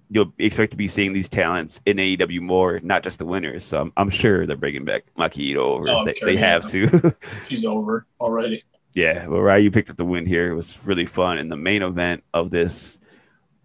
you'll 0.08 0.32
expect 0.38 0.70
to 0.70 0.76
be 0.76 0.88
seeing 0.88 1.14
these 1.14 1.28
talents 1.28 1.80
in 1.86 1.96
AEW 1.96 2.40
more, 2.40 2.80
not 2.82 3.02
just 3.02 3.18
the 3.18 3.24
winners. 3.24 3.64
So 3.64 3.80
I'm, 3.80 3.92
I'm 3.96 4.10
sure 4.10 4.46
they're 4.46 4.56
bringing 4.56 4.84
back 4.84 5.04
Maki 5.16 5.38
Ito 5.38 5.60
over. 5.60 5.88
Oh, 5.88 6.04
they, 6.04 6.12
sure, 6.12 6.28
they 6.28 6.36
have 6.36 6.68
to. 6.68 7.14
She's 7.48 7.64
over 7.64 8.06
already. 8.20 8.62
yeah, 8.92 9.26
well, 9.26 9.40
Ryo 9.40 9.70
picked 9.70 9.88
up 9.88 9.96
the 9.96 10.04
win 10.04 10.26
here. 10.26 10.50
It 10.50 10.54
was 10.54 10.86
really 10.86 11.06
fun. 11.06 11.38
And 11.38 11.50
the 11.50 11.56
main 11.56 11.82
event 11.82 12.24
of 12.34 12.50
this, 12.50 12.98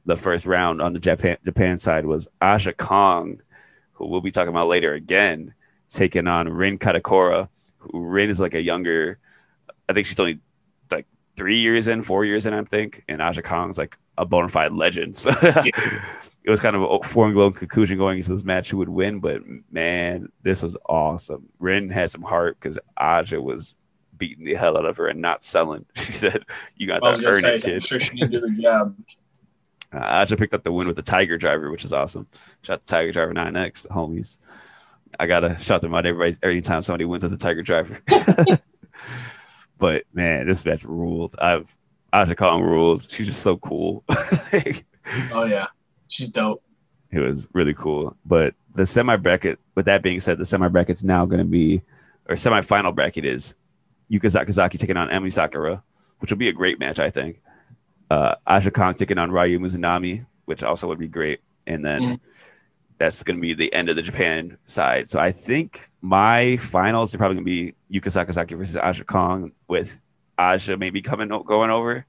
the 0.06 0.16
first 0.16 0.46
round 0.46 0.82
on 0.82 0.94
the 0.94 1.00
Japan 1.00 1.38
Japan 1.44 1.78
side 1.80 2.06
was 2.06 2.30
Aja 2.42 2.72
Kong, 2.72 3.42
who 3.92 4.08
we'll 4.08 4.22
be 4.22 4.32
talking 4.32 4.50
about 4.50 4.70
later 4.70 4.94
again, 4.94 5.54
taking 5.90 6.28
on 6.28 6.48
Rin 6.48 6.80
Kadokura. 6.80 7.50
Who 7.80 8.06
Rin 8.06 8.30
is 8.30 8.40
like 8.40 8.54
a 8.54 8.62
younger, 8.62 9.20
I 9.90 9.94
think 9.94 10.08
she's 10.08 10.20
only 10.20 10.40
three 11.38 11.58
years 11.58 11.88
in, 11.88 12.02
four 12.02 12.26
years 12.26 12.46
in, 12.46 12.54
I 12.54 12.64
think. 12.64 13.04
And 13.08 13.22
Aja 13.22 13.42
Kong's 13.42 13.78
like 13.78 13.98
a 14.18 14.26
bona 14.26 14.50
fide 14.50 14.74
legend. 14.74 15.16
So 15.28 15.32
it 16.44 16.52
was 16.52 16.62
kind 16.62 16.78
of 16.78 16.82
a 16.82 17.00
foreign 17.04 17.34
glow 17.34 17.52
conclusion 17.52 17.98
going 17.98 18.20
into 18.20 18.30
this 18.30 18.46
match 18.46 18.72
who 18.72 18.78
would 18.78 18.88
win. 18.88 19.20
But 19.20 19.42
man, 19.70 20.30
this 20.44 20.64
was 20.64 20.78
awesome. 20.88 21.50
Rin 21.60 21.90
had 21.90 22.10
some 22.10 22.22
heart 22.22 22.58
because 22.58 22.80
Aja 22.96 23.42
was 23.42 23.76
beating 24.18 24.46
the 24.46 24.54
hell 24.54 24.78
out 24.78 24.86
of 24.86 24.96
her 24.96 25.08
and 25.08 25.22
not 25.22 25.44
selling. 25.44 25.86
She 25.96 26.14
said, 26.14 26.46
"You 26.78 26.88
got 26.88 27.00
to 27.00 27.26
earn 27.26 27.44
it, 27.44 27.54
I'm 27.54 27.60
kid." 27.60 27.84
sure 27.84 28.00
she 28.00 28.16
did 28.16 28.32
do 28.32 28.40
the 28.42 28.62
job. 28.62 28.96
Uh, 29.94 30.00
Aja 30.00 30.36
picked 30.36 30.54
up 30.54 30.66
the 30.66 30.72
win 30.72 30.86
with 30.86 30.98
the 30.98 31.02
Tiger 31.02 31.38
Driver, 31.38 31.72
which 31.72 31.86
is 31.86 31.94
awesome. 31.94 32.28
Shout 32.62 32.82
to 32.82 32.88
Tiger 32.88 33.14
Driver 33.14 33.34
9X, 33.34 33.84
the 33.84 33.88
homies. 33.88 34.40
I 35.18 35.28
gotta 35.28 35.58
shout 35.60 35.82
them 35.82 35.96
out 35.96 36.06
every 36.06 36.36
every 36.44 36.60
time 36.60 36.82
somebody 36.82 37.06
wins 37.06 37.24
with 37.24 37.32
the 37.32 37.38
Tiger 37.38 37.62
Driver. 37.64 38.02
But 39.78 40.04
man, 40.14 40.48
this 40.48 40.66
match 40.66 40.84
ruled. 40.84 41.36
I've 41.40 41.68
Aja 42.14 42.36
Kong 42.36 42.64
rules. 42.64 43.08
She's 43.10 43.28
just 43.28 43.42
so 43.42 43.58
cool. 43.58 44.04
it 44.52 44.84
Oh 45.32 45.44
yeah. 45.44 45.68
She's 46.08 46.30
dope. 46.30 46.64
It 47.12 47.20
was 47.20 47.48
really 47.54 47.74
cool. 47.74 48.16
But 48.26 48.56
the 48.74 48.86
semi 48.86 49.16
bracket, 49.16 49.60
with 49.76 49.86
that 49.86 50.02
being 50.04 50.20
said, 50.20 50.38
the 50.38 50.46
semi 50.46 50.68
bracket's 50.68 51.04
now 51.04 51.26
going 51.26 51.40
to 51.40 51.46
be, 51.46 51.82
or 52.30 52.36
semi 52.36 52.62
final 52.62 52.92
bracket 52.92 53.26
is 53.26 53.56
Yuka 54.12 54.32
Sakazaki 54.32 54.80
taking 54.80 54.98
on 54.98 55.10
Emi 55.10 55.32
Sakura, 55.32 55.84
which 56.20 56.32
will 56.32 56.38
be 56.38 56.50
a 56.50 56.54
great 56.54 56.80
match, 56.80 57.00
I 57.00 57.10
think. 57.10 57.42
Uh, 58.10 58.36
Aja 58.46 58.72
Kong 58.72 58.94
taking 58.94 59.18
on 59.18 59.32
Ryo 59.32 59.60
Mizunami, 59.60 60.26
which 60.46 60.64
also 60.64 60.88
would 60.88 61.00
be 61.00 61.08
great. 61.10 61.42
And 61.66 61.84
then 61.84 62.02
Mhm. 62.02 62.20
That's 62.98 63.22
going 63.24 63.38
to 63.38 63.42
be 63.42 63.54
the 63.54 63.72
end 63.74 63.90
of 63.90 63.96
the 63.96 64.02
Japan 64.02 64.58
side. 64.66 65.08
So 65.08 65.20
I 65.20 65.32
think 65.32 65.90
my 66.02 66.58
finals 66.58 67.14
are 67.14 67.18
probably 67.20 67.36
going 67.36 67.46
to 67.46 67.74
be 67.90 68.00
Yuka 68.00 68.08
Sakazaki 68.08 68.58
versus 68.58 68.76
Aja 68.76 69.04
Kong, 69.04 69.52
with 69.68 70.00
Aja 70.40 70.78
maybe 70.78 71.02
coming 71.02 71.28
going 71.28 71.70
over, 71.70 72.06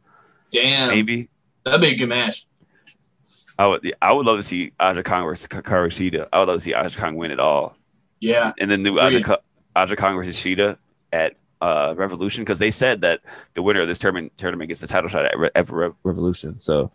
Damn. 0.51 0.89
maybe. 0.89 1.29
That'd 1.65 1.83
be 1.83 1.89
a 1.89 1.97
good 1.97 2.09
match. 2.09 2.47
I 3.59 3.67
would, 3.67 3.93
I 4.01 4.13
would 4.13 4.25
love 4.25 4.39
to 4.39 4.43
see 4.43 4.73
Aja 4.81 5.03
Kong 5.03 5.25
versus 5.25 5.47
Hikaru 5.49 5.89
Shida. 5.89 6.29
I 6.33 6.39
would 6.39 6.49
love 6.49 6.57
to 6.59 6.61
see 6.61 6.73
Aja 6.75 6.99
Kong 6.99 7.17
win 7.17 7.31
it 7.33 7.41
all. 7.41 7.77
Yeah. 8.21 8.53
and 8.59 8.71
then 8.71 8.83
new 8.83 8.99
Aja, 8.99 9.39
Aja 9.77 9.97
Kong 9.97 10.17
versus 10.17 10.37
Shida 10.37 10.79
at 11.13 11.35
uh, 11.61 11.95
Revolution 11.97 12.45
because 12.45 12.59
they 12.59 12.71
said 12.71 13.01
that 13.03 13.21
the 13.55 13.63
winner 13.63 13.81
of 13.81 13.89
this 13.89 13.99
tournament 13.99 14.33
tournament 14.37 14.69
gets 14.69 14.81
the 14.81 14.87
title 14.87 15.09
shot 15.11 15.25
at, 15.25 15.39
Re- 15.39 15.51
at 15.55 15.69
Rev- 15.69 15.99
Revolution. 16.03 16.59
So 16.61 16.91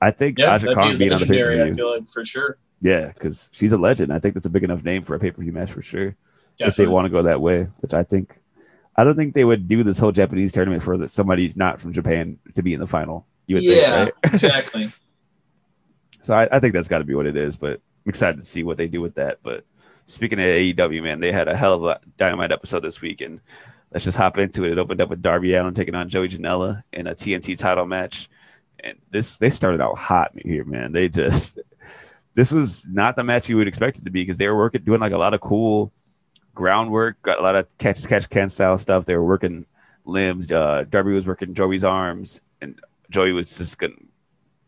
I 0.00 0.10
think 0.10 0.38
Yeah. 0.38 0.54
Aja 0.54 0.74
Kong 0.74 0.92
be 0.92 0.98
being 0.98 1.12
on 1.12 1.20
the 1.20 1.26
pay 1.26 1.42
per 1.42 1.50
legendary, 1.50 1.60
I 1.60 1.64
view, 1.66 1.74
feel 1.74 1.90
like 1.94 2.08
for 2.08 2.24
sure. 2.24 2.58
yeah, 2.80 3.08
because 3.12 3.50
she's 3.52 3.72
a 3.72 3.78
legend. 3.78 4.12
I 4.12 4.18
think 4.18 4.34
that's 4.34 4.46
a 4.46 4.50
big 4.50 4.64
enough 4.64 4.84
name 4.84 5.02
for 5.02 5.14
a 5.14 5.18
pay 5.18 5.30
per 5.30 5.42
view 5.42 5.52
match 5.52 5.70
for 5.72 5.82
sure. 5.82 6.14
If 6.60 6.76
they 6.76 6.86
want 6.86 7.04
to 7.06 7.10
go 7.10 7.22
that 7.22 7.40
way, 7.40 7.68
which 7.78 7.94
I 7.94 8.02
think, 8.02 8.40
I 8.96 9.04
don't 9.04 9.14
think 9.16 9.34
they 9.34 9.44
would 9.44 9.68
do 9.68 9.84
this 9.84 9.98
whole 10.00 10.10
Japanese 10.10 10.52
tournament 10.52 10.82
for 10.82 11.06
somebody 11.06 11.52
not 11.54 11.80
from 11.80 11.92
Japan 11.92 12.38
to 12.54 12.62
be 12.64 12.74
in 12.74 12.80
the 12.80 12.86
final. 12.86 13.26
You 13.46 13.56
would 13.56 13.64
Yeah, 13.64 13.72
think, 14.06 14.14
right? 14.14 14.14
exactly. 14.32 14.88
So 16.20 16.34
I, 16.34 16.48
I 16.50 16.58
think 16.60 16.74
that's 16.74 16.88
got 16.88 16.98
to 16.98 17.04
be 17.04 17.14
what 17.14 17.26
it 17.26 17.36
is. 17.36 17.54
But 17.56 17.74
I'm 18.04 18.08
excited 18.10 18.38
to 18.38 18.44
see 18.44 18.64
what 18.64 18.76
they 18.76 18.88
do 18.88 19.00
with 19.00 19.14
that. 19.14 19.38
But 19.42 19.64
speaking 20.06 20.38
of 20.40 20.44
AEW, 20.46 21.02
man, 21.02 21.20
they 21.20 21.30
had 21.32 21.46
a 21.48 21.56
hell 21.56 21.74
of 21.74 21.84
a 21.84 22.00
dynamite 22.16 22.50
episode 22.52 22.80
this 22.80 23.00
week, 23.00 23.20
and 23.20 23.40
let's 23.92 24.04
just 24.04 24.18
hop 24.18 24.36
into 24.38 24.64
it. 24.64 24.72
It 24.72 24.78
opened 24.78 25.00
up 25.00 25.10
with 25.10 25.22
Darby 25.22 25.54
Allin 25.54 25.74
taking 25.74 25.94
on 25.94 26.08
Joey 26.08 26.28
Janela 26.28 26.82
in 26.92 27.06
a 27.06 27.14
TNT 27.14 27.56
title 27.56 27.86
match, 27.86 28.28
and 28.82 28.98
this 29.10 29.38
they 29.38 29.50
started 29.50 29.80
out 29.80 29.98
hot 29.98 30.32
here, 30.36 30.64
man. 30.64 30.92
They 30.92 31.08
just 31.08 31.58
this 32.34 32.52
was 32.52 32.86
not 32.88 33.16
the 33.16 33.24
match 33.24 33.48
you 33.48 33.56
would 33.56 33.68
expect 33.68 33.98
it 33.98 34.04
to 34.04 34.10
be 34.10 34.22
because 34.22 34.36
they 34.36 34.48
were 34.48 34.56
working 34.56 34.82
doing 34.84 35.00
like 35.00 35.12
a 35.12 35.18
lot 35.18 35.34
of 35.34 35.40
cool 35.40 35.92
groundwork, 36.54 37.20
got 37.22 37.38
a 37.38 37.42
lot 37.42 37.56
of 37.56 37.78
catch 37.78 38.06
catch 38.06 38.28
can 38.28 38.48
style 38.48 38.78
stuff. 38.78 39.04
They 39.04 39.16
were 39.16 39.24
working 39.24 39.66
limbs. 40.04 40.50
Uh, 40.50 40.84
Darby 40.88 41.12
was 41.12 41.26
working 41.26 41.54
Joey's 41.54 41.84
arms, 41.84 42.40
and 42.60 42.80
Joey 43.10 43.32
was 43.32 43.56
just 43.56 43.78
gonna 43.78 43.94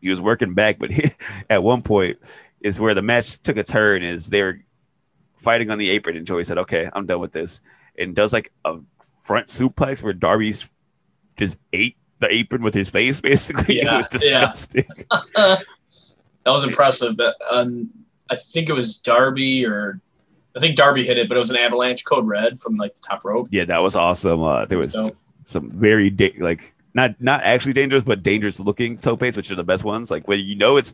he 0.01 0.09
was 0.09 0.19
working 0.19 0.53
back, 0.53 0.79
but 0.79 0.91
he, 0.97 1.03
at 1.49 1.63
one 1.63 1.81
point 1.81 2.17
is 2.59 2.79
where 2.79 2.93
the 2.93 3.01
match 3.01 3.39
took 3.41 3.57
a 3.57 3.63
turn. 3.63 4.03
Is 4.03 4.29
they 4.29 4.41
were 4.41 4.59
fighting 5.37 5.69
on 5.69 5.77
the 5.77 5.89
apron, 5.91 6.17
and 6.17 6.25
Joey 6.25 6.43
said, 6.43 6.57
"Okay, 6.57 6.89
I'm 6.93 7.05
done 7.05 7.19
with 7.19 7.31
this," 7.31 7.61
and 7.97 8.15
does 8.15 8.33
like 8.33 8.51
a 8.65 8.77
front 9.21 9.47
suplex 9.47 10.03
where 10.03 10.13
Darby's 10.13 10.69
just 11.37 11.57
ate 11.73 11.97
the 12.21 12.33
apron 12.33 12.61
with 12.63 12.73
his 12.73 12.89
face. 12.89 13.19
Basically, 13.31 13.79
it 13.79 13.85
Yeah, 13.85 13.97
was 13.97 14.07
yeah. 14.11 14.17
disgusting. 14.17 14.85
that 15.35 15.65
was 16.45 16.63
impressive. 16.63 17.19
Um, 17.49 17.89
I 18.29 18.35
think 18.35 18.69
it 18.69 18.73
was 18.73 18.97
Darby 18.97 19.65
or 19.65 19.99
I 20.55 20.59
think 20.59 20.75
Darby 20.75 21.03
hit 21.03 21.17
it, 21.17 21.27
but 21.27 21.35
it 21.35 21.39
was 21.39 21.49
an 21.49 21.57
avalanche 21.57 22.03
code 22.05 22.25
red 22.27 22.59
from 22.59 22.73
like 22.75 22.93
the 22.95 23.01
top 23.01 23.23
rope. 23.25 23.47
Yeah, 23.51 23.65
that 23.65 23.79
was 23.79 23.95
awesome. 23.95 24.41
Uh, 24.41 24.65
there 24.65 24.77
was 24.77 24.93
So, 24.93 25.09
some 25.45 25.71
very 25.71 26.09
da- 26.09 26.35
like 26.39 26.73
not 26.93 27.19
not 27.21 27.41
actually 27.43 27.73
dangerous, 27.73 28.03
but 28.03 28.21
dangerous 28.23 28.59
looking 28.59 28.97
topes, 28.97 29.35
which 29.37 29.51
are 29.51 29.55
the 29.55 29.63
best 29.63 29.83
ones. 29.83 30.11
Like 30.11 30.27
when 30.27 30.39
you 30.39 30.55
know 30.55 30.77
it's 30.77 30.93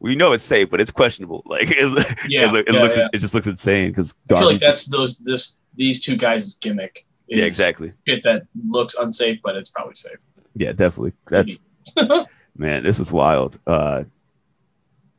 we 0.00 0.14
know 0.16 0.32
it's 0.32 0.44
safe, 0.44 0.68
but 0.68 0.80
it's 0.80 0.90
questionable. 0.90 1.42
Like 1.46 1.68
it, 1.70 2.18
Yeah, 2.28 2.50
it, 2.52 2.68
it 2.68 2.74
yeah, 2.74 2.80
looks 2.80 2.96
yeah. 2.96 3.06
it 3.12 3.18
just 3.18 3.34
looks 3.34 3.46
insane 3.46 3.90
because 3.90 4.14
I 4.30 4.38
feel 4.38 4.46
like 4.46 4.60
that's 4.60 4.86
those 4.86 5.16
this 5.18 5.58
these 5.74 6.00
two 6.00 6.16
guys' 6.16 6.54
gimmick. 6.56 7.06
Yeah 7.28 7.44
exactly 7.46 7.92
Shit 8.06 8.22
that 8.24 8.42
looks 8.66 8.94
unsafe, 8.94 9.40
but 9.42 9.56
it's 9.56 9.70
probably 9.70 9.94
safe. 9.94 10.18
Yeah 10.54 10.72
definitely 10.72 11.12
that's 11.28 11.62
man 12.56 12.82
this 12.82 12.98
was 12.98 13.10
wild. 13.12 13.58
Uh, 13.66 14.04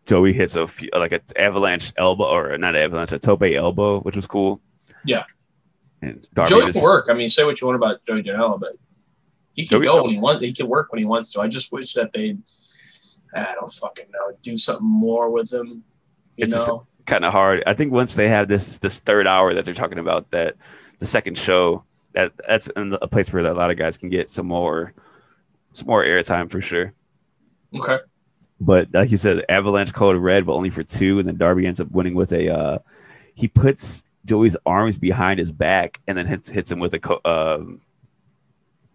Joey 0.05 0.33
hits 0.33 0.55
a 0.55 0.67
few, 0.67 0.89
like 0.93 1.13
an 1.13 1.21
avalanche 1.37 1.93
elbow 1.97 2.25
or 2.25 2.57
not 2.57 2.75
avalanche 2.75 3.13
a 3.13 3.19
tope 3.19 3.43
elbow, 3.43 4.01
which 4.01 4.15
was 4.17 4.27
cool. 4.27 4.59
Yeah. 5.05 5.23
and 6.01 6.27
Darby 6.33 6.49
Joey 6.49 6.61
just- 6.67 6.73
can 6.79 6.83
work. 6.83 7.05
I 7.09 7.13
mean, 7.13 7.29
say 7.29 7.45
what 7.45 7.59
you 7.61 7.67
want 7.67 7.77
about 7.77 8.03
Joey 8.05 8.21
Janela, 8.21 8.59
but 8.59 8.73
he 9.53 9.65
can 9.65 9.77
Joey- 9.81 9.85
go 9.85 10.03
when 10.03 10.11
he 10.11 10.19
wants. 10.19 10.41
He 10.43 10.51
can 10.51 10.67
work 10.67 10.91
when 10.91 10.99
he 10.99 11.05
wants 11.05 11.31
to. 11.33 11.41
I 11.41 11.47
just 11.47 11.71
wish 11.71 11.93
that 11.93 12.11
they, 12.11 12.35
I 13.33 13.53
don't 13.53 13.71
fucking 13.71 14.07
know, 14.11 14.35
do 14.41 14.57
something 14.57 14.85
more 14.85 15.29
with 15.31 15.53
him. 15.53 15.83
You 16.35 16.45
It's 16.45 16.53
know, 16.67 16.81
kind 17.05 17.23
of 17.23 17.31
hard. 17.31 17.63
I 17.65 17.73
think 17.73 17.93
once 17.93 18.15
they 18.15 18.27
have 18.27 18.47
this 18.47 18.77
this 18.79 18.99
third 18.99 19.25
hour 19.27 19.53
that 19.53 19.63
they're 19.65 19.73
talking 19.73 19.99
about, 19.99 20.31
that 20.31 20.55
the 20.99 21.05
second 21.05 21.37
show, 21.37 21.83
that 22.13 22.33
that's 22.47 22.67
in 22.75 22.97
a 23.01 23.07
place 23.07 23.31
where 23.31 23.45
a 23.45 23.53
lot 23.53 23.71
of 23.71 23.77
guys 23.77 23.97
can 23.97 24.09
get 24.09 24.29
some 24.29 24.47
more 24.47 24.93
some 25.73 25.87
more 25.87 26.03
airtime 26.03 26.49
for 26.49 26.61
sure. 26.61 26.93
okay. 27.75 27.97
But 28.59 28.87
like 28.93 29.11
you 29.11 29.17
said, 29.17 29.43
Avalanche 29.49 29.93
code 29.93 30.15
red, 30.21 30.45
but 30.45 30.53
only 30.53 30.69
for 30.69 30.83
two, 30.83 31.19
and 31.19 31.27
then 31.27 31.35
Darby 31.37 31.65
ends 31.67 31.81
up 31.81 31.91
winning 31.91 32.15
with 32.15 32.31
a. 32.31 32.49
Uh, 32.49 32.79
he 33.35 33.47
puts 33.47 34.05
Joey's 34.25 34.55
arms 34.65 34.97
behind 34.97 35.39
his 35.39 35.51
back 35.51 35.99
and 36.07 36.17
then 36.17 36.25
hits 36.27 36.47
hits 36.49 36.71
him 36.71 36.79
with 36.79 36.93
a 36.93 36.99
co- 36.99 37.19
um, 37.25 37.81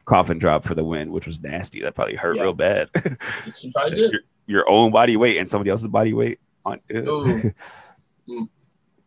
coffin 0.06 0.38
drop 0.38 0.64
for 0.64 0.74
the 0.74 0.84
win, 0.84 1.12
which 1.12 1.26
was 1.26 1.42
nasty. 1.42 1.82
That 1.82 1.94
probably 1.94 2.14
hurt 2.14 2.36
Yeah. 2.36 2.42
real 2.44 2.52
bad. 2.54 2.88
She 3.56 3.70
probably 3.72 3.96
did. 3.96 4.12
your, 4.12 4.20
your 4.46 4.70
own 4.70 4.90
body 4.90 5.16
weight 5.18 5.36
and 5.36 5.46
somebody 5.46 5.70
else's 5.70 5.88
body 5.88 6.14
weight. 6.14 6.38
On. 6.64 6.78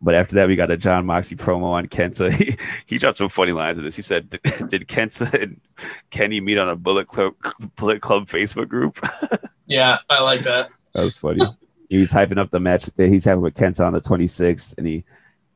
but 0.01 0.15
after 0.15 0.35
that, 0.35 0.47
we 0.47 0.55
got 0.55 0.71
a 0.71 0.77
Jon 0.77 1.05
Moxley 1.05 1.37
promo 1.37 1.63
on 1.63 1.87
Kenta. 1.87 2.31
He, 2.41 2.55
he 2.85 2.97
dropped 2.97 3.19
some 3.19 3.29
funny 3.29 3.51
lines 3.51 3.77
in 3.77 3.85
this. 3.85 3.95
He 3.95 4.01
said, 4.01 4.29
"Did 4.29 4.87
Kenta 4.87 5.31
and 5.41 5.61
Kenny 6.09 6.41
meet 6.41 6.57
on 6.57 6.69
a 6.69 6.75
Bullet 6.75 7.07
Club 7.07 7.33
Bullet 7.75 8.01
Club 8.01 8.27
Facebook 8.27 8.67
group?" 8.67 8.99
Yeah, 9.67 9.99
I 10.09 10.21
like 10.21 10.41
that. 10.41 10.69
That 10.93 11.05
was 11.05 11.15
funny. 11.15 11.45
he 11.89 11.97
was 11.97 12.11
hyping 12.11 12.37
up 12.37 12.51
the 12.51 12.59
match 12.59 12.83
that 12.83 13.07
he's 13.07 13.23
having 13.23 13.41
with 13.41 13.53
Kenta 13.53 13.87
on 13.87 13.93
the 13.93 14.01
26th, 14.01 14.77
and 14.77 14.85
he 14.85 15.05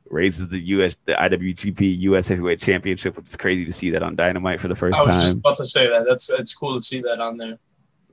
raises 0.10 0.48
the 0.48 0.60
US, 0.60 0.98
the 1.04 1.12
IWGP 1.14 2.00
US 2.00 2.30
Heavyweight 2.30 2.60
Championship, 2.60 3.18
which 3.18 3.26
is 3.26 3.36
crazy 3.36 3.66
to 3.66 3.74
see 3.74 3.90
that 3.90 4.04
on 4.04 4.16
Dynamite 4.16 4.62
for 4.62 4.70
the 4.70 4.76
first 4.76 4.96
time. 4.96 5.04
I 5.04 5.08
was 5.08 5.22
just 5.22 5.36
about 5.36 5.58
to 5.58 5.66
say 5.66 5.90
that. 5.90 6.06
That's 6.08 6.30
it's 6.30 6.56
cool 6.56 6.76
to 6.76 6.80
see 6.80 7.02
that 7.02 7.20
on 7.20 7.36
there. 7.36 7.58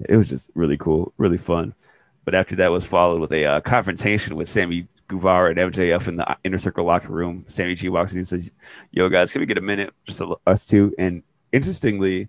It 0.09 0.17
was 0.17 0.29
just 0.29 0.51
really 0.57 0.77
cool, 0.77 1.13
really 1.19 1.39
fun. 1.39 1.73
But 2.25 2.35
after 2.35 2.57
that 2.57 2.73
was 2.73 2.85
followed 2.85 3.21
with 3.21 3.33
a 3.33 3.45
uh, 3.45 3.61
confrontation 3.61 4.35
with 4.35 4.49
Sammy 4.49 4.89
Guevara 5.13 5.51
and 5.51 5.59
MJF 5.59 6.09
in 6.09 6.17
the 6.17 6.37
inner 6.45 6.59
circle 6.59 6.85
locker 6.85 7.13
room. 7.13 7.45
Sammy 7.47 7.75
G 7.75 7.89
walks 7.89 8.13
in 8.13 8.19
and 8.19 8.29
says, 8.29 8.53
"Yo, 8.91 9.09
guys, 9.09 9.33
can 9.33 9.41
we 9.41 9.47
get 9.47 9.59
a 9.59 9.63
minute, 9.63 9.93
just 10.07 10.21
us 10.47 10.67
two? 10.67 10.95
And 10.99 11.23
interestingly, 11.53 12.29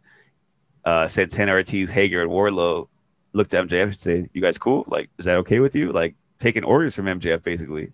uh, 0.86 1.08
Santana 1.08 1.54
Ortiz, 1.54 1.90
Hager, 1.92 2.22
and 2.22 2.32
Wardlow 2.32 2.88
looked 3.34 3.52
to 3.52 3.58
MJF 3.58 3.84
and 3.84 4.00
say, 4.00 4.30
"You 4.34 4.42
guys 4.42 4.58
cool? 4.58 4.86
Like, 4.88 5.10
is 5.18 5.26
that 5.26 5.38
okay 5.38 5.60
with 5.60 5.76
you? 5.76 5.92
Like, 5.92 6.16
taking 6.38 6.64
orders 6.64 6.96
from 6.96 7.06
MJF, 7.06 7.42
basically." 7.44 7.92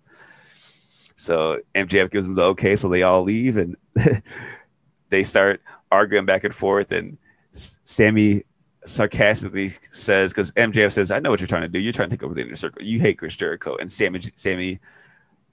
So 1.16 1.60
MJF 1.74 2.10
gives 2.10 2.26
them 2.26 2.34
the 2.34 2.42
okay, 2.44 2.76
so 2.76 2.88
they 2.88 3.02
all 3.02 3.22
leave 3.22 3.58
and 3.58 3.76
they 5.10 5.22
start 5.22 5.60
arguing 5.92 6.24
back 6.24 6.44
and 6.44 6.54
forth. 6.54 6.92
And 6.92 7.18
Sammy 7.52 8.44
sarcastically 8.84 9.72
says, 9.90 10.32
because 10.32 10.50
MJF 10.52 10.92
says, 10.92 11.10
"I 11.10 11.20
know 11.20 11.30
what 11.30 11.40
you're 11.40 11.46
trying 11.46 11.62
to 11.62 11.68
do. 11.68 11.78
You're 11.78 11.92
trying 11.92 12.10
to 12.10 12.16
take 12.16 12.22
over 12.22 12.34
the 12.34 12.42
inner 12.42 12.56
circle. 12.56 12.82
You 12.82 13.00
hate 13.00 13.18
Chris 13.18 13.36
Jericho." 13.36 13.76
And 13.76 13.90
Sammy, 13.90 14.20
Sammy 14.34 14.80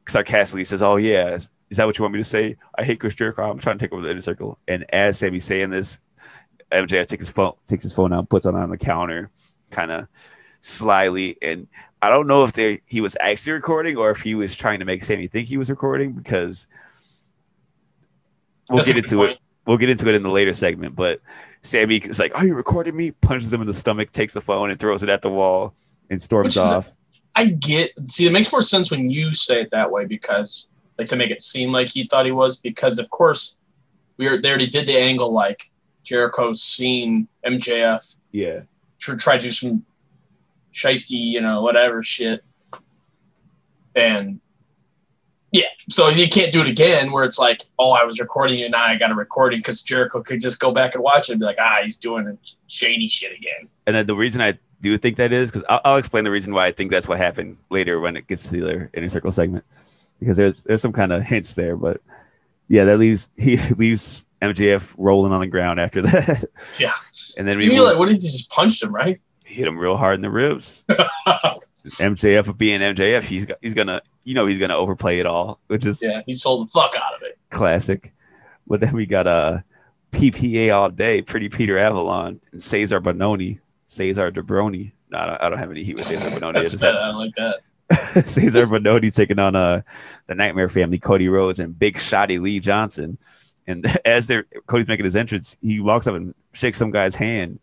sarcastically 0.08 0.66
says, 0.66 0.82
"Oh 0.82 0.96
yeah, 0.96 1.38
is 1.70 1.78
that 1.78 1.86
what 1.86 1.98
you 1.98 2.04
want 2.04 2.14
me 2.14 2.20
to 2.20 2.24
say? 2.24 2.56
I 2.78 2.84
hate 2.84 3.00
Chris 3.00 3.16
Jericho. 3.16 3.50
I'm 3.50 3.60
trying 3.60 3.78
to 3.78 3.86
take 3.86 3.94
over 3.94 4.02
the 4.02 4.12
inner 4.12 4.22
circle." 4.22 4.58
And 4.68 4.86
as 4.94 5.20
Sammy's 5.20 5.46
saying 5.46 5.70
this, 5.72 6.00
MJF 6.72 7.08
takes 7.08 7.22
his 7.22 7.30
phone, 7.30 7.54
takes 7.66 7.84
his 7.84 7.94
phone 7.94 8.14
out, 8.14 8.30
puts 8.30 8.46
it 8.46 8.56
on 8.56 8.70
the 8.70 8.78
counter, 8.78 9.30
kind 9.72 9.92
of 9.92 10.08
slyly. 10.62 11.38
And 11.42 11.68
I 12.02 12.10
don't 12.10 12.28
know 12.28 12.44
if 12.44 12.54
they 12.54 12.82
he 12.88 13.02
was 13.02 13.18
actually 13.20 13.54
recording 13.54 13.98
or 13.98 14.12
if 14.12 14.22
he 14.22 14.36
was 14.36 14.56
trying 14.56 14.80
to 14.80 14.86
make 14.86 15.04
Sammy 15.04 15.28
think 15.28 15.48
he 15.48 15.58
was 15.58 15.70
recording 15.70 16.14
because 16.14 16.68
we'll 18.70 18.78
That's 18.78 18.88
get 18.88 18.98
into 18.98 19.24
it. 19.24 19.40
We'll 19.66 19.78
get 19.78 19.90
into 19.90 20.08
it 20.08 20.16
in 20.16 20.24
the 20.24 20.30
later 20.30 20.54
segment, 20.54 20.96
but 20.96 21.20
Sammy 21.68 21.98
is 21.98 22.18
like, 22.18 22.34
"Are 22.36 22.46
you 22.46 22.56
recording 22.56 22.96
me?" 22.96 23.12
Punches 23.12 23.52
him 23.52 23.62
in 23.62 23.68
the 23.68 23.74
stomach, 23.74 24.12
takes 24.12 24.34
the 24.34 24.42
phone, 24.42 24.72
and 24.72 24.80
throws 24.80 25.04
it 25.04 25.10
at 25.10 25.22
the 25.22 25.30
wall, 25.30 25.76
and 26.10 26.22
storms 26.22 26.58
is- 26.58 26.72
off. 26.72 26.94
I 27.36 27.46
get. 27.46 27.92
See, 28.10 28.26
it 28.26 28.32
makes 28.32 28.52
more 28.52 28.64
sense 28.64 28.90
when 28.90 29.10
you 29.10 29.36
say 29.36 29.62
it 29.62 29.70
that 29.70 29.92
way 29.92 30.06
because, 30.06 30.68
like, 30.98 31.08
to 31.10 31.16
make 31.16 31.30
it 31.30 31.40
seem 31.40 31.72
like 31.72 31.90
he 31.90 32.04
thought 32.04 32.26
he 32.26 32.32
was. 32.32 32.60
Because 32.60 32.98
of 32.98 33.10
course, 33.12 33.58
we 34.18 34.28
are, 34.28 34.38
they 34.38 34.50
already 34.50 34.66
did 34.66 34.88
the 34.88 34.98
angle 34.98 35.32
like 35.32 35.70
Jericho's 36.04 36.64
seen 36.64 37.28
MJF 37.46 38.16
yeah, 38.32 38.62
tr- 38.98 39.18
try 39.18 39.36
to 39.38 39.44
do 39.44 39.52
some 39.52 39.86
shisty, 40.74 41.12
you 41.12 41.42
know, 41.42 41.62
whatever 41.62 42.02
shit, 42.02 42.44
and 43.94 44.40
yeah, 45.58 45.66
so 45.90 46.10
you 46.10 46.28
can't 46.30 46.52
do 46.52 46.62
it 46.62 46.68
again. 46.68 47.12
Where 47.12 47.24
it's 47.24 47.40
like, 47.40 47.62
oh, 47.80 47.92
I 47.92 48.04
was 48.06 48.20
recording 48.20 48.60
you, 48.60 48.70
now 48.70 48.84
I 48.84 48.96
got 48.96 49.12
a 49.12 49.16
recording 49.16 49.60
because 49.60 49.82
Jericho 49.82 50.22
could 50.22 50.42
just 50.42 50.60
go 50.60 50.72
back 50.72 50.96
and 50.96 51.04
watch 51.04 51.30
it 51.30 51.34
and 51.34 51.40
be 51.40 51.46
like, 51.46 51.58
ah, 51.60 51.80
he's 51.84 51.96
doing 51.96 52.38
shady 52.68 53.08
shit 53.08 53.32
again. 53.32 53.68
and 53.86 53.96
then 53.96 54.06
the 54.06 54.16
reason 54.16 54.42
I 54.42 54.58
do 54.82 54.98
think 54.98 55.18
that 55.18 55.34
is 55.34 55.52
because 55.52 55.66
I'll, 55.70 55.82
I'll 55.84 55.98
explain 55.98 56.24
the 56.24 56.32
reason 56.32 56.54
why 56.54 56.68
I 56.68 56.72
think 56.72 56.92
that's 56.92 57.08
what 57.08 57.18
happened 57.18 57.58
later 57.70 58.00
when 58.00 58.16
it 58.16 58.28
gets 58.28 58.44
to 58.50 58.52
the 58.52 58.64
other 58.64 58.92
inner 58.94 59.10
circle 59.10 59.32
segment 59.32 59.66
because 60.20 60.38
there's 60.38 60.64
there's 60.64 60.82
some 60.82 60.94
kind 60.94 61.12
of 61.12 61.24
hints 61.24 61.54
there, 61.54 61.76
but 61.76 62.02
yeah, 62.68 62.86
that 62.86 62.98
leaves 62.98 63.30
he 63.38 63.58
leaves 63.78 64.26
MJF 64.42 64.94
rolling 64.98 65.32
on 65.32 65.40
the 65.40 65.48
ground 65.48 65.80
after 65.80 66.02
that. 66.04 66.46
Yeah. 66.80 66.94
and 67.38 67.48
then 67.48 67.58
we 67.58 67.66
You 67.66 67.72
mean 67.72 67.84
like, 67.84 67.98
what 67.98 68.08
did 68.08 68.22
he 68.22 68.28
just 68.28 68.52
punched 68.52 68.84
him, 68.84 68.94
right? 68.94 69.20
hit 69.46 69.68
him 69.68 69.80
real 69.80 69.98
hard 69.98 70.16
in 70.16 70.22
the 70.22 70.30
ribs. 70.30 70.86
MJF 71.96 72.48
of 72.48 72.58
being 72.58 72.80
MJF, 72.82 73.24
he's 73.24 73.46
got, 73.46 73.58
he's 73.62 73.74
gonna 73.74 74.02
you 74.24 74.34
know 74.34 74.46
he's 74.46 74.60
gonna 74.60 74.76
overplay 74.76 75.20
it 75.20 75.26
all, 75.26 75.60
which 75.68 75.86
is 75.86 76.02
yeah, 76.02 76.22
he 76.26 76.36
sold 76.36 76.68
the 76.68 76.72
fuck 76.72 76.96
out 76.96 77.16
of 77.16 77.24
it. 77.24 77.38
classic. 77.50 78.14
But 78.68 78.82
then 78.82 78.94
we 78.94 79.06
got 79.06 79.28
a 79.28 79.30
uh, 79.30 79.60
PPA 80.12 80.74
all 80.76 80.90
day, 80.90 81.22
Pretty 81.22 81.50
Peter 81.50 81.78
Avalon 81.78 82.42
and 82.52 82.62
Cezar 82.62 83.02
Bononi, 83.02 83.60
Cesar 83.88 84.32
Debroni. 84.32 84.92
No, 85.10 85.20
I 85.20 85.26
don't, 85.26 85.42
I 85.44 85.50
don't 85.50 85.60
have 85.60 85.72
any 85.72 85.84
heat 85.84 85.96
with 85.96 86.06
Cezar 86.06 86.42
Bononi. 86.42 86.50
I 86.58 86.60
That's 86.60 86.72
just 86.72 86.84
bad. 86.84 86.96
have 86.96 87.04
I 87.04 87.10
like 87.12 87.36
that. 87.36 87.60
Cezar 88.26 88.68
Bononi 88.68 89.14
taking 89.16 89.40
on 89.40 89.56
uh 89.56 89.82
the 90.26 90.36
Nightmare 90.36 90.70
Family, 90.70 91.00
Cody 91.00 91.30
Rhodes 91.30 91.60
and 91.60 91.78
Big 91.78 91.98
Shotty 91.98 92.40
Lee 92.42 92.60
Johnson. 92.60 93.18
And 93.68 93.86
as 94.06 94.28
they're 94.28 94.46
Cody's 94.66 94.88
making 94.88 95.06
his 95.06 95.16
entrance, 95.16 95.56
he 95.62 95.80
walks 95.80 96.08
up 96.08 96.16
and 96.16 96.34
shakes 96.54 96.78
some 96.78 96.92
guy's 96.92 97.16
hand, 97.16 97.60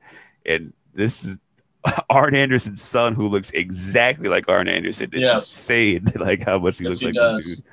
and 0.46 0.72
this 0.94 1.24
is 1.24 1.38
Arn 2.10 2.34
Anderson's 2.34 2.82
son, 2.82 3.14
who 3.14 3.28
looks 3.28 3.50
exactly 3.50 4.28
like 4.28 4.48
Arn 4.48 4.68
Anderson. 4.68 5.10
It's 5.12 5.20
Yes. 5.32 5.34
insane, 5.36 6.04
like 6.16 6.42
how 6.42 6.58
much 6.58 6.78
he 6.78 6.84
Yes, 6.84 6.90
looks 6.90 7.00
he 7.00 7.06
like 7.06 7.14
does. 7.14 7.36
this 7.36 7.56
dude. 7.56 7.64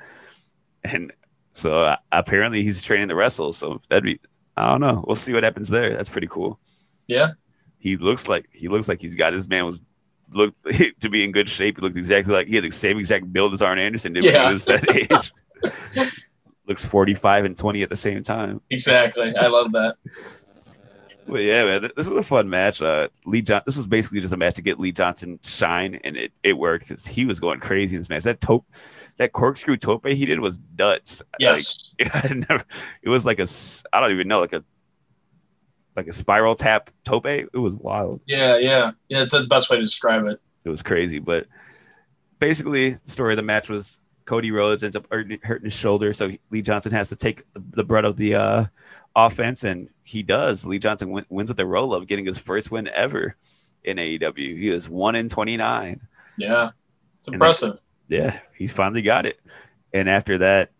And 0.84 1.12
so 1.52 1.84
uh, 1.84 1.96
apparently 2.10 2.62
he's 2.62 2.82
training 2.82 3.08
to 3.08 3.14
wrestle. 3.14 3.52
So 3.52 3.80
that'd 3.88 4.04
be 4.04 4.20
I 4.56 4.68
don't 4.70 4.80
know. 4.80 5.02
We'll 5.06 5.16
see 5.16 5.32
what 5.32 5.44
happens 5.44 5.68
there. 5.68 5.94
That's 5.96 6.10
pretty 6.10 6.26
cool. 6.26 6.58
Yeah. 7.06 7.30
He 7.78 7.96
looks 7.96 8.28
like 8.28 8.48
he 8.52 8.68
looks 8.68 8.88
like 8.88 9.00
he's 9.00 9.14
got 9.14 9.32
his 9.32 9.48
man 9.48 9.64
was 9.66 9.80
looked 10.32 10.56
to 11.00 11.08
be 11.08 11.24
in 11.24 11.32
good 11.32 11.48
shape. 11.48 11.76
He 11.78 11.82
looked 11.82 11.96
exactly 11.96 12.34
like 12.34 12.48
he 12.48 12.56
had 12.56 12.64
the 12.64 12.70
same 12.70 12.98
exact 12.98 13.32
build 13.32 13.54
as 13.54 13.62
Arn 13.62 13.78
Anderson 13.78 14.12
did 14.12 14.24
when 14.24 14.34
Yeah. 14.34 14.48
he 14.48 14.54
was 14.54 14.64
that 14.66 14.90
age. 14.94 15.32
looks 16.66 16.84
45 16.84 17.44
and 17.44 17.56
20 17.56 17.82
at 17.82 17.90
the 17.90 17.96
same 17.96 18.22
time. 18.22 18.60
Exactly. 18.70 19.34
I 19.36 19.46
love 19.48 19.72
that. 19.72 19.96
Well, 21.26 21.40
yeah, 21.40 21.64
man, 21.64 21.90
this 21.96 22.06
was 22.06 22.18
a 22.18 22.22
fun 22.22 22.50
match. 22.50 22.82
Uh, 22.82 23.08
Lee 23.26 23.42
John, 23.42 23.62
this 23.64 23.76
was 23.76 23.86
basically 23.86 24.20
just 24.20 24.34
a 24.34 24.36
match 24.36 24.54
to 24.54 24.62
get 24.62 24.80
Lee 24.80 24.92
Johnson 24.92 25.38
shine, 25.44 26.00
and 26.04 26.16
it, 26.16 26.32
it 26.42 26.54
worked 26.54 26.88
because 26.88 27.06
he 27.06 27.24
was 27.24 27.40
going 27.40 27.60
crazy 27.60 27.96
in 27.96 28.00
this 28.00 28.08
match. 28.08 28.24
That 28.24 28.40
tope, 28.40 28.66
that 29.16 29.32
corkscrew 29.32 29.76
tope 29.76 30.06
he 30.06 30.26
did 30.26 30.40
was 30.40 30.60
nuts. 30.78 31.22
Yes. 31.38 31.92
Like, 31.98 32.14
I 32.24 32.34
never, 32.34 32.64
it 33.02 33.08
was 33.08 33.24
like 33.24 33.38
a, 33.38 33.46
I 33.92 34.00
don't 34.00 34.12
even 34.12 34.28
know, 34.28 34.40
like 34.40 34.52
a, 34.52 34.64
like 35.94 36.08
a 36.08 36.12
spiral 36.12 36.54
tap 36.54 36.90
tope. 37.04 37.26
It 37.26 37.52
was 37.54 37.74
wild. 37.74 38.20
yeah, 38.26 38.56
yeah. 38.56 38.92
Yeah, 39.08 39.20
that's, 39.20 39.32
the 39.32 39.46
best 39.48 39.70
way 39.70 39.76
to 39.76 39.82
describe 39.82 40.26
it. 40.26 40.42
It 40.64 40.70
was 40.70 40.82
crazy, 40.82 41.18
but 41.18 41.46
basically, 42.38 42.90
the 42.90 43.10
story 43.10 43.34
of 43.34 43.36
the 43.36 43.42
match 43.42 43.68
was 43.68 44.00
Cody 44.24 44.50
Rhodes 44.50 44.82
ends 44.82 44.96
up 44.96 45.06
hurting 45.10 45.38
his 45.62 45.72
shoulder, 45.72 46.12
so 46.12 46.30
Lee 46.50 46.62
Johnson 46.62 46.92
has 46.92 47.08
to 47.10 47.16
take 47.16 47.42
the, 47.54 47.84
brunt 47.84 48.06
of 48.06 48.16
the 48.16 48.34
uh, 48.34 48.64
offense, 49.14 49.64
and 49.64 49.88
he 50.04 50.22
does. 50.22 50.64
Lee 50.64 50.78
Johnson 50.78 51.10
win, 51.10 51.26
wins 51.28 51.48
with 51.48 51.60
a 51.60 51.66
roll 51.66 51.94
up, 51.94 52.06
getting 52.06 52.26
his 52.26 52.38
first 52.38 52.70
win 52.70 52.88
ever 52.88 53.36
in 53.84 53.96
AEW. 53.96 54.58
He 54.58 54.68
is 54.68 54.88
one 54.88 55.14
in 55.14 55.28
twenty 55.28 55.56
nine. 55.56 56.00
Yeah. 56.36 56.70
It's 57.18 57.26
then- 57.26 57.34
impressive. 57.34 57.80
Yeah, 58.08 58.40
he 58.56 58.66
finally 58.66 59.00
got 59.00 59.24
it. 59.24 59.40
And 59.94 60.08
after 60.08 60.38
that, 60.38 60.70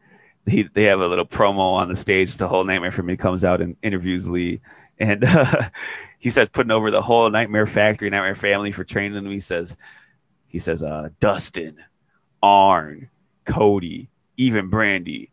he, 0.47 0.65
they 0.65 0.85
have 0.85 1.01
a 1.01 1.07
little 1.07 1.25
promo 1.25 1.75
on 1.75 1.89
the 1.89 1.97
stage. 1.97 2.37
The 2.37 2.49
whole 2.49 2.65
Nightmare 2.65 2.91
for 2.91 3.03
me 3.03 3.17
comes 3.17 3.45
out 3.45 3.61
and 3.61 3.77
interviews 3.83 4.29
Lee, 4.29 4.61
and 4.99 5.25
uh, 5.25 5.69
he 6.19 6.31
starts 6.31 6.51
putting 6.51 6.73
over 6.73 6.91
the 6.91 7.03
whole 7.03 7.31
Nightmare 7.31 7.67
Factory, 7.67 8.11
Nightmare 8.11 8.35
Family 8.35 8.73
for 8.73 8.85
training 8.85 9.15
them. 9.15 9.31
He 9.31 9.41
says, 9.41 9.77
he 10.47 10.59
says, 10.59 10.83
uh, 10.83 11.09
Dustin, 11.21 11.79
Arn, 12.43 13.09
Cody, 13.45 14.11
even 14.37 14.71
Brandi. 14.71 15.31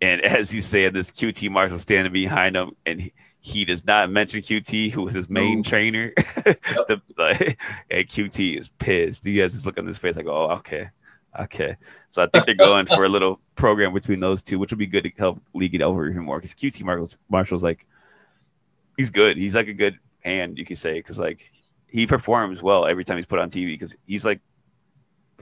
And 0.00 0.20
as 0.22 0.50
he's 0.50 0.66
said, 0.66 0.94
this, 0.94 1.10
QT 1.10 1.50
Marshall 1.50 1.78
standing 1.78 2.12
behind 2.12 2.56
him, 2.56 2.72
and 2.86 3.00
he, 3.00 3.12
he 3.44 3.64
does 3.64 3.84
not 3.84 4.08
mention 4.08 4.40
QT, 4.40 4.92
who 4.92 5.02
was 5.02 5.14
his 5.14 5.28
main 5.28 5.58
No. 5.58 5.62
trainer. 5.64 6.12
the, 6.16 7.02
like, 7.18 7.60
and 7.90 8.06
QT 8.06 8.56
is 8.56 8.68
pissed. 8.68 9.24
He 9.24 9.38
has 9.38 9.52
this 9.52 9.66
look 9.66 9.78
on 9.78 9.86
his 9.86 9.98
face 9.98 10.16
like, 10.16 10.26
oh, 10.26 10.50
okay. 10.52 10.88
Okay. 11.40 11.76
So 12.06 12.22
I 12.22 12.26
think 12.28 12.46
they're 12.46 12.54
going 12.54 12.86
for 12.86 13.02
a 13.04 13.08
little 13.16 13.40
program 13.56 13.92
between 13.92 14.20
those 14.20 14.44
two, 14.44 14.60
which 14.60 14.70
would 14.70 14.78
be 14.78 14.86
good 14.86 15.02
to 15.04 15.10
help 15.18 15.42
league 15.54 15.74
it 15.74 15.82
over 15.82 16.08
even 16.08 16.22
more. 16.22 16.38
Because 16.38 16.54
QT 16.54 16.84
Marshall's, 16.84 17.16
Marshall's 17.28 17.64
like, 17.64 17.84
he's 18.96 19.10
good. 19.10 19.36
He's 19.36 19.56
like 19.56 19.66
a 19.66 19.72
good 19.74 19.98
hand, 20.20 20.56
you 20.56 20.64
could 20.64 20.78
say, 20.78 20.94
because 20.94 21.18
like 21.18 21.50
he 21.88 22.06
performs 22.06 22.62
well 22.62 22.86
every 22.86 23.02
time 23.02 23.16
he's 23.16 23.26
put 23.26 23.40
on 23.40 23.50
TV 23.50 23.66
because 23.66 23.96
he's 24.06 24.24
like 24.24 24.40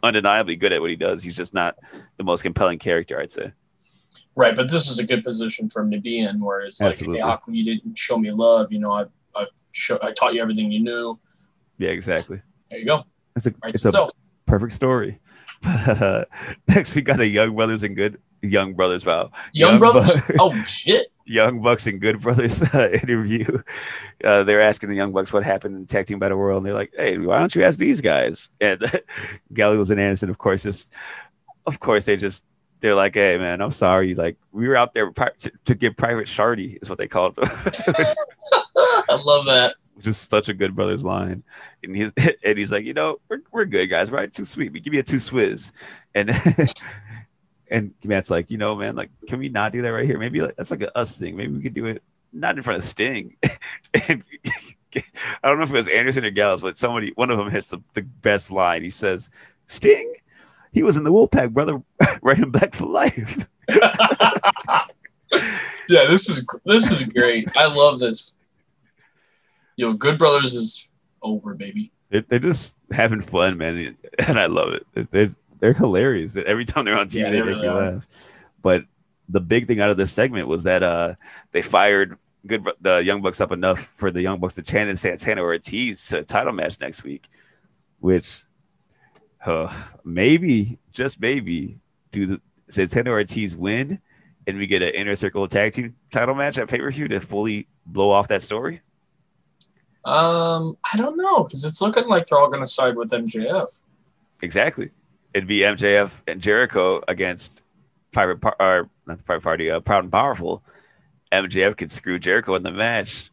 undeniably 0.03 0.57
good 0.57 0.73
at 0.73 0.81
what 0.81 0.89
he 0.89 0.97
does. 0.97 1.23
He's 1.23 1.37
just 1.37 1.53
not 1.53 1.77
the 2.17 2.25
most 2.25 2.43
compelling 2.43 2.79
character, 2.79 3.21
I'd 3.21 3.31
say. 3.31 3.53
Right, 4.37 4.55
but 4.57 4.71
this 4.71 4.89
is 4.91 4.99
a 4.99 5.07
good 5.07 5.23
position 5.25 5.69
for 5.69 5.83
him 5.83 5.91
to 5.91 6.01
be 6.01 6.21
in, 6.21 6.41
where 6.41 6.61
it's 6.61 6.81
like, 6.81 6.93
Absolutely. 6.93 7.19
hey, 7.19 7.25
how 7.27 7.37
come 7.37 7.55
you 7.55 7.65
didn't 7.65 7.99
show 7.99 8.17
me 8.19 8.31
love? 8.31 8.73
You 8.73 8.79
know, 8.81 8.93
I 8.93 9.05
I, 9.35 9.47
show, 9.73 9.99
I 10.03 10.13
taught 10.13 10.35
you 10.35 10.43
everything 10.43 10.71
you 10.73 10.81
knew. 10.81 11.19
Yeah, 11.79 11.91
exactly. 11.91 12.41
There 12.71 12.79
you 12.81 12.85
go. 12.87 13.05
It's 13.37 13.47
a 13.47 13.51
Right. 13.63 13.75
it's 13.75 13.85
a 13.85 14.09
perfect 14.47 14.73
story. 14.73 15.21
Uh, 15.65 16.25
next 16.69 16.95
we 16.95 17.03
got 17.03 17.21
a 17.21 17.27
Young 17.27 17.55
Brothers 17.55 17.83
and 17.83 17.95
Good 17.95 18.21
Young 18.43 18.75
Brothers. 18.75 19.05
Wow, 19.05 19.31
Young, 19.53 19.73
Young 19.73 19.79
Brothers. 19.81 20.21
Bu- 20.23 20.35
oh 20.41 20.65
shit. 20.65 21.09
Young 21.27 21.63
Bucks 21.63 21.87
and 21.87 22.01
Good 22.01 22.21
Brothers 22.21 22.61
uh, 22.75 22.89
interview. 22.91 23.63
Uh, 24.25 24.43
they're 24.43 24.61
asking 24.61 24.89
the 24.89 24.97
Young 24.97 25.13
Bucks 25.13 25.33
what 25.33 25.45
happened 25.45 25.77
in 25.77 25.87
Tag 25.87 26.07
Team 26.07 26.19
Battle 26.19 26.39
World, 26.39 26.57
and 26.59 26.67
they're 26.67 26.75
like, 26.75 26.93
"Hey, 26.97 27.19
why 27.19 27.39
don't 27.39 27.55
you 27.55 27.63
ask 27.63 27.79
these 27.79 28.01
guys?" 28.01 28.51
And 28.61 28.83
Gallows 29.53 29.91
and 29.93 30.01
Anderson, 30.01 30.29
of 30.31 30.39
course, 30.39 30.65
just 30.65 30.91
of 31.67 31.79
course 31.79 32.05
they 32.05 32.17
just 32.17 32.45
they're 32.81 32.95
like, 32.95 33.15
"Hey, 33.15 33.37
man, 33.39 33.61
I'm 33.61 33.71
sorry. 33.71 34.15
Like 34.15 34.37
we 34.53 34.69
were 34.69 34.77
out 34.77 34.95
there 34.95 35.11
pri- 35.13 35.33
to, 35.39 35.53
to 35.67 35.75
get 35.75 35.97
Private 35.97 36.27
Shardy, 36.27 36.79
is 36.83 36.89
what 36.89 36.99
they 36.99 37.09
called 37.09 37.39
it." 37.39 37.49
I 38.77 39.21
love 39.25 39.45
that. 39.47 39.75
just 40.01 40.31
such 40.31 40.49
a 40.49 40.55
Good 40.55 40.75
Brothers 40.75 41.05
line, 41.05 41.43
and 41.83 41.95
he 41.97 42.11
and 42.45 42.59
he's 42.59 42.73
like, 42.73 42.85
"You 42.85 42.95
know, 42.95 43.21
we're 43.29 43.43
we're 43.53 43.65
good 43.67 43.87
guys, 43.89 44.11
right? 44.11 44.33
Too 44.33 44.45
sweet. 44.45 44.73
We 44.73 44.81
Give 44.81 44.93
me 44.93 44.99
a 44.99 45.03
two 45.03 45.17
swizz," 45.17 45.73
and. 46.15 46.31
And 47.73 47.95
Matt's 48.05 48.31
like, 48.31 48.51
you 48.51 48.59
know, 48.59 48.75
man, 48.75 48.97
like, 48.97 49.11
can 49.29 49.39
we 49.39 49.49
not 49.49 49.71
do 49.71 49.81
that 49.83 49.91
right 49.91 50.05
here? 50.05 50.19
Maybe 50.19 50.41
like, 50.41 50.57
that's 50.57 50.73
like 50.73 50.83
a 50.83 50.99
us 50.99 51.17
thing. 51.17 51.37
Maybe 51.37 51.53
we 51.53 51.63
could 51.63 51.73
do 51.73 51.87
it 51.87 52.03
not 52.33 52.57
in 52.57 52.63
front 52.63 52.79
of 52.79 52.85
Sting. 52.85 53.37
and 54.09 54.25
I 54.97 55.49
don't 55.49 55.59
know 55.59 55.63
if 55.63 55.71
it 55.71 55.75
was 55.75 55.89
Anderson 55.89 56.25
or 56.25 56.31
Gallows, 56.31 56.63
but 56.63 56.77
somebody, 56.77 57.13
one 57.15 57.31
of 57.31 57.39
them 57.39 57.51
hits 57.51 57.69
the, 57.69 57.79
the 57.95 58.03
best 58.03 58.51
line. 58.51 58.83
He 58.83 58.91
says, 58.91 59.31
Sting, 59.69 60.15
he 60.73 60.83
was 60.83 60.97
in 60.97 61.05
the 61.05 61.13
Wolfpack, 61.13 61.53
brother, 61.53 61.83
right 62.23 62.37
him 62.37 62.51
back 62.51 62.75
for 62.75 62.87
life. 62.87 63.49
yeah, 65.89 66.07
this 66.07 66.29
is 66.29 66.47
this 66.65 66.91
is 66.91 67.03
great. 67.05 67.55
I 67.57 67.67
love 67.67 68.01
this. 68.01 68.35
Yo, 69.77 69.93
Good 69.95 70.19
Brothers 70.19 70.55
is 70.55 70.91
over, 71.23 71.55
baby. 71.55 71.93
They're, 72.11 72.23
they're 72.23 72.39
just 72.39 72.77
having 72.91 73.21
fun, 73.21 73.57
man, 73.57 73.97
and 74.27 74.39
I 74.39 74.47
love 74.47 74.73
it. 74.73 75.11
They're 75.11 75.31
they're 75.61 75.73
hilarious. 75.73 76.33
That 76.35 76.47
every 76.47 76.65
time 76.65 76.85
they're 76.85 76.99
on 76.99 77.09
TV, 77.09 77.21
Yeah, 77.21 77.31
they, 77.31 77.41
they 77.41 77.43
make 77.43 77.49
really 77.49 77.63
me 77.63 77.69
are. 77.69 77.93
laugh. 77.93 78.07
But 78.63 78.85
the 79.29 79.41
big 79.41 79.67
thing 79.67 79.81
out 79.81 79.91
of 79.91 79.97
this 79.97 80.13
segment 80.13 80.49
was 80.49 80.65
that 80.65 80.83
uh 80.83 81.15
they 81.53 81.63
fired 81.63 82.17
good 82.47 82.67
the 82.81 82.99
Young 82.99 83.23
Bucks 83.23 83.41
up 83.41 83.53
enough 83.53 83.79
for 83.81 84.11
the 84.11 84.23
Young 84.23 84.41
Bucks 84.41 84.55
to 84.55 84.63
chant 84.63 84.91
in 84.91 84.97
Santana 84.97 85.43
Ortiz 85.43 86.09
to 86.09 86.19
a 86.21 86.25
title 86.25 86.53
match 86.53 86.81
next 86.81 87.05
week, 87.05 87.29
which 88.01 88.43
uh, 89.47 89.73
maybe 90.05 90.79
just 90.93 91.21
maybe 91.21 91.79
do 92.13 92.27
the 92.27 92.41
Santana 92.69 93.11
Ortiz 93.11 93.57
win 93.57 94.01
and 94.47 94.59
we 94.59 94.67
get 94.67 94.83
an 94.83 94.91
inner 94.91 95.15
circle 95.15 95.47
tag 95.49 95.73
team 95.73 95.95
title 96.11 96.35
match 96.35 96.59
at 96.59 96.69
pay 96.69 96.79
per 96.79 96.91
view 96.91 97.09
to 97.09 97.21
fully 97.21 97.67
blow 97.87 98.11
off 98.11 98.29
that 98.29 98.43
story. 98.43 98.81
Um, 100.05 100.77
I 100.93 100.97
don't 100.97 101.17
know 101.17 101.45
because 101.45 101.65
it's 101.65 101.81
looking 101.81 102.09
like 102.09 102.27
they're 102.27 102.39
all 102.39 102.49
going 102.49 102.63
to 102.63 102.67
side 102.71 102.97
with 102.97 103.11
MJF. 103.11 103.83
Exactly. 104.43 104.91
It'd 105.35 105.47
be 105.47 105.59
MJF 105.61 106.23
and 106.27 106.41
Jericho 106.41 107.03
against 107.07 107.63
Private 108.13 108.41
Par- 108.41 108.57
or 108.59 108.89
not 109.07 109.19
the 109.19 109.25
Private 109.25 109.45
Party, 109.45 109.71
uh, 109.71 109.81
Proud 109.81 110.05
and 110.05 110.13
Powerful. 110.13 110.63
MJF 111.33 111.77
could 111.77 111.91
screw 111.91 112.19
Jericho 112.19 112.55
in 112.55 112.63
the 112.63 112.73
match, 112.73 113.31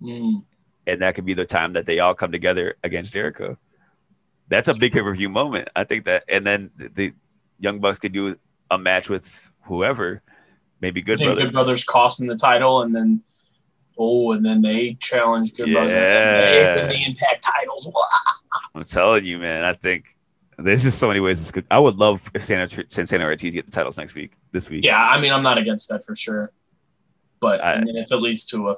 Mm. 0.00 0.44
and 0.86 1.00
that 1.02 1.16
could 1.16 1.24
be 1.26 1.34
the 1.34 1.44
time 1.44 1.72
that 1.72 1.84
they 1.84 1.98
all 1.98 2.14
come 2.14 2.30
together 2.30 2.76
against 2.84 3.12
Jericho. 3.12 3.58
That's 4.48 4.68
a 4.68 4.74
big 4.74 4.92
pay 4.92 5.02
per 5.02 5.14
view 5.14 5.28
moment. 5.28 5.68
I 5.76 5.84
think 5.84 6.04
that, 6.04 6.24
and 6.28 6.44
then 6.46 6.70
the 6.76 7.12
Young 7.58 7.80
Bucks 7.80 7.98
could 7.98 8.12
do 8.12 8.36
a 8.70 8.78
match 8.78 9.08
with 9.08 9.50
whoever, 9.62 10.22
maybe 10.80 11.02
Good 11.02 11.18
Brothers. 11.18 11.44
Good 11.44 11.52
Brothers 11.52 11.84
costing 11.84 12.26
the 12.26 12.36
title, 12.36 12.82
and 12.82 12.94
then 12.94 13.22
oh, 13.98 14.32
and 14.32 14.44
then 14.44 14.62
they 14.62 14.94
challenge 14.94 15.54
Good 15.54 15.72
Brothers. 15.72 15.90
Yeah. 15.90 16.74
They 16.74 16.80
win 16.80 16.88
the 16.88 17.04
Impact 17.04 17.44
titles. 17.44 17.90
I'm 18.74 18.84
telling 18.84 19.24
you, 19.24 19.38
man. 19.38 19.64
I 19.64 19.72
think 19.72 20.16
there's 20.56 20.82
just 20.82 20.98
so 20.98 21.08
many 21.08 21.20
ways 21.20 21.38
this 21.38 21.50
could. 21.50 21.66
I 21.70 21.78
would 21.78 21.96
love 21.96 22.30
if 22.34 22.44
Santana, 22.44 22.84
Santana 22.88 23.24
Ortiz 23.24 23.52
get 23.52 23.66
the 23.66 23.72
titles 23.72 23.98
next 23.98 24.14
week, 24.14 24.32
this 24.52 24.70
week. 24.70 24.84
Yeah, 24.84 25.00
I 25.02 25.20
mean, 25.20 25.32
I'm 25.32 25.42
not 25.42 25.58
against 25.58 25.88
that 25.90 26.04
for 26.04 26.14
sure. 26.14 26.52
But 27.40 27.62
I- 27.62 27.82
if 27.86 28.10
it 28.10 28.16
leads 28.16 28.44
to 28.46 28.68
a 28.70 28.76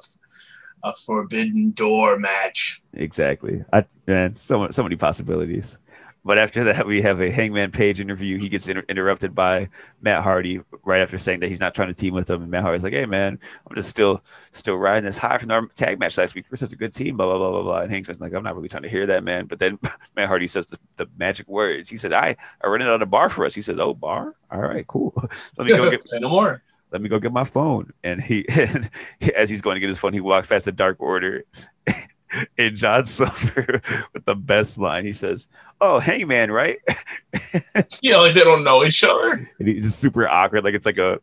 a 0.83 0.93
forbidden 0.93 1.71
door 1.71 2.17
match, 2.17 2.81
Exactly. 2.93 3.63
I 3.71 3.85
man, 4.07 4.35
so 4.35 4.69
so 4.69 4.83
many 4.83 4.95
possibilities. 4.95 5.79
But 6.23 6.37
after 6.37 6.63
that, 6.65 6.85
we 6.85 7.01
have 7.01 7.19
a 7.19 7.31
Hangman 7.31 7.71
Page 7.71 7.99
interview. 7.99 8.37
He 8.37 8.47
gets 8.47 8.67
inter- 8.67 8.85
interrupted 8.87 9.33
by 9.33 9.69
Matt 10.01 10.21
Hardy 10.21 10.61
right 10.83 11.01
after 11.01 11.17
saying 11.17 11.39
that 11.39 11.47
he's 11.47 11.59
not 11.59 11.73
trying 11.73 11.87
to 11.87 11.95
team 11.95 12.13
with 12.13 12.29
him. 12.29 12.43
And 12.43 12.51
Matt 12.51 12.61
Hardy's 12.61 12.83
like, 12.83 12.93
"Hey, 12.93 13.07
man, 13.07 13.39
I'm 13.67 13.75
just 13.75 13.89
still 13.89 14.23
still 14.51 14.75
riding 14.75 15.03
this 15.03 15.17
high 15.17 15.39
from 15.39 15.49
our 15.49 15.65
tag 15.69 15.99
match 15.99 16.19
last 16.19 16.35
week. 16.35 16.45
We're 16.51 16.57
such 16.57 16.73
a 16.73 16.75
good 16.75 16.93
team." 16.93 17.17
Blah 17.17 17.25
blah 17.25 17.39
blah 17.39 17.49
blah 17.51 17.63
blah. 17.63 17.81
And 17.81 17.91
Hangman's 17.91 18.21
like, 18.21 18.33
"I'm 18.33 18.43
not 18.43 18.55
really 18.55 18.69
trying 18.69 18.83
to 18.83 18.89
hear 18.89 19.07
that, 19.07 19.23
man." 19.23 19.47
But 19.47 19.57
then 19.57 19.79
Matt 20.15 20.27
Hardy 20.27 20.47
says 20.47 20.67
the, 20.67 20.77
the 20.97 21.07
magic 21.17 21.47
words. 21.47 21.89
He 21.89 21.97
said, 21.97 22.13
"I 22.13 22.35
I 22.63 22.67
rented 22.67 22.89
out 22.89 23.01
a 23.01 23.07
bar 23.07 23.29
for 23.29 23.43
us." 23.43 23.55
He 23.55 23.63
says, 23.63 23.79
"Oh, 23.79 23.95
bar? 23.95 24.35
All 24.51 24.61
right, 24.61 24.85
cool. 24.85 25.13
Let 25.57 25.65
me 25.65 25.75
go 25.75 25.89
get 25.89 26.03
no 26.21 26.29
more. 26.29 26.61
Let 26.91 27.01
me 27.01 27.09
go 27.09 27.19
get 27.19 27.31
my 27.31 27.43
phone. 27.43 27.91
And 28.03 28.21
he, 28.21 28.45
and 28.57 28.89
as 29.35 29.49
he's 29.49 29.61
going 29.61 29.75
to 29.75 29.79
get 29.79 29.89
his 29.89 29.97
phone, 29.97 30.13
he 30.13 30.19
walks 30.19 30.47
past 30.47 30.65
the 30.65 30.71
Dark 30.71 30.97
Order. 30.99 31.43
and 32.57 32.75
John 32.75 33.05
Silver 33.05 33.81
with 34.13 34.25
the 34.25 34.35
best 34.35 34.77
line, 34.77 35.05
he 35.05 35.13
says, 35.13 35.47
"Oh, 35.79 35.99
Hangman, 35.99 36.51
right?" 36.51 36.79
Yeah, 38.01 38.17
like 38.17 38.33
they 38.33 38.43
don't 38.43 38.63
know 38.63 38.83
each 38.83 39.03
other. 39.03 39.31
and 39.59 39.67
he's 39.67 39.83
just 39.83 39.99
super 39.99 40.27
awkward, 40.27 40.63
like 40.63 40.73
it's 40.73 40.85
like 40.85 40.97
a 40.97 41.19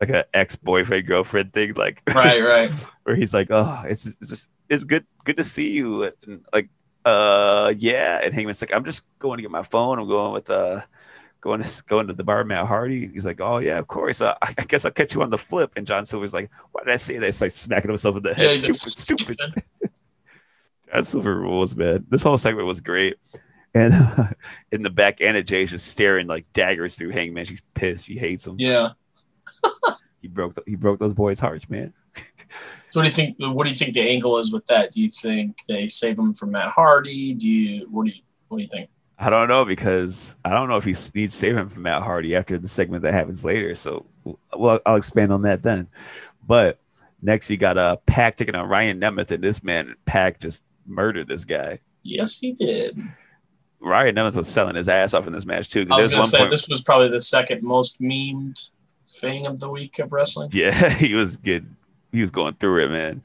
like 0.00 0.10
a 0.10 0.26
ex 0.36 0.56
boyfriend 0.56 1.06
girlfriend 1.06 1.52
thing, 1.52 1.74
like 1.74 2.02
Right, 2.14 2.42
right. 2.42 2.70
where 3.04 3.16
he's 3.16 3.34
like, 3.34 3.48
"Oh, 3.50 3.82
it's 3.86 4.06
it's, 4.06 4.28
just, 4.28 4.48
it's 4.68 4.84
good 4.84 5.06
good 5.24 5.36
to 5.36 5.44
see 5.44 5.72
you," 5.72 6.12
and 6.26 6.44
like, 6.52 6.68
uh, 7.04 7.72
yeah. 7.76 8.20
And 8.22 8.34
Hangman's 8.34 8.60
like, 8.60 8.74
"I'm 8.74 8.84
just 8.84 9.04
going 9.18 9.38
to 9.38 9.42
get 9.42 9.50
my 9.50 9.62
phone. 9.62 9.98
I'm 9.98 10.08
going 10.08 10.32
with 10.32 10.50
uh." 10.50 10.82
Going 11.44 11.62
to 11.62 11.84
going 11.88 12.06
to 12.06 12.14
the 12.14 12.24
bar, 12.24 12.42
Matt 12.42 12.66
Hardy. 12.66 13.06
He's 13.08 13.26
like, 13.26 13.38
"Oh 13.38 13.58
yeah, 13.58 13.78
of 13.78 13.86
course. 13.86 14.22
Uh, 14.22 14.34
I, 14.40 14.64
guess 14.66 14.86
I'll 14.86 14.90
catch 14.90 15.14
you 15.14 15.20
on 15.20 15.28
the 15.28 15.36
flip." 15.36 15.72
And 15.76 15.86
John 15.86 16.06
Silver's 16.06 16.32
like, 16.32 16.50
"Why 16.72 16.82
did 16.84 16.94
I 16.94 16.96
say 16.96 17.18
that?" 17.18 17.26
It's 17.26 17.42
like 17.42 17.50
smacking 17.50 17.90
himself 17.90 18.16
in 18.16 18.22
the 18.22 18.32
head. 18.32 18.44
Yeah, 18.44 18.48
he's 18.48 18.66
like, 18.66 18.96
stupid, 18.96 19.36
stupid. 19.36 19.38
John 20.92 21.04
Silver 21.04 21.38
rules, 21.38 21.76
man. 21.76 22.06
This 22.08 22.22
whole 22.22 22.38
segment 22.38 22.66
was 22.66 22.80
great. 22.80 23.16
And 23.74 23.92
in 24.72 24.82
the 24.82 24.88
back, 24.88 25.20
Anna 25.20 25.42
Jay's 25.42 25.70
just 25.70 25.86
staring 25.88 26.28
like 26.28 26.50
daggers 26.54 26.96
through 26.96 27.10
Hangman. 27.10 27.44
She's 27.44 27.60
pissed. 27.74 28.06
She 28.06 28.16
hates 28.16 28.46
him. 28.46 28.56
Yeah. 28.58 28.92
He 30.22 30.28
broke. 30.28 30.54
The, 30.54 30.62
he 30.66 30.76
broke 30.76 30.98
those 30.98 31.12
boys' 31.12 31.38
hearts, 31.38 31.68
man. 31.68 31.92
What 32.94 33.02
do 33.02 33.08
you 33.08 33.10
think? 33.10 33.36
What 33.38 33.64
do 33.64 33.68
you 33.68 33.76
think 33.76 33.92
the 33.92 34.08
angle 34.08 34.38
is 34.38 34.50
with 34.50 34.64
that? 34.68 34.92
Do 34.92 35.02
you 35.02 35.10
think 35.10 35.58
they 35.68 35.88
save 35.88 36.18
him 36.18 36.32
from 36.32 36.52
Matt 36.52 36.70
Hardy? 36.70 37.34
Do 37.34 37.46
you? 37.46 37.86
What 37.90 38.06
do 38.06 38.12
you? 38.12 38.22
What 38.48 38.56
do 38.56 38.62
you 38.62 38.70
think? 38.70 38.88
I 39.18 39.30
don't 39.30 39.48
know 39.48 39.64
because 39.64 40.36
I 40.44 40.50
don't 40.50 40.68
know 40.68 40.76
if 40.76 40.84
he 40.84 40.94
needs 41.14 41.34
saving 41.34 41.68
from 41.68 41.82
Matt 41.82 42.02
Hardy 42.02 42.34
after 42.34 42.58
the 42.58 42.68
segment 42.68 43.02
that 43.02 43.14
happens 43.14 43.44
later. 43.44 43.74
So, 43.74 44.04
well, 44.56 44.80
I'll 44.84 44.96
expand 44.96 45.32
on 45.32 45.42
that 45.42 45.62
then. 45.62 45.88
But 46.46 46.78
next, 47.22 47.48
we 47.48 47.56
got 47.56 47.78
uh, 47.78 47.96
a 47.98 48.10
Pac 48.10 48.36
taking 48.36 48.54
on 48.54 48.68
Ryan 48.68 49.00
Nemeth, 49.00 49.30
and 49.30 49.42
this 49.42 49.62
man 49.62 49.94
Pac 50.04 50.40
just 50.40 50.64
murdered 50.86 51.28
this 51.28 51.44
guy. 51.44 51.78
Yes, 52.02 52.38
he 52.38 52.52
did. 52.52 52.98
Ryan 53.80 54.16
Nemeth 54.16 54.34
was 54.34 54.48
selling 54.48 54.76
his 54.76 54.88
ass 54.88 55.14
off 55.14 55.26
in 55.26 55.32
this 55.32 55.46
match 55.46 55.70
too. 55.70 55.86
I 55.90 56.00
was 56.00 56.10
gonna 56.10 56.26
say 56.26 56.38
point, 56.38 56.50
this 56.50 56.68
was 56.68 56.82
probably 56.82 57.08
the 57.08 57.20
second 57.20 57.62
most 57.62 58.00
memed 58.00 58.70
thing 59.02 59.46
of 59.46 59.60
the 59.60 59.70
week 59.70 59.98
of 59.98 60.12
wrestling. 60.12 60.50
yeah, 60.52 60.88
he 60.90 61.14
was 61.14 61.36
good. 61.36 61.66
He 62.12 62.20
was 62.20 62.30
going 62.30 62.54
through 62.54 62.84
it, 62.84 62.90
man. 62.90 63.22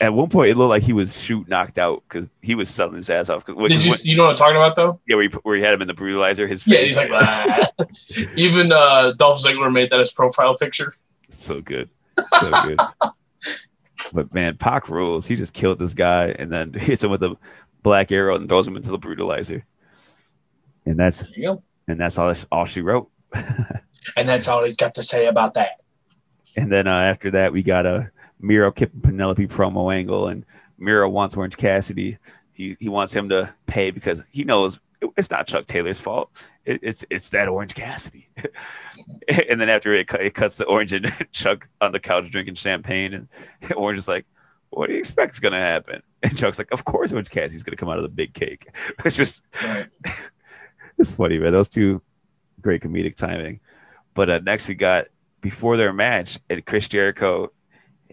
At 0.00 0.12
one 0.12 0.28
point, 0.28 0.50
it 0.50 0.56
looked 0.56 0.70
like 0.70 0.82
he 0.82 0.92
was 0.92 1.22
shoot 1.22 1.48
knocked 1.48 1.78
out 1.78 2.02
because 2.08 2.28
he 2.42 2.54
was 2.54 2.68
selling 2.68 2.96
his 2.96 3.08
ass 3.08 3.28
off. 3.28 3.44
Did 3.46 3.84
you? 3.84 3.94
You 4.02 4.16
know 4.16 4.24
what 4.24 4.30
I'm 4.30 4.36
talking 4.36 4.56
about 4.56 4.74
though? 4.74 5.00
yeah, 5.06 5.16
where 5.16 5.28
he, 5.28 5.34
where 5.42 5.56
he 5.56 5.62
had 5.62 5.74
him 5.74 5.82
in 5.82 5.88
the 5.88 5.94
brutalizer. 5.94 6.48
His 6.48 6.66
Yeah, 6.66 6.80
he's 6.80 6.96
like, 6.96 7.10
"Ah." 7.12 7.66
even 8.36 8.72
uh, 8.72 9.12
Dolph 9.12 9.40
Ziggler 9.42 9.72
made 9.72 9.90
that 9.90 9.98
his 10.00 10.12
profile 10.12 10.56
picture. 10.56 10.94
so 11.28 11.60
good, 11.60 11.88
so 12.40 12.50
good. 12.64 12.78
But 14.12 14.32
man, 14.34 14.56
Pac 14.56 14.88
rules. 14.88 15.26
He 15.26 15.36
just 15.36 15.52
killed 15.52 15.78
this 15.78 15.94
guy 15.94 16.28
and 16.30 16.50
then 16.50 16.72
hits 16.74 17.04
him 17.04 17.10
with 17.10 17.22
a 17.22 17.36
black 17.82 18.10
arrow 18.10 18.34
and 18.34 18.48
throws 18.48 18.66
him 18.66 18.74
into 18.76 18.90
the 18.90 18.98
brutalizer. 18.98 19.62
And 20.86 20.98
that's 20.98 21.20
There 21.20 21.32
you 21.36 21.42
go. 21.42 21.62
and 21.86 22.00
that's 22.00 22.18
all. 22.18 22.28
that's 22.28 22.46
all 22.50 22.64
she 22.64 22.80
wrote. 22.80 23.10
And 24.16 24.26
that's 24.28 24.48
all 24.48 24.64
he's 24.64 24.76
got 24.76 24.94
to 24.94 25.02
say 25.02 25.26
about 25.26 25.54
that. 25.54 25.80
And 26.56 26.72
then 26.72 26.86
uh, 26.88 26.90
after 27.02 27.30
that, 27.32 27.52
we 27.52 27.62
got 27.62 27.84
a 27.86 28.10
Miro 28.40 28.70
Kip 28.72 28.92
and 28.92 29.02
Penelope 29.02 29.46
promo 29.48 29.94
angle, 29.94 30.28
and 30.28 30.44
Miro 30.78 31.08
wants 31.08 31.36
Orange 31.36 31.56
Cassidy. 31.56 32.18
He 32.52 32.76
he 32.80 32.88
wants 32.88 33.14
him 33.14 33.28
to 33.30 33.54
pay 33.66 33.90
because 33.90 34.24
he 34.32 34.44
knows 34.44 34.80
it- 35.00 35.10
it's 35.16 35.30
not 35.30 35.46
Chuck 35.46 35.66
Taylor's 35.66 36.00
fault. 36.00 36.30
It, 36.64 36.80
it's 36.82 37.04
it's 37.10 37.28
that 37.30 37.48
Orange 37.48 37.74
Cassidy. 37.74 38.28
and 39.48 39.60
then 39.60 39.68
after 39.68 39.92
it, 39.94 40.12
it 40.14 40.34
cuts 40.34 40.56
to 40.58 40.64
Orange 40.66 40.92
and 40.92 41.06
Chuck 41.32 41.68
on 41.80 41.92
the 41.92 42.00
couch 42.00 42.30
drinking 42.30 42.54
champagne, 42.54 43.14
and 43.14 43.28
Orange 43.76 43.98
is 43.98 44.08
like, 44.08 44.26
"What 44.70 44.88
do 44.88 44.92
you 44.94 44.98
expect 44.98 45.32
is 45.32 45.40
gonna 45.40 45.60
happen?" 45.60 46.02
And 46.22 46.36
Chuck's 46.36 46.58
like, 46.58 46.70
"Of 46.72 46.84
course, 46.84 47.12
Orange 47.12 47.30
Cassidy's 47.30 47.62
gonna 47.62 47.76
come 47.76 47.88
out 47.88 47.96
of 47.96 48.02
the 48.02 48.08
big 48.08 48.34
cake." 48.34 48.66
It's 49.04 49.16
just 49.16 49.44
Right. 49.62 49.86
it's 50.98 51.10
funny, 51.10 51.38
man. 51.38 51.52
Those 51.52 51.68
two 51.70 52.02
great 52.60 52.82
comedic 52.82 53.14
timing. 53.16 53.60
But 54.14 54.28
uh, 54.28 54.40
next 54.40 54.68
we 54.68 54.74
got 54.74 55.06
before 55.40 55.76
their 55.78 55.92
match, 55.94 56.38
and 56.50 56.64
Chris 56.66 56.88
Jericho 56.88 57.52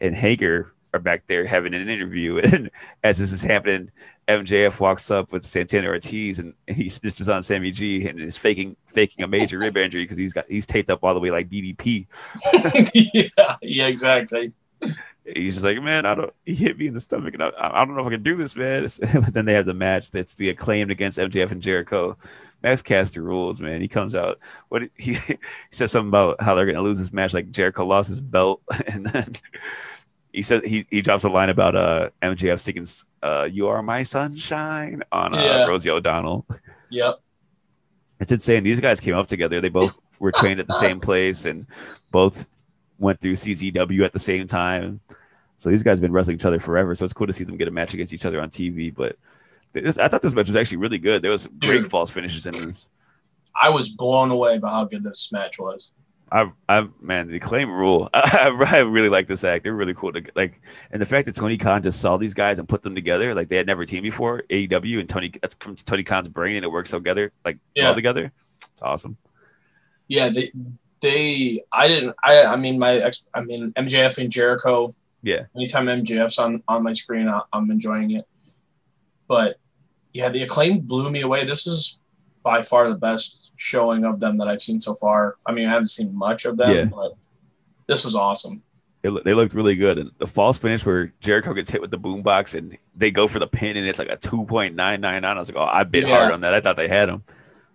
and 0.01 0.15
Hager 0.15 0.73
are 0.93 0.99
back 0.99 1.27
there 1.27 1.45
having 1.45 1.73
an 1.73 1.89
interview. 1.89 2.37
And 2.47 2.71
as 3.03 3.17
this 3.17 3.31
is 3.31 3.41
happening, 3.41 3.91
MJF 4.27 4.79
walks 4.79 5.09
up 5.09 5.31
with 5.31 5.43
Santana 5.43 5.87
Ortiz 5.87 6.39
and 6.39 6.53
he 6.67 6.85
snitches 6.85 7.33
on 7.33 7.43
Sammy 7.43 7.71
G 7.71 8.07
and 8.07 8.19
is 8.19 8.37
faking 8.37 8.75
faking 8.87 9.23
a 9.23 9.27
major 9.27 9.59
rib 9.59 9.77
injury 9.77 10.03
because 10.03 10.17
he's 10.17 10.33
got 10.33 10.45
he's 10.49 10.67
taped 10.67 10.89
up 10.89 11.03
all 11.03 11.13
the 11.13 11.19
way 11.19 11.31
like 11.31 11.49
DDP. 11.49 12.07
yeah, 12.93 13.55
yeah, 13.61 13.87
exactly. 13.87 14.53
He's 15.25 15.55
just 15.55 15.65
like, 15.65 15.81
man, 15.81 16.05
I 16.05 16.15
don't. 16.15 16.33
He 16.45 16.55
hit 16.55 16.77
me 16.77 16.87
in 16.87 16.93
the 16.93 17.01
stomach, 17.01 17.33
and 17.33 17.43
I, 17.43 17.51
I 17.57 17.85
don't 17.85 17.95
know 17.95 18.01
if 18.01 18.07
I 18.07 18.11
can 18.11 18.23
do 18.23 18.35
this, 18.35 18.55
man. 18.55 18.83
but 19.13 19.33
then 19.33 19.45
they 19.45 19.53
have 19.53 19.65
the 19.65 19.73
match 19.73 20.11
that's 20.11 20.35
the 20.35 20.49
acclaimed 20.49 20.91
against 20.91 21.17
MJF 21.17 21.51
and 21.51 21.61
Jericho. 21.61 22.17
Max 22.63 22.81
Caster 22.81 23.21
rules, 23.21 23.61
man. 23.61 23.81
He 23.81 23.87
comes 23.87 24.15
out. 24.15 24.39
What 24.69 24.83
he, 24.95 25.13
he 25.15 25.37
says 25.71 25.91
something 25.91 26.09
about 26.09 26.41
how 26.41 26.55
they're 26.55 26.65
gonna 26.65 26.81
lose 26.81 26.99
this 26.99 27.13
match, 27.13 27.33
like 27.33 27.51
Jericho 27.51 27.85
lost 27.85 28.09
his 28.09 28.21
belt, 28.21 28.61
and 28.87 29.05
then 29.05 29.33
he 30.33 30.41
said 30.41 30.65
he 30.65 30.85
he 30.89 31.01
drops 31.01 31.23
a 31.23 31.29
line 31.29 31.49
about 31.49 31.75
uh 31.75 32.09
MJF 32.21 32.59
singing 32.59 32.85
uh 33.23 33.47
"You 33.51 33.67
Are 33.67 33.81
My 33.83 34.03
Sunshine" 34.03 35.03
on 35.11 35.35
uh, 35.35 35.41
Yeah. 35.41 35.65
Rosie 35.65 35.89
O'Donnell. 35.89 36.45
Yep. 36.89 37.19
It's 38.19 38.31
insane. 38.31 38.63
These 38.63 38.79
guys 38.79 38.99
came 38.99 39.15
up 39.15 39.27
together. 39.27 39.61
They 39.61 39.69
both 39.69 39.93
were 40.19 40.31
trained 40.31 40.59
at 40.59 40.67
the 40.67 40.73
same 40.73 40.99
place 40.99 41.45
and 41.45 41.67
both 42.11 42.47
went 42.97 43.19
through 43.19 43.33
CZW 43.33 44.03
at 44.03 44.13
the 44.13 44.19
same 44.19 44.47
time. 44.47 44.99
So 45.57 45.69
these 45.69 45.83
guys 45.83 45.97
have 45.97 46.01
been 46.01 46.11
wrestling 46.11 46.35
each 46.35 46.45
other 46.45 46.59
forever. 46.59 46.95
So 46.95 47.05
it's 47.05 47.13
cool 47.13 47.27
to 47.27 47.33
see 47.33 47.43
them 47.43 47.57
get 47.57 47.67
a 47.67 47.71
match 47.71 47.93
against 47.93 48.13
each 48.13 48.25
other 48.25 48.41
on 48.41 48.49
TV. 48.49 48.93
But 48.93 49.17
this, 49.73 49.97
I 49.97 50.07
thought 50.07 50.21
this 50.21 50.33
match 50.33 50.47
was 50.47 50.55
actually 50.55 50.77
really 50.77 50.97
good. 50.97 51.21
There 51.21 51.31
was 51.31 51.43
some 51.43 51.57
great 51.59 51.83
Dude. 51.83 51.89
false 51.91 52.09
finishes 52.09 52.45
in 52.45 52.53
this. 52.53 52.89
I 53.59 53.69
was 53.69 53.89
blown 53.89 54.31
away 54.31 54.57
by 54.57 54.69
how 54.69 54.85
good 54.85 55.03
this 55.03 55.31
match 55.31 55.57
was. 55.59 55.91
I, 56.31 56.51
I, 56.67 56.87
man, 56.99 57.29
the 57.29 57.39
claim 57.39 57.71
rule. 57.71 58.09
I, 58.13 58.51
I 58.67 58.77
really 58.79 59.09
like 59.09 59.27
this 59.27 59.43
act. 59.43 59.63
They're 59.63 59.73
really 59.73 59.93
cool 59.93 60.11
to 60.11 60.21
like, 60.35 60.59
and 60.91 61.01
the 61.01 61.05
fact 61.05 61.25
that 61.25 61.35
Tony 61.35 61.57
Khan 61.57 61.81
just 61.81 62.01
saw 62.01 62.17
these 62.17 62.33
guys 62.33 62.59
and 62.59 62.67
put 62.67 62.83
them 62.83 62.95
together, 62.95 63.33
like 63.33 63.47
they 63.47 63.55
had 63.55 63.65
never 63.65 63.85
teamed 63.85 64.03
before. 64.03 64.43
AEW 64.49 64.99
and 64.99 65.07
Tony, 65.09 65.31
that's 65.41 65.55
from 65.55 65.75
Tony 65.77 66.03
Khan's 66.03 66.27
brain, 66.27 66.57
and 66.57 66.65
it 66.65 66.71
works 66.71 66.91
together, 66.91 67.31
like 67.45 67.59
Yeah. 67.75 67.87
all 67.89 67.95
together. 67.95 68.31
It's 68.61 68.81
awesome. 68.81 69.17
Yeah, 70.09 70.29
they 70.29 70.51
they 71.01 71.61
I 71.71 71.87
didn't 71.87 72.15
I 72.23 72.43
I 72.43 72.55
mean 72.57 72.77
my 72.79 72.93
ex 72.95 73.25
I 73.33 73.41
mean 73.41 73.71
MJF 73.73 74.17
and 74.17 74.31
Jericho. 74.31 74.93
Yeah. 75.23 75.45
Anytime 75.55 75.85
MJF's 75.85 76.39
on 76.39 76.61
on 76.67 76.83
my 76.83 76.93
screen, 76.93 77.27
I, 77.27 77.41
I'm 77.53 77.71
enjoying 77.71 78.11
it. 78.11 78.25
But 79.27 79.57
yeah, 80.13 80.29
the 80.29 80.43
Acclaimed 80.43 80.87
blew 80.87 81.09
me 81.09 81.21
away. 81.21 81.45
This 81.45 81.67
is 81.67 81.99
by 82.43 82.61
far 82.61 82.87
the 82.87 82.95
best 82.95 83.51
showing 83.57 84.05
of 84.05 84.19
them 84.19 84.37
that 84.37 84.47
I've 84.47 84.61
seen 84.61 84.79
so 84.79 84.95
far. 84.95 85.35
I 85.45 85.51
mean, 85.51 85.67
I 85.67 85.71
haven't 85.71 85.87
seen 85.87 86.15
much 86.15 86.45
of 86.45 86.57
them, 86.57 86.73
Yeah. 86.73 86.85
but 86.85 87.13
this 87.87 88.03
was 88.05 88.15
awesome. 88.15 88.63
They, 89.01 89.09
they 89.25 89.33
looked 89.33 89.53
really 89.53 89.75
good. 89.75 89.97
And 89.99 90.11
the 90.17 90.27
false 90.27 90.57
finish 90.57 90.85
where 90.85 91.13
Jericho 91.19 91.53
gets 91.53 91.69
hit 91.69 91.81
with 91.81 91.91
the 91.91 91.99
boombox 91.99 92.55
and 92.57 92.75
they 92.95 93.11
go 93.11 93.27
for 93.27 93.39
the 93.39 93.47
pin 93.47 93.77
and 93.77 93.85
it's 93.85 93.99
like 93.99 94.09
a 94.11 94.17
2.999. 94.17 95.23
I 95.23 95.33
was 95.37 95.49
like, 95.51 95.57
oh, 95.61 95.69
I 95.69 95.83
bit 95.83 96.07
Yeah. 96.07 96.17
hard 96.17 96.33
on 96.33 96.41
that. 96.41 96.53
I 96.53 96.61
thought 96.61 96.77
they 96.77 96.87
had 96.87 97.09
him. 97.09 97.23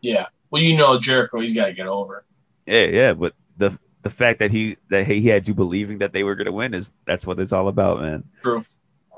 Yeah. 0.01 0.27
Well, 0.51 0.63
you 0.63 0.77
know 0.77 0.99
Jericho, 0.99 1.41
he's 1.41 1.53
got 1.53 1.67
to 1.67 1.73
get 1.73 1.87
over. 1.87 2.25
Yeah, 2.67 2.85
yeah. 2.87 3.13
But 3.13 3.35
the 3.57 3.79
the 4.03 4.11
fact 4.11 4.41
that 4.41 4.51
he 4.51 4.77
that 4.91 5.07
he 5.07 5.29
had 5.29 5.47
you 5.47 5.55
believing 5.55 5.99
that 5.99 6.13
they 6.13 6.25
were 6.25 6.35
gonna 6.35 6.51
win 6.53 6.75
is 6.75 6.91
that's 7.05 7.25
what 7.27 7.39
it's 7.39 7.53
all 7.53 7.69
about, 7.69 8.01
man. 8.01 8.25
True. 8.43 8.65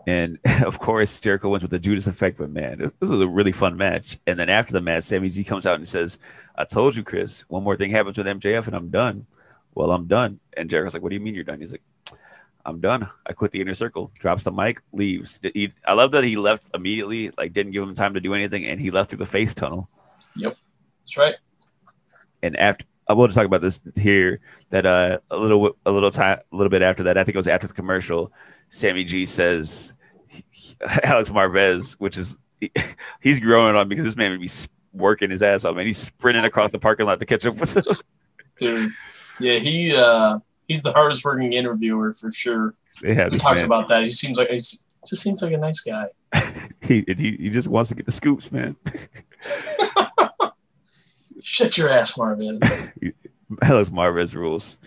And 0.06 0.38
of 0.64 0.78
course, 0.78 1.20
Jericho 1.20 1.48
wins 1.48 1.62
with 1.62 1.70
the 1.70 1.78
Judas 1.78 2.06
effect, 2.06 2.38
but 2.38 2.50
man, 2.50 2.92
this 3.00 3.10
was 3.10 3.20
a 3.20 3.28
really 3.28 3.52
fun 3.52 3.76
match. 3.76 4.18
And 4.26 4.38
then 4.38 4.48
after 4.48 4.72
the 4.72 4.80
match, 4.80 5.04
Sammy 5.04 5.30
G 5.30 5.44
comes 5.44 5.66
out 5.66 5.76
and 5.76 5.88
says, 5.88 6.18
I 6.56 6.64
told 6.64 6.96
you, 6.96 7.02
Chris, 7.02 7.42
one 7.48 7.62
more 7.62 7.76
thing 7.76 7.90
happens 7.90 8.18
with 8.18 8.26
MJF 8.26 8.66
and 8.66 8.76
I'm 8.76 8.90
done. 8.90 9.26
Well, 9.74 9.90
I'm 9.90 10.06
done. 10.06 10.40
And 10.56 10.70
Jericho's 10.70 10.94
like, 10.94 11.02
What 11.02 11.10
do 11.10 11.16
you 11.16 11.20
mean 11.20 11.34
you're 11.34 11.44
done? 11.44 11.60
He's 11.60 11.72
like, 11.72 11.82
I'm 12.66 12.80
done. 12.80 13.08
I 13.26 13.32
quit 13.32 13.50
the 13.50 13.60
inner 13.60 13.74
circle. 13.74 14.10
Drops 14.18 14.44
the 14.44 14.52
mic, 14.52 14.80
leaves. 14.92 15.38
He, 15.42 15.72
I 15.86 15.92
love 15.92 16.12
that 16.12 16.24
he 16.24 16.36
left 16.36 16.70
immediately, 16.74 17.30
like 17.36 17.52
didn't 17.52 17.72
give 17.72 17.82
him 17.82 17.94
time 17.94 18.14
to 18.14 18.20
do 18.20 18.32
anything, 18.34 18.64
and 18.64 18.80
he 18.80 18.90
left 18.90 19.10
through 19.10 19.18
the 19.18 19.26
face 19.26 19.54
tunnel. 19.54 19.88
Yep. 20.36 20.56
That's 21.02 21.16
right. 21.18 21.34
and 22.42 22.56
after 22.58 22.86
I 23.08 23.12
will 23.12 23.26
just 23.26 23.36
talk 23.36 23.46
about 23.46 23.60
this 23.60 23.82
here 23.96 24.40
that 24.70 24.86
uh 24.86 25.18
a 25.30 25.36
little 25.36 25.76
a 25.84 25.90
little 25.90 26.10
time 26.10 26.38
a 26.52 26.56
little 26.56 26.70
bit 26.70 26.82
after 26.82 27.02
that 27.04 27.18
I 27.18 27.24
think 27.24 27.34
it 27.34 27.38
was 27.38 27.48
after 27.48 27.66
the 27.66 27.74
commercial 27.74 28.32
Sammy 28.68 29.04
G 29.04 29.26
says 29.26 29.94
Alex 31.02 31.30
Marvez 31.30 31.94
which 31.94 32.16
is 32.16 32.36
he's 33.20 33.40
growing 33.40 33.76
on 33.76 33.88
because 33.88 34.04
this 34.04 34.16
man 34.16 34.30
would 34.30 34.40
be 34.40 34.50
working 34.92 35.30
his 35.30 35.42
ass 35.42 35.64
off 35.64 35.76
man 35.76 35.86
he's 35.86 35.98
sprinting 35.98 36.44
across 36.44 36.72
the 36.72 36.78
parking 36.78 37.06
lot 37.06 37.20
to 37.20 37.26
catch 37.26 37.44
up 37.46 37.56
with 37.56 37.76
him 37.76 37.96
Dude. 38.58 38.90
Yeah, 39.40 39.58
he 39.58 39.94
uh 39.94 40.38
he's 40.68 40.82
the 40.82 40.92
hardest 40.92 41.24
working 41.24 41.52
interviewer 41.52 42.12
for 42.12 42.30
sure. 42.30 42.74
have 43.04 43.32
We 43.32 43.38
talked 43.38 43.60
about 43.60 43.88
that. 43.88 44.02
He 44.02 44.08
seems 44.08 44.38
like 44.38 44.48
he's 44.48 44.84
just 45.06 45.22
seems 45.22 45.42
like 45.42 45.52
a 45.52 45.58
nice 45.58 45.80
guy. 45.80 46.06
he, 46.80 47.04
he 47.06 47.36
he 47.36 47.50
just 47.50 47.68
wants 47.68 47.90
to 47.90 47.94
get 47.94 48.06
the 48.06 48.12
scoops 48.12 48.50
man 48.50 48.76
Shut 51.54 51.78
your 51.78 51.88
ass, 51.88 52.16
Marvin. 52.18 52.60
Alex 53.62 53.90
Marvez 53.90 54.34
rules 54.34 54.78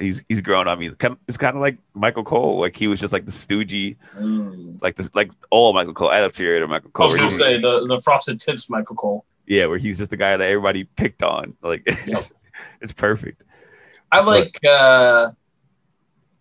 he's 0.00 0.22
he's 0.28 0.40
grown 0.40 0.66
on 0.68 0.78
me 0.78 0.88
it's 1.28 1.36
kind 1.36 1.56
of 1.56 1.60
like 1.60 1.76
Michael 1.94 2.24
Cole 2.24 2.60
like 2.60 2.76
he 2.76 2.86
was 2.86 3.00
just 3.00 3.12
like 3.12 3.24
the 3.26 3.30
stoogey 3.32 3.96
Mm. 4.16 4.80
like 4.80 4.94
the 4.96 5.08
like 5.14 5.30
all 5.50 5.72
Michael 5.72 5.92
Cole 5.94 6.08
I 6.08 6.20
love 6.20 6.32
to 6.32 6.66
Michael 6.66 6.90
Cole. 6.90 7.04
I 7.04 7.06
was 7.06 7.14
gonna 7.14 7.30
say 7.30 7.60
the 7.60 7.86
the 7.86 8.00
frosted 8.00 8.40
tips, 8.40 8.70
Michael 8.70 8.96
Cole. 8.96 9.24
Yeah, 9.46 9.66
where 9.66 9.78
he's 9.78 9.98
just 9.98 10.10
the 10.10 10.16
guy 10.16 10.36
that 10.36 10.48
everybody 10.48 10.84
picked 10.84 11.22
on. 11.22 11.54
Like 11.62 11.82
Yep. 12.06 12.24
it's 12.80 12.92
perfect. 12.92 13.44
I 14.10 14.20
like 14.20 14.58
uh 14.64 15.30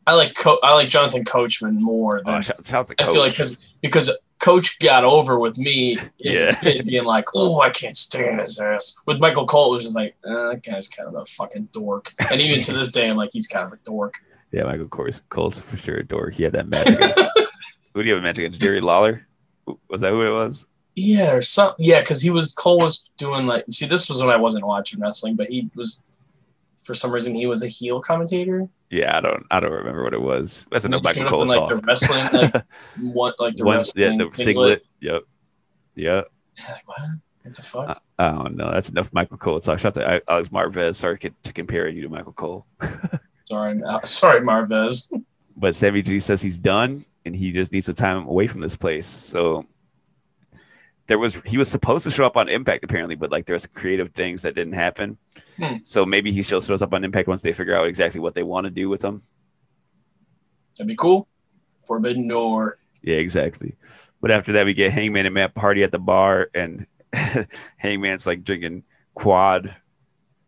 I 0.06 0.14
like 0.14 0.36
Co- 0.36 0.60
I 0.64 0.74
like 0.76 0.88
Jonathan 0.90 1.26
Coachman 1.26 1.82
more 1.82 2.22
than 2.26 2.36
Oh, 2.36 2.42
shout, 2.42 2.66
shout 2.66 2.92
I 3.00 3.06
feel 3.06 3.20
like 3.20 3.32
because 3.34 3.58
because 3.82 4.12
Coach 4.48 4.80
got 4.80 5.04
over 5.04 5.38
with 5.38 5.58
me 5.58 5.98
Yeah. 6.18 6.56
being 6.64 7.04
like, 7.04 7.26
oh, 7.36 7.60
I 7.62 7.70
can't 7.70 7.98
stand 7.98 8.40
his 8.40 8.60
ass. 8.60 8.96
With 9.06 9.20
Michael 9.20 9.46
Cole, 9.46 9.72
it 9.72 9.74
was 9.76 9.84
just 9.84 9.96
like, 9.96 10.16
uh, 10.26 10.52
that 10.52 10.64
guy's 10.64 10.88
kind 10.88 11.10
of 11.10 11.16
a 11.16 11.26
fucking 11.26 11.70
dork. 11.74 12.14
And 12.32 12.40
even 12.40 12.64
to 12.64 12.74
this 12.74 12.92
day, 12.92 13.10
I'm 13.10 13.18
like, 13.18 13.32
he's 13.34 13.48
kind 13.48 13.66
of 13.66 13.74
a 13.74 13.78
dork. 13.84 14.14
yeah, 14.54 14.64
Michael 14.64 14.88
Cole's, 14.88 15.22
Cole's 15.30 15.60
for 15.60 15.76
sure 15.78 15.98
a 15.98 16.04
dork. 16.04 16.34
He 16.34 16.44
had 16.44 16.54
that 16.54 16.68
match 16.70 16.88
against 16.88 17.20
who 17.94 18.04
do 18.04 18.08
you 18.08 18.16
have 18.16 18.24
a 18.24 18.26
match 18.26 18.38
against? 18.38 18.62
Jerry 18.62 18.80
Lawler? 18.82 19.28
Was 19.90 20.00
that 20.02 20.12
who 20.12 20.26
it 20.26 20.32
was? 20.32 20.66
Yeah, 20.96 21.32
or 21.34 21.42
something. 21.42 21.86
yeah, 21.86 22.00
because 22.00 22.22
he 22.22 22.30
was 22.30 22.54
Cole 22.54 22.80
was 22.80 23.04
doing 23.18 23.46
like 23.46 23.66
see, 23.70 23.86
this 23.86 24.10
was 24.10 24.20
when 24.22 24.30
I 24.32 24.38
wasn't 24.38 24.66
watching 24.66 25.00
wrestling, 25.02 25.36
but 25.36 25.48
he 25.48 25.70
was 25.76 26.02
for 26.88 26.94
some 26.94 27.12
reason 27.12 27.36
he 27.36 27.46
was 27.46 27.62
a 27.62 27.68
heel 27.68 28.02
commentator. 28.02 28.68
Yeah, 28.90 29.18
I 29.18 29.22
don't 29.22 29.46
I 29.52 29.60
don't 29.60 29.72
remember 29.72 30.04
what 30.04 30.14
it 30.14 30.22
was. 30.22 30.66
That's 30.72 30.86
enough 30.86 31.02
He 31.02 31.04
Michael 31.04 31.26
Cole 31.26 31.42
in, 31.44 31.48
like 31.50 31.70
the 31.70 31.76
wrestling, 31.76 32.30
like 32.32 32.66
what 33.02 33.36
like 33.40 33.56
the 33.58 33.66
One, 33.66 33.78
wrestling 33.78 34.20
yeah, 34.20 34.26
the 34.26 34.36
singlet. 34.36 34.86
Yep. 35.02 35.24
Yep. 35.96 36.32
Like, 36.68 36.88
what? 36.88 37.00
What 37.44 37.56
the 37.56 37.62
fuck? 37.62 38.02
I 38.18 38.32
don't 38.32 38.56
know. 38.56 38.72
That's 38.72 38.90
enough 38.90 39.14
Michael 39.14 39.38
Cole 39.38 39.60
talk. 39.60 39.78
Shout 39.78 39.96
out 39.98 40.02
to 40.02 40.32
Alex 40.32 40.50
Marvez. 40.50 40.96
Sorry 40.96 41.20
to 41.20 41.30
to 41.44 41.54
compare 41.54 41.88
you 41.88 42.02
to 42.02 42.10
Michael 42.10 42.34
Cole. 42.34 42.66
Sorry, 43.46 43.80
sorry, 44.04 44.42
Marvez. 44.42 45.10
But 45.56 45.74
Sammy 45.74 46.02
G 46.02 46.20
says 46.20 46.42
he's 46.42 46.60
done 46.60 47.06
and 47.24 47.34
he 47.34 47.54
just 47.54 47.72
needs 47.72 47.86
some 47.86 47.96
time 47.96 48.28
away 48.28 48.48
from 48.48 48.60
this 48.60 48.76
place. 48.76 49.06
So 49.06 49.66
there 51.08 51.18
was 51.18 51.36
he 51.46 51.58
was 51.58 51.70
supposed 51.70 52.04
to 52.04 52.12
show 52.12 52.26
up 52.26 52.38
on 52.38 52.50
Impact 52.50 52.84
apparently, 52.84 53.16
but 53.16 53.32
like 53.32 53.46
there's 53.46 53.66
creative 53.66 54.12
things 54.12 54.42
that 54.42 54.56
didn't 54.56 54.74
happen. 54.74 55.18
Hmm. 55.58 55.78
So 55.84 56.06
maybe 56.06 56.32
he 56.32 56.44
still 56.44 56.62
shows 56.62 56.82
up 56.82 56.94
on 56.94 57.04
Impact 57.04 57.28
once 57.28 57.42
they 57.42 57.54
figure 57.54 57.76
out 57.76 57.88
exactly 57.88 58.20
what 58.20 58.36
they 58.36 58.44
want 58.44 58.66
to 58.66 58.72
do 58.72 58.90
with 58.90 59.04
him. 59.04 59.24
That'd 60.78 60.88
be 60.88 60.96
cool. 60.96 61.28
Forbidden 61.86 62.28
Door. 62.28 62.80
Yeah, 63.02 63.16
exactly. 63.16 63.76
But 64.22 64.32
after 64.32 64.52
that, 64.54 64.66
we 64.66 64.74
get 64.74 64.92
Hangman 64.92 65.26
and 65.26 65.34
Matt 65.34 65.54
Hardy 65.56 65.84
at 65.84 65.92
the 65.92 66.00
bar, 66.00 66.50
and 66.54 66.86
Hangman's 67.78 68.28
like 68.28 68.44
drinking 68.44 68.84
quad, 69.14 69.76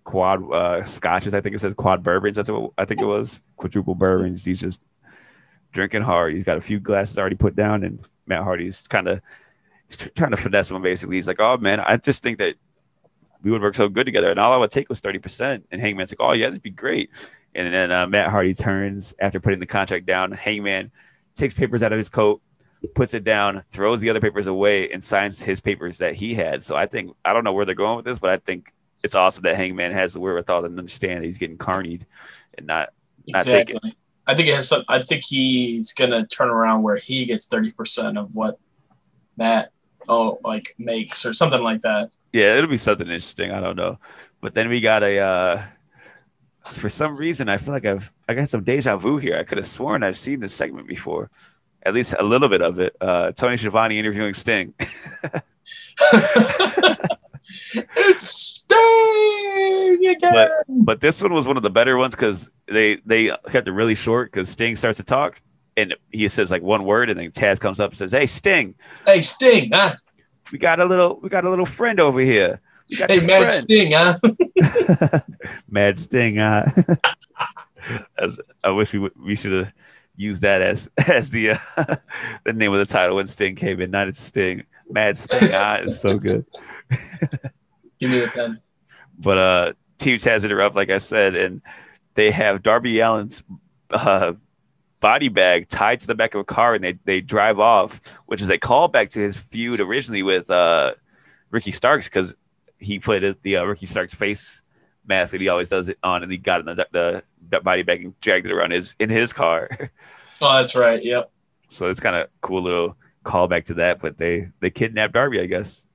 quad 0.03 0.51
uh, 0.51 0.83
scotches. 0.83 1.33
I 1.33 1.41
think 1.41 1.55
it 1.55 1.59
says 1.59 1.73
quad 1.73 2.03
bourbons. 2.03 2.35
That's 2.35 2.49
what 2.49 2.71
I 2.77 2.85
think 2.85 3.01
it 3.01 3.05
was. 3.05 3.41
Quadruple 3.57 3.95
bourbons. 3.95 4.43
He's 4.43 4.59
just 4.59 4.81
drinking 5.71 6.01
hard. 6.01 6.33
He's 6.33 6.43
got 6.43 6.57
a 6.57 6.61
few 6.61 6.79
glasses 6.79 7.17
already 7.17 7.35
put 7.35 7.55
down, 7.55 7.83
and 7.83 7.99
Matt 8.25 8.43
Hardy's 8.43 8.87
kind 8.87 9.07
of 9.07 9.21
trying 9.89 10.31
to 10.31 10.37
finesse 10.37 10.71
him. 10.71 10.81
Basically, 10.81 11.15
he's 11.15 11.27
like, 11.27 11.39
"Oh 11.39 11.57
man, 11.57 11.79
I 11.79 11.97
just 11.97 12.23
think 12.23 12.37
that 12.39 12.55
we 13.41 13.51
would 13.51 13.61
work 13.61 13.75
so 13.75 13.89
good 13.89 14.05
together, 14.05 14.29
and 14.29 14.39
all 14.39 14.53
I 14.53 14.57
would 14.57 14.71
take 14.71 14.89
was 14.89 14.99
thirty 14.99 15.19
percent." 15.19 15.65
And 15.71 15.81
Hangman's 15.81 16.11
like, 16.11 16.21
"Oh 16.21 16.33
yeah, 16.33 16.47
that'd 16.47 16.61
be 16.61 16.69
great." 16.69 17.09
And 17.55 17.73
then 17.73 17.91
uh, 17.91 18.07
Matt 18.07 18.29
Hardy 18.29 18.53
turns 18.53 19.13
after 19.19 19.39
putting 19.39 19.59
the 19.59 19.65
contract 19.65 20.05
down. 20.05 20.31
Hangman 20.31 20.91
takes 21.35 21.53
papers 21.53 21.81
out 21.81 21.91
of 21.91 21.97
his 21.97 22.09
coat, 22.09 22.41
puts 22.93 23.13
it 23.13 23.23
down, 23.23 23.63
throws 23.71 24.01
the 24.01 24.09
other 24.09 24.21
papers 24.21 24.47
away, 24.47 24.89
and 24.91 25.03
signs 25.03 25.41
his 25.41 25.59
papers 25.59 25.97
that 25.97 26.13
he 26.13 26.35
had. 26.35 26.63
So 26.63 26.75
I 26.75 26.85
think 26.85 27.15
I 27.25 27.33
don't 27.33 27.43
know 27.43 27.53
where 27.53 27.65
they're 27.65 27.75
going 27.75 27.97
with 27.97 28.05
this, 28.05 28.19
but 28.19 28.29
I 28.29 28.37
think 28.37 28.71
it's 29.03 29.15
awesome 29.15 29.43
that 29.43 29.55
Hangman 29.55 29.91
has 29.93 30.13
the 30.13 30.19
wherewithal 30.19 30.61
to 30.61 30.67
understand 30.67 31.21
that 31.21 31.25
he's 31.25 31.37
getting 31.37 31.57
carnied 31.57 32.03
and 32.57 32.67
not. 32.67 32.89
Not 33.27 33.43
take 33.43 33.69
it. 33.69 33.77
I 34.27 34.35
think 34.35 34.47
it 34.47 34.55
has 34.55 34.67
some. 34.67 34.83
I 34.87 35.01
think 35.01 35.23
he's 35.23 35.91
gonna 35.93 36.25
turn 36.27 36.49
around 36.49 36.83
where 36.83 36.97
he 36.97 37.25
gets 37.25 37.47
thirty 37.47 37.71
percent 37.71 38.17
of 38.17 38.35
what 38.35 38.59
Matt 39.37 39.71
oh 40.09 40.39
like 40.43 40.75
makes 40.77 41.25
or 41.25 41.33
something 41.33 41.63
like 41.63 41.81
that. 41.83 42.09
Yeah, 42.33 42.55
it'll 42.57 42.69
be 42.69 42.77
something 42.77 43.07
interesting. 43.07 43.51
I 43.51 43.61
don't 43.61 43.77
know, 43.77 43.97
but 44.41 44.53
then 44.53 44.67
we 44.69 44.81
got 44.81 45.03
a. 45.03 45.19
uh 45.19 45.63
For 46.71 46.89
some 46.89 47.15
reason, 47.15 47.47
I 47.49 47.57
feel 47.57 47.73
like 47.73 47.85
I've 47.85 48.11
I 48.27 48.33
got 48.33 48.49
some 48.49 48.63
deja 48.63 48.97
vu 48.97 49.17
here. 49.17 49.37
I 49.37 49.43
could 49.43 49.57
have 49.57 49.67
sworn 49.67 50.03
I've 50.03 50.17
seen 50.17 50.39
this 50.41 50.53
segment 50.53 50.87
before. 50.87 51.29
at 51.83 51.93
least 51.93 52.13
a 52.19 52.23
little 52.23 52.49
bit 52.49 52.61
of 52.61 52.77
it. 52.79 52.93
Uh, 52.99 53.31
Tony 53.31 53.55
Schiavone 53.57 53.97
interviewing 53.97 54.33
Sting. 54.33 54.73
it's 57.95 58.29
Sting 58.67 60.05
again. 60.07 60.49
but 60.67 60.99
this 61.01 61.21
one 61.21 61.33
was 61.33 61.47
one 61.47 61.57
of 61.57 61.63
the 61.63 61.69
better 61.69 61.97
ones 61.97 62.15
because 62.15 62.49
they 62.67 62.97
they 63.05 63.31
kept 63.49 63.67
it 63.67 63.71
really 63.71 63.95
short 63.95 64.31
because 64.31 64.49
Sting 64.49 64.75
starts 64.75 64.97
to 64.97 65.03
talk 65.03 65.41
and 65.77 65.95
he 66.11 66.27
says 66.27 66.51
like 66.51 66.61
one 66.61 66.83
word 66.83 67.09
and 67.09 67.19
then 67.19 67.31
Taz 67.31 67.59
comes 67.59 67.79
up 67.79 67.91
and 67.91 67.97
says, 67.97 68.11
"Hey 68.11 68.25
Sting, 68.25 68.75
hey 69.05 69.21
Sting, 69.21 69.71
huh? 69.73 69.95
we 70.51 70.57
got 70.57 70.79
a 70.79 70.85
little 70.85 71.19
we 71.21 71.29
got 71.29 71.45
a 71.45 71.49
little 71.49 71.65
friend 71.65 71.99
over 71.99 72.19
here. 72.19 72.61
We 72.89 72.97
got 72.97 73.11
Hey 73.11 73.19
Mad 73.19 73.39
friend." 73.39 73.53
Sting, 73.53 73.91
huh? 73.93 75.19
Mad 75.69 75.99
Sting. 75.99 76.39
Uh, 76.39 76.69
as 78.17 78.39
I 78.63 78.71
wish 78.71 78.93
we 78.93 78.99
would, 78.99 79.13
we 79.17 79.35
should 79.35 79.51
have 79.51 79.73
used 80.15 80.41
that 80.41 80.61
as 80.61 80.89
as 81.07 81.29
the 81.29 81.51
uh, 81.51 81.95
the 82.43 82.53
name 82.53 82.73
of 82.73 82.79
the 82.79 82.85
title 82.85 83.15
when 83.15 83.27
Sting 83.27 83.55
came 83.55 83.81
in. 83.81 83.91
Not 83.91 84.07
it's 84.07 84.19
Sting. 84.19 84.63
Mad 84.89 85.17
Sting. 85.17 85.51
Uh, 85.51 85.81
it's 85.83 85.99
so 85.99 86.17
good. 86.17 86.45
Give 87.99 88.11
me 88.11 88.19
the 88.19 88.27
pen. 88.27 88.59
But 89.17 89.37
uh, 89.37 89.73
Team 89.97 90.17
Taz 90.17 90.43
interrupt, 90.43 90.75
like 90.75 90.89
I 90.89 90.97
said, 90.97 91.35
and 91.35 91.61
they 92.13 92.31
have 92.31 92.63
Darby 92.63 93.01
Allin's 93.01 93.43
uh, 93.91 94.33
body 94.99 95.29
bag 95.29 95.67
tied 95.67 95.99
to 96.01 96.07
the 96.07 96.15
back 96.15 96.35
of 96.35 96.41
a 96.41 96.45
car, 96.45 96.73
and 96.73 96.83
they 96.83 96.93
they 97.05 97.21
drive 97.21 97.59
off, 97.59 98.01
which 98.25 98.41
is 98.41 98.49
a 98.49 98.57
callback 98.57 99.09
to 99.11 99.19
his 99.19 99.37
feud 99.37 99.79
originally 99.79 100.23
with 100.23 100.49
uh, 100.49 100.93
Ricky 101.51 101.71
Starks 101.71 102.07
because 102.07 102.35
he 102.79 102.99
put 102.99 103.41
the 103.43 103.57
uh, 103.57 103.63
Ricky 103.63 103.85
Starks 103.85 104.13
face 104.13 104.63
mask 105.05 105.31
that 105.31 105.41
he 105.41 105.49
always 105.49 105.69
does 105.69 105.89
it 105.89 105.97
on, 106.03 106.23
and 106.23 106.31
he 106.31 106.37
got 106.37 106.59
in 106.61 106.65
the, 106.65 106.87
the, 106.91 107.23
the 107.49 107.59
body 107.61 107.83
bag 107.83 108.03
and 108.05 108.19
dragged 108.21 108.45
it 108.45 108.51
around 108.51 108.71
his 108.71 108.95
in 108.99 109.09
his 109.09 109.33
car. 109.33 109.69
Oh, 110.41 110.55
that's 110.55 110.73
right. 110.73 111.03
Yep. 111.03 111.29
so 111.67 111.89
it's 111.89 111.99
kind 111.99 112.15
of 112.15 112.29
cool 112.39 112.61
little 112.61 112.95
callback 113.25 113.65
to 113.65 113.73
that. 113.73 113.99
But 113.99 114.17
they 114.17 114.49
they 114.61 114.69
kidnapped 114.69 115.13
Darby, 115.13 115.41
I 115.41 115.47
guess. 115.47 115.85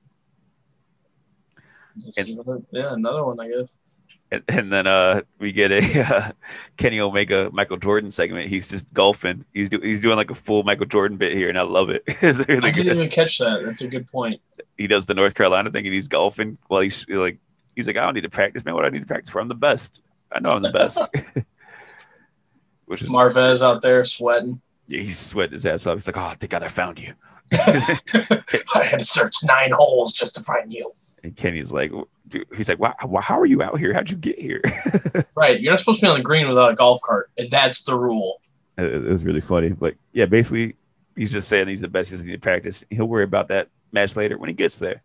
Just 1.97 2.19
another, 2.29 2.61
yeah, 2.69 2.93
another 2.93 3.25
one, 3.25 3.39
I 3.39 3.47
guess. 3.47 3.77
And, 4.31 4.43
and 4.47 4.71
then 4.71 4.87
uh 4.87 5.21
we 5.39 5.51
get 5.51 5.71
a 5.71 6.01
uh, 6.15 6.31
Kenny 6.77 6.99
Omega 6.99 7.49
Michael 7.53 7.77
Jordan 7.77 8.11
segment. 8.11 8.47
He's 8.47 8.69
just 8.69 8.93
golfing. 8.93 9.45
He's 9.53 9.69
do, 9.69 9.79
he's 9.79 10.01
doing 10.01 10.15
like 10.15 10.31
a 10.31 10.35
full 10.35 10.63
Michael 10.63 10.85
Jordan 10.85 11.17
bit 11.17 11.33
here, 11.33 11.49
and 11.49 11.57
I 11.57 11.63
love 11.63 11.89
it. 11.89 12.03
really 12.21 12.67
I 12.67 12.71
didn't 12.71 12.75
good. 12.75 12.95
even 12.95 13.09
catch 13.09 13.37
that. 13.39 13.63
That's 13.65 13.81
a 13.81 13.87
good 13.87 14.07
point. 14.07 14.41
He 14.77 14.87
does 14.87 15.05
the 15.05 15.13
North 15.13 15.35
Carolina 15.35 15.71
thing, 15.71 15.85
and 15.85 15.93
he's 15.93 16.07
golfing 16.07 16.57
while 16.67 16.81
he's 16.81 17.05
like 17.07 17.37
he's 17.75 17.87
like 17.87 17.97
I 17.97 18.05
don't 18.05 18.13
need 18.13 18.21
to 18.21 18.29
practice, 18.29 18.65
man. 18.65 18.73
What 18.73 18.81
do 18.81 18.87
I 18.87 18.89
need 18.91 18.99
to 18.99 19.05
practice 19.05 19.31
for? 19.31 19.39
I'm 19.39 19.47
the 19.47 19.55
best. 19.55 20.01
I 20.31 20.39
know 20.39 20.51
I'm 20.51 20.61
the 20.61 20.71
best. 20.71 21.01
Which 22.85 23.01
is 23.01 23.09
Marvez 23.09 23.63
out 23.63 23.81
there 23.81 24.03
sweating. 24.05 24.61
yeah, 24.87 25.01
he's 25.01 25.17
sweating 25.17 25.53
his 25.53 25.65
ass 25.65 25.87
off. 25.87 25.97
He's 25.97 26.07
like, 26.07 26.17
oh, 26.17 26.33
thank 26.39 26.51
God 26.51 26.61
I 26.61 26.67
found 26.67 26.99
you. 26.99 27.13
I 27.51 28.83
had 28.83 28.99
to 28.99 29.05
search 29.05 29.37
nine 29.43 29.71
holes 29.71 30.13
just 30.13 30.35
to 30.35 30.41
find 30.41 30.71
you. 30.71 30.91
And 31.23 31.35
Kenny's 31.35 31.71
like, 31.71 31.91
he's 32.55 32.67
like, 32.69 32.79
wow, 32.79 32.93
how 33.21 33.39
are 33.39 33.45
you 33.45 33.61
out 33.61 33.77
here? 33.79 33.93
How'd 33.93 34.09
you 34.09 34.17
get 34.17 34.39
here? 34.39 34.61
Right. 35.35 35.59
You're 35.59 35.71
not 35.73 35.79
supposed 35.79 35.99
to 35.99 36.05
be 36.05 36.09
on 36.09 36.17
the 36.17 36.23
green 36.23 36.47
without 36.47 36.71
a 36.71 36.75
golf 36.75 36.99
cart. 37.05 37.29
And 37.37 37.49
that's 37.49 37.83
the 37.83 37.97
rule. 37.97 38.41
It, 38.77 38.85
it 38.85 39.03
was 39.03 39.23
really 39.25 39.41
funny. 39.41 39.69
But 39.69 39.95
yeah, 40.13 40.25
basically, 40.25 40.75
he's 41.15 41.31
just 41.31 41.47
saying 41.49 41.67
he's 41.67 41.81
the 41.81 41.87
best. 41.89 42.11
he's 42.11 42.23
need 42.23 42.31
to 42.33 42.39
practice. 42.39 42.83
He'll 42.89 43.05
worry 43.07 43.23
about 43.25 43.49
that 43.49 43.69
match 43.91 44.15
later 44.15 44.37
when 44.37 44.47
he 44.49 44.53
gets 44.53 44.77
there. 44.79 45.01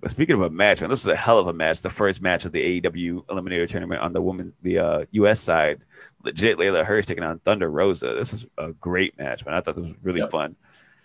But 0.00 0.10
speaking 0.12 0.34
of 0.34 0.42
a 0.42 0.50
match, 0.50 0.80
man, 0.80 0.90
this 0.90 1.00
is 1.00 1.06
a 1.06 1.16
hell 1.16 1.38
of 1.38 1.46
a 1.48 1.52
match. 1.52 1.82
The 1.82 1.90
first 1.90 2.20
match 2.22 2.44
of 2.44 2.52
the 2.52 2.80
AEW 2.80 3.26
Eliminator 3.26 3.66
Tournament 3.68 4.00
on 4.00 4.12
the 4.12 4.22
woman, 4.22 4.52
the 4.62 4.78
uh, 4.78 5.04
U.S. 5.12 5.40
side. 5.40 5.80
Legit, 6.24 6.58
Layla 6.58 6.84
Hirsch 6.84 7.06
taking 7.06 7.24
on 7.24 7.38
Thunder 7.40 7.70
Rosa. 7.70 8.14
This 8.14 8.32
was 8.32 8.46
a 8.58 8.72
great 8.72 9.16
match, 9.18 9.44
man. 9.46 9.54
I 9.54 9.60
thought 9.60 9.76
this 9.76 9.86
was 9.86 9.96
really 10.02 10.20
Yep. 10.20 10.30
fun. 10.30 10.56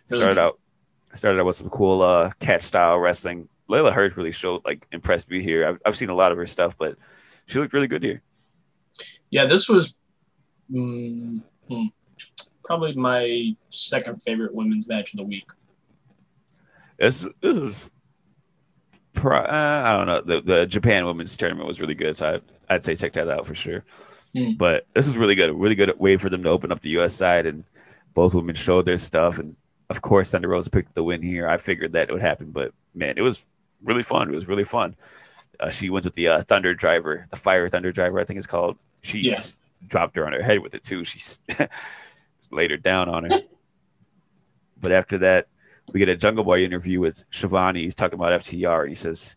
Really 0.09 0.17
started 0.17 0.35
good. 0.35 0.41
out, 0.41 0.59
started 1.13 1.39
out 1.39 1.45
with 1.45 1.55
some 1.55 1.69
cool 1.69 2.01
uh, 2.01 2.31
catch 2.39 2.63
style 2.63 2.97
wrestling. 2.97 3.47
Layla 3.69 3.93
Hirsch 3.93 4.17
really 4.17 4.31
showed, 4.31 4.61
like, 4.65 4.85
impressed 4.91 5.29
me 5.29 5.41
here. 5.41 5.67
I've, 5.67 5.79
I've 5.85 5.97
seen 5.97 6.09
a 6.09 6.15
lot 6.15 6.31
of 6.31 6.37
her 6.37 6.45
stuff, 6.45 6.77
but 6.77 6.97
she 7.45 7.59
looked 7.59 7.73
really 7.73 7.87
good 7.87 8.03
here. 8.03 8.21
Yeah, 9.29 9.45
this 9.45 9.67
was 9.67 9.97
mm, 10.71 11.41
hmm, 11.67 11.85
probably 12.63 12.93
my 12.93 13.55
second 13.69 14.21
favorite 14.21 14.53
women's 14.53 14.87
match 14.87 15.13
of 15.13 15.17
the 15.17 15.25
week. 15.25 15.49
This 16.99 17.25
this 17.41 17.57
is 17.57 17.89
pro, 19.13 19.37
uh, 19.37 19.83
I 19.85 19.93
don't 19.97 20.07
know. 20.07 20.21
The, 20.21 20.41
the 20.41 20.65
Japan 20.65 21.05
women's 21.05 21.35
tournament 21.35 21.67
was 21.67 21.81
really 21.81 21.95
good, 21.95 22.15
so 22.15 22.35
I'd, 22.35 22.41
I'd 22.69 22.83
say 22.83 22.95
check 22.95 23.13
that 23.13 23.29
out 23.29 23.45
for 23.45 23.55
sure. 23.55 23.83
Hmm. 24.35 24.53
But 24.57 24.85
this 24.93 25.07
is 25.07 25.17
really 25.17 25.35
good. 25.35 25.49
A 25.49 25.53
really 25.53 25.75
good 25.75 25.97
way 25.99 26.17
for 26.17 26.29
them 26.29 26.43
to 26.43 26.49
open 26.49 26.71
up 26.71 26.81
the 26.81 26.89
U.S. 26.91 27.13
side, 27.13 27.45
and 27.45 27.63
both 28.13 28.33
women 28.33 28.55
showed 28.55 28.85
their 28.85 28.97
stuff. 28.97 29.39
And 29.39 29.55
of 29.89 30.01
course, 30.01 30.29
Thunder 30.29 30.49
Rosa 30.49 30.69
picked 30.69 30.95
the 30.95 31.03
win 31.03 31.21
here. 31.21 31.47
I 31.47 31.57
figured 31.57 31.93
that 31.93 32.11
would 32.11 32.21
happen, 32.21 32.51
but 32.51 32.73
man, 32.93 33.15
it 33.17 33.21
was 33.21 33.45
really 33.83 34.03
fun. 34.03 34.29
It 34.29 34.35
was 34.35 34.47
really 34.47 34.63
fun. 34.63 34.95
Uh, 35.59 35.69
she 35.69 35.89
went 35.89 36.05
with 36.05 36.15
the 36.15 36.27
uh, 36.27 36.41
Thunder 36.43 36.73
Driver, 36.73 37.27
the 37.29 37.37
Fire 37.37 37.69
Thunder 37.69 37.91
Driver, 37.91 38.19
I 38.19 38.23
think 38.23 38.37
it's 38.37 38.47
called. 38.47 38.77
She 39.01 39.19
Yeah. 39.19 39.33
just 39.35 39.59
dropped 39.87 40.15
her 40.15 40.25
on 40.25 40.33
her 40.33 40.41
head 40.41 40.59
with 40.59 40.73
it 40.75 40.83
too. 40.83 41.03
She 41.03 41.19
laid 42.51 42.71
her 42.71 42.77
down 42.77 43.09
on 43.09 43.25
her. 43.29 43.39
but 44.81 44.91
after 44.91 45.17
that, 45.19 45.47
we 45.91 45.99
get 45.99 46.09
a 46.09 46.15
Jungle 46.15 46.43
Boy 46.43 46.63
interview 46.63 46.99
with 46.99 47.23
Schiavone. 47.31 47.83
He's 47.83 47.95
talking 47.95 48.17
about 48.17 48.39
FTR, 48.41 48.81
and 48.81 48.89
he 48.89 48.95
says, 48.95 49.35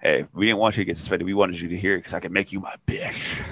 "Hey, 0.00 0.26
we 0.32 0.46
didn't 0.46 0.58
want 0.60 0.76
you 0.76 0.84
to 0.84 0.86
get 0.86 0.96
suspended. 0.96 1.26
We 1.26 1.34
wanted 1.34 1.60
you 1.60 1.68
to 1.70 1.76
hear 1.76 1.94
it 1.94 1.98
because 1.98 2.14
I 2.14 2.20
can 2.20 2.32
make 2.32 2.52
you 2.52 2.60
my 2.60 2.74
bitch." 2.86 3.44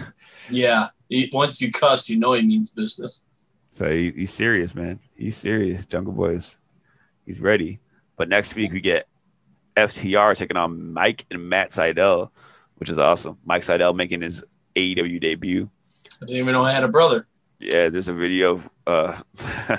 Yeah. 0.48 0.88
He, 1.08 1.28
once 1.32 1.60
you 1.60 1.72
cuss, 1.72 2.08
you 2.08 2.18
know 2.18 2.32
he 2.34 2.42
means 2.42 2.70
business. 2.70 3.24
So 3.68 3.90
he, 3.90 4.12
he's 4.12 4.32
serious, 4.32 4.74
man. 4.76 5.00
He's 5.16 5.36
serious. 5.36 5.86
Jungle 5.86 6.12
Boy 6.12 6.30
is 6.30 6.58
he's 7.26 7.40
ready. 7.40 7.80
But 8.16 8.28
next 8.28 8.54
week 8.54 8.72
we 8.72 8.80
get 8.80 9.08
FTR 9.76 10.36
taking 10.36 10.56
on 10.56 10.92
Mike 10.92 11.26
and 11.30 11.48
Matt 11.48 11.70
Sydal, 11.70 12.30
which 12.76 12.90
is 12.90 12.98
awesome. 12.98 13.38
Mike 13.44 13.62
Sydal 13.62 13.94
making 13.94 14.22
his 14.22 14.42
AEW 14.76 15.20
debut. 15.20 15.70
I 16.22 16.26
didn't 16.26 16.36
even 16.36 16.52
know 16.52 16.64
I 16.64 16.72
had 16.72 16.84
a 16.84 16.88
brother. 16.88 17.26
Yeah, 17.58 17.88
there's 17.88 18.08
a 18.08 18.14
video 18.14 18.52
of 18.52 18.70
uh, 18.86 19.20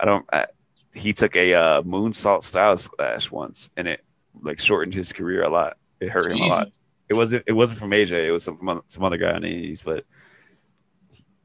I 0.00 0.04
don't. 0.04 0.26
I, 0.32 0.46
he 0.94 1.12
took 1.12 1.36
a 1.36 1.54
uh, 1.54 1.82
moonsault 1.82 2.42
style 2.42 2.76
slash 2.76 3.30
once, 3.30 3.70
and 3.76 3.88
it 3.88 4.04
like 4.42 4.58
shortened 4.58 4.94
his 4.94 5.12
career 5.12 5.42
a 5.42 5.48
lot. 5.48 5.76
It 6.00 6.10
hurt 6.10 6.30
him 6.30 6.38
a 6.38 6.46
lot. 6.46 6.68
It 7.08 7.14
wasn't. 7.14 7.44
It 7.46 7.52
wasn't 7.52 7.78
from 7.78 7.92
Asia. 7.92 8.18
It 8.18 8.30
was 8.30 8.44
some 8.44 8.58
from 8.58 8.82
some 8.88 9.04
other 9.04 9.16
guy 9.16 9.32
on 9.32 9.42
the 9.42 9.76
but 9.84 10.04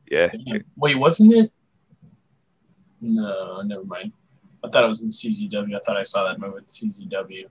yeah, 0.10 0.28
Damn. 0.28 0.64
Wait, 0.76 1.00
wasn't 1.00 1.34
it? 1.34 1.52
No, 3.00 3.62
never 3.62 3.86
mind. 3.86 4.12
I 4.64 4.70
thought 4.70 4.84
it 4.84 4.88
was 4.88 5.02
in 5.02 5.10
CZW. 5.10 5.76
I 5.76 5.80
thought 5.80 5.98
I 5.98 6.04
saw 6.04 6.28
that 6.28 6.40
move 6.40 6.56
at 6.58 6.68
CZW. 6.68 7.46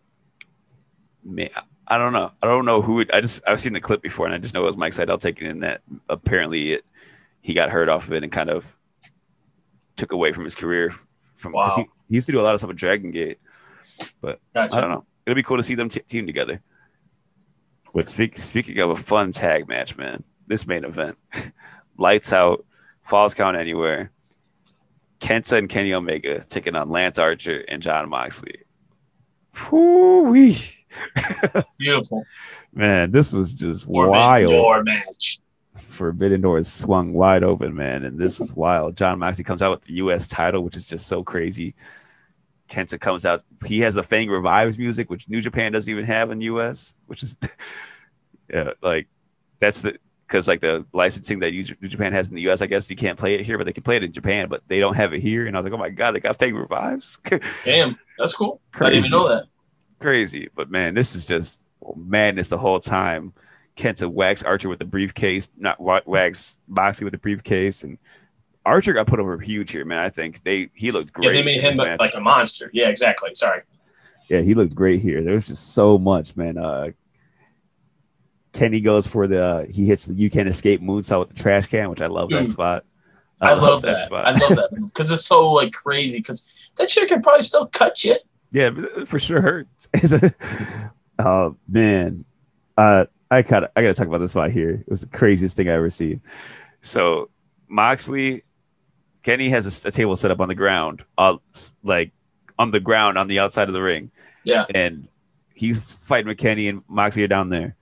Man, 1.24 1.50
I 1.86 1.98
don't 1.98 2.12
know. 2.12 2.30
I 2.42 2.46
don't 2.46 2.64
know 2.64 2.82
who. 2.82 3.00
It, 3.00 3.10
I 3.12 3.20
just 3.20 3.42
I've 3.46 3.60
seen 3.60 3.72
the 3.72 3.80
clip 3.80 4.02
before, 4.02 4.26
and 4.26 4.34
I 4.34 4.38
just 4.38 4.54
know 4.54 4.62
it 4.62 4.66
was 4.66 4.76
Mike 4.76 4.92
Sydal 4.92 5.20
taking 5.20 5.48
in 5.48 5.60
that. 5.60 5.82
Apparently, 6.08 6.72
it 6.72 6.84
he 7.42 7.54
got 7.54 7.70
hurt 7.70 7.88
off 7.88 8.06
of 8.06 8.12
it 8.12 8.22
and 8.22 8.32
kind 8.32 8.50
of 8.50 8.76
took 9.96 10.12
away 10.12 10.32
from 10.32 10.44
his 10.44 10.54
career. 10.54 10.92
from 11.34 11.52
Wow. 11.52 11.72
he, 11.76 11.82
he 12.08 12.14
used 12.14 12.26
to 12.26 12.32
do 12.32 12.40
a 12.40 12.42
lot 12.42 12.54
of 12.54 12.60
stuff 12.60 12.68
with 12.68 12.76
Dragon 12.76 13.10
Gate. 13.10 13.38
But 14.20 14.40
I 14.54 14.80
don't 14.80 14.90
know. 14.90 15.04
It'll 15.26 15.34
be 15.36 15.42
cool 15.42 15.56
to 15.58 15.62
see 15.62 15.74
them 15.74 15.88
t- 15.88 16.00
team 16.00 16.26
together. 16.26 16.62
But 17.94 18.08
speak, 18.08 18.36
speaking 18.38 18.78
of 18.78 18.90
a 18.90 18.96
fun 18.96 19.32
tag 19.32 19.68
match, 19.68 19.96
man, 19.96 20.22
this 20.46 20.66
main 20.66 20.84
event, 20.84 21.18
lights 21.98 22.32
out, 22.32 22.64
falls 23.02 23.34
count 23.34 23.56
anywhere. 23.56 24.10
Kenta 25.20 25.58
and 25.58 25.68
Kenny 25.68 25.92
Omega 25.92 26.44
taking 26.48 26.74
on 26.76 26.88
Lance 26.88 27.18
Archer 27.18 27.64
and 27.68 27.82
Jon 27.82 28.08
Moxley. 28.08 28.62
Whoo-wee. 29.70 30.58
Beautiful. 31.78 32.24
Man, 32.72 33.10
this 33.10 33.32
was 33.32 33.54
just 33.54 33.84
Forbidden 33.86 34.10
wild. 34.10 34.52
Door 34.52 34.84
match. 34.84 35.38
Forbidden 35.76 36.40
Door 36.40 36.58
is 36.58 36.72
swung 36.72 37.12
wide 37.12 37.42
open, 37.44 37.74
man, 37.74 38.04
and 38.04 38.18
this 38.18 38.38
was 38.38 38.52
wild. 38.52 38.96
Jon 38.96 39.18
Moxley 39.18 39.44
comes 39.44 39.62
out 39.62 39.70
with 39.70 39.82
the 39.82 39.94
U.S. 39.94 40.28
title, 40.28 40.62
which 40.62 40.76
is 40.76 40.86
just 40.86 41.06
so 41.06 41.22
crazy. 41.22 41.74
Kenta 42.68 43.00
comes 43.00 43.24
out. 43.24 43.42
He 43.66 43.80
has 43.80 43.94
the 43.94 44.02
Fang 44.02 44.28
Revives 44.28 44.78
music, 44.78 45.10
which 45.10 45.28
New 45.28 45.40
Japan 45.40 45.72
doesn't 45.72 45.90
even 45.90 46.04
have 46.04 46.30
in 46.30 46.38
the 46.38 46.44
U.S., 46.44 46.96
which 47.06 47.22
is 47.22 47.36
yeah, 48.52 48.70
like 48.82 49.08
that's 49.58 49.80
the 49.80 49.98
because 50.26 50.46
like 50.46 50.60
the 50.60 50.86
licensing 50.92 51.40
that 51.40 51.52
New 51.52 51.88
Japan 51.88 52.12
has 52.12 52.28
in 52.28 52.34
the 52.36 52.42
U.S. 52.42 52.62
I 52.62 52.66
guess 52.66 52.88
you 52.88 52.94
can't 52.96 53.18
play 53.18 53.34
it 53.34 53.40
here, 53.40 53.58
but 53.58 53.64
they 53.64 53.72
can 53.72 53.82
play 53.82 53.96
it 53.96 54.04
in 54.04 54.12
Japan, 54.12 54.48
but 54.48 54.62
they 54.68 54.78
don't 54.78 54.94
have 54.94 55.12
it 55.12 55.20
here. 55.20 55.46
And 55.46 55.56
I 55.56 55.60
was 55.60 55.64
like, 55.64 55.72
oh 55.72 55.82
my 55.82 55.90
god, 55.90 56.12
they 56.12 56.20
got 56.20 56.38
Fang 56.38 56.54
Revives, 56.54 57.18
Damn, 57.64 57.98
that's 58.16 58.34
cool. 58.34 58.60
I 58.74 58.90
didn't 58.90 58.92
even 58.92 59.02
Crazy. 59.02 59.16
know 59.16 59.28
that. 59.28 59.44
Crazy. 60.00 60.48
But 60.54 60.70
man, 60.70 60.94
this 60.94 61.14
is 61.14 61.26
just 61.26 61.62
madness 61.96 62.48
the 62.48 62.58
whole 62.58 62.80
time. 62.80 63.32
Kenta 63.76 64.10
wax 64.10 64.42
Archer 64.42 64.68
with 64.68 64.78
the 64.80 64.84
briefcase, 64.84 65.48
not 65.56 65.80
wa- 65.80 66.00
wax 66.04 66.56
Moxley 66.68 67.04
with 67.04 67.12
the 67.12 67.18
briefcase, 67.18 67.84
and 67.84 67.96
Archer 68.66 68.92
got 68.92 69.06
put 69.06 69.20
over 69.20 69.38
huge 69.38 69.70
here, 69.72 69.84
man. 69.84 69.98
I 69.98 70.10
think 70.10 70.42
they 70.42 70.70
he 70.74 70.90
looked 70.90 71.12
great. 71.12 71.26
Yeah, 71.26 71.32
they 71.32 71.42
made 71.42 71.60
him 71.62 71.76
match. 71.76 72.00
like 72.00 72.14
a 72.14 72.20
monster. 72.20 72.70
Yeah, 72.74 72.88
exactly. 72.88 73.30
Sorry. 73.34 73.62
yeah, 74.28 74.42
he 74.42 74.54
looked 74.54 74.74
great 74.74 75.00
here. 75.00 75.22
There 75.22 75.34
was 75.34 75.46
just 75.48 75.72
so 75.72 75.98
much, 75.98 76.36
man. 76.36 76.58
Uh, 76.58 76.90
Kenny 78.52 78.80
goes 78.80 79.06
for 79.06 79.26
the 79.26 79.42
uh, 79.42 79.66
he 79.66 79.86
hits 79.86 80.04
the 80.06 80.14
you 80.14 80.28
can't 80.28 80.48
escape 80.48 80.80
moonsault 80.82 81.20
with 81.20 81.28
the 81.36 81.42
trash 81.42 81.66
can, 81.66 81.88
which 81.88 82.02
I 82.02 82.06
love 82.08 82.28
that 82.30 82.42
Mm. 82.44 82.48
spot. 82.48 82.84
I, 83.40 83.54
love, 83.54 83.80
that. 83.82 84.00
spot. 84.00 84.26
I 84.26 84.32
love 84.32 84.56
that 84.56 84.68
because 84.74 85.10
it's 85.10 85.24
so 85.24 85.50
like 85.52 85.72
crazy. 85.72 86.18
Because 86.18 86.72
that 86.76 86.90
shit 86.90 87.08
could 87.08 87.22
probably 87.22 87.40
still 87.42 87.66
cut 87.66 88.04
you. 88.04 88.16
Yeah, 88.52 88.70
for 89.06 89.18
sure 89.18 89.40
hurts. 89.40 89.88
oh 91.18 91.56
man, 91.68 92.24
uh, 92.76 93.06
I 93.30 93.42
kind 93.42 93.64
of 93.64 93.70
I 93.76 93.82
gotta 93.82 93.94
talk 93.94 94.06
about 94.06 94.18
this 94.18 94.32
spot 94.32 94.50
here. 94.50 94.70
It 94.70 94.88
was 94.88 95.00
the 95.00 95.06
craziest 95.06 95.56
thing 95.56 95.68
I 95.68 95.72
ever 95.72 95.90
seen. 95.90 96.20
So 96.80 97.30
Moxley, 97.68 98.42
Kenny 99.22 99.48
has 99.50 99.84
a, 99.84 99.88
a 99.88 99.90
table 99.90 100.16
set 100.16 100.30
up 100.30 100.40
on 100.40 100.48
the 100.48 100.54
ground, 100.54 101.04
uh, 101.18 101.36
like 101.82 102.12
on 102.58 102.70
the 102.70 102.80
ground 102.80 103.18
on 103.18 103.28
the 103.28 103.38
outside 103.38 103.68
of 103.68 103.74
the 103.74 103.82
ring. 103.82 104.10
Yeah. 104.42 104.64
and 104.74 105.06
he's 105.54 105.78
fighting 105.78 106.28
with 106.28 106.38
Kenny 106.38 106.68
and 106.68 106.82
Moxley 106.88 107.22
are 107.22 107.28
down 107.28 107.50
there. 107.50 107.76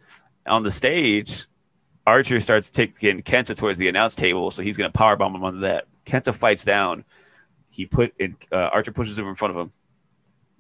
On 0.47 0.65
the 0.65 0.73
stage, 0.73 1.47
Archer 2.07 2.41
starts 2.41 2.71
taking 2.71 3.23
Kenta 3.23 3.57
towards 3.57 3.79
the 3.79 3.89
announce 3.89 4.17
table, 4.17 4.51
so 4.51 4.63
he's 4.63 4.77
gonna 4.77 4.91
power 4.91 5.15
bomb 5.17 5.35
him 5.35 5.45
onto 5.45 5.61
that. 5.61 5.87
Kenta 6.07 6.35
fights 6.35 6.65
down. 6.65 7.05
He 7.71 7.87
put 7.87 8.15
in 8.19 8.37
uh, 8.51 8.71
Archer 8.73 8.93
pushes 8.93 9.19
him 9.19 9.27
in 9.29 9.35
front 9.35 9.55
of 9.55 9.61
him, 9.61 9.73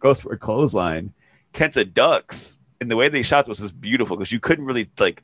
goes 0.00 0.20
for 0.20 0.32
a 0.32 0.38
clothesline. 0.38 1.12
Kenta 1.54 1.92
ducks, 1.92 2.56
and 2.80 2.90
the 2.90 2.96
way 2.96 3.08
they 3.08 3.22
shot 3.22 3.48
was 3.48 3.58
just 3.58 3.80
beautiful 3.80 4.16
because 4.16 4.32
you 4.32 4.40
couldn't 4.40 4.64
really 4.66 4.88
like, 4.98 5.22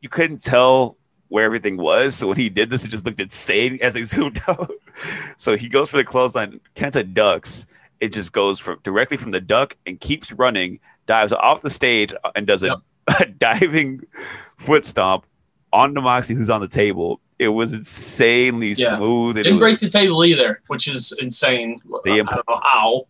you 0.00 0.08
couldn't 0.08 0.42
tell 0.42 0.96
where 1.28 1.44
everything 1.44 1.76
was. 1.76 2.14
So 2.14 2.28
when 2.28 2.36
he 2.36 2.48
did 2.48 2.70
this, 2.70 2.84
it 2.84 2.88
just 2.88 3.04
looked 3.04 3.20
insane 3.20 3.78
as 3.82 3.94
they 3.94 4.02
zoomed 4.04 4.40
out. 4.48 4.70
so 5.36 5.56
he 5.56 5.68
goes 5.68 5.90
for 5.90 5.96
the 5.96 6.04
clothesline. 6.04 6.60
Kenta 6.74 7.12
ducks. 7.12 7.66
It 8.00 8.12
just 8.12 8.32
goes 8.32 8.58
from 8.58 8.80
directly 8.82 9.16
from 9.16 9.30
the 9.30 9.40
duck 9.40 9.76
and 9.86 9.98
keeps 10.00 10.32
running, 10.32 10.80
dives 11.06 11.32
off 11.32 11.62
the 11.62 11.70
stage 11.70 12.12
uh, 12.24 12.30
and 12.34 12.46
does 12.46 12.62
a, 12.62 12.66
Yep. 12.66 12.78
a 13.20 13.26
diving 13.26 14.00
foot 14.56 14.84
stomp 14.84 15.26
on 15.72 15.94
Moxie 15.94 16.34
who's 16.34 16.50
on 16.50 16.60
the 16.60 16.68
table. 16.68 17.20
It 17.38 17.48
was 17.48 17.72
insanely 17.72 18.68
Yeah. 18.76 18.96
smooth. 18.96 19.36
It 19.38 19.44
Didn't 19.44 19.58
was, 19.60 19.78
break 19.78 19.92
the 19.92 19.98
table 19.98 20.24
either, 20.24 20.60
which 20.68 20.86
is 20.88 21.16
insane. 21.20 21.80
They 22.04 22.12
I 22.12 22.16
don't 22.22 22.48
know 22.48 22.60
how. 22.62 23.06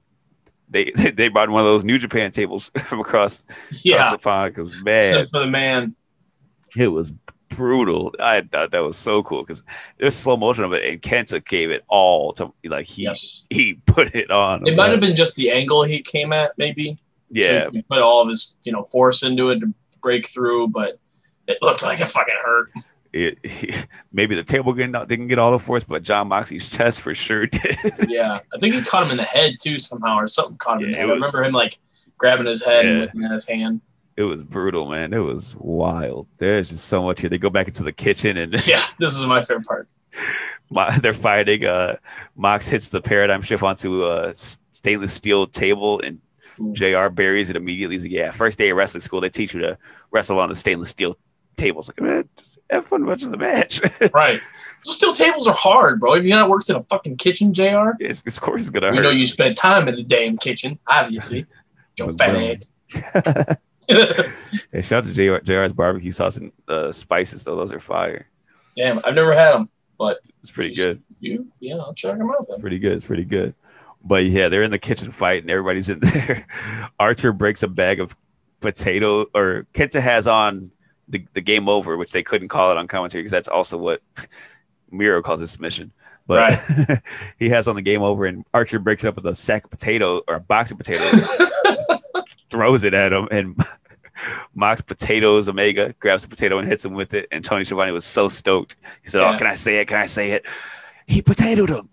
They 0.75 0.91
they 1.15 1.29
brought 1.29 1.49
one 1.49 1.61
of 1.61 1.67
those 1.67 1.85
New 1.85 1.99
Japan 1.99 2.31
tables 2.31 2.71
from 2.85 3.01
across, 3.01 3.45
across 3.71 4.11
the 4.13 4.19
pond 4.21 4.55
because 4.55 4.71
man, 4.83 4.99
except 4.99 5.31
for 5.31 5.39
the 5.41 5.47
man. 5.47 5.95
it 6.77 6.89
was 6.89 7.13
brutal. 7.49 8.13
I 8.19 8.43
thought 8.43 8.73
that 8.73 8.81
was 8.83 8.97
so 8.97 9.23
cool 9.23 9.43
because 9.43 9.63
there's 9.99 10.17
slow 10.17 10.37
motion 10.37 10.65
of 10.65 10.73
it, 10.73 10.85
and 10.85 11.01
Kenta 11.01 11.45
gave 11.45 11.71
it 11.71 11.85
all 11.89 12.33
to 12.35 12.53
like 12.65 12.87
he 12.87 13.05
Yes, 13.05 13.45
he 13.49 13.75
put 13.87 14.15
it 14.15 14.31
on. 14.31 14.67
it 14.67 14.77
might 14.77 14.91
have 14.91 15.01
been 15.01 15.17
just 15.17 15.37
the 15.37 15.51
angle 15.51 15.85
he 15.85 16.03
came 16.03 16.33
at, 16.33 16.53
maybe. 16.59 16.99
yeah. 17.31 17.65
So 17.65 17.71
he 17.71 17.83
put 17.83 18.01
all 18.01 18.21
of 18.21 18.29
his 18.29 18.57
you 18.65 18.73
know 18.73 18.85
force 18.85 19.23
into 19.23 19.51
it 19.51 19.61
to 19.61 19.73
break 20.03 20.29
through, 20.29 20.69
but 20.69 20.99
it 21.47 21.59
looked 21.63 21.83
like 21.83 22.01
it 22.01 22.07
fucking 22.09 22.35
hurt. 22.45 22.71
It, 23.17 23.39
maybe 24.13 24.35
the 24.35 24.43
table 24.43 24.73
didn't, 24.73 25.09
didn't 25.09 25.29
get 25.29 25.39
all 25.39 25.53
the 25.53 25.59
force, 25.61 25.85
but 25.85 26.03
Jon 26.03 26.27
Moxley's 26.29 26.69
chest 26.69 27.01
for 27.01 27.15
sure 27.15 27.47
did. 27.47 27.77
Yeah, 28.09 28.41
I 28.53 28.59
think 28.59 28.75
he 28.75 28.81
caught 28.91 29.05
him 29.05 29.13
in 29.13 29.19
the 29.19 29.23
head 29.23 29.55
too 29.63 29.79
somehow, 29.79 30.17
or 30.17 30.27
something 30.27 30.57
caught 30.57 30.83
him. 30.83 30.87
in 30.89 30.93
the 30.93 30.99
Yeah, 30.99 31.03
I 31.05 31.07
was- 31.07 31.15
remember 31.17 31.45
him 31.45 31.53
like 31.53 31.79
grabbing 32.19 32.47
his 32.47 32.65
head 32.65 32.85
and 32.87 32.99
Yeah. 32.99 33.05
looking 33.05 33.25
at 33.25 33.31
his 33.31 33.47
hand. 33.47 33.81
it 34.17 34.25
was 34.25 34.43
brutal, 34.43 34.91
man. 34.91 35.13
It 35.13 35.19
was 35.19 35.57
wild. 35.59 36.27
There's 36.39 36.71
just 36.71 36.87
so 36.87 37.03
much 37.03 37.21
here. 37.21 37.31
They 37.31 37.39
go 37.39 37.51
back 37.51 37.69
into 37.69 37.83
the 37.85 37.93
kitchen 37.93 38.37
and 38.37 38.53
Yeah, 38.67 38.85
this 38.99 39.17
is 39.17 39.27
my 39.27 39.43
favorite 39.43 39.67
part. 39.67 39.89
Mo- 40.71 40.91
they're 41.01 41.13
fighting. 41.13 41.65
Uh, 41.65 41.97
Mox 42.37 42.67
hits 42.69 42.89
the 42.89 43.01
paradigm 43.01 43.43
shift 43.43 43.63
onto 43.63 44.07
a 44.07 44.33
stainless 44.35 45.13
steel 45.15 45.47
table, 45.47 46.01
and. 46.01 46.21
Jr. 46.73 47.09
buries 47.09 47.51
it 47.51 47.57
immediately. 47.57 47.97
He's 47.97 48.05
like, 48.05 48.13
"Yeah, 48.13 48.31
first 48.31 48.59
day 48.61 48.71
of 48.71 48.77
wrestling 48.77 49.01
school, 49.01 49.21
they 49.21 49.29
teach 49.29 49.55
you 49.55 49.61
to 49.63 49.77
wrestle 50.13 50.39
on 50.39 50.53
a 50.53 50.55
stainless 50.55 50.89
steel 50.91 51.17
table." 51.57 51.81
It's 51.81 51.89
like, 51.89 52.01
man, 52.01 52.29
just 52.37 52.59
have 52.71 52.85
fun 52.87 53.07
watching 53.07 53.31
the 53.31 53.37
match. 53.37 53.81
Right. 54.13 54.41
Steel 54.87 55.15
tables 55.15 55.47
are 55.47 55.55
hard, 55.55 55.99
bro. 55.99 56.15
Have 56.15 56.25
you 56.27 56.31
not 56.35 56.51
worked 56.51 56.69
in 56.69 56.77
a 56.77 56.83
fucking 56.85 57.17
kitchen, 57.17 57.55
Jr.? 57.55 57.93
it's, 58.01 58.21
of 58.27 58.41
course, 58.43 58.61
it's 58.63 58.71
gonna 58.71 58.91
We 58.91 58.99
hurt. 58.99 59.03
know 59.05 59.11
you 59.11 59.25
spent 59.27 59.57
time 59.57 59.89
in 59.89 59.95
the 59.97 60.03
damn 60.03 60.37
kitchen, 60.37 60.79
obviously. 60.89 61.47
But, 61.97 62.19
fat 62.19 62.35
egg. 62.35 62.65
Hey, 64.73 64.81
shout 64.83 65.05
out 65.05 65.05
to 65.05 65.13
JR, 65.13 65.37
JR's 65.45 65.73
barbecue 65.73 66.11
sauce 66.11 66.37
and 66.39 66.51
uh, 66.69 66.91
spices, 66.91 67.43
though. 67.45 67.55
Those 67.57 67.73
are 67.73 67.79
fire. 67.79 68.27
Damn, 68.77 68.99
I've 69.05 69.15
never 69.15 69.35
had 69.35 69.53
them, 69.53 69.69
but 69.99 70.19
It's 70.43 70.51
pretty 70.51 70.75
good. 70.75 71.03
you, 71.21 71.47
yeah, 71.61 71.77
I'll 71.77 71.95
check 71.95 72.17
them 72.19 72.31
out 72.31 72.39
It's 72.49 72.57
pretty 72.59 72.79
good. 72.79 72.93
It's 72.93 73.05
pretty 73.05 73.25
good. 73.27 73.55
But 74.03 74.25
yeah, 74.25 74.49
they're 74.49 74.63
in 74.63 74.71
the 74.71 74.79
kitchen 74.79 75.11
fight 75.13 75.43
and 75.43 75.51
everybody's 75.51 75.89
in 75.89 76.01
there. 76.01 76.47
Archer 76.99 77.33
breaks 77.33 77.63
a 77.63 77.69
bag 77.69 78.01
of 78.01 78.17
potato, 78.61 79.27
or 79.35 79.67
Kenta 79.75 80.01
has 80.01 80.27
on 80.27 80.71
the, 81.09 81.27
the 81.35 81.41
game 81.41 81.69
over, 81.69 81.97
which 81.97 82.13
they 82.13 82.23
couldn't 82.23 82.49
call 82.49 82.71
it 82.71 82.77
on 82.77 82.89
commentary 82.89 83.23
because 83.23 83.33
that's 83.33 83.49
also 83.49 83.77
what 83.77 84.01
Miro 84.91 85.23
calls 85.23 85.41
his 85.41 85.51
submission. 85.51 85.93
But 86.27 86.59
he 87.39 87.51
has 87.51 87.69
on 87.69 87.77
the 87.77 87.83
game 87.83 88.03
over, 88.03 88.25
and 88.25 88.45
Archer 88.55 88.79
breaks 88.79 89.05
it 89.05 89.09
up 89.09 89.17
with 89.17 89.27
a 89.27 89.35
sack 89.35 89.65
of 89.65 89.71
potato 89.71 90.23
or 90.27 90.37
a 90.37 90.41
box 90.41 90.71
of 90.71 90.79
potatoes, 90.79 91.43
throws 92.51 92.83
it 92.85 92.95
at 92.95 93.13
him, 93.13 93.29
and 93.31 93.63
Mox 94.55 94.81
potatoes 94.81 95.49
Omega 95.49 95.95
grabs 96.01 96.25
a 96.25 96.29
potato 96.29 96.59
and 96.59 96.67
hits 96.67 96.85
him 96.85 96.95
with 96.95 97.13
it. 97.13 97.29
And 97.31 97.45
Tony 97.45 97.65
Schiavone 97.65 97.91
was 97.93 98.05
so 98.07 98.29
stoked. 98.29 98.77
He 99.03 99.11
said, 99.11 99.21
"Oh, 99.21 99.37
can 99.37 99.47
I 99.47 99.55
say 99.55 99.81
it? 99.81 99.89
Can 99.89 99.99
I 99.99 100.07
say 100.07 100.33
it?" 100.33 100.47
He 101.07 101.21
potatoed 101.21 101.69
him. 101.69 101.89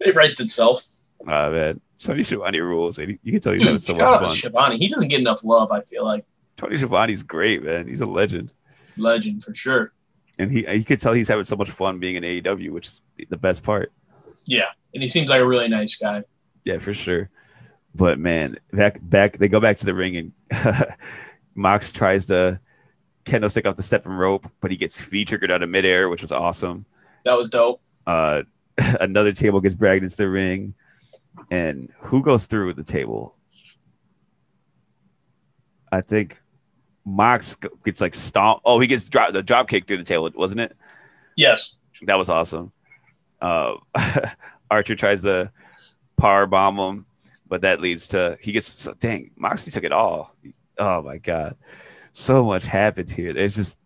it 0.00 0.14
writes 0.14 0.38
itself. 0.38 0.84
Oh 1.26 1.50
man, 1.50 1.80
Tony 2.00 2.22
Schiavone 2.22 2.60
rules. 2.60 2.98
and 2.98 3.18
You 3.24 3.32
can 3.32 3.40
tell 3.40 3.54
he's 3.54 3.64
having 3.64 3.80
so 3.80 3.94
much 3.94 4.20
fun. 4.20 4.30
Schiavone. 4.30 4.78
He 4.78 4.86
doesn't 4.86 5.08
get 5.08 5.18
enough 5.20 5.42
love, 5.42 5.72
I 5.72 5.82
feel 5.82 6.04
like. 6.04 6.24
Tony 6.58 6.76
Schiavone's 6.76 7.22
great, 7.22 7.62
man. 7.62 7.86
He's 7.88 8.02
a 8.02 8.06
legend, 8.06 8.52
Legend 8.98 9.42
for 9.42 9.54
sure. 9.54 9.92
and 10.38 10.50
he 10.50 10.70
you 10.70 10.84
could 10.84 11.00
tell 11.00 11.14
he's 11.14 11.28
having 11.28 11.44
so 11.44 11.56
much 11.56 11.70
fun 11.70 11.98
being 12.00 12.16
in 12.16 12.24
AEW, 12.24 12.70
which 12.72 12.88
is 12.88 13.00
the 13.30 13.38
best 13.38 13.62
part. 13.62 13.92
Yeah. 14.44 14.66
And 14.92 15.02
he 15.02 15.08
seems 15.08 15.30
like 15.30 15.40
a 15.40 15.46
really 15.46 15.68
nice 15.68 15.96
guy. 15.96 16.24
Yeah, 16.64 16.78
for 16.78 16.92
sure. 16.92 17.30
But 17.94 18.18
man, 18.18 18.58
back 18.72 18.98
back 19.00 19.38
they 19.38 19.48
go 19.48 19.60
back 19.60 19.76
to 19.78 19.86
the 19.86 19.94
ring 19.94 20.16
and 20.16 20.32
Mox 21.54 21.92
tries 21.92 22.26
to 22.26 22.60
kendo 23.24 23.50
stick 23.50 23.66
off 23.66 23.76
the 23.76 23.82
stepping 23.82 24.12
rope, 24.12 24.50
but 24.60 24.70
he 24.70 24.76
gets 24.76 25.00
V 25.00 25.24
triggered 25.24 25.50
out 25.50 25.62
of 25.62 25.70
midair, 25.70 26.08
which 26.08 26.22
was 26.22 26.32
awesome. 26.32 26.86
That 27.24 27.36
was 27.36 27.48
dope. 27.50 27.80
Uh, 28.06 28.42
another 29.00 29.32
table 29.32 29.60
gets 29.60 29.74
dragged 29.74 30.02
into 30.02 30.16
the 30.16 30.28
ring, 30.28 30.74
and 31.50 31.90
who 31.98 32.22
goes 32.22 32.46
through 32.46 32.66
with 32.66 32.76
the 32.76 32.84
table? 32.84 33.36
I 35.90 36.00
think 36.00 36.40
Mox 37.08 37.56
gets 37.84 38.00
like 38.00 38.14
stomp. 38.14 38.60
Oh, 38.64 38.78
he 38.80 38.86
gets 38.86 39.08
drop 39.08 39.32
the 39.32 39.42
drop 39.42 39.68
kick 39.68 39.86
through 39.86 39.96
the 39.96 40.04
table, 40.04 40.30
wasn't 40.34 40.60
it? 40.60 40.76
Yes. 41.36 41.76
That 42.02 42.16
was 42.16 42.28
awesome. 42.28 42.72
Uh, 43.40 43.76
Archer 44.70 44.94
tries 44.94 45.22
to 45.22 45.50
power 46.16 46.46
bomb 46.46 46.76
him, 46.76 47.06
but 47.46 47.62
that 47.62 47.80
leads 47.80 48.08
to 48.08 48.36
he 48.40 48.52
gets 48.52 48.80
so, 48.80 48.94
dang. 48.98 49.30
Moxley 49.36 49.72
took 49.72 49.84
it 49.84 49.92
all. 49.92 50.36
Oh 50.76 51.02
my 51.02 51.18
god, 51.18 51.56
so 52.12 52.44
much 52.44 52.66
happened 52.66 53.10
here. 53.10 53.32
There's 53.32 53.56
just 53.56 53.78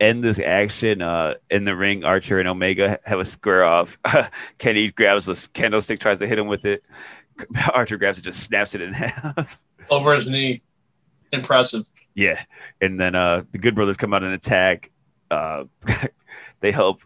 endless 0.00 0.38
action 0.38 1.02
uh, 1.02 1.34
in 1.50 1.64
the 1.64 1.74
ring. 1.74 2.04
Archer 2.04 2.38
and 2.38 2.48
Omega 2.48 2.98
have 3.04 3.18
a 3.18 3.24
square 3.24 3.64
off. 3.64 3.98
Kenny 4.58 4.90
grabs 4.90 5.26
the 5.26 5.48
candlestick, 5.52 5.98
tries 5.98 6.20
to 6.20 6.26
hit 6.26 6.38
him 6.38 6.46
with 6.46 6.64
it. 6.64 6.84
Archer 7.74 7.96
grabs 7.96 8.18
it, 8.18 8.22
just 8.22 8.44
snaps 8.44 8.74
it 8.74 8.80
in 8.80 8.92
half. 8.92 9.60
Over 9.90 10.14
his 10.14 10.28
knee. 10.28 10.62
Impressive. 11.32 11.86
Yeah, 12.14 12.42
and 12.80 12.98
then 12.98 13.14
uh, 13.14 13.44
the 13.52 13.58
Good 13.58 13.74
Brothers 13.74 13.96
come 13.96 14.12
out 14.14 14.22
and 14.24 14.32
attack. 14.32 14.90
Uh, 15.30 15.64
they 16.60 16.72
help 16.72 17.02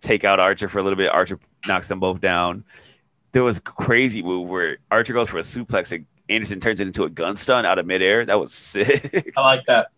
take 0.00 0.24
out 0.24 0.40
Archer 0.40 0.68
for 0.68 0.78
a 0.78 0.82
little 0.82 0.96
bit. 0.96 1.12
Archer 1.12 1.38
knocks 1.66 1.88
them 1.88 2.00
both 2.00 2.20
down. 2.20 2.64
There 3.32 3.42
was 3.42 3.58
a 3.58 3.62
crazy 3.62 4.22
move 4.22 4.48
where 4.48 4.78
Archer 4.90 5.12
goes 5.12 5.28
for 5.28 5.38
a 5.38 5.42
suplex 5.42 5.92
and 5.92 6.06
Anderson 6.28 6.60
turns 6.60 6.80
it 6.80 6.86
into 6.86 7.04
a 7.04 7.10
gun 7.10 7.36
stun 7.36 7.66
out 7.66 7.78
of 7.78 7.86
midair. 7.86 8.24
That 8.24 8.38
was 8.40 8.52
sick. 8.54 9.32
I 9.36 9.40
like 9.40 9.66
that. 9.66 9.88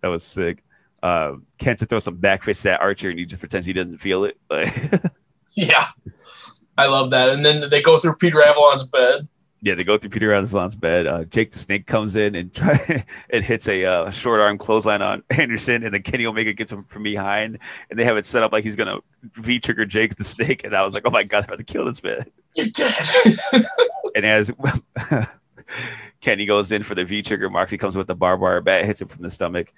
that 0.00 0.08
was 0.08 0.24
sick. 0.24 0.64
Uh, 1.02 1.34
Kenta 1.60 1.88
throws 1.88 2.04
some 2.04 2.16
back 2.16 2.42
fists 2.42 2.66
at 2.66 2.80
Archer 2.80 3.10
and 3.10 3.18
he 3.18 3.24
just 3.24 3.40
pretends 3.40 3.66
he 3.66 3.72
doesn't 3.72 3.98
feel 3.98 4.24
it. 4.24 4.36
Yeah. 5.56 5.86
I 6.76 6.86
love 6.86 7.10
that. 7.10 7.30
And 7.30 7.44
then 7.44 7.68
they 7.68 7.82
go 7.82 7.98
through 7.98 8.14
Peter 8.14 8.40
Avalon's 8.40 8.84
bed. 8.86 9.26
Yeah, 9.60 9.74
they 9.74 9.82
go 9.82 9.98
through 9.98 10.10
Peter 10.10 10.32
Avalon's 10.32 10.76
bed. 10.76 11.06
Uh, 11.06 11.24
Jake 11.24 11.50
the 11.50 11.58
Snake 11.58 11.86
comes 11.86 12.14
in 12.14 12.34
and 12.34 12.52
try 12.52 13.04
and 13.30 13.44
hits 13.44 13.66
a 13.68 13.84
uh, 13.84 14.10
short 14.10 14.40
arm 14.40 14.56
clothesline 14.58 15.02
on 15.02 15.22
Anderson, 15.30 15.82
and 15.82 15.92
then 15.92 16.02
Kenny 16.02 16.26
Omega 16.26 16.52
gets 16.52 16.70
him 16.70 16.84
from 16.84 17.02
behind, 17.02 17.58
and 17.90 17.98
they 17.98 18.04
have 18.04 18.16
it 18.16 18.26
set 18.26 18.42
up 18.42 18.52
like 18.52 18.64
he's 18.64 18.76
gonna 18.76 19.00
V 19.34 19.58
trigger 19.58 19.84
Jake 19.84 20.16
the 20.16 20.24
Snake, 20.24 20.64
and 20.64 20.76
I 20.76 20.84
was 20.84 20.94
like, 20.94 21.06
oh 21.06 21.10
my 21.10 21.24
god, 21.24 21.42
they're 21.42 21.54
about 21.54 21.58
to 21.58 21.72
kill 21.72 21.84
this 21.84 22.02
man. 22.02 22.24
You're 22.54 22.66
dead. 22.66 23.36
And 24.14 24.24
as 24.24 24.50
Kenny 26.20 26.46
goes 26.46 26.72
in 26.72 26.82
for 26.82 26.94
the 26.94 27.04
V 27.04 27.22
trigger, 27.22 27.50
Moxie 27.50 27.76
comes 27.76 27.94
with 27.94 28.06
the 28.06 28.16
barbed 28.16 28.42
wire 28.42 28.60
bat, 28.60 28.86
hits 28.86 29.00
him 29.00 29.06
from 29.06 29.22
the 29.22 29.30
stomach. 29.30 29.72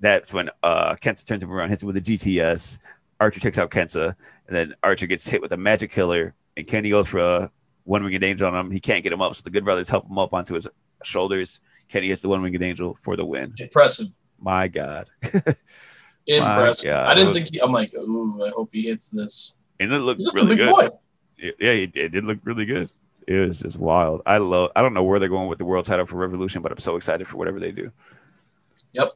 That's 0.00 0.32
when 0.32 0.50
uh, 0.62 0.94
Kenta 0.96 1.26
turns 1.26 1.42
him 1.42 1.50
around, 1.50 1.70
hits 1.70 1.82
him 1.82 1.86
with 1.88 1.96
a 1.96 2.00
GTS. 2.00 2.78
Archer 3.18 3.40
takes 3.40 3.58
out 3.58 3.70
Kenta, 3.70 4.14
and 4.46 4.56
then 4.56 4.74
Archer 4.82 5.06
gets 5.06 5.26
hit 5.26 5.40
with 5.40 5.50
a 5.52 5.56
magic 5.56 5.90
killer, 5.90 6.34
and 6.56 6.66
Kenny 6.66 6.90
goes 6.90 7.08
for 7.08 7.18
a 7.18 7.50
one 7.88 8.04
winged 8.04 8.22
angel 8.22 8.46
on 8.46 8.66
him. 8.66 8.70
He 8.70 8.80
can't 8.80 9.02
get 9.02 9.14
him 9.14 9.22
up, 9.22 9.34
so 9.34 9.40
the 9.42 9.50
Good 9.50 9.64
Brothers 9.64 9.88
help 9.88 10.08
him 10.08 10.18
up 10.18 10.34
onto 10.34 10.54
his 10.54 10.68
shoulders. 11.02 11.60
Kenny 11.88 12.08
hits 12.08 12.20
the 12.20 12.28
one 12.28 12.42
winged 12.42 12.62
angel 12.62 12.94
for 13.00 13.16
the 13.16 13.24
win. 13.24 13.54
Impressive. 13.56 14.08
My 14.38 14.68
God. 14.68 15.08
Impressive. 16.26 16.84
God. 16.84 17.06
I 17.06 17.14
didn't 17.14 17.32
think 17.32 17.50
he, 17.50 17.58
I'm 17.60 17.72
like, 17.72 17.94
ooh, 17.94 18.44
I 18.44 18.50
hope 18.50 18.68
he 18.72 18.82
hits 18.82 19.08
this. 19.08 19.54
And 19.80 19.90
it 19.90 20.00
looked 20.00 20.20
really 20.34 20.56
good. 20.56 20.70
boy. 20.70 20.88
Yeah, 21.38 21.52
yeah, 21.58 21.70
it, 21.70 21.92
it 21.94 22.08
did 22.10 22.24
look 22.24 22.40
really 22.44 22.66
good. 22.66 22.90
It 23.26 23.46
was 23.46 23.60
just 23.60 23.78
wild. 23.78 24.20
I 24.26 24.36
love. 24.36 24.70
I 24.76 24.82
don't 24.82 24.92
know 24.92 25.02
where 25.02 25.18
they're 25.18 25.30
going 25.30 25.48
with 25.48 25.58
the 25.58 25.64
world 25.64 25.86
title 25.86 26.04
for 26.04 26.16
Revolution, 26.16 26.60
but 26.60 26.72
I'm 26.72 26.78
so 26.78 26.96
excited 26.96 27.26
for 27.26 27.38
whatever 27.38 27.58
they 27.58 27.72
do. 27.72 27.90
Yep. 28.92 29.12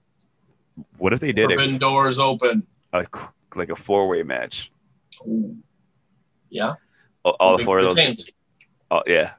What 0.97 1.13
if 1.13 1.21
they 1.21 1.33
did 1.33 1.51
Forbidden 1.51 1.77
a, 1.77 1.79
doors 1.79 2.19
open. 2.19 2.67
a 2.95 3.07
like 3.55 3.69
a 3.69 3.77
four 3.77 4.09
way 4.09 4.23
match? 4.23 4.73
Ooh. 5.27 5.57
Yeah. 6.49 6.75
All, 7.23 7.37
all 7.39 7.59
four 7.59 7.79
of 7.81 7.85
those. 7.85 7.97
retains. 7.97 8.31
Oh 8.93 9.03
yeah. 9.07 9.33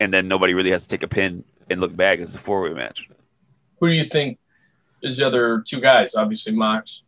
And 0.00 0.12
then 0.12 0.26
nobody 0.28 0.54
really 0.54 0.70
has 0.70 0.82
to 0.82 0.88
take 0.88 1.04
a 1.04 1.08
pin 1.08 1.44
and 1.70 1.80
look 1.80 1.94
back. 1.96 2.18
It's 2.18 2.34
a 2.34 2.38
four 2.38 2.62
way 2.62 2.74
match. 2.74 3.08
Who 3.78 3.88
do 3.88 3.94
you 3.94 4.04
think 4.04 4.38
is 5.02 5.16
the 5.18 5.26
other 5.26 5.62
two 5.64 5.80
guys? 5.80 6.14
Obviously, 6.16 6.52
Mox. 6.52 7.04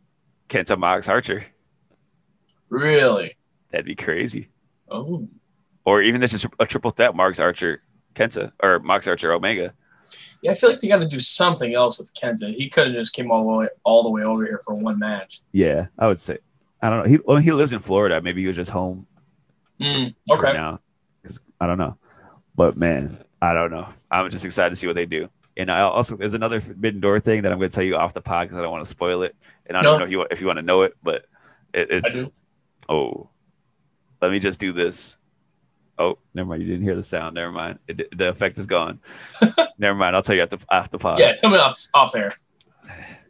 Kenta 0.47 0.77
Mox 0.77 1.09
Archer. 1.09 1.45
Really? 2.69 3.35
That'd 3.71 3.85
be 3.85 3.95
crazy. 3.95 4.49
Oh. 4.89 5.27
Or 5.85 6.01
even 6.01 6.21
just 6.21 6.45
a, 6.45 6.49
a 6.59 6.65
triple 6.65 6.91
threat 6.91 7.13
Mox 7.15 7.39
Archer 7.39 7.83
Kenta 8.15 8.53
or 8.61 8.79
Mox 8.79 9.07
Archer 9.07 9.33
Omega. 9.33 9.73
Yeah, 10.41 10.51
I 10.51 10.53
feel 10.55 10.69
like 10.69 10.79
they 10.79 10.87
got 10.87 11.01
to 11.01 11.07
do 11.07 11.19
something 11.19 11.73
else 11.73 11.99
with 11.99 12.13
Kenta. 12.13 12.53
He 12.53 12.69
could 12.69 12.87
have 12.87 12.95
just 12.95 13.13
came 13.13 13.31
all 13.31 13.43
the 13.45 13.53
way 13.59 13.67
all 13.83 14.03
the 14.03 14.09
way 14.09 14.23
over 14.23 14.45
here 14.45 14.61
for 14.63 14.73
one 14.75 14.97
match. 14.99 15.41
Yeah, 15.51 15.87
I 15.99 16.07
would 16.07 16.19
say. 16.19 16.37
I 16.81 16.89
don't 16.89 16.99
know. 17.03 17.09
He 17.09 17.19
well, 17.25 17.37
he 17.37 17.51
lives 17.51 17.73
in 17.73 17.79
Florida. 17.79 18.21
Maybe 18.21 18.41
he 18.41 18.47
was 18.47 18.55
just 18.55 18.71
home 18.71 19.07
Mm, 19.79 20.13
okay. 20.31 20.53
now. 20.53 20.79
I 21.63 21.67
don't 21.67 21.77
know. 21.77 21.97
But 22.55 22.77
man, 22.77 23.17
I 23.41 23.53
don't 23.53 23.71
know. 23.71 23.87
I'm 24.11 24.29
just 24.29 24.45
excited 24.45 24.69
to 24.71 24.75
see 24.75 24.87
what 24.87 24.95
they 24.95 25.05
do. 25.05 25.29
And 25.55 25.71
I 25.71 25.81
also 25.81 26.15
there's 26.17 26.33
another 26.33 26.59
forbidden 26.59 26.99
door 26.99 27.19
thing 27.19 27.43
that 27.43 27.51
I'm 27.51 27.57
going 27.59 27.69
to 27.69 27.75
tell 27.75 27.83
you 27.83 27.95
off 27.95 28.13
the 28.13 28.21
pod 28.21 28.47
because 28.47 28.57
I 28.57 28.61
don't 28.61 28.71
want 28.71 28.83
to 28.83 28.89
spoil 28.89 29.23
it. 29.23 29.35
And 29.65 29.77
I 29.77 29.81
don't 29.81 29.93
No. 29.93 29.97
know 29.99 30.05
if 30.05 30.11
you 30.11 30.17
want- 30.19 30.31
if 30.31 30.41
you 30.41 30.47
want 30.47 30.57
to 30.57 30.63
know 30.63 30.81
it, 30.83 30.93
but 31.01 31.25
it, 31.73 31.87
it's 31.89 32.19
oh, 32.89 33.29
let 34.21 34.31
me 34.31 34.39
just 34.39 34.59
do 34.59 34.71
this. 34.71 35.17
Oh, 35.99 36.17
never 36.33 36.49
mind. 36.49 36.63
You 36.63 36.67
didn't 36.69 36.83
hear 36.83 36.95
the 36.95 37.03
sound. 37.03 37.35
Never 37.35 37.51
mind. 37.51 37.79
It, 37.87 38.17
the 38.17 38.29
effect 38.29 38.57
is 38.57 38.65
gone. 38.65 38.99
never 39.77 39.95
mind. 39.97 40.15
I'll 40.15 40.23
tell 40.23 40.35
you 40.35 40.41
at 40.41 40.49
the 40.49 40.57
after 40.71 40.97
pod. 40.97 41.19
Yeah, 41.19 41.33
tell 41.33 41.49
me 41.51 41.57
off 41.57 41.79
off 41.93 42.15
air. 42.15 42.33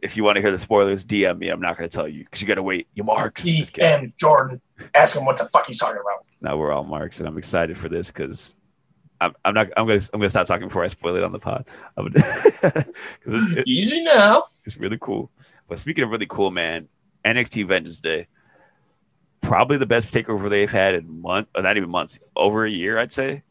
If 0.02 0.16
you 0.16 0.24
want 0.24 0.36
to 0.36 0.42
hear 0.42 0.50
the 0.50 0.58
spoilers, 0.58 1.04
DM 1.04 1.38
me. 1.38 1.48
I'm 1.48 1.60
not 1.60 1.76
going 1.78 1.88
to 1.88 1.94
tell 1.94 2.08
you 2.08 2.24
because 2.24 2.42
you 2.42 2.48
got 2.48 2.56
to 2.56 2.62
wait. 2.62 2.88
You 2.94 3.04
marks. 3.04 3.44
DM 3.44 4.12
Jordan. 4.18 4.60
Ask 4.94 5.16
him 5.16 5.24
what 5.24 5.38
the 5.38 5.44
fuck 5.46 5.66
he's 5.66 5.78
talking 5.78 6.00
about. 6.00 6.23
Now 6.44 6.56
we're 6.56 6.72
all 6.72 6.84
marks, 6.84 7.18
and 7.18 7.28
I'm 7.28 7.38
excited 7.38 7.76
for 7.76 7.88
this 7.88 8.08
because 8.08 8.54
I'm, 9.20 9.34
I'm 9.44 9.54
not. 9.54 9.68
I'm 9.76 9.86
gonna. 9.86 10.00
I'm 10.12 10.20
gonna 10.20 10.30
stop 10.30 10.46
talking 10.46 10.68
before 10.68 10.84
I 10.84 10.88
spoil 10.88 11.16
it 11.16 11.24
on 11.24 11.32
the 11.32 11.38
pod. 11.38 11.66
It's, 11.96 13.52
it- 13.52 13.66
Easy 13.66 14.02
now. 14.02 14.44
it's 14.64 14.76
really 14.76 14.98
cool. 15.00 15.30
But 15.68 15.78
speaking 15.78 16.04
of 16.04 16.10
really 16.10 16.26
cool, 16.26 16.50
man, 16.50 16.88
NXT 17.24 17.66
Vengeance 17.66 18.00
Day, 18.00 18.26
probably 19.40 19.78
the 19.78 19.86
best 19.86 20.12
takeover 20.12 20.48
they've 20.50 20.70
had 20.70 20.94
in 20.94 21.20
month, 21.20 21.48
or 21.54 21.62
not 21.62 21.76
even 21.76 21.90
months, 21.90 22.18
over 22.36 22.64
a 22.64 22.70
year, 22.70 22.98
I'd 22.98 23.12
say. 23.12 23.42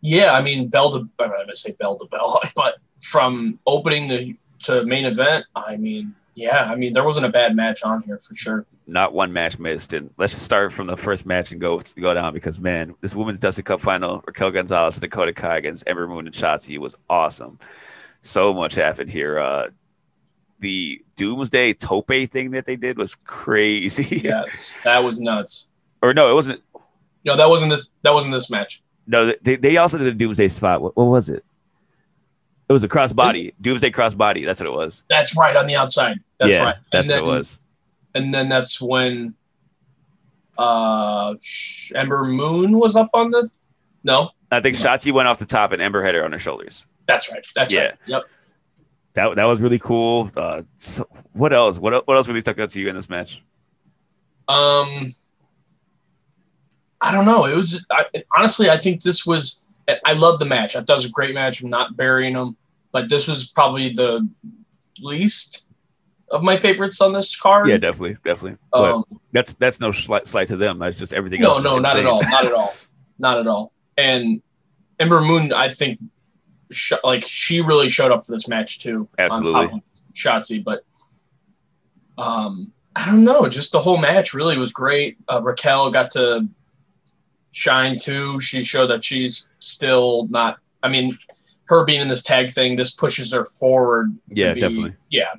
Yeah, 0.00 0.32
I 0.32 0.40
mean, 0.42 0.68
bell 0.68 0.90
to 0.92 1.08
I'm 1.18 1.30
to 1.48 1.56
say 1.56 1.72
bell 1.78 1.96
to 1.98 2.06
bell, 2.06 2.40
but 2.56 2.76
from 3.02 3.58
opening 3.66 4.08
the 4.08 4.34
to 4.60 4.84
main 4.86 5.04
event, 5.04 5.44
I 5.54 5.76
mean, 5.76 6.14
yeah, 6.36 6.70
I 6.70 6.76
mean, 6.76 6.92
there 6.92 7.02
wasn't 7.02 7.24
a 7.24 7.30
bad 7.30 7.56
match 7.56 7.82
on 7.82 8.02
here 8.02 8.18
for 8.18 8.34
sure. 8.34 8.66
Not 8.86 9.14
one 9.14 9.32
match 9.32 9.58
missed, 9.58 9.94
and 9.94 10.10
let's 10.18 10.34
just 10.34 10.44
start 10.44 10.70
from 10.70 10.86
the 10.86 10.96
first 10.96 11.24
match 11.24 11.50
and 11.50 11.58
go 11.60 11.80
go 11.98 12.12
down 12.12 12.34
because 12.34 12.60
man, 12.60 12.94
this 13.00 13.14
women's 13.14 13.40
Dusty 13.40 13.62
Cup 13.62 13.80
final, 13.80 14.22
Raquel 14.26 14.50
Gonzalez 14.50 14.98
Dakota 14.98 15.32
Kai 15.32 15.56
against 15.56 15.84
Ember 15.86 16.06
Moon 16.06 16.26
and 16.26 16.34
Shotzi 16.34 16.76
was 16.76 16.94
awesome. 17.08 17.58
So 18.20 18.52
much 18.52 18.74
happened 18.74 19.08
here. 19.08 19.38
Uh, 19.38 19.68
the 20.60 21.02
Doomsday 21.16 21.72
Tope 21.72 22.06
thing 22.30 22.50
that 22.50 22.66
they 22.66 22.76
did 22.76 22.98
was 22.98 23.14
crazy. 23.14 24.20
Yes, 24.24 24.74
that 24.84 25.02
was 25.02 25.18
nuts. 25.20 25.68
or 26.02 26.12
no, 26.12 26.30
it 26.30 26.34
wasn't. 26.34 26.62
No, 27.24 27.34
that 27.34 27.48
wasn't 27.48 27.70
this. 27.70 27.96
That 28.02 28.12
wasn't 28.12 28.34
this 28.34 28.50
match. 28.50 28.82
No, 29.06 29.32
they, 29.42 29.56
they 29.56 29.78
also 29.78 29.96
did 29.96 30.08
a 30.08 30.12
Doomsday 30.14 30.48
spot. 30.48 30.82
What, 30.82 30.96
what 30.98 31.04
was 31.04 31.30
it? 31.30 31.44
It 32.68 32.72
was 32.72 32.82
a 32.82 32.88
crossbody. 32.88 33.52
Doomsday 33.60 33.90
crossbody. 33.90 34.44
That's 34.44 34.60
what 34.60 34.66
it 34.68 34.72
was. 34.72 35.04
That's 35.08 35.36
right 35.36 35.54
on 35.56 35.66
the 35.66 35.76
outside. 35.76 36.18
That's 36.38 36.52
yeah, 36.52 36.64
right. 36.64 36.74
that's 36.90 37.08
and 37.08 37.18
then, 37.18 37.24
what 37.24 37.34
it 37.34 37.38
was. 37.38 37.60
And 38.14 38.34
then 38.34 38.48
that's 38.48 38.80
when 38.80 39.34
uh 40.58 41.34
Ember 41.94 42.24
Moon 42.24 42.78
was 42.78 42.96
up 42.96 43.10
on 43.14 43.30
the. 43.30 43.48
No, 44.04 44.30
I 44.50 44.60
think 44.60 44.76
Shotzi 44.76 45.12
went 45.12 45.28
off 45.28 45.38
the 45.38 45.46
top 45.46 45.72
and 45.72 45.80
Ember 45.82 46.02
had 46.02 46.14
her 46.14 46.24
on 46.24 46.32
her 46.32 46.38
shoulders. 46.38 46.86
that's 47.06 47.30
right. 47.32 47.44
That's 47.54 47.72
Yeah. 47.72 47.82
right. 47.82 47.94
Yep. 48.06 48.22
That 49.14 49.36
that 49.36 49.44
was 49.44 49.60
really 49.60 49.78
cool. 49.78 50.30
Uh, 50.36 50.62
so 50.76 51.08
what 51.32 51.52
else? 51.52 51.78
What 51.78 52.06
what 52.06 52.16
else 52.16 52.26
really 52.28 52.40
stuck 52.40 52.58
out 52.58 52.70
to 52.70 52.80
you 52.80 52.88
in 52.88 52.94
this 52.96 53.08
match? 53.08 53.42
Um, 54.48 55.12
I 57.00 57.12
don't 57.12 57.24
know. 57.24 57.46
It 57.46 57.56
was 57.56 57.86
I, 57.90 58.04
honestly, 58.36 58.70
I 58.70 58.76
think 58.76 59.02
this 59.02 59.24
was. 59.26 59.62
I 60.04 60.14
love 60.14 60.38
the 60.38 60.44
match. 60.44 60.76
I 60.76 60.80
thought 60.80 60.90
it 60.90 60.94
was 60.94 61.04
a 61.06 61.10
great 61.10 61.34
match. 61.34 61.62
I'm 61.62 61.70
not 61.70 61.96
burying 61.96 62.34
them, 62.34 62.56
but 62.92 63.08
this 63.08 63.28
was 63.28 63.48
probably 63.50 63.90
the 63.90 64.28
least 65.00 65.72
of 66.30 66.42
my 66.42 66.56
favorites 66.56 67.00
on 67.00 67.12
this 67.12 67.36
card. 67.36 67.68
Yeah, 67.68 67.76
definitely, 67.76 68.16
definitely. 68.24 68.58
Um, 68.72 69.04
that's 69.32 69.54
that's 69.54 69.80
no 69.80 69.92
slight, 69.92 70.26
slight 70.26 70.48
to 70.48 70.56
them. 70.56 70.78
That's 70.78 70.98
just 70.98 71.12
everything. 71.12 71.40
no, 71.40 71.56
else 71.56 71.64
no, 71.64 71.78
not 71.78 71.96
at 71.96 72.06
all. 72.06 72.20
Not 72.22 72.46
at 72.46 72.52
all. 72.54 72.74
Not 73.18 73.38
at 73.38 73.46
all. 73.46 73.72
And 73.96 74.42
Ember 74.98 75.20
Moon, 75.20 75.52
I 75.52 75.68
think, 75.68 76.00
sh- 76.70 76.92
like 77.04 77.24
she 77.24 77.60
really 77.60 77.88
showed 77.88 78.10
up 78.10 78.26
for 78.26 78.32
this 78.32 78.48
match 78.48 78.80
too. 78.80 79.08
Absolutely. 79.18 79.82
Shotzi, 80.14 80.62
but 80.62 80.84
um, 82.18 82.72
I 82.94 83.06
don't 83.06 83.24
know. 83.24 83.48
Just 83.48 83.72
the 83.72 83.78
whole 83.78 83.98
match 83.98 84.34
really 84.34 84.56
was 84.56 84.72
great. 84.72 85.18
Uh, 85.28 85.40
Raquel 85.42 85.90
got 85.90 86.10
to 86.10 86.48
shine 87.56 87.96
too. 87.96 88.38
She 88.38 88.62
showed 88.62 88.88
that 88.88 89.02
she's 89.02 89.48
still 89.60 90.26
not. 90.28 90.58
I 90.82 90.88
mean, 90.90 91.16
her 91.68 91.84
being 91.86 92.02
in 92.02 92.08
this 92.08 92.22
tag 92.22 92.50
thing, 92.50 92.76
this 92.76 92.90
pushes 92.94 93.32
her 93.32 93.46
forward. 93.46 94.16
to 94.34 94.40
Yeah, 94.40 94.52
be- 94.52 94.60
definitely. 94.60 94.94
Yeah, 95.10 95.32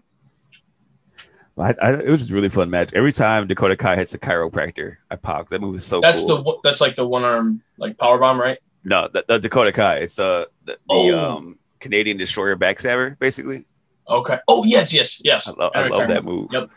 I, 1.59 1.73
I, 1.81 1.93
it 1.93 2.09
was 2.09 2.21
just 2.21 2.31
a 2.31 2.33
really 2.33 2.49
fun 2.49 2.69
match. 2.69 2.91
Every 2.93 3.11
time 3.11 3.47
Dakota 3.47 3.75
Kai 3.77 3.95
hits 3.95 4.11
the 4.11 4.17
chiropractor, 4.19 4.97
I 5.11 5.15
pop. 5.15 5.49
That 5.49 5.61
move 5.61 5.75
is 5.75 5.85
so 5.85 6.01
that's 6.01 6.23
cool. 6.23 6.43
the 6.43 6.57
that's 6.63 6.81
like 6.81 6.95
the 6.95 7.07
one 7.07 7.23
arm 7.23 7.61
like 7.77 7.97
power 7.97 8.17
bomb, 8.17 8.39
right? 8.41 8.57
no, 8.83 9.07
the, 9.11 9.23
the 9.27 9.37
Dakota 9.39 9.71
Kai. 9.71 9.97
It's 9.97 10.15
the 10.15 10.49
the, 10.65 10.73
the 10.73 10.79
Oh. 10.89 11.19
um, 11.37 11.59
Canadian 11.79 12.17
destroyer 12.17 12.55
backstabber, 12.57 13.17
basically. 13.19 13.65
Okay. 14.09 14.37
Oh 14.47 14.63
yes, 14.65 14.93
yes, 14.93 15.21
yes. 15.23 15.47
I 15.47 15.61
love, 15.63 15.71
I 15.75 15.87
love 15.87 16.07
that 16.07 16.23
move. 16.23 16.49
Yep. 16.51 16.69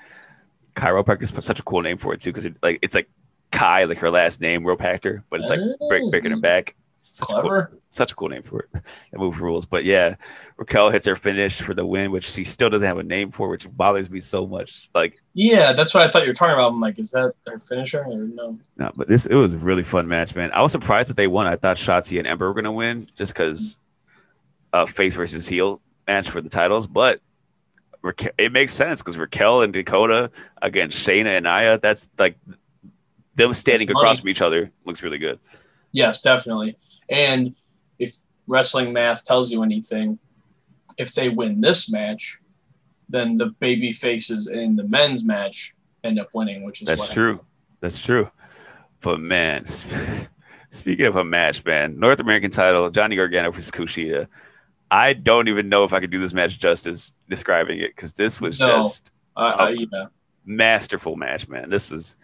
Chiropractor 0.74 1.22
is 1.22 1.44
such 1.44 1.60
a 1.60 1.62
cool 1.62 1.82
name 1.82 1.96
for 1.98 2.12
it 2.14 2.20
too, 2.20 2.30
because 2.30 2.44
it, 2.44 2.56
like 2.62 2.78
it's 2.82 2.94
like 2.94 3.08
Kai, 3.50 3.84
like 3.84 3.98
her 3.98 4.10
last 4.10 4.40
name, 4.40 4.62
Ropactor, 4.62 5.22
but 5.30 5.40
it's 5.40 5.48
like 5.50 5.60
break, 5.88 6.10
breaking 6.10 6.30
her 6.30 6.40
back. 6.40 6.76
Such 7.02 7.30
a, 7.30 7.40
cool, 7.40 7.66
such 7.90 8.12
a 8.12 8.14
cool 8.14 8.28
name 8.28 8.42
for 8.42 8.60
it. 8.60 8.72
that 8.72 9.18
move 9.18 9.40
rules. 9.40 9.64
But 9.64 9.84
yeah, 9.84 10.16
Raquel 10.58 10.90
hits 10.90 11.06
her 11.06 11.16
finish 11.16 11.58
for 11.60 11.72
the 11.72 11.86
win, 11.86 12.10
which 12.10 12.24
she 12.24 12.44
still 12.44 12.68
doesn't 12.68 12.86
have 12.86 12.98
a 12.98 13.02
name 13.02 13.30
for, 13.30 13.48
which 13.48 13.66
bothers 13.74 14.10
me 14.10 14.20
so 14.20 14.46
much. 14.46 14.90
Like, 14.94 15.16
Yeah, 15.32 15.72
that's 15.72 15.94
what 15.94 16.02
I 16.02 16.08
thought 16.08 16.22
you 16.22 16.28
were 16.28 16.34
talking 16.34 16.52
about. 16.52 16.72
I'm 16.72 16.80
like, 16.80 16.98
is 16.98 17.10
that 17.12 17.32
their 17.46 17.58
finisher 17.58 18.04
or 18.04 18.18
no? 18.18 18.58
no, 18.76 18.92
but 18.94 19.08
this 19.08 19.24
it 19.24 19.34
was 19.34 19.54
a 19.54 19.58
really 19.58 19.82
fun 19.82 20.08
match, 20.08 20.34
man. 20.36 20.52
I 20.52 20.60
was 20.60 20.72
surprised 20.72 21.08
that 21.08 21.16
they 21.16 21.26
won. 21.26 21.46
I 21.46 21.56
thought 21.56 21.78
Shotzi 21.78 22.18
and 22.18 22.28
Ember 22.28 22.48
were 22.48 22.54
gonna 22.54 22.70
win 22.72 23.06
just 23.16 23.32
because 23.32 23.78
uh 24.74 24.84
face 24.84 25.16
versus 25.16 25.48
heel 25.48 25.80
match 26.06 26.28
for 26.28 26.42
the 26.42 26.50
titles, 26.50 26.86
but 26.86 27.20
Raquel, 28.02 28.32
it 28.36 28.52
makes 28.52 28.72
sense 28.74 29.00
because 29.00 29.16
Raquel 29.16 29.62
and 29.62 29.72
Dakota 29.72 30.30
against 30.60 30.98
Shayna 31.06 31.36
and 31.38 31.44
Nia, 31.44 31.78
that's 31.78 32.08
like 32.18 32.36
them 33.34 33.54
standing 33.54 33.88
Money. 33.88 34.00
across 34.00 34.20
from 34.20 34.28
each 34.28 34.42
other 34.42 34.70
looks 34.84 35.02
really 35.02 35.18
good. 35.18 35.38
Yes, 35.92 36.20
definitely. 36.22 36.76
And 37.08 37.54
if 37.98 38.14
wrestling 38.46 38.92
math 38.92 39.24
tells 39.24 39.50
you 39.50 39.62
anything, 39.62 40.18
if 40.98 41.12
they 41.14 41.28
win 41.28 41.60
this 41.60 41.90
match, 41.90 42.38
then 43.08 43.36
the 43.36 43.46
baby 43.60 43.92
faces 43.92 44.46
in 44.48 44.76
the 44.76 44.84
men's 44.84 45.24
match 45.24 45.74
end 46.04 46.18
up 46.18 46.28
winning, 46.34 46.62
which 46.64 46.82
is 46.82 46.86
That's 46.86 47.12
true. 47.12 47.40
That's 47.80 48.04
true. 48.04 48.30
But 49.00 49.20
man, 49.20 49.66
speaking 50.70 51.06
of 51.06 51.16
a 51.16 51.24
match, 51.24 51.64
man, 51.64 51.98
North 51.98 52.20
American 52.20 52.50
title, 52.50 52.90
Johnny 52.90 53.16
Gargano 53.16 53.50
versus 53.50 53.70
Kushida. 53.70 54.26
I 54.92 55.12
don't 55.12 55.48
even 55.48 55.68
know 55.68 55.84
if 55.84 55.92
I 55.92 56.00
could 56.00 56.10
do 56.10 56.18
this 56.20 56.32
match 56.34 56.58
justice 56.58 57.12
describing 57.28 57.78
it 57.78 57.94
because 57.94 58.12
this 58.12 58.40
was 58.40 58.58
No. 58.60 58.66
just 58.66 59.12
Uh, 59.36 59.40
uh, 59.58 59.74
yeah. 59.74 60.06
masterful 60.44 61.16
match, 61.16 61.48
man. 61.48 61.70
This 61.70 61.90
was 61.90 62.16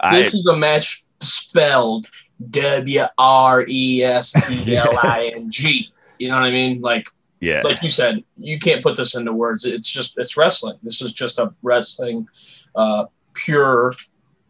I 0.00 0.16
This 0.16 0.34
is 0.34 0.46
a 0.46 0.56
match 0.56 1.04
spelled 1.20 2.08
W 2.50 3.04
R 3.18 3.64
E 3.68 4.02
S 4.02 4.32
T 4.48 4.76
L 4.76 4.98
I 5.02 5.32
N 5.34 5.50
G. 5.50 5.88
You 6.18 6.28
know 6.28 6.34
what 6.34 6.44
I 6.44 6.50
mean? 6.50 6.80
Like 6.80 7.08
yeah. 7.40 7.60
like 7.62 7.82
you 7.82 7.88
said, 7.88 8.24
you 8.38 8.58
can't 8.58 8.82
put 8.82 8.96
this 8.96 9.14
into 9.14 9.32
words. 9.32 9.64
It's 9.64 9.90
just 9.90 10.18
it's 10.18 10.36
wrestling. 10.36 10.78
This 10.82 11.02
is 11.02 11.12
just 11.12 11.38
a 11.38 11.52
wrestling, 11.62 12.28
uh, 12.74 13.06
pure, 13.34 13.94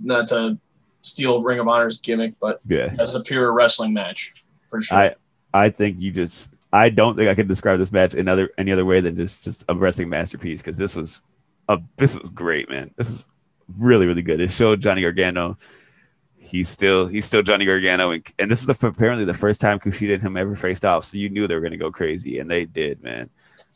not 0.00 0.28
to 0.28 0.58
steal 1.02 1.42
Ring 1.42 1.58
of 1.58 1.68
Honor's 1.68 1.98
gimmick, 1.98 2.34
but 2.40 2.60
yeah. 2.66 2.94
as 2.98 3.14
a 3.14 3.20
pure 3.20 3.52
wrestling 3.52 3.92
match 3.92 4.44
for 4.68 4.80
sure. 4.80 4.98
I 4.98 5.14
I 5.52 5.70
think 5.70 6.00
you 6.00 6.10
just 6.10 6.56
I 6.72 6.88
don't 6.88 7.16
think 7.16 7.28
I 7.28 7.34
could 7.34 7.48
describe 7.48 7.78
this 7.78 7.92
match 7.92 8.14
in 8.14 8.28
other 8.28 8.50
any 8.58 8.72
other 8.72 8.84
way 8.84 9.00
than 9.00 9.16
just 9.16 9.44
just 9.44 9.64
a 9.68 9.74
wrestling 9.74 10.08
masterpiece 10.08 10.60
because 10.60 10.76
this 10.76 10.96
was 10.96 11.20
a 11.68 11.80
this 11.96 12.18
was 12.18 12.28
great, 12.30 12.68
man. 12.68 12.90
This 12.96 13.10
is 13.10 13.26
really 13.78 14.06
really 14.06 14.22
good. 14.22 14.40
It 14.40 14.50
showed 14.50 14.80
Johnny 14.80 15.02
Gargano. 15.02 15.58
He's 16.36 16.68
still 16.68 17.06
he's 17.06 17.24
still 17.24 17.42
Johnny 17.42 17.64
Gargano, 17.64 18.10
and, 18.10 18.26
and 18.38 18.50
this 18.50 18.60
is 18.60 18.66
the, 18.66 18.86
apparently 18.86 19.24
the 19.24 19.34
first 19.34 19.60
time 19.60 19.78
Kushida 19.80 20.14
and 20.14 20.22
him 20.22 20.36
ever 20.36 20.54
faced 20.54 20.84
off. 20.84 21.04
So 21.04 21.18
you 21.18 21.30
knew 21.30 21.46
they 21.46 21.54
were 21.54 21.60
gonna 21.60 21.76
go 21.76 21.90
crazy, 21.90 22.38
and 22.38 22.50
they 22.50 22.64
did, 22.64 23.02
man. 23.02 23.30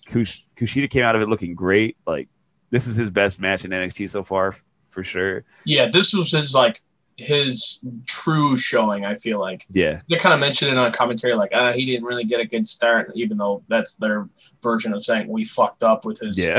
Kush, 0.07 0.43
Kushida 0.57 0.91
came 0.91 1.05
out 1.05 1.17
of 1.17 1.23
it 1.23 1.29
looking 1.29 1.55
great. 1.55 1.97
Like 2.07 2.29
this 2.71 2.87
is 2.87 2.97
his 2.97 3.11
best 3.11 3.41
match 3.41 3.65
in 3.65 3.71
NXT 3.71 4.11
so 4.11 4.23
far, 4.23 4.49
f- 4.49 4.65
for 4.85 5.03
sure. 5.03 5.45
Yeah, 5.65 5.87
this 5.87 6.13
was 6.13 6.31
his 6.33 6.55
like 6.55 6.83
his 7.19 7.81
true 8.07 8.57
showing. 8.57 9.05
I 9.05 9.17
feel 9.17 9.39
like 9.41 9.67
Yeah, 9.71 10.01
they 10.09 10.17
kind 10.17 10.33
of 10.33 10.41
mentioned 10.41 10.71
it 10.71 10.79
on 10.79 10.91
commentary, 10.93 11.35
like 11.35 11.51
ah, 11.53 11.73
he 11.73 11.85
didn't 11.85 12.05
really 12.07 12.25
get 12.25 12.41
a 12.41 12.47
good 12.47 12.67
start, 12.67 13.11
even 13.15 13.37
though 13.37 13.63
that's 13.69 13.97
their 13.97 14.27
version 14.63 14.93
of 14.95 15.05
saying 15.05 15.29
we 15.29 15.45
fucked 15.45 15.83
up 15.83 16.05
with 16.05 16.19
his 16.21 16.39
yeah, 16.39 16.59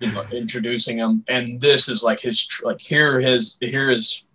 you 0.00 0.12
know, 0.12 0.22
introducing 0.32 0.98
him. 0.98 1.24
And 1.28 1.60
this 1.60 1.88
is 1.88 2.02
like 2.02 2.20
his 2.20 2.46
tr- 2.46 2.66
like 2.66 2.80
here 2.80 3.20
his 3.20 3.56
here 3.60 3.90
is 3.90 4.26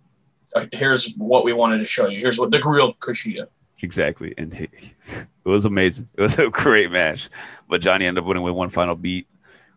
uh, 0.54 0.66
here's 0.72 1.14
what 1.14 1.44
we 1.44 1.52
wanted 1.52 1.78
to 1.78 1.84
show 1.86 2.08
you. 2.08 2.18
Here's 2.18 2.38
what 2.38 2.50
the 2.50 2.60
real 2.66 2.94
Kushida. 2.94 3.46
exactly. 3.82 4.34
And 4.38 4.52
he, 4.52 4.64
it 4.64 5.26
was 5.44 5.64
amazing. 5.64 6.08
It 6.16 6.22
was 6.22 6.38
a 6.38 6.50
great 6.50 6.90
match, 6.90 7.28
but 7.68 7.80
Johnny 7.80 8.06
ended 8.06 8.22
up 8.22 8.26
winning 8.28 8.42
with 8.42 8.54
one 8.54 8.68
final 8.68 8.94
beat, 8.96 9.28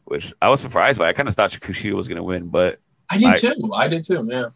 which 0.05 0.33
I 0.41 0.49
was 0.49 0.61
surprised 0.61 0.97
by. 0.99 1.09
I 1.09 1.13
kind 1.13 1.29
of 1.29 1.35
thought 1.35 1.51
Kushida 1.51 1.93
was 1.93 2.07
gonna 2.07 2.23
win, 2.23 2.47
but 2.47 2.79
I 3.11 3.17
did 3.17 3.27
I- 3.27 3.35
too. 3.35 3.71
I 3.73 3.87
did 3.87 4.03
too. 4.03 4.27
Yeah. 4.29 4.49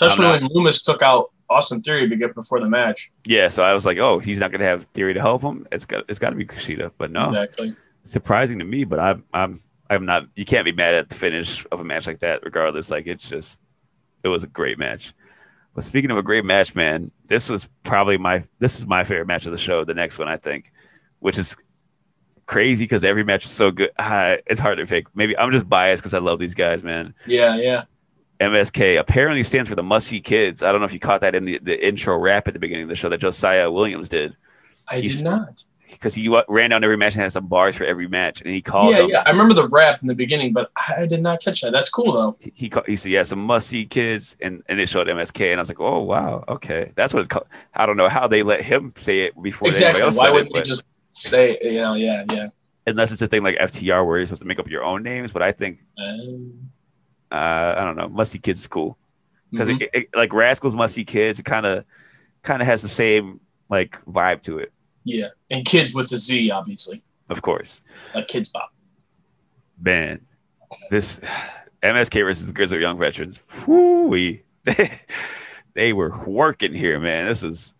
Especially 0.00 0.26
when 0.26 0.48
Lumis 0.50 0.84
took 0.84 1.02
out 1.02 1.30
Austin 1.50 1.80
Theory 1.80 2.08
to 2.08 2.16
get 2.16 2.34
before 2.34 2.60
the 2.60 2.68
match. 2.68 3.10
yeah. 3.26 3.48
So 3.48 3.62
I 3.62 3.72
was 3.74 3.86
like, 3.86 3.98
oh, 3.98 4.18
he's 4.18 4.38
not 4.38 4.52
gonna 4.52 4.64
have 4.64 4.84
Theory 4.94 5.14
to 5.14 5.20
help 5.20 5.42
him. 5.42 5.66
It's 5.72 5.86
got 5.86 6.04
it's 6.08 6.18
got 6.18 6.30
to 6.30 6.36
be 6.36 6.44
Kushida, 6.44 6.92
but 6.98 7.10
no. 7.10 7.28
Exactly. 7.28 7.74
surprising 8.04 8.58
to 8.58 8.64
me, 8.64 8.84
but 8.84 8.98
I'm 8.98 9.24
I'm 9.32 9.62
I'm 9.90 10.04
not. 10.04 10.26
You 10.36 10.44
can't 10.44 10.64
be 10.64 10.72
mad 10.72 10.94
at 10.94 11.08
the 11.08 11.14
finish 11.14 11.66
of 11.72 11.80
a 11.80 11.84
match 11.84 12.06
like 12.06 12.18
that, 12.20 12.42
regardless. 12.44 12.90
Like 12.90 13.06
it's 13.06 13.28
just, 13.28 13.60
it 14.22 14.28
was 14.28 14.44
a 14.44 14.46
great 14.46 14.78
match. 14.78 15.14
But 15.74 15.84
speaking 15.84 16.10
of 16.10 16.18
a 16.18 16.22
great 16.22 16.44
match, 16.44 16.74
man, 16.74 17.10
this 17.26 17.48
was 17.48 17.68
probably 17.84 18.18
my 18.18 18.44
this 18.58 18.78
is 18.78 18.86
my 18.86 19.04
favorite 19.04 19.26
match 19.26 19.46
of 19.46 19.52
the 19.52 19.58
show. 19.58 19.84
The 19.84 19.94
next 19.94 20.18
one, 20.18 20.28
I 20.28 20.36
think, 20.36 20.72
which 21.20 21.38
is 21.38 21.56
crazy 22.46 22.84
because 22.84 23.04
every 23.04 23.24
match 23.24 23.44
is 23.46 23.52
so 23.52 23.70
good. 23.70 23.90
Ah, 23.98 24.36
it's 24.46 24.60
hard 24.60 24.78
to 24.78 24.86
pick. 24.86 25.06
Maybe 25.14 25.36
I'm 25.38 25.52
just 25.52 25.68
biased 25.68 26.02
because 26.02 26.14
I 26.14 26.18
love 26.18 26.38
these 26.38 26.54
guys, 26.54 26.82
man. 26.82 27.14
Yeah, 27.26 27.56
yeah. 27.56 27.84
MSK 28.40 28.98
apparently 28.98 29.42
stands 29.42 29.68
for 29.68 29.74
the 29.74 29.82
Must 29.82 30.06
See 30.06 30.20
Kids. 30.20 30.62
I 30.62 30.70
don't 30.72 30.80
know 30.80 30.84
if 30.86 30.92
you 30.92 31.00
caught 31.00 31.20
that 31.22 31.34
in 31.34 31.44
the, 31.44 31.58
the 31.62 31.86
intro 31.86 32.16
rap 32.16 32.46
at 32.48 32.54
the 32.54 32.60
beginning 32.60 32.84
of 32.84 32.88
the 32.88 32.96
show 32.96 33.08
that 33.08 33.18
Josiah 33.18 33.70
Williams 33.70 34.08
did 34.08 34.36
I 34.88 35.00
He's- 35.00 35.16
did 35.18 35.24
not. 35.24 35.62
because 35.90 36.14
he 36.14 36.28
ran 36.48 36.70
down 36.70 36.84
every 36.84 36.96
match 36.96 37.14
and 37.14 37.22
had 37.22 37.32
some 37.32 37.46
bars 37.48 37.74
for 37.74 37.84
every 37.84 38.06
match, 38.06 38.40
and 38.42 38.50
he 38.50 38.60
called 38.62 38.92
Yeah, 38.94 39.00
them. 39.02 39.10
yeah. 39.10 39.22
I 39.26 39.30
remember 39.30 39.54
the 39.54 39.66
rap 39.68 40.00
in 40.02 40.06
the 40.06 40.14
beginning, 40.14 40.52
but 40.52 40.70
I 40.76 41.06
did 41.06 41.20
not 41.20 41.40
catch 41.42 41.62
that. 41.62 41.72
That's 41.72 41.88
cool 41.90 42.12
though. 42.12 42.36
he 42.40 42.52
he, 42.54 42.68
called, 42.68 42.86
he 42.86 42.94
said, 42.94 43.10
"Yeah, 43.10 43.22
some 43.24 43.40
must 43.44 43.68
see 43.68 43.84
kids," 43.86 44.36
and 44.40 44.62
and 44.68 44.78
it 44.80 44.88
showed 44.88 45.08
MSK, 45.08 45.50
and 45.50 45.58
I 45.58 45.62
was 45.62 45.68
like, 45.70 45.80
"Oh 45.80 46.02
wow, 46.02 46.44
okay, 46.48 46.92
that's 46.94 47.12
what 47.12 47.20
it's 47.20 47.28
called." 47.28 47.46
I 47.74 47.86
don't 47.86 47.96
know 47.96 48.08
how 48.08 48.28
they 48.28 48.42
let 48.42 48.62
him 48.62 48.92
say 48.96 49.20
it 49.20 49.42
before 49.42 49.68
exactly. 49.68 49.86
anybody 50.02 50.02
else 50.04 50.18
Why 50.18 50.30
wouldn't 50.30 50.54
it, 50.54 50.58
you 50.58 50.64
just 50.64 50.84
say, 51.10 51.52
it, 51.52 51.72
you 51.72 51.80
know, 51.80 51.94
yeah, 51.94 52.24
yeah. 52.32 52.48
unless 52.86 53.10
it's 53.10 53.22
a 53.22 53.26
thing 53.26 53.42
like 53.42 53.56
FTR 53.56 54.06
where 54.06 54.18
you're 54.18 54.26
supposed 54.26 54.42
to 54.42 54.48
make 54.48 54.58
up 54.60 54.68
your 54.68 54.84
own 54.84 55.02
names. 55.02 55.32
But 55.32 55.42
I 55.42 55.52
think 55.52 55.80
Um, 55.98 56.70
uh, 57.30 57.74
I 57.76 57.84
don't 57.84 57.96
know, 57.96 58.08
must 58.08 58.32
see 58.32 58.38
kids 58.38 58.60
is 58.60 58.66
cool 58.66 58.98
because 59.50 59.68
mhm. 59.68 59.82
it, 59.82 59.90
it, 59.92 60.08
like 60.14 60.32
Rascals 60.32 60.74
must 60.74 60.94
see 60.94 61.04
kids. 61.04 61.38
It 61.38 61.44
kind 61.44 61.66
of 61.66 61.84
kind 62.42 62.62
of 62.62 62.66
has 62.66 62.82
the 62.82 62.88
same 62.88 63.40
like 63.68 64.02
vibe 64.06 64.42
to 64.42 64.58
it, 64.58 64.72
yeah, 65.04 65.28
and 65.50 65.64
kids 65.64 65.94
with 65.94 66.10
a 66.12 66.16
Z, 66.16 66.50
obviously, 66.50 67.02
of 67.28 67.42
course. 67.42 67.80
like 68.14 68.28
Kidz 68.28 68.52
Bop. 68.52 68.72
Man, 69.80 70.20
this 70.90 71.20
MSK 71.82 72.24
versus 72.24 72.46
the 72.46 72.52
Grizzly 72.52 72.80
Young 72.80 72.98
Veterans. 72.98 73.40
Whoo-wee. 73.66 74.42
They, 74.64 75.00
they 75.74 75.92
were 75.92 76.12
working 76.26 76.74
here, 76.74 76.98
man. 76.98 77.28
This 77.28 77.42
was 77.42 77.74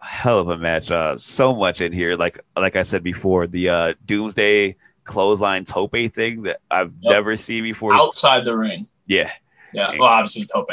a 0.00 0.06
hell 0.06 0.38
of 0.38 0.48
a 0.48 0.58
match. 0.58 0.90
Uh, 0.90 1.16
so 1.18 1.54
much 1.54 1.80
in 1.80 1.92
here. 1.92 2.16
Like 2.16 2.40
like 2.56 2.76
I 2.76 2.82
said 2.82 3.02
before, 3.02 3.46
the 3.46 3.68
uh, 3.68 3.94
Doomsday 4.04 4.76
clothesline 5.08 5.64
tope 5.64 5.96
thing 6.14 6.42
that 6.44 6.60
I've 6.70 6.92
Yep. 7.00 7.10
never 7.10 7.36
seen 7.36 7.64
before. 7.64 7.94
Outside 7.94 8.44
the 8.44 8.56
ring. 8.56 8.86
Yeah, 9.06 9.30
Yeah, 9.72 9.90
well, 9.98 10.04
obviously 10.08 10.44
Tope. 10.46 10.70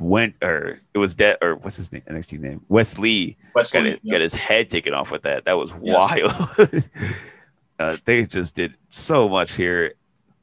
went 0.00 0.34
or 0.42 0.80
it 0.92 0.98
was 0.98 1.14
dead 1.14 1.36
or 1.42 1.56
what's 1.56 1.76
his 1.76 1.92
name? 1.92 2.02
NXT 2.08 2.38
name 2.40 2.60
Wes 2.68 2.98
Lee 2.98 3.36
got, 3.52 3.54
Wes 3.56 3.74
Lee. 3.74 3.90
it, 3.90 4.00
yeah. 4.02 4.12
got 4.12 4.20
his 4.22 4.34
head 4.34 4.68
taken 4.70 4.92
off 4.94 5.10
with 5.12 5.22
that. 5.22 5.44
That 5.44 5.56
was 5.58 5.72
Yes. 5.82 6.16
wild. 6.58 6.88
uh, 7.78 7.96
they 8.04 8.24
just 8.26 8.54
did 8.54 8.74
so 8.90 9.28
much 9.28 9.52
here. 9.56 9.94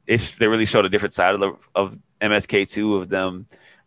It, 0.06 0.34
they 0.38 0.48
really 0.48 0.64
showed 0.66 0.84
a 0.84 0.88
different 0.88 1.12
side 1.14 1.34
of 1.34 1.40
the, 1.40 1.52
of 1.74 1.96
MSK 2.20 2.70
two 2.70 2.96
of 2.96 3.08
them 3.08 3.46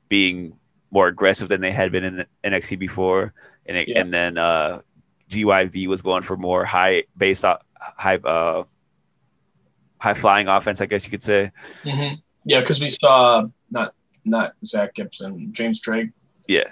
being 0.09 0.55
more 0.91 1.07
aggressive 1.07 1.49
than 1.49 1.61
they 1.61 1.71
had 1.71 1.91
been 1.91 2.03
in 2.03 2.15
the 2.17 2.27
NXT 2.43 2.77
before, 2.79 3.33
and 3.65 3.75
it, 3.77 3.87
Yeah. 3.89 4.01
and 4.01 4.13
then 4.13 4.37
uh, 4.37 4.81
GYV 5.29 5.87
was 5.87 6.01
going 6.01 6.21
for 6.23 6.37
more 6.37 6.63
high 6.63 7.03
based 7.17 7.43
off 7.43 7.61
high 7.79 8.15
uh, 8.17 8.63
high 9.99 10.13
flying 10.13 10.47
offense, 10.47 10.81
I 10.81 10.85
guess 10.85 11.05
you 11.05 11.11
could 11.11 11.23
say. 11.23 11.51
Mhm. 11.83 12.21
Yeah, 12.45 12.59
because 12.59 12.79
we 12.79 12.89
saw 12.89 13.47
not 13.71 13.93
not 14.23 14.53
Zach 14.63 14.93
Gibson, 14.95 15.51
James 15.53 15.79
Drake 15.79 16.09
Yeah, 16.47 16.71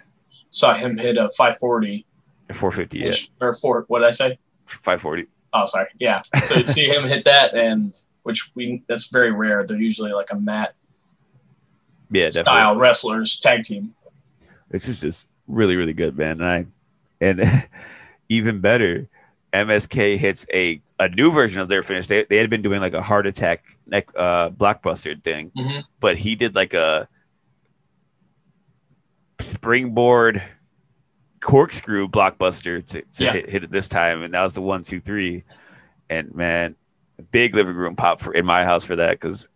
saw 0.50 0.74
him 0.74 0.98
hit 0.98 1.18
a 1.18 1.30
540 1.30 2.06
four 2.54 2.72
fifty, 2.72 3.00
yeah, 3.00 3.14
or 3.42 3.54
four. 3.56 3.86
What 3.88 4.00
did 4.00 4.08
I 4.10 4.12
say? 4.12 4.38
five 4.66 5.02
forty. 5.02 5.26
Oh, 5.54 5.66
sorry. 5.66 5.88
Yeah. 6.00 6.22
So 6.46 6.56
you 6.56 6.68
see 6.68 6.86
him 6.88 7.04
hit 7.06 7.26
that, 7.26 7.56
and 7.56 7.96
which 8.24 8.52
we 8.56 8.84
that's 8.88 9.08
very 9.08 9.32
rare. 9.32 9.66
They're 9.66 9.78
usually 9.80 10.12
like 10.12 10.32
a 10.32 10.40
mat 10.40 10.76
Yeah, 12.12 12.26
definitely. 12.28 12.44
style 12.52 12.76
wrestlers 12.78 13.40
tag 13.40 13.64
team. 13.64 13.94
It's 14.72 14.86
just, 14.86 15.02
just 15.02 15.28
really, 15.48 15.76
really 15.76 15.94
good, 15.94 16.18
man. 16.18 16.42
And 16.42 16.46
I 16.46 16.66
and 17.22 17.68
even 18.30 18.62
better, 18.62 19.08
MSK 19.54 20.18
hits 20.18 20.46
a 20.54 20.82
a 21.04 21.10
new 21.16 21.32
version 21.32 21.62
of 21.62 21.68
their 21.70 21.84
finish. 21.84 22.08
They, 22.08 22.24
they 22.30 22.38
had 22.38 22.50
been 22.50 22.62
doing 22.62 22.80
like 22.82 22.94
a 22.94 23.02
heart 23.02 23.28
attack 23.28 23.64
neck 23.88 24.10
uh 24.16 24.50
blockbuster 24.50 25.22
thing, 25.24 25.52
Mhm. 25.58 25.84
but 26.00 26.18
he 26.18 26.36
did 26.36 26.56
like 26.56 26.74
a 26.74 27.08
springboard 29.40 30.42
corkscrew 31.42 32.08
blockbuster 32.08 32.86
to, 32.88 33.02
to 33.02 33.24
Yeah. 33.24 33.34
hit, 33.34 33.50
hit 33.50 33.64
it 33.64 33.72
this 33.72 33.88
time, 33.90 34.22
and 34.24 34.34
that 34.34 34.42
was 34.42 34.54
the 34.54 34.62
one, 34.62 34.84
two, 34.84 35.02
three. 35.02 35.44
And 36.10 36.34
man, 36.36 36.76
big 37.32 37.56
living 37.56 37.76
room 37.76 37.96
pop 37.96 38.22
for 38.22 38.34
in 38.34 38.46
my 38.46 38.64
house 38.64 38.84
for 38.86 38.96
that 38.96 39.12
because 39.12 39.48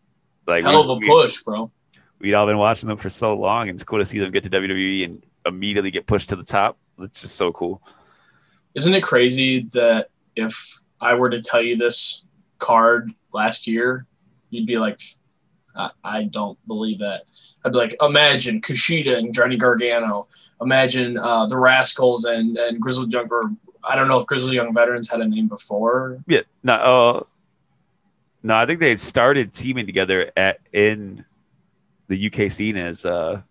like 0.47 0.63
Hell 0.63 0.73
we- 0.75 0.79
of 0.83 0.89
a 0.89 0.93
we- 0.95 1.07
push, 1.07 1.41
bro. 1.43 1.71
we'd 2.19 2.33
all 2.33 2.45
been 2.45 2.57
watching 2.57 2.89
them 2.89 2.97
for 2.97 3.09
so 3.09 3.35
long, 3.35 3.69
and 3.69 3.75
it's 3.77 3.83
cool 3.83 3.99
to 3.99 4.05
see 4.05 4.19
them 4.19 4.31
get 4.31 4.43
to 4.43 4.49
WWE 4.49 5.03
and 5.05 5.23
immediately 5.45 5.91
get 5.91 6.07
pushed 6.07 6.29
to 6.29 6.35
the 6.35 6.43
top. 6.43 6.77
It's 6.99 7.21
just 7.21 7.35
so 7.35 7.51
cool. 7.51 7.81
Isn't 8.75 8.93
it 8.93 9.03
crazy 9.03 9.67
that 9.73 10.09
if 10.35 10.81
I 10.99 11.13
were 11.15 11.29
to 11.29 11.39
tell 11.39 11.61
you 11.61 11.77
this 11.77 12.25
card 12.57 13.11
last 13.33 13.67
year, 13.67 14.05
you'd 14.49 14.65
be 14.65 14.77
like, 14.77 14.99
I, 15.75 15.91
I 16.03 16.23
don't 16.25 16.57
believe 16.67 16.99
that. 16.99 17.23
I'd 17.63 17.71
be 17.71 17.77
like, 17.77 17.95
imagine 18.01 18.61
Kushida 18.61 19.17
and 19.17 19.33
Johnny 19.33 19.57
Gargano. 19.57 20.27
Imagine 20.61 21.17
uh, 21.17 21.45
the 21.45 21.57
Rascals 21.57 22.25
and, 22.25 22.57
and 22.57 22.81
Grizzly 22.81 23.07
Young, 23.09 23.27
or 23.29 23.51
I 23.83 23.95
don't 23.95 24.07
know 24.07 24.19
if 24.19 24.25
Grizzly 24.25 24.55
Young 24.55 24.73
Veterans 24.73 25.09
had 25.09 25.21
a 25.21 25.27
name 25.27 25.47
before. 25.47 26.19
Yeah, 26.27 26.41
no, 26.63 26.73
uh, 26.73 27.23
no, 28.43 28.55
I 28.55 28.65
think 28.65 28.79
they 28.79 28.89
had 28.89 28.99
started 28.99 29.53
teaming 29.53 29.85
together 29.85 30.31
at 30.35 30.59
in 30.73 31.25
the 32.07 32.27
UK 32.31 32.51
scene 32.51 32.77
as 32.77 33.05
uh, 33.05 33.41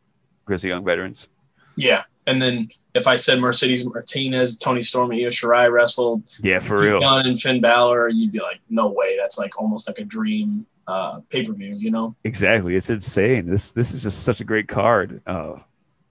Grizzly 0.44 0.70
Young 0.70 0.84
Veterans. 0.84 1.28
Yeah. 1.76 2.04
And 2.26 2.40
then 2.40 2.70
if 2.96 3.06
I 3.06 3.16
said 3.16 3.40
Mercedes 3.40 3.84
Martinez, 3.86 4.56
Toni 4.58 4.82
Storm, 4.82 5.10
and 5.12 5.20
Io 5.20 5.28
Shirai 5.28 5.70
wrestled, 5.70 6.22
Yeah, 6.42 6.58
for 6.58 6.78
real. 6.78 7.00
Dunne 7.00 7.26
and 7.26 7.40
Finn 7.40 7.60
Balor, 7.60 8.08
you'd 8.08 8.32
be 8.32 8.40
like, 8.40 8.60
no 8.68 8.88
way. 8.88 9.16
That's 9.18 9.38
like 9.38 9.58
almost 9.60 9.88
like 9.88 9.98
a 9.98 10.04
dream 10.04 10.66
uh, 10.88 11.20
pay 11.30 11.44
per 11.44 11.52
view, 11.52 11.76
you 11.78 11.90
know? 11.90 12.14
Exactly. 12.24 12.74
It's 12.76 12.90
insane. 12.90 13.46
This 13.48 13.72
this 13.72 13.92
is 13.92 14.02
just 14.02 14.22
such 14.24 14.40
a 14.40 14.44
great 14.44 14.68
card. 14.68 15.20
Oh, 15.26 15.60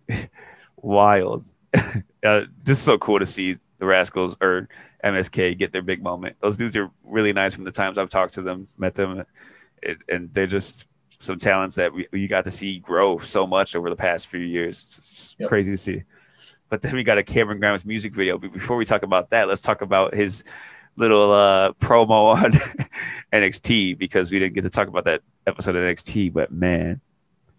wild. 0.77 1.45
uh, 2.23 2.41
just 2.63 2.83
so 2.83 2.97
cool 2.97 3.19
to 3.19 3.25
see 3.25 3.57
the 3.79 3.85
Rascals 3.85 4.37
or 4.41 4.69
MSK 5.03 5.57
get 5.57 5.71
their 5.71 5.81
big 5.81 6.01
moment. 6.01 6.37
Those 6.39 6.57
dudes 6.57 6.75
are 6.77 6.89
really 7.03 7.33
nice 7.33 7.53
from 7.53 7.63
the 7.65 7.71
times 7.71 7.97
I've 7.97 8.09
talked 8.09 8.33
to 8.35 8.41
them, 8.41 8.67
met 8.77 8.95
them, 8.95 9.25
it, 9.83 9.97
and 10.09 10.33
they're 10.33 10.47
just 10.47 10.85
some 11.19 11.37
talents 11.37 11.75
that 11.75 11.93
we, 11.93 12.07
you 12.11 12.27
got 12.27 12.43
to 12.45 12.51
see 12.51 12.79
grow 12.79 13.17
so 13.19 13.45
much 13.47 13.75
over 13.75 13.89
the 13.89 13.95
past 13.95 14.27
few 14.27 14.39
years. 14.41 14.77
It's, 14.77 14.97
it's 14.97 15.35
Yep. 15.39 15.49
crazy 15.49 15.71
to 15.71 15.77
see. 15.77 16.03
But 16.75 16.81
then 16.81 16.95
we 16.95 17.05
got 17.05 17.17
a 17.17 17.23
Cameron 17.23 17.61
Grimes 17.61 17.85
music 17.85 18.13
video. 18.13 18.37
But 18.37 18.51
before 18.51 18.75
we 18.75 18.83
talk 18.83 19.03
about 19.03 19.29
that, 19.29 19.47
let's 19.47 19.61
talk 19.61 19.81
about 19.81 20.13
his 20.13 20.43
little 20.97 21.31
uh, 21.31 21.71
promo 21.79 22.35
on 22.35 22.51
NXT 23.33 23.97
because 23.97 24.29
we 24.29 24.39
didn't 24.39 24.55
get 24.55 24.63
to 24.63 24.69
talk 24.69 24.89
about 24.89 25.05
that 25.05 25.21
episode 25.47 25.77
of 25.77 25.83
NXT. 25.83 26.33
But 26.33 26.51
man, 26.51 26.99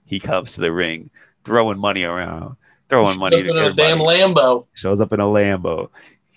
he 0.05 0.20
comes 0.20 0.52
to 0.56 0.60
the 0.60 0.70
ring 0.70 1.09
throwing 1.44 1.78
money 1.78 2.02
around, 2.02 2.56
throwing 2.90 3.18
money 3.18 3.43
to 3.43 3.48
Up 3.48 3.48
in 3.52 3.56
a 3.56 3.60
everybody. 3.60 3.76
damn 3.76 3.98
Lambo. 4.01 4.66
Shows 4.74 5.01
up 5.01 5.14
in 5.14 5.20
a 5.20 5.24
Lambo. 5.24 5.88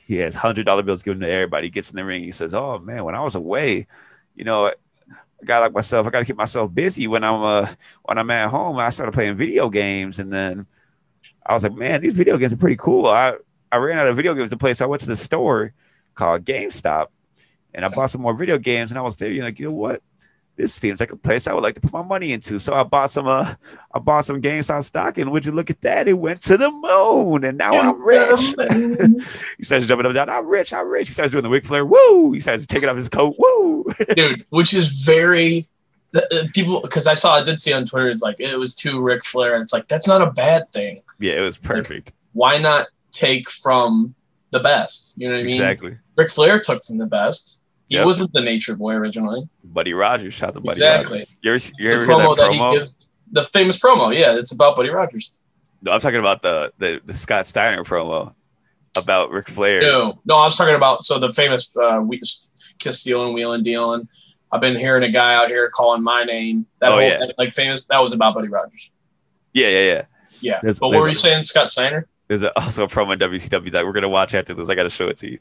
He 0.08 0.16
has 0.16 0.36
hundred 0.36 0.66
dollar 0.66 0.82
bills 0.82 1.04
given 1.04 1.20
to 1.20 1.30
everybody. 1.30 1.68
He 1.68 1.72
gets 1.72 1.90
in 1.90 1.98
the 1.98 2.06
ring. 2.06 2.24
He 2.24 2.32
says, 2.32 2.54
"Oh 2.54 2.80
man, 2.80 3.04
when 3.04 3.14
I 3.14 3.22
was 3.22 3.36
away, 3.36 3.88
you 4.36 4.46
know, 4.46 4.68
a 4.68 4.74
guy 5.44 5.60
like 5.60 5.74
myself, 5.74 6.08
I 6.08 6.12
got 6.12 6.20
to 6.20 6.26
keep 6.26 6.38
myself 6.38 6.74
busy 6.74 7.08
when 7.08 7.26
I'm 7.26 7.44
uh 7.44 7.74
when 8.04 8.18
I'm 8.18 8.32
at 8.32 8.50
home. 8.50 8.78
I 8.78 8.90
started 8.90 9.12
playing 9.12 9.36
video 9.36 9.70
games, 9.70 10.20
and 10.20 10.32
then 10.32 10.66
I 11.50 11.54
was 11.56 11.64
like, 11.64 11.74
man, 11.74 12.00
these 12.00 12.14
video 12.14 12.38
games 12.38 12.54
are 12.54 12.58
pretty 12.58 12.76
cool. 12.76 13.08
I 13.08 13.34
I 13.72 13.78
ran 13.78 13.98
out 13.98 14.08
of 14.08 14.16
video 14.16 14.36
games 14.36 14.52
to 14.52 14.58
play, 14.58 14.74
so 14.76 14.86
I 14.86 14.88
went 14.88 15.02
to 15.02 15.08
the 15.08 15.18
store 15.18 15.74
called 16.14 16.46
GameStop, 16.46 17.08
and 17.74 17.84
I 17.84 17.90
bought 17.90 18.12
some 18.12 18.22
more 18.22 18.36
video 18.36 18.60
games. 18.60 18.92
And 18.92 19.00
I 19.00 19.02
was 19.02 19.16
there, 19.16 19.32
you 19.32 19.40
know, 19.40 19.46
like, 19.46 19.60
you 19.60 19.66
know 19.66 19.74
what? 19.74 20.04
This 20.58 20.74
seems 20.74 21.00
like 21.00 21.12
a 21.12 21.16
place 21.16 21.48
I 21.48 21.54
would 21.54 21.64
like 21.64 21.76
to 21.76 21.82
put 21.82 21.94
my 21.94 22.02
money 22.04 22.34
into. 22.34 22.60
So 22.60 22.74
I 22.74 22.84
bought 22.84 23.10
some 23.10 23.28
uh 23.28 23.56
I 23.92 23.98
bought 23.98 24.26
some 24.26 24.42
GameStop 24.44 24.84
stock, 24.84 25.18
and 25.18 25.32
would 25.32 25.44
you 25.44 25.52
look 25.52 25.72
at 25.72 25.82
that? 25.82 26.08
It 26.08 26.14
went 26.14 26.42
to 26.42 26.56
the 26.56 26.70
moon, 26.70 27.44
and 27.44 27.58
now 27.58 27.72
I'm 27.72 28.00
rich. 28.00 28.54
he 29.58 29.64
starts 29.64 29.88
jumping 29.88 30.06
up 30.06 30.12
and 30.12 30.16
down. 30.16 30.30
I'm 30.30 30.46
rich. 30.46 30.72
I'm 30.72 30.88
rich. 30.88 31.08
He 31.08 31.14
starts 31.14 31.32
doing 31.32 31.44
the 31.44 31.50
Ric 31.50 31.66
Flair. 31.66 31.84
Woo! 31.84 32.32
He 32.32 32.42
starts 32.42 32.68
taking 32.68 32.90
off 32.90 32.96
his 32.96 33.10
coat. 33.10 33.36
Woo! 33.40 33.86
dude, 34.16 34.46
which 34.50 34.76
is 34.76 35.04
very 35.04 35.68
the, 36.12 36.22
uh, 36.32 36.48
people 36.54 36.82
because 36.82 37.08
I 37.08 37.16
saw 37.16 37.34
I 37.36 37.44
did 37.44 37.60
see 37.60 37.74
on 37.74 37.86
Twitter 37.86 38.08
it's 38.08 38.22
like 38.22 38.36
it 38.40 38.60
was 38.60 38.76
too 38.76 39.02
Ric 39.02 39.26
Flair 39.26 39.56
and 39.56 39.64
it's 39.64 39.74
like 39.74 39.88
that's 39.88 40.08
not 40.08 40.22
a 40.22 40.30
bad 40.30 40.70
thing. 40.70 41.02
Yeah, 41.20 41.34
it 41.34 41.42
was 41.42 41.58
perfect. 41.58 42.12
Why 42.34 42.58
not 42.58 42.88
take 43.12 43.50
from 43.50 44.16
the 44.52 44.60
best? 44.60 45.16
You 45.18 45.28
know 45.28 45.34
what 45.36 45.40
I 45.42 45.44
mean? 45.44 45.54
Exactly. 45.54 45.98
Ric 46.16 46.30
Flair 46.30 46.60
took 46.60 46.84
from 46.84 46.98
the 46.98 47.06
best. 47.08 47.62
He 47.88 47.96
Yep. 47.96 48.06
wasn't 48.06 48.34
the 48.34 48.42
Nature 48.42 48.76
Boy 48.76 48.94
originally. 48.94 49.50
Buddy 49.64 49.94
Rogers. 49.94 50.34
shot 50.34 50.54
the 50.54 50.62
Buddy 50.62 50.74
Exactly. 50.78 51.18
Rogers. 51.20 51.36
You 51.42 51.52
ever, 51.54 51.64
you 51.78 51.90
The 51.90 51.94
ever 51.96 52.06
hear 52.06 52.16
promo 52.16 52.36
that 52.36 52.52
that, 52.52 52.54
he 52.74 52.78
gives, 52.80 52.96
the 53.32 53.44
famous 53.44 53.78
promo, 53.80 54.16
yeah, 54.18 54.36
it's 54.36 54.52
about 54.52 54.76
Buddy 54.76 54.90
Rogers. 54.90 55.34
No, 55.82 55.92
I'm 55.92 56.00
talking 56.00 56.20
about 56.20 56.42
the, 56.42 56.72
the 56.78 57.02
the 57.06 57.14
Scott 57.14 57.48
Steiner 57.48 57.84
promo 57.84 58.34
about 58.98 59.32
Ric 59.32 59.48
Flair. 59.48 59.82
No, 59.82 60.20
no, 60.26 60.36
I 60.36 60.44
was 60.46 60.56
talking 60.58 60.76
about 60.76 61.04
so 61.04 61.18
the 61.20 61.32
famous 61.32 61.76
uh, 61.78 62.02
we, 62.04 62.22
kiss 62.80 63.00
stealing, 63.00 63.34
wheeling, 63.34 63.64
dealing. 63.64 64.08
I've 64.52 64.62
been 64.62 64.76
hearing 64.76 65.04
a 65.04 65.10
guy 65.10 65.36
out 65.36 65.48
here 65.48 65.70
calling 65.70 66.02
my 66.04 66.24
name. 66.24 66.66
That 66.80 66.90
Oh, 66.92 66.96
whole 66.96 67.02
yeah. 67.02 67.26
like 67.38 67.54
famous. 67.54 67.86
That 67.86 68.00
was 68.02 68.14
about 68.14 68.34
Buddy 68.36 68.48
Rogers. 68.50 68.92
Yeah, 69.54 69.68
yeah, 69.70 69.80
yeah. 69.94 70.06
Yeah. 70.42 70.60
There's- 70.62 70.80
but 70.80 70.90
what 70.90 71.00
were 71.00 71.08
you 71.08 71.12
a- 71.12 71.16
saying, 71.16 71.44
Scott 71.44 71.70
Steiner? 71.70 72.08
There's 72.28 72.44
a, 72.44 72.56
also 72.60 72.84
a 72.84 72.88
promo 72.88 73.14
in 73.14 73.20
WCW 73.20 73.72
that 73.72 73.86
we're 73.86 73.92
gonna 73.94 74.08
watch 74.10 74.36
after 74.36 74.54
this. 74.54 74.70
I 74.70 74.76
gotta 74.76 74.90
show 74.90 75.08
it 75.08 75.18
to 75.18 75.32
you. 75.32 75.40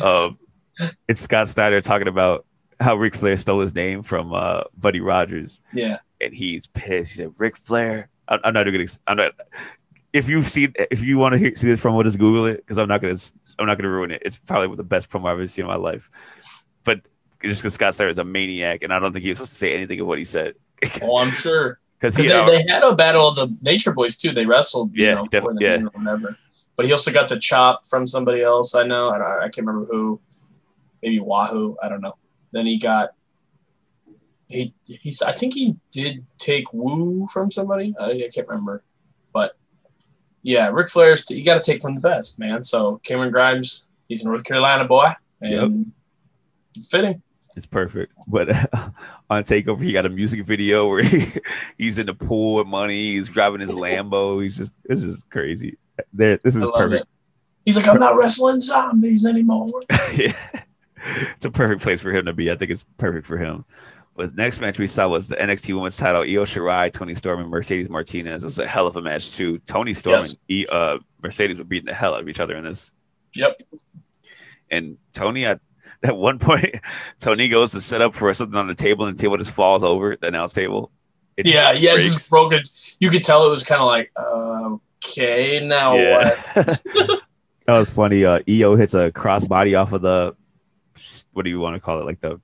um, 0.06 0.38
it's 1.08 1.22
Scott 1.22 1.48
Steiner 1.48 1.80
talking 1.80 2.08
about 2.08 2.44
how 2.80 2.96
Ric 2.96 3.14
Flair 3.14 3.36
stole 3.36 3.60
his 3.60 3.74
name 3.74 4.02
from 4.02 4.32
uh, 4.34 4.64
Buddy 4.76 5.00
Rogers, 5.00 5.60
Yeah. 5.72 5.98
and 6.20 6.34
he's 6.34 6.66
pissed. 6.66 7.12
He 7.16 7.22
said, 7.22 7.32
"Ric 7.38 7.56
Flair." 7.56 8.08
I'm, 8.28 8.40
I'm 8.44 8.54
not 8.54 8.64
gonna. 8.64 8.84
I'm 9.06 9.16
not. 9.16 9.32
If 10.12 10.28
you 10.28 10.42
see, 10.42 10.68
if 10.90 11.02
you 11.02 11.16
want 11.16 11.32
to 11.32 11.38
hear, 11.38 11.54
see 11.54 11.68
this 11.68 11.80
promo, 11.80 12.04
just 12.04 12.18
Google 12.18 12.44
it 12.46 12.58
because 12.58 12.76
I'm 12.78 12.88
not 12.88 13.00
gonna. 13.00 13.16
I'm 13.58 13.66
not 13.66 13.78
gonna 13.78 13.88
ruin 13.90 14.10
it. 14.10 14.22
It's 14.24 14.36
probably 14.36 14.76
the 14.76 14.84
best 14.84 15.08
promo 15.10 15.26
I've 15.30 15.38
ever 15.38 15.46
seen 15.46 15.64
in 15.64 15.68
my 15.70 15.76
life. 15.76 16.10
But 16.84 17.00
just 17.42 17.62
because 17.62 17.74
Scott 17.74 17.94
Steiner 17.94 18.10
is 18.10 18.18
a 18.18 18.24
maniac, 18.24 18.82
and 18.82 18.92
I 18.92 18.98
don't 18.98 19.12
think 19.12 19.22
he 19.22 19.30
was 19.30 19.38
supposed 19.38 19.52
to 19.52 19.58
say 19.58 19.74
anything 19.74 20.00
of 20.00 20.06
what 20.06 20.18
he 20.18 20.24
said. 20.24 20.54
Oh, 21.02 21.18
I'm 21.18 21.30
sure. 21.30 21.78
Because 22.02 22.16
Because 22.16 22.26
he, 22.26 22.32
they, 22.32 22.38
uh, 22.40 22.46
they 22.46 22.64
had 22.72 22.82
a 22.82 22.96
battle 22.96 23.28
of 23.28 23.36
the 23.36 23.56
Nature 23.62 23.92
Boys 23.92 24.16
too. 24.16 24.32
They 24.32 24.44
wrestled, 24.44 24.96
you 24.96 25.06
Yeah, 25.06 25.14
know, 25.14 25.26
def- 25.26 25.44
yeah. 25.60 25.78
whatever. 25.82 26.36
But 26.76 26.86
he 26.86 26.90
also 26.90 27.12
got 27.12 27.28
the 27.28 27.38
chop 27.38 27.86
from 27.86 28.08
somebody 28.08 28.42
else. 28.42 28.74
I 28.74 28.82
know. 28.82 29.10
I, 29.10 29.18
don't, 29.18 29.30
I 29.30 29.48
can't 29.48 29.64
remember 29.66 29.86
who. 29.86 30.20
Maybe 31.00 31.20
Wahoo. 31.20 31.76
I 31.80 31.88
don't 31.88 32.00
know. 32.00 32.16
Then 32.50 32.66
he 32.66 32.76
got. 32.76 33.10
He 34.48 34.74
he's. 34.84 35.22
I 35.22 35.30
think 35.30 35.54
he 35.54 35.76
did 35.92 36.26
take 36.38 36.72
Woo 36.72 37.28
from 37.32 37.52
somebody. 37.52 37.94
I, 38.00 38.10
I 38.10 38.28
can't 38.34 38.48
remember, 38.48 38.82
but 39.32 39.56
yeah, 40.42 40.68
Ric 40.70 40.90
Flair's. 40.90 41.28
You 41.30 41.44
got 41.44 41.62
to 41.62 41.72
take 41.72 41.80
from 41.80 41.94
the 41.94 42.00
best, 42.00 42.40
man. 42.40 42.62
So 42.64 43.00
Cameron 43.04 43.30
Grimes, 43.30 43.88
he's 44.08 44.22
a 44.22 44.26
North 44.26 44.42
Carolina 44.44 44.86
boy, 44.86 45.12
and 45.40 45.92
it's 46.76 46.88
fitting. 46.90 47.22
It's 47.56 47.66
perfect. 47.66 48.14
But 48.26 48.50
on 49.30 49.42
Takeover, 49.42 49.82
he 49.82 49.92
got 49.92 50.06
a 50.06 50.08
music 50.08 50.44
video 50.44 50.88
where 50.88 51.02
he, 51.02 51.26
he's 51.78 51.98
in 51.98 52.06
the 52.06 52.14
pool 52.14 52.56
with 52.56 52.66
money. 52.66 53.12
He's 53.12 53.28
driving 53.28 53.60
his 53.60 53.70
Lambo. 53.70 54.42
He's 54.42 54.56
just 54.56 54.74
this 54.84 55.02
is 55.02 55.24
crazy. 55.30 55.76
There, 56.12 56.38
this 56.38 56.56
is 56.56 56.64
perfect. 56.74 57.02
it. 57.02 57.08
He's 57.64 57.76
like, 57.76 57.86
I'm 57.86 57.98
not 57.98 58.16
wrestling 58.16 58.60
zombies 58.60 59.26
anymore. 59.26 59.70
yeah. 60.16 60.32
It's 61.36 61.44
a 61.44 61.50
perfect 61.50 61.82
place 61.82 62.00
for 62.00 62.10
him 62.10 62.24
to 62.26 62.32
be. 62.32 62.50
I 62.50 62.56
think 62.56 62.70
it's 62.70 62.84
perfect 62.96 63.26
for 63.26 63.36
him. 63.36 63.64
But 64.16 64.36
the 64.36 64.42
next 64.42 64.60
match 64.60 64.78
we 64.78 64.86
saw 64.86 65.08
was 65.08 65.26
the 65.26 65.36
NXT 65.36 65.74
Women's 65.74 65.96
Title: 65.96 66.22
Io 66.22 66.44
Shirai, 66.44 66.92
Toni 66.92 67.14
Storm, 67.14 67.40
and 67.40 67.48
Mercedes 67.50 67.88
Martinez. 67.88 68.42
It 68.42 68.46
was 68.46 68.58
a 68.58 68.66
hell 68.66 68.86
of 68.86 68.96
a 68.96 69.02
match 69.02 69.32
too. 69.32 69.58
Toni 69.60 69.94
Storm 69.94 70.22
Yes. 70.22 70.30
and 70.32 70.38
e, 70.48 70.66
uh, 70.70 70.98
Mercedes 71.22 71.58
were 71.58 71.64
beating 71.64 71.86
the 71.86 71.94
hell 71.94 72.14
out 72.14 72.20
of 72.20 72.28
each 72.28 72.40
other 72.40 72.56
in 72.56 72.64
this. 72.64 72.92
Yep. 73.34 73.62
And 74.70 74.98
Toni, 75.12 75.46
at, 75.46 75.60
at 76.04 76.16
one 76.16 76.38
point, 76.38 76.76
Toni 77.18 77.48
goes 77.48 77.72
to 77.72 77.80
set 77.80 78.02
up 78.02 78.14
for 78.14 78.32
something 78.34 78.58
on 78.58 78.66
the 78.66 78.74
table, 78.74 79.06
and 79.06 79.16
the 79.16 79.20
table 79.20 79.36
just 79.36 79.52
falls 79.52 79.82
over 79.82 80.16
the 80.16 80.28
announce 80.28 80.52
table. 80.52 80.90
It 81.36 81.46
Yeah, 81.46 81.72
yeah, 81.72 81.94
it 81.94 82.02
just 82.02 82.28
broke 82.30 82.52
it. 82.52 82.68
You 83.00 83.10
could 83.10 83.22
tell 83.22 83.46
it 83.46 83.50
was 83.50 83.62
kind 83.62 83.80
of 83.80 83.86
like, 83.86 84.10
okay, 85.04 85.60
now 85.64 85.94
what? 85.94 86.44
that 87.66 87.78
was 87.78 87.90
funny. 87.90 88.24
Uh, 88.24 88.40
Io 88.48 88.74
hits 88.76 88.94
a 88.94 89.10
crossbody 89.12 89.80
off 89.80 89.92
of 89.92 90.02
the 90.02 90.36
what 91.32 91.44
do 91.44 91.50
you 91.50 91.58
want 91.58 91.74
to 91.74 91.80
call 91.80 92.00
it? 92.00 92.04
Like 92.04 92.20
the 92.20 92.40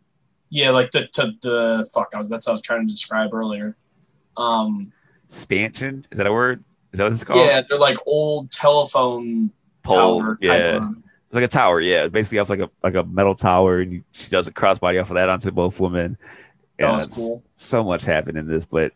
Yeah, 0.48 0.70
like 0.70 0.90
the 0.90 1.06
to 1.14 1.32
the 1.42 1.88
fuck. 1.92 2.08
I 2.14 2.18
was 2.18 2.28
that's 2.28 2.46
what 2.46 2.52
I 2.52 2.54
was 2.54 2.62
trying 2.62 2.86
to 2.86 2.92
describe 2.92 3.34
earlier. 3.34 3.76
Um, 4.36 4.92
stanchion. 5.28 6.06
Is 6.10 6.18
that 6.18 6.26
a 6.26 6.32
word? 6.32 6.64
Is 6.92 6.98
that 6.98 7.04
what 7.04 7.12
it's 7.12 7.24
called? 7.24 7.44
yeah, 7.46 7.60
they're 7.68 7.78
like 7.78 7.98
old 8.06 8.50
telephone 8.50 9.50
Pole. 9.82 10.20
tower 10.22 10.34
type 10.36 10.42
Yeah, 10.42 10.76
of. 10.76 10.96
It's 11.28 11.34
like 11.34 11.44
a 11.44 11.48
tower. 11.48 11.80
Yeah, 11.80 12.08
basically 12.08 12.38
off 12.38 12.48
like 12.50 12.60
a 12.60 12.70
like 12.82 12.94
a 12.94 13.04
metal 13.04 13.34
tower, 13.34 13.80
and 13.80 13.92
you, 13.92 14.04
she 14.12 14.30
does 14.30 14.46
a 14.46 14.52
crossbody 14.52 15.00
off 15.00 15.10
of 15.10 15.14
that 15.14 15.28
onto 15.28 15.50
both 15.50 15.78
women. 15.78 16.16
That 16.78 16.94
was 16.96 17.06
cool. 17.06 17.42
So 17.54 17.84
much 17.84 18.04
happened 18.04 18.38
in 18.38 18.46
this, 18.46 18.64
but 18.64 18.92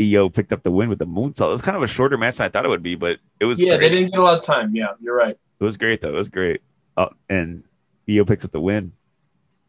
Io 0.00 0.28
picked 0.28 0.52
up 0.52 0.62
the 0.62 0.70
win 0.70 0.88
with 0.88 0.98
the 0.98 1.06
moonsault. 1.06 1.48
It 1.48 1.52
was 1.52 1.62
kind 1.62 1.76
of 1.76 1.82
a 1.82 1.86
shorter 1.86 2.16
match 2.18 2.36
than 2.36 2.46
I 2.46 2.48
thought 2.48 2.64
it 2.64 2.68
would 2.68 2.82
be, 2.82 2.96
but 2.96 3.18
it 3.38 3.44
was 3.46 3.60
Yeah, 3.60 3.76
great. 3.76 3.88
they 3.90 3.96
didn't 3.96 4.10
get 4.12 4.20
a 4.20 4.22
lot 4.22 4.34
of 4.36 4.42
time. 4.42 4.74
Yeah, 4.74 4.88
you're 5.00 5.14
right. 5.16 5.38
It 5.58 5.64
was 5.64 5.76
great 5.76 6.00
though. 6.00 6.08
It 6.10 6.14
was 6.16 6.28
great. 6.28 6.60
Uh, 6.96 7.08
and 7.28 7.64
Io 8.10 8.24
picks 8.24 8.44
up 8.44 8.50
the 8.52 8.60
win. 8.60 8.92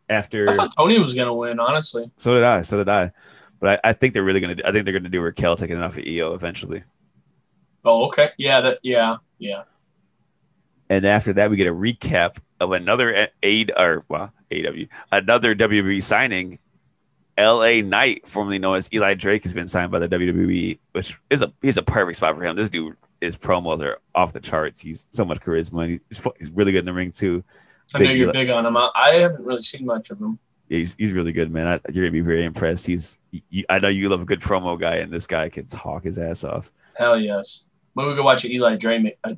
After 0.09 0.49
I 0.49 0.53
thought 0.53 0.75
Toni 0.75 0.99
was 0.99 1.13
gonna 1.13 1.33
win. 1.33 1.59
Honestly, 1.59 2.11
so 2.17 2.33
did 2.33 2.43
I. 2.43 2.63
So 2.63 2.75
did 2.77 2.89
I. 2.89 3.13
But 3.61 3.79
I, 3.85 3.89
I 3.91 3.93
think 3.93 4.13
they're 4.13 4.23
really 4.23 4.41
gonna. 4.41 4.55
do- 4.55 4.63
I 4.65 4.73
think 4.73 4.83
they're 4.83 4.93
gonna 4.93 5.07
do 5.07 5.21
Raquel 5.21 5.55
taking 5.55 5.77
it 5.77 5.81
off 5.83 5.97
of 5.97 6.03
Io 6.05 6.33
eventually. 6.33 6.83
oh 7.85 8.07
okay, 8.07 8.31
yeah, 8.38 8.59
that 8.59 8.79
yeah, 8.83 9.17
yeah. 9.38 9.63
And 10.91 11.05
after 11.05 11.31
that, 11.31 11.49
we 11.49 11.55
get 11.55 11.68
a 11.68 11.73
recap 11.73 12.38
of 12.59 12.73
another 12.73 13.30
A 13.41 13.65
or 13.77 14.03
well, 14.09 14.34
AW, 14.51 14.85
another 15.09 15.55
WWE 15.55 16.03
signing. 16.03 16.59
L.A. 17.38 17.81
Knight, 17.81 18.27
formerly 18.27 18.59
known 18.59 18.76
as 18.76 18.89
Eli 18.93 19.13
Drake, 19.13 19.43
has 19.43 19.53
been 19.53 19.69
signed 19.69 19.89
by 19.89 19.99
the 19.99 20.09
WWE, 20.09 20.77
which 20.91 21.18
is 21.30 21.41
a 21.41 21.53
he's 21.61 21.77
a 21.77 21.81
perfect 21.81 22.18
spot 22.18 22.35
for 22.35 22.43
him. 22.43 22.57
This 22.57 22.69
dude, 22.69 22.97
his 23.22 23.38
promos 23.38 23.80
are 23.81 23.99
off 24.13 24.34
the 24.34 24.41
charts. 24.41 24.81
He's 24.81 25.07
so 25.11 25.23
much 25.23 25.39
charisma. 25.39 25.84
and 25.84 26.01
He's, 26.09 26.22
he's 26.38 26.49
really 26.49 26.73
good 26.73 26.80
in 26.80 26.85
the 26.85 26.93
ring 26.93 27.11
too. 27.11 27.41
I 27.93 27.99
know 27.99 28.11
you're 28.11 28.26
Eli- 28.27 28.34
big 28.34 28.49
on 28.49 28.65
him. 28.65 28.76
I, 28.76 28.91
I 28.93 29.09
haven't 29.13 29.45
really 29.45 29.61
seen 29.61 29.85
much 29.85 30.09
of 30.09 30.19
him. 30.19 30.39
Yeah, 30.68 30.80
he's 30.80 30.93
he's 30.95 31.13
really 31.13 31.31
good, 31.31 31.53
man. 31.53 31.68
I, 31.68 31.80
you're 31.89 32.03
gonna 32.03 32.11
be 32.11 32.19
very 32.19 32.43
impressed. 32.43 32.85
He's 32.85 33.18
you, 33.49 33.63
I 33.69 33.80
know 33.80 33.88
you 33.88 34.09
love 34.09 34.23
a 34.23 34.26
good 34.26 34.41
promo 34.41 34.77
guy, 34.77 34.97
and 34.97 35.11
this 35.11 35.26
guy 35.26 35.47
can 35.47 35.68
talk 35.68 36.03
his 36.03 36.18
ass 36.19 36.43
off. 36.43 36.69
Hell 36.97 37.18
yes. 37.18 37.69
But 37.93 38.07
we 38.07 38.15
could 38.15 38.23
watch 38.23 38.45
an 38.45 38.51
Eli 38.51 38.77
Drake, 38.77 39.18
uh, 39.23 39.34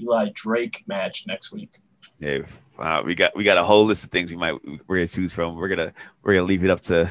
Eli 0.00 0.30
Drake 0.34 0.82
match 0.86 1.24
next 1.26 1.52
week. 1.52 1.78
Yeah, 2.18 2.38
uh, 2.78 3.02
we 3.04 3.14
got 3.14 3.34
we 3.36 3.44
got 3.44 3.58
a 3.58 3.64
whole 3.64 3.84
list 3.84 4.04
of 4.04 4.10
things 4.10 4.30
we 4.30 4.36
might 4.36 4.54
we're 4.86 4.96
gonna 4.96 5.06
choose 5.06 5.32
from. 5.32 5.56
We're 5.56 5.68
gonna 5.68 5.92
we're 6.22 6.34
gonna 6.34 6.46
leave 6.46 6.64
it 6.64 6.70
up 6.70 6.80
to 6.82 7.08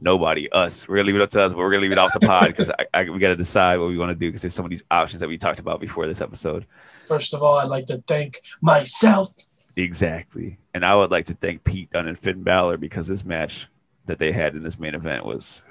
nobody, 0.00 0.50
us. 0.50 0.88
We're 0.88 0.96
gonna 0.96 1.06
leave 1.06 1.16
it 1.16 1.22
up 1.22 1.30
to 1.30 1.42
us, 1.42 1.52
but 1.52 1.58
we're 1.58 1.70
gonna 1.70 1.82
leave 1.82 1.92
it 1.92 1.98
off 1.98 2.12
the 2.12 2.20
pod 2.20 2.48
because 2.48 2.70
I, 2.70 2.86
I, 2.94 3.10
we 3.10 3.18
got 3.18 3.28
to 3.28 3.36
decide 3.36 3.78
what 3.78 3.88
we 3.88 3.98
want 3.98 4.10
to 4.10 4.14
do 4.14 4.28
because 4.28 4.42
there's 4.42 4.54
some 4.54 4.64
of 4.64 4.70
these 4.70 4.82
options 4.90 5.20
that 5.20 5.28
we 5.28 5.38
talked 5.38 5.60
about 5.60 5.80
before 5.80 6.06
this 6.06 6.20
episode. 6.20 6.66
First 7.06 7.34
of 7.34 7.42
all, 7.42 7.58
I'd 7.58 7.68
like 7.68 7.86
to 7.86 8.02
thank 8.06 8.40
myself. 8.60 9.28
Exactly, 9.76 10.58
and 10.74 10.84
I 10.84 10.94
would 10.94 11.10
like 11.10 11.26
to 11.26 11.34
thank 11.34 11.64
Pete 11.64 11.90
Dunne 11.90 12.08
and 12.08 12.18
Finn 12.18 12.42
Balor 12.42 12.78
because 12.78 13.06
this 13.06 13.24
match 13.24 13.68
that 14.06 14.18
they 14.18 14.32
had 14.32 14.54
in 14.54 14.62
this 14.62 14.78
main 14.78 14.94
event 14.94 15.24
was 15.24 15.62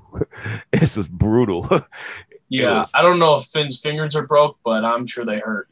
this 0.72 0.96
was 0.96 1.08
brutal. 1.08 1.68
Yeah, 2.50 2.80
was- 2.80 2.90
I 2.94 3.00
don't 3.02 3.18
know 3.18 3.36
if 3.36 3.44
Finn's 3.44 3.80
fingers 3.80 4.14
are 4.16 4.26
broke, 4.26 4.58
but 4.64 4.84
I'm 4.84 5.06
sure 5.06 5.24
they 5.24 5.38
hurt. 5.38 5.68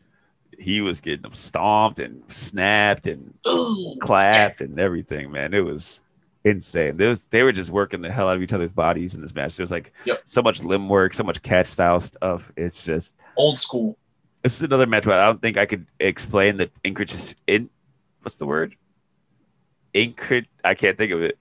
he 0.59 0.81
was 0.81 1.01
getting 1.01 1.23
them 1.23 1.35
stomped 1.35 1.99
and 2.01 2.23
snapped 2.33 3.07
and 3.07 3.35
clapped 4.01 4.61
and 4.61 4.79
everything, 4.81 5.31
man. 5.31 5.53
It 5.55 5.61
was 5.65 6.01
insane. 6.45 6.97
They, 6.97 7.09
was, 7.09 7.27
they 7.27 7.43
were 7.43 7.53
just 7.53 7.71
working 7.71 8.01
the 8.01 8.11
hell 8.11 8.29
out 8.29 8.37
of 8.37 8.43
each 8.43 8.53
other's 8.53 8.71
bodies 8.73 9.15
in 9.15 9.21
this 9.21 9.35
match. 9.35 9.57
There's 9.57 9.71
like 9.71 9.93
Yep. 10.07 10.23
so 10.25 10.41
much 10.43 10.63
limb 10.65 10.89
work, 10.89 11.15
so 11.15 11.23
much 11.25 11.43
catch 11.43 11.67
style 11.67 12.01
stuff. 12.01 12.51
It's 12.57 12.85
just 12.87 13.17
Old 13.37 13.59
school. 13.61 13.99
this 14.43 14.57
is 14.57 14.63
another 14.63 14.87
match 14.87 15.07
where 15.07 15.21
I 15.21 15.27
don't 15.27 15.41
think 15.43 15.59
I 15.59 15.67
could 15.67 15.87
explain 16.01 16.57
the 16.57 16.71
incrit 16.85 17.35
in 17.47 17.69
what's 18.23 18.37
the 18.37 18.47
word? 18.47 18.75
Incrit 19.95 20.47
I 20.65 20.75
can't 20.75 20.97
think 20.99 21.13
of 21.13 21.23
it. 21.23 21.39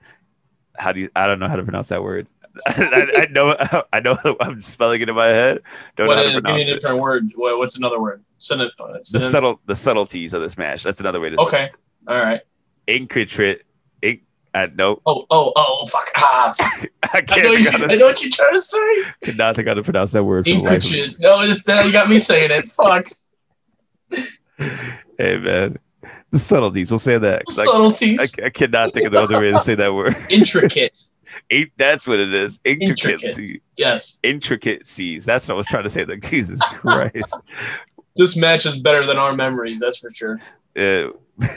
How 0.78 0.92
do 0.92 1.00
you 1.02 1.10
I 1.16 1.28
don't 1.28 1.40
know 1.40 1.48
how 1.48 1.56
to 1.58 1.64
pronounce 1.64 1.88
that 1.90 2.04
word. 2.04 2.28
I, 2.68 3.08
I 3.18 3.28
know 3.32 3.56
I 3.94 4.00
know 4.00 4.18
I'm 4.42 4.62
spelling 4.62 5.02
it 5.02 5.10
in 5.10 5.16
my 5.16 5.28
head. 5.28 5.60
Don't 5.96 6.08
What 6.08 6.16
know 6.16 6.22
how 6.24 6.28
is, 6.30 6.36
to 6.36 6.42
pronounce 6.42 6.42
give 6.42 6.42
me 6.42 6.42
a 6.42 6.42
pronounce 6.42 6.70
it. 6.70 6.74
different 6.76 7.00
word. 7.02 7.32
What, 7.36 7.58
what's 7.60 7.78
another 7.78 8.00
word? 8.02 8.24
Uh, 8.52 8.56
The 8.58 9.20
subtle 9.20 9.60
the 9.66 9.76
subtleties 9.76 10.34
of 10.34 10.42
this 10.42 10.58
match. 10.58 10.84
That's 10.84 11.00
another 11.00 11.20
way 11.20 11.30
to 11.32 11.38
say. 11.38 11.44
Okay. 11.48 11.70
All 12.08 12.22
right. 12.22 12.42
Incritrit. 12.88 13.62
Inc, 14.04 14.22
I 14.54 14.68
nope. 14.76 15.02
Oh, 15.06 15.26
oh, 15.30 15.52
oh, 15.56 15.86
fuck. 15.88 16.10
Ah, 16.18 16.54
fuck. 16.58 16.90
I 17.04 17.24
I 17.30 17.42
know, 17.42 17.52
you, 17.54 17.72
to- 17.72 17.88
I 17.92 17.96
know 17.96 18.06
what 18.08 18.22
you're 18.22 18.32
trying 18.32 18.54
to 18.54 18.60
say. 18.62 19.04
could 19.24 19.38
not 19.38 19.56
think 19.56 19.68
how 19.68 19.74
to 19.74 19.84
pronounce 19.84 20.12
that 20.12 20.24
word. 20.24 20.46
For 20.46 20.52
the 20.52 20.60
life. 20.60 20.74
Intricate. 20.86 21.20
No, 21.20 21.42
it's, 21.42 21.68
uh, 21.68 21.84
you 21.86 21.92
got 21.92 22.10
me 22.10 22.20
saying 22.20 22.52
it. 22.52 22.72
Fuck. 22.72 23.10
Hey 25.20 25.38
man, 25.38 25.78
the 26.32 26.40
subtleties. 26.40 26.92
We'll 26.92 27.00
say 27.00 27.18
that. 27.18 27.46
'cause 27.46 27.60
I- 27.60 27.66
Subtleties. 27.66 28.36
I, 28.42 28.46
I 28.46 28.50
cannot 28.50 28.94
think 28.94 29.06
of 29.08 29.12
the 29.14 29.20
other 29.22 29.40
way 29.40 29.52
to 29.52 29.60
say 29.60 29.76
that 29.76 29.94
word. 29.94 30.16
Intricate. 30.30 31.00
Eight, 31.50 31.72
that's 31.78 32.08
what 32.08 32.20
it 32.20 32.34
is. 32.34 32.60
Intricate. 32.64 33.14
Intricacies. 33.14 33.60
Yes. 33.76 34.20
Intricacies. 34.24 35.26
That's 35.26 35.48
what 35.48 35.56
I 35.56 35.58
was 35.58 35.68
trying 35.68 35.84
to 35.84 35.90
say. 35.90 36.06
Like 36.06 36.22
Jesus 36.22 36.60
Christ. 36.72 37.36
This 38.16 38.36
match 38.36 38.66
is 38.66 38.80
better 38.80 39.06
than 39.06 39.18
our 39.18 39.34
memories, 39.34 39.80
that's 39.80 40.00
for 40.00 40.10
sure. 40.10 40.40
Uh, 40.76 41.10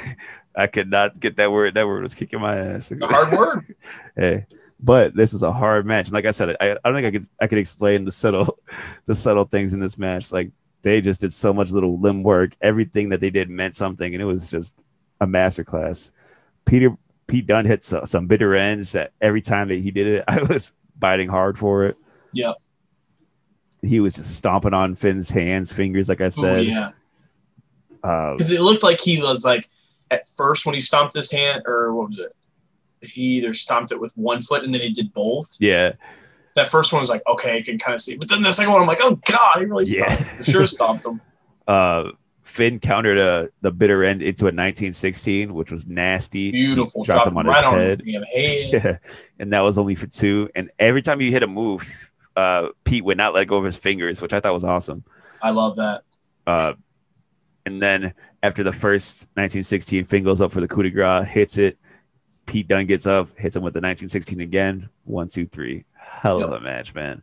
I 0.55 0.67
could 0.67 0.91
not 0.91 1.19
get 1.21 1.37
that 1.37 1.53
word. 1.53 1.75
That 1.75 1.87
word 1.87 2.03
was 2.03 2.15
kicking 2.15 2.41
my 2.41 2.57
ass. 2.57 2.91
A 2.91 3.07
hard 3.07 3.33
word. 3.33 3.75
hey, 4.17 4.47
but 4.81 5.15
this 5.15 5.33
was 5.33 5.43
a 5.43 5.53
hard 5.53 5.87
match. 5.87 6.09
And 6.09 6.15
like 6.15 6.27
I 6.27 6.33
said, 6.33 6.57
I, 6.61 6.73
I 6.73 6.79
don't 6.85 6.95
think 6.95 7.07
I 7.07 7.11
could 7.11 7.27
I 7.41 7.47
could 7.47 7.59
explain 7.59 8.05
the 8.05 8.11
subtle 8.11 8.59
the 9.07 9.15
subtle 9.15 9.45
things 9.45 9.73
in 9.73 9.81
this 9.81 9.97
match. 9.97 10.33
Like 10.33 10.51
they 10.83 11.01
just 11.01 11.21
did 11.21 11.33
so 11.33 11.53
much 11.53 11.71
little 11.71 11.99
limb 11.99 12.23
work. 12.23 12.57
Everything 12.61 13.11
that 13.11 13.21
they 13.21 13.31
did 13.31 13.49
meant 13.49 13.77
something, 13.77 14.13
and 14.13 14.21
it 14.21 14.27
was 14.27 14.51
just 14.51 14.75
a 15.21 15.27
masterclass. 15.27 16.13
Peter 16.65 16.97
Pete 17.31 17.47
Dunne 17.47 17.65
hit 17.65 17.85
so, 17.85 18.05
some 18.05 18.27
bitter 18.27 18.55
ends 18.55 18.93
that 18.93 19.13
every 19.21 19.41
time 19.41 19.69
that 19.69 19.79
he 19.79 19.91
did 19.91 20.07
it, 20.07 20.25
I 20.29 20.43
was 20.43 20.73
biting 20.99 21.29
hard 21.29 21.59
for 21.59 21.85
it. 21.85 21.97
Yep. 22.33 22.57
He 23.83 24.01
was 24.01 24.15
just 24.15 24.37
stomping 24.37 24.75
on 24.75 24.95
Finn's 24.95 25.31
hands, 25.31 25.73
fingers, 25.73 26.09
like 26.09 26.21
I 26.21 26.27
Oh, 26.27 26.31
said. 26.31 26.67
yeah. 26.67 26.91
Because 28.03 28.51
it 28.51 28.61
looked 28.61 28.83
like 28.83 29.01
he 29.01 29.21
was 29.23 29.45
like, 29.45 29.69
at 30.11 30.27
first 30.27 30.67
when 30.67 30.75
he 30.75 30.81
stomped 30.81 31.15
his 31.15 31.31
hand, 31.31 31.63
or 31.67 31.95
what 31.95 32.11
was 32.11 32.19
it? 32.19 32.35
He 33.07 33.23
either 33.39 33.53
stomped 33.55 33.93
it 33.93 34.01
with 34.01 34.13
one 34.17 34.43
foot 34.43 34.65
and 34.65 34.75
then 34.75 34.81
he 34.83 34.91
did 34.91 35.13
both. 35.13 35.57
yeah, 35.61 35.93
That 36.57 36.69
first 36.69 36.93
one 36.93 37.01
was 37.01 37.09
like, 37.09 37.23
okay, 37.27 37.57
I 37.59 37.63
can 37.63 37.79
kind 37.79 37.95
of 37.95 38.01
see. 38.01 38.17
But 38.17 38.29
then 38.29 38.43
the 38.43 38.53
second 38.53 38.73
one, 38.73 38.83
I'm 38.83 38.89
like, 38.89 38.99
oh, 39.01 39.15
God, 39.25 39.57
he 39.59 39.65
really 39.65 39.85
Yeah. 39.87 40.11
stomped. 40.11 40.33
For 40.37 40.45
sure 40.45 40.67
stomped 40.67 41.07
him. 41.07 41.21
uh, 41.69 42.11
Finn 42.51 42.81
countered 42.81 43.17
a, 43.17 43.49
the 43.61 43.71
bitter 43.71 44.03
end 44.05 44.21
into 44.23 44.45
a 44.45 44.53
1916, 44.53 45.55
which 45.55 45.71
was 45.71 45.87
nasty. 45.87 46.47
He 46.47 46.53
Beautiful. 46.53 47.05
dropped 47.05 47.25
Dropped 47.25 47.29
him 47.29 47.39
on 47.39 47.47
right 47.47 47.57
his 47.57 47.65
on 47.65 47.79
head. 47.79 48.03
his 48.05 48.73
head. 48.73 48.73
Yeah, 48.85 48.99
and 49.39 49.53
that 49.53 49.61
was 49.61 49.79
only 49.79 49.95
for 49.95 50.07
two. 50.07 50.51
And 50.55 50.71
every 50.79 51.01
time 51.03 51.21
you 51.21 51.31
hit 51.31 51.43
a 51.43 51.47
move, 51.47 52.11
uh, 52.37 52.69
Pete 52.85 53.05
would 53.05 53.17
not 53.17 53.35
let 53.35 53.47
go 53.47 53.57
of 53.57 53.65
his 53.65 53.77
fingers, 53.77 54.21
which 54.21 54.33
I 54.33 54.41
thought 54.41 54.53
was 54.55 54.65
awesome. 54.65 55.05
I 55.41 55.51
love 55.51 55.77
that. 55.77 56.03
Uh, 56.47 56.75
and 57.67 57.81
then 57.81 58.13
after 58.43 58.63
the 58.63 58.73
first 58.73 59.23
1916, 59.35 60.05
Finn 60.05 60.25
goes 60.25 60.41
up 60.41 60.51
for 60.53 60.61
the 60.61 60.69
coup 60.69 60.83
de 60.83 60.91
grace, 60.91 61.27
hits 61.29 61.57
it. 61.59 61.79
Pete 62.47 62.67
Dunne 62.67 62.87
gets 62.87 63.07
up, 63.07 63.29
hits 63.39 63.55
him 63.55 63.63
with 63.63 63.75
the 63.75 63.79
1916 63.81 64.41
again. 64.41 64.89
One, 65.05 65.29
two, 65.29 65.47
three. 65.47 65.85
Hell 65.95 66.43
of 66.43 66.53
a 66.53 66.61
match, 66.61 66.95
man. 66.95 67.23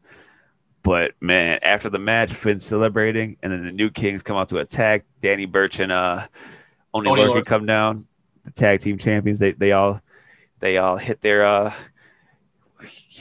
But 0.87 1.15
man, 1.19 1.59
after 1.63 1.89
the 1.89 1.99
match, 1.99 2.31
Finn's 2.31 2.63
celebrating, 2.63 3.35
and 3.43 3.51
then 3.51 3.65
the 3.65 3.73
new 3.73 3.89
Kings 3.89 4.23
come 4.23 4.37
out 4.37 4.47
to 4.49 4.59
attack. 4.59 5.03
Danny 5.19 5.45
Burch 5.45 5.81
and 5.81 5.91
uh, 5.91 6.27
Only 6.93 7.09
Oney 7.09 7.23
Lorcan 7.23 7.41
Lorcan. 7.41 7.45
come 7.45 7.65
down. 7.65 8.07
The 8.45 8.51
tag 8.51 8.79
team 8.79 8.97
champions. 8.97 9.37
They 9.37 9.51
they 9.51 9.73
all 9.73 9.99
they 10.59 10.77
all 10.77 10.95
hit 10.95 11.19
their 11.19 11.45
uh 11.45 11.73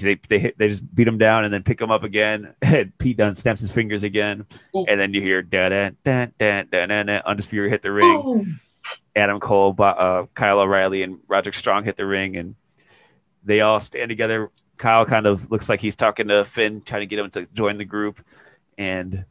they 0.00 0.14
they 0.28 0.38
hit, 0.38 0.58
they 0.58 0.68
just 0.68 0.94
beat 0.94 1.08
him 1.08 1.18
down 1.18 1.42
and 1.42 1.52
then 1.52 1.64
pick 1.64 1.80
him 1.80 1.90
up 1.90 2.04
again. 2.04 2.54
And 2.62 2.96
Pete 2.98 3.16
Dunne 3.16 3.34
snaps 3.34 3.62
his 3.62 3.72
fingers 3.72 4.04
again, 4.04 4.46
Ooh. 4.76 4.84
and 4.86 5.00
then 5.00 5.12
you 5.12 5.20
hear 5.20 5.42
da 5.42 5.68
da 5.68 5.90
da 6.04 6.26
da 6.38 6.62
da 6.70 6.86
da 6.86 7.02
da. 7.02 7.20
Undisputed 7.26 7.72
hit 7.72 7.82
the 7.82 7.90
ring. 7.90 8.22
Boom. 8.22 8.60
Adam 9.16 9.40
Cole, 9.40 9.74
uh, 9.80 10.26
Kyle 10.34 10.60
O'Reilly, 10.60 11.02
and 11.02 11.18
Roderick 11.26 11.56
Strong 11.56 11.82
hit 11.82 11.96
the 11.96 12.06
ring, 12.06 12.36
and 12.36 12.54
they 13.42 13.60
all 13.60 13.80
stand 13.80 14.08
together. 14.08 14.52
Kyle 14.76 15.06
kind 15.06 15.26
of 15.26 15.50
looks 15.50 15.68
like 15.68 15.80
he's 15.80 15.96
talking 15.96 16.28
to 16.28 16.44
Finn, 16.44 16.82
trying 16.82 17.02
to 17.02 17.06
get 17.06 17.18
him 17.18 17.30
to 17.30 17.46
join 17.54 17.78
the 17.78 17.84
group, 17.84 18.20
and 18.76 19.24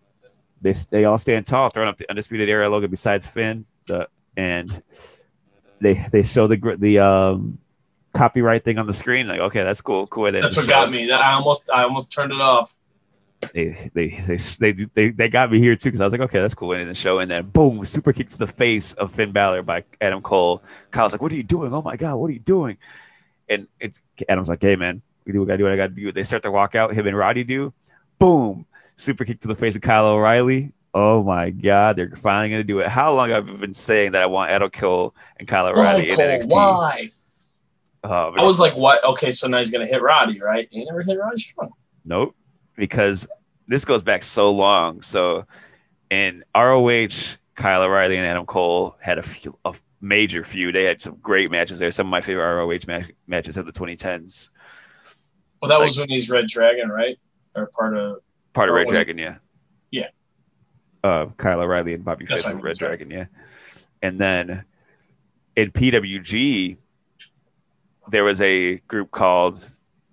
they 0.62 0.74
they 0.90 1.06
all 1.06 1.18
stand 1.18 1.46
tall, 1.46 1.70
throwing 1.70 1.90
up 1.90 1.98
the 1.98 2.10
undisputed 2.10 2.50
era 2.50 2.70
logo 2.70 2.88
besides 2.88 3.28
Finn. 3.28 3.66
The 3.88 4.10
and 4.36 4.82
they 5.82 6.06
they 6.12 6.24
show 6.24 6.48
the 6.48 6.76
the 6.80 7.00
um 7.00 7.60
copyright 8.16 8.64
thing 8.64 8.78
on 8.78 8.88
the 8.88 8.94
screen. 8.94 9.28
Like, 9.28 9.40
okay, 9.40 9.64
that's 9.64 9.82
cool, 9.82 10.08
cool. 10.08 10.32
That's 10.32 10.56
what 10.56 10.68
got 10.68 10.90
me. 10.90 11.12
I 11.12 11.34
almost, 11.34 11.70
I 11.70 11.84
almost 11.84 12.12
turned 12.12 12.32
it 12.32 12.42
off. 12.42 12.76
they 13.54 13.92
they 13.94 14.08
they 14.08 14.38
they, 14.38 14.72
they, 14.72 15.10
they 15.12 15.30
got 15.30 15.52
me 15.52 15.60
here 15.60 15.76
too 15.76 15.90
because 15.90 16.02
I 16.02 16.06
was 16.06 16.14
like, 16.14 16.22
okay, 16.22 16.40
that's 16.40 16.56
cool. 16.56 16.72
And 16.72 16.82
in 16.82 16.88
the 16.88 16.96
show, 16.96 17.20
and 17.20 17.30
then 17.30 17.48
boom, 17.48 17.86
super 17.86 18.14
kick 18.14 18.30
to 18.30 18.38
the 18.38 18.48
face 18.48 18.94
of 18.94 19.12
Finn 19.12 19.32
Balor 19.32 19.62
by 19.64 19.84
Adam 20.02 20.22
Cole. 20.22 20.64
Kyle's 20.92 21.12
like, 21.12 21.22
what 21.22 21.32
are 21.32 21.36
you 21.36 21.44
doing? 21.44 21.74
Oh 21.74 21.82
my 21.82 21.96
god, 21.96 22.16
what 22.16 22.30
are 22.30 22.34
you 22.34 22.40
doing? 22.40 22.78
And 23.48 23.68
it, 23.80 23.94
Adam's 24.28 24.50
like, 24.50 24.62
hey 24.62 24.76
man, 24.76 25.02
do 25.34 25.40
what 25.40 25.52
I 25.52 25.56
gotta 25.56 25.58
do. 25.58 25.64
What 25.64 25.74
I 25.74 25.76
gotta 25.76 25.94
do. 25.94 26.12
They 26.12 26.24
start 26.24 26.44
to 26.44 26.52
walk 26.52 26.76
out. 26.76 26.94
Him 26.94 27.08
and 27.08 27.18
Roddy 27.18 27.44
do. 27.44 27.74
Boom, 28.20 28.66
super 28.96 29.26
kick 29.26 29.40
to 29.42 29.48
the 29.48 29.56
face 29.56 29.76
of 29.76 29.82
Kyle 29.82 30.08
O'Reilly. 30.08 30.72
Oh 30.94 31.24
my 31.24 31.50
god, 31.50 31.98
they're 31.98 32.16
finally 32.16 32.50
gonna 32.50 32.64
do 32.64 32.80
it. 32.80 32.88
How 32.88 33.14
long 33.14 33.30
have 33.30 33.50
I 33.50 33.54
been 33.54 33.74
saying 33.74 34.14
that 34.14 34.24
I 34.24 34.28
want 34.28 34.52
Adam 34.52 34.70
Cole 34.70 35.14
and 35.38 35.48
Kyle 35.48 35.68
O'Reilly 35.68 36.10
in 36.10 36.16
Cole, 36.16 36.26
NXT? 36.26 36.52
why? 36.52 37.10
Oh, 38.04 38.34
I 38.38 38.42
was 38.44 38.60
like, 38.60 38.76
what? 38.76 39.04
Okay, 39.04 39.32
so 39.32 39.48
now 39.48 39.58
he's 39.58 39.72
gonna 39.72 39.88
hit 39.88 40.02
Roddy, 40.02 40.40
right? 40.40 40.68
He 40.72 40.86
never 40.86 41.02
hit 41.02 41.18
Roddy 41.18 41.40
Strong. 41.40 41.74
Nope, 42.06 42.36
because 42.76 43.28
this 43.68 43.84
goes 43.84 44.02
back 44.02 44.24
so 44.24 44.52
long. 44.52 45.02
So 45.02 45.46
in 46.10 46.44
ROH, 46.56 47.38
Kyle 47.56 47.82
O'Reilly 47.82 48.18
and 48.18 48.26
Adam 48.26 48.46
Cole 48.46 48.96
had 49.00 49.18
a, 49.18 49.24
few, 49.24 49.58
a 49.66 49.74
major 50.02 50.44
feud. 50.44 50.76
They 50.76 50.84
had 50.84 51.02
some 51.02 51.18
great 51.22 51.52
matches 51.52 51.80
there. 51.80 51.92
Some 51.92 52.08
of 52.08 52.12
my 52.12 52.22
favorite 52.22 52.44
ROH 52.44 52.80
match, 52.88 53.12
matches 53.28 53.58
of 53.58 53.66
the 53.66 53.72
2010s. 53.72 54.50
Well, 55.68 55.80
that 55.80 55.84
Like- 55.84 55.88
was 55.88 55.98
when 55.98 56.10
he's 56.10 56.30
Red 56.30 56.48
Dragon, 56.48 56.90
right? 56.90 57.18
Or 57.56 57.68
part 57.68 57.96
of. 57.98 58.20
Part 58.54 58.70
of 58.70 58.74
Oh, 58.74 58.78
Red 58.78 58.88
Dragon, 58.88 59.18
yeah. 59.18 59.38
Yeah. 59.92 60.08
Uh, 61.04 61.28
Kyle 61.38 61.60
O'Reilly 61.62 61.94
and 61.94 62.04
Bobby 62.06 62.26
That's 62.26 62.44
Fish 62.44 62.54
Red 62.54 62.64
right. 62.64 62.78
Dragon, 62.78 63.12
yeah. 63.12 63.26
And 64.02 64.20
then 64.20 64.64
in 65.56 65.72
PWG, 65.72 66.78
there 68.10 68.24
was 68.24 68.40
a 68.42 68.78
group 68.88 69.12
called 69.12 69.64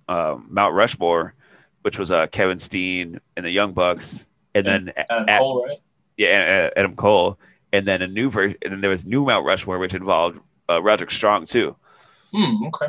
um, 0.09 0.47
Mount 0.51 0.75
Rushmore, 0.75 1.35
which 1.83 1.99
was 1.99 2.11
uh, 2.11 2.27
Kevin 2.29 2.59
Steen 2.59 3.21
and 3.37 3.45
the 3.47 3.51
Young 3.51 3.73
Bucks, 3.73 4.27
and 4.55 4.67
then 4.67 4.93
Adam 4.97 5.29
at- 5.29 5.39
Cole, 5.41 5.65
right? 5.67 5.79
yeah, 6.17 6.71
uh, 6.75 6.79
Adam 6.79 6.95
Cole, 6.97 7.39
and 7.73 7.87
then 7.87 8.03
a 8.03 8.09
new 8.09 8.31
version, 8.31 8.57
and 8.63 8.73
then 8.73 8.81
there 8.81 8.91
was 8.91 9.05
new 9.05 9.25
Mount 9.25 9.45
Rushmore, 9.47 9.79
which 9.79 9.95
involved 9.95 10.41
uh, 10.71 10.83
Roderick 10.83 11.11
Strong 11.11 11.47
too. 11.47 11.77
Hmm. 12.35 12.65
Okay. 12.67 12.87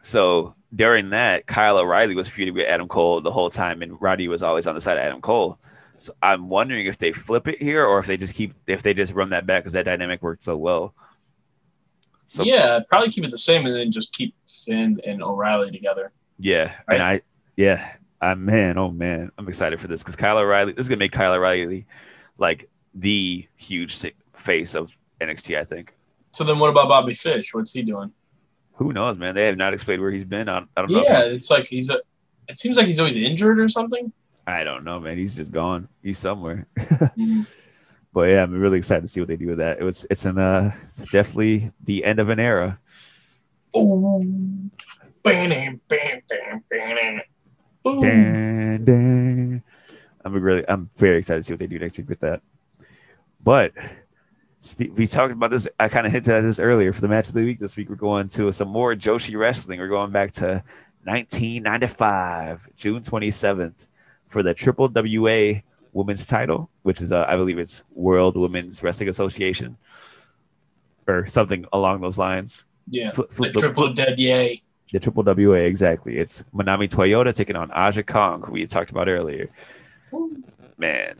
So 0.00 0.54
during 0.74 1.10
that, 1.10 1.46
Kyle 1.46 1.78
O'Reilly 1.78 2.14
was 2.14 2.28
feuding 2.28 2.54
with 2.54 2.66
Adam 2.66 2.88
Cole 2.88 3.20
the 3.20 3.32
whole 3.32 3.50
time, 3.50 3.82
and 3.82 4.00
Roddy 4.00 4.28
was 4.28 4.42
always 4.42 4.66
on 4.66 4.74
the 4.74 4.80
side 4.80 4.98
of 4.98 5.04
Adam 5.04 5.20
Cole. 5.20 5.58
So 5.98 6.12
I'm 6.22 6.48
wondering 6.48 6.86
if 6.86 6.98
they 6.98 7.12
flip 7.12 7.48
it 7.48 7.60
here, 7.60 7.84
or 7.84 7.98
if 7.98 8.06
they 8.06 8.16
just 8.16 8.34
keep, 8.34 8.54
if 8.66 8.82
they 8.82 8.94
just 8.94 9.14
run 9.14 9.30
that 9.30 9.46
back 9.46 9.62
because 9.62 9.72
that 9.72 9.84
dynamic 9.84 10.22
worked 10.22 10.42
so 10.42 10.56
well. 10.56 10.94
So 12.26 12.44
yeah, 12.44 12.80
probably 12.88 13.08
keep 13.08 13.24
it 13.24 13.30
the 13.30 13.38
same 13.38 13.64
and 13.66 13.74
then 13.74 13.90
just 13.90 14.12
keep 14.12 14.34
Finn 14.46 15.00
and 15.04 15.22
O'Reilly 15.22 15.70
together. 15.70 16.12
Yeah, 16.38 16.74
and 16.86 17.02
I, 17.02 17.22
yeah, 17.56 17.94
I'm 18.20 18.44
man, 18.44 18.76
oh 18.76 18.90
man, 18.90 19.32
I'm 19.38 19.48
excited 19.48 19.80
for 19.80 19.88
this 19.88 20.02
because 20.02 20.14
Kyle 20.14 20.38
O'Reilly. 20.38 20.72
This 20.72 20.84
is 20.84 20.88
gonna 20.88 20.98
make 20.98 21.12
Kyle 21.12 21.32
O'Reilly 21.32 21.86
like 22.36 22.68
the 22.94 23.48
huge 23.56 23.98
face 24.36 24.74
of 24.74 24.96
NXT. 25.20 25.56
I 25.58 25.64
think. 25.64 25.94
So 26.32 26.44
then, 26.44 26.58
what 26.58 26.68
about 26.68 26.88
Bobby 26.88 27.14
Fish? 27.14 27.54
What's 27.54 27.72
he 27.72 27.82
doing? 27.82 28.12
Who 28.78 28.92
knows, 28.92 29.18
man? 29.18 29.34
They 29.34 29.46
have 29.46 29.56
not 29.56 29.74
explained 29.74 30.00
where 30.02 30.10
he's 30.10 30.24
been. 30.24 30.48
I, 30.48 30.58
I 30.76 30.82
don't 30.82 30.92
know. 30.92 31.02
Yeah, 31.02 31.22
it's 31.24 31.50
like 31.50 31.66
he's 31.66 31.90
a. 31.90 32.00
It 32.48 32.58
seems 32.58 32.76
like 32.76 32.86
he's 32.86 32.98
always 33.00 33.16
injured 33.16 33.58
or 33.58 33.68
something. 33.68 34.12
I 34.46 34.64
don't 34.64 34.84
know, 34.84 34.98
man. 35.00 35.18
He's 35.18 35.36
just 35.36 35.52
gone. 35.52 35.88
He's 36.02 36.18
somewhere. 36.18 36.66
Mhm. 36.78 37.52
But 38.10 38.30
yeah, 38.30 38.42
I'm 38.42 38.52
really 38.58 38.78
excited 38.78 39.02
to 39.02 39.06
see 39.06 39.20
what 39.20 39.28
they 39.28 39.36
do 39.36 39.48
with 39.48 39.58
that. 39.58 39.78
It 39.78 39.84
was, 39.84 40.06
it's 40.10 40.24
an 40.24 40.38
uh, 40.38 40.74
definitely 41.12 41.70
the 41.84 42.04
end 42.04 42.18
of 42.18 42.30
an 42.30 42.40
era. 42.40 42.78
Ooh. 43.76 44.70
Bam, 45.22 45.80
bam, 45.88 46.22
bam, 46.30 46.64
bam. 46.70 47.20
Dan, 48.00 48.84
dan. 48.84 49.62
I'm 50.24 50.32
really, 50.32 50.64
I'm 50.68 50.88
very 50.96 51.18
excited 51.18 51.40
to 51.40 51.42
see 51.44 51.52
what 51.52 51.58
they 51.58 51.66
do 51.66 51.78
next 51.78 51.98
week 51.98 52.08
with 52.08 52.20
that. 52.20 52.40
But 53.44 53.72
we 54.78 55.06
talked 55.06 55.32
about 55.32 55.50
this. 55.50 55.66
I 55.78 55.88
kind 55.88 56.06
of 56.06 56.12
hinted 56.12 56.32
at 56.32 56.40
this 56.42 56.58
earlier 56.58 56.92
for 56.92 57.00
the 57.00 57.08
match 57.08 57.28
of 57.28 57.34
the 57.34 57.44
week. 57.44 57.58
This 57.60 57.76
week 57.76 57.88
we're 57.88 57.94
going 57.96 58.28
to 58.28 58.50
some 58.52 58.68
more 58.68 58.94
Joshi 58.94 59.38
wrestling. 59.38 59.78
We're 59.80 59.88
going 59.88 60.10
back 60.10 60.32
to 60.32 60.62
1995, 61.04 62.68
June 62.76 63.02
27th, 63.02 63.88
for 64.26 64.42
the 64.42 64.54
Triple 64.54 64.88
WA 64.94 65.60
Women's 65.92 66.26
Title, 66.26 66.68
which 66.82 67.00
is, 67.00 67.12
uh, 67.12 67.24
I 67.28 67.36
believe, 67.36 67.58
it's 67.58 67.82
World 67.94 68.36
Women's 68.36 68.82
Wrestling 68.82 69.08
Association, 69.08 69.76
or 71.06 71.26
something 71.26 71.64
along 71.72 72.00
those 72.00 72.18
lines. 72.18 72.64
Yeah. 72.90 73.08
The 73.08 73.14
flip- 73.14 73.32
flip- 73.32 73.52
triple 73.54 73.92
dead 73.94 74.18
yay. 74.18 74.62
the 74.92 74.98
triple 75.00 75.22
WA 75.22 75.54
exactly. 75.66 76.18
It's 76.18 76.44
Manami 76.54 76.88
Toyota 76.88 77.34
taking 77.34 77.56
on 77.56 77.70
Aja 77.72 78.02
Kong, 78.02 78.42
who 78.42 78.52
we 78.52 78.66
talked 78.66 78.90
about 78.90 79.08
earlier. 79.08 79.48
Man, 80.78 81.16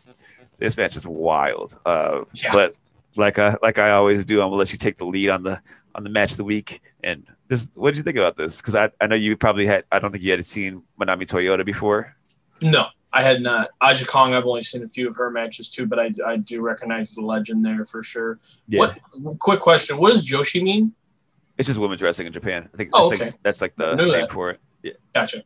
this 0.57 0.77
match 0.77 0.97
is 0.97 1.07
wild. 1.07 1.79
Uh, 1.85 2.23
Yeah. 2.33 2.53
But 2.53 2.73
like 3.19 3.39
I 3.39 3.57
like 3.63 3.79
I 3.79 3.91
always 3.91 4.25
do, 4.25 4.41
I'm 4.41 4.47
gonna 4.47 4.57
let 4.57 4.73
you 4.73 4.79
take 4.79 4.97
the 4.97 5.05
lead 5.07 5.29
on 5.31 5.43
the 5.43 5.61
on 5.95 6.05
the 6.05 6.11
match 6.11 6.31
of 6.33 6.37
the 6.37 6.45
week. 6.45 6.81
And 7.03 7.27
this, 7.49 7.69
what 7.75 7.91
did 7.91 7.99
you 7.99 8.03
think 8.03 8.17
about 8.17 8.37
this? 8.37 8.61
Because 8.61 8.75
I, 8.75 8.91
I 9.01 9.07
know 9.07 9.17
you 9.17 9.37
probably 9.37 9.67
had. 9.67 9.85
I 9.93 9.99
don't 9.99 10.13
think 10.13 10.23
you 10.25 10.31
had 10.31 10.45
seen 10.47 10.83
Manami 11.01 11.23
Toyota 11.27 11.65
before. 11.65 12.15
No, 12.61 12.87
I 13.13 13.23
had 13.23 13.43
not. 13.43 13.71
Aja 13.81 14.05
Kong, 14.07 14.35
I've 14.35 14.47
only 14.47 14.63
seen 14.63 14.83
a 14.83 14.89
few 14.89 15.09
of 15.09 15.17
her 15.17 15.31
matches 15.31 15.69
too, 15.69 15.87
but 15.87 15.99
I, 15.99 16.11
I 16.27 16.37
do 16.37 16.61
recognize 16.61 17.15
the 17.15 17.23
legend 17.25 17.65
there 17.65 17.85
for 17.85 18.03
sure. 18.03 18.39
Yeah, 18.67 18.81
What? 18.81 19.39
Quick 19.39 19.61
question: 19.61 19.99
What 19.99 20.11
does 20.13 20.29
Joshi 20.29 20.63
mean? 20.63 20.93
it's 21.57 21.67
just 21.67 21.81
women's 21.81 22.01
wrestling 22.01 22.29
in 22.29 22.33
Japan. 22.33 22.69
I 22.73 22.77
think 22.77 22.91
Oh, 22.93 23.09
that's, 23.11 23.21
like, 23.21 23.29
okay. 23.29 23.39
that's 23.43 23.61
like 23.61 23.75
the 23.77 23.97
name 23.97 24.13
that. 24.13 24.31
for 24.31 24.51
it. 24.51 24.61
Yeah, 24.83 24.93
Gotcha. 25.13 25.43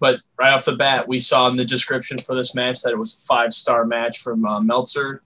But 0.00 0.20
right 0.38 0.52
off 0.52 0.64
the 0.64 0.74
bat, 0.74 1.06
we 1.06 1.20
saw 1.20 1.46
in 1.48 1.56
the 1.56 1.64
description 1.64 2.18
for 2.18 2.34
this 2.34 2.54
match 2.54 2.82
that 2.82 2.92
it 2.92 2.98
was 2.98 3.14
a 3.14 3.26
five 3.26 3.52
star 3.52 3.84
match 3.84 4.18
from 4.18 4.44
uh, 4.44 4.60
Meltzer. 4.60 5.22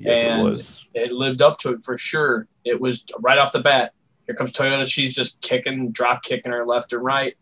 Yes, 0.00 0.22
And- 0.22 0.40
it 0.46 0.50
was. 0.50 0.88
It 0.94 1.12
lived 1.12 1.42
up 1.42 1.58
to 1.60 1.70
it 1.72 1.82
for 1.82 1.96
sure. 1.96 2.46
It 2.64 2.80
was 2.80 3.06
right 3.20 3.38
off 3.38 3.52
the 3.52 3.60
bat. 3.60 3.92
Here 4.26 4.34
comes 4.34 4.52
Toyota. 4.52 4.86
She's 4.86 5.14
just 5.14 5.40
kicking, 5.40 5.92
drop 5.92 6.22
kicking 6.22 6.52
her 6.52 6.66
left 6.66 6.92
and 6.92 7.02
right. 7.02 7.36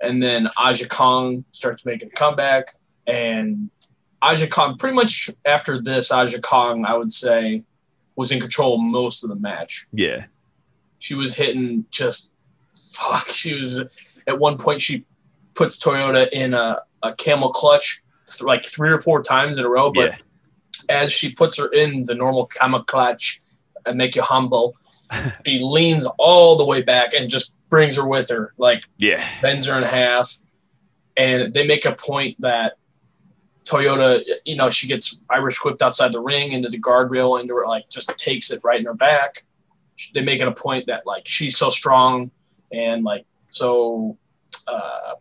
And 0.00 0.22
then 0.22 0.48
Aja 0.58 0.86
Kong 0.88 1.44
starts 1.52 1.86
making 1.86 2.08
a 2.08 2.10
comeback. 2.10 2.74
And 3.06 3.70
Aja 4.20 4.48
Kong, 4.48 4.76
pretty 4.76 4.94
much 4.96 5.30
after 5.44 5.80
this, 5.80 6.10
Aja 6.10 6.40
Kong, 6.40 6.84
I 6.84 6.96
would 6.96 7.12
say, 7.12 7.62
was 8.16 8.32
in 8.32 8.40
control 8.40 8.78
most 8.78 9.22
of 9.22 9.28
the 9.28 9.36
match. 9.36 9.86
Yeah, 9.92 10.26
She 10.98 11.14
was 11.14 11.36
hitting 11.36 11.84
just 11.90 12.34
fuck. 12.74 13.28
She 13.28 13.56
was 13.56 14.20
at 14.26 14.38
one 14.38 14.56
point 14.58 14.80
she 14.80 15.04
puts 15.54 15.76
Toyota 15.76 16.28
in 16.32 16.54
a, 16.54 16.80
a 17.02 17.14
camel 17.14 17.50
clutch 17.50 18.02
th- 18.26 18.42
like 18.42 18.64
three 18.64 18.90
or 18.90 18.98
four 19.00 19.22
times 19.22 19.58
in 19.58 19.64
a 19.64 19.68
row, 19.68 19.92
but 19.92 20.10
yeah, 20.12 20.16
as 20.88 21.12
she 21.12 21.32
puts 21.32 21.58
her 21.58 21.68
in 21.68 22.02
the 22.04 22.14
normal 22.14 22.46
clutch 22.86 23.42
and 23.86 23.98
make 23.98 24.16
you 24.16 24.22
humble, 24.22 24.76
she 25.46 25.60
leans 25.62 26.06
all 26.18 26.56
the 26.56 26.64
way 26.64 26.82
back 26.82 27.14
and 27.14 27.28
just 27.28 27.54
brings 27.68 27.96
her 27.96 28.06
with 28.06 28.30
her, 28.30 28.54
like 28.58 28.82
yeah, 28.98 29.26
bends 29.42 29.66
her 29.66 29.76
in 29.76 29.84
half. 29.84 30.38
And 31.16 31.54
they 31.54 31.66
make 31.66 31.84
a 31.84 31.94
point 31.94 32.40
that 32.40 32.74
Toyota, 33.64 34.22
you 34.44 34.56
know, 34.56 34.68
she 34.68 34.86
gets 34.86 35.22
Irish 35.30 35.64
whipped 35.64 35.82
outside 35.82 36.12
the 36.12 36.20
ring 36.20 36.52
into 36.52 36.68
the 36.68 36.80
guardrail, 36.80 37.40
into 37.40 37.54
her, 37.54 37.66
like 37.66 37.88
just 37.88 38.16
takes 38.18 38.50
it 38.50 38.60
right 38.64 38.78
in 38.78 38.86
her 38.86 38.94
back. 38.94 39.44
They 40.12 40.22
make 40.22 40.40
it 40.40 40.48
a 40.48 40.52
point 40.52 40.86
that 40.86 41.06
like 41.06 41.26
she's 41.26 41.56
so 41.56 41.70
strong 41.70 42.30
and 42.72 43.04
like 43.04 43.26
so 43.48 44.18
uh, 44.66 45.14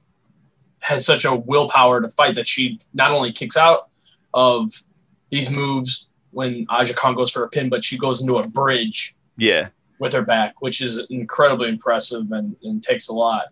has 0.79 1.05
such 1.05 1.25
a 1.25 1.35
willpower 1.35 2.01
to 2.01 2.09
fight 2.09 2.35
that 2.35 2.47
she 2.47 2.79
not 2.93 3.11
only 3.11 3.31
kicks 3.31 3.55
out 3.55 3.89
of 4.33 4.69
these 5.33 5.49
moves 5.49 6.09
when 6.29 6.65
Aja 6.69 6.93
Kong 6.93 7.15
goes 7.15 7.31
for 7.31 7.43
a 7.43 7.49
pin, 7.49 7.67
but 7.67 7.83
she 7.83 7.97
goes 7.97 8.21
into 8.21 8.37
a 8.37 8.47
bridge 8.47 9.15
yeah. 9.35 9.69
with 9.97 10.13
her 10.13 10.23
back, 10.23 10.61
which 10.61 10.79
is 10.79 11.03
incredibly 11.09 11.69
impressive 11.69 12.31
and, 12.31 12.55
and 12.63 12.83
takes 12.83 13.09
a 13.09 13.13
lot. 13.13 13.45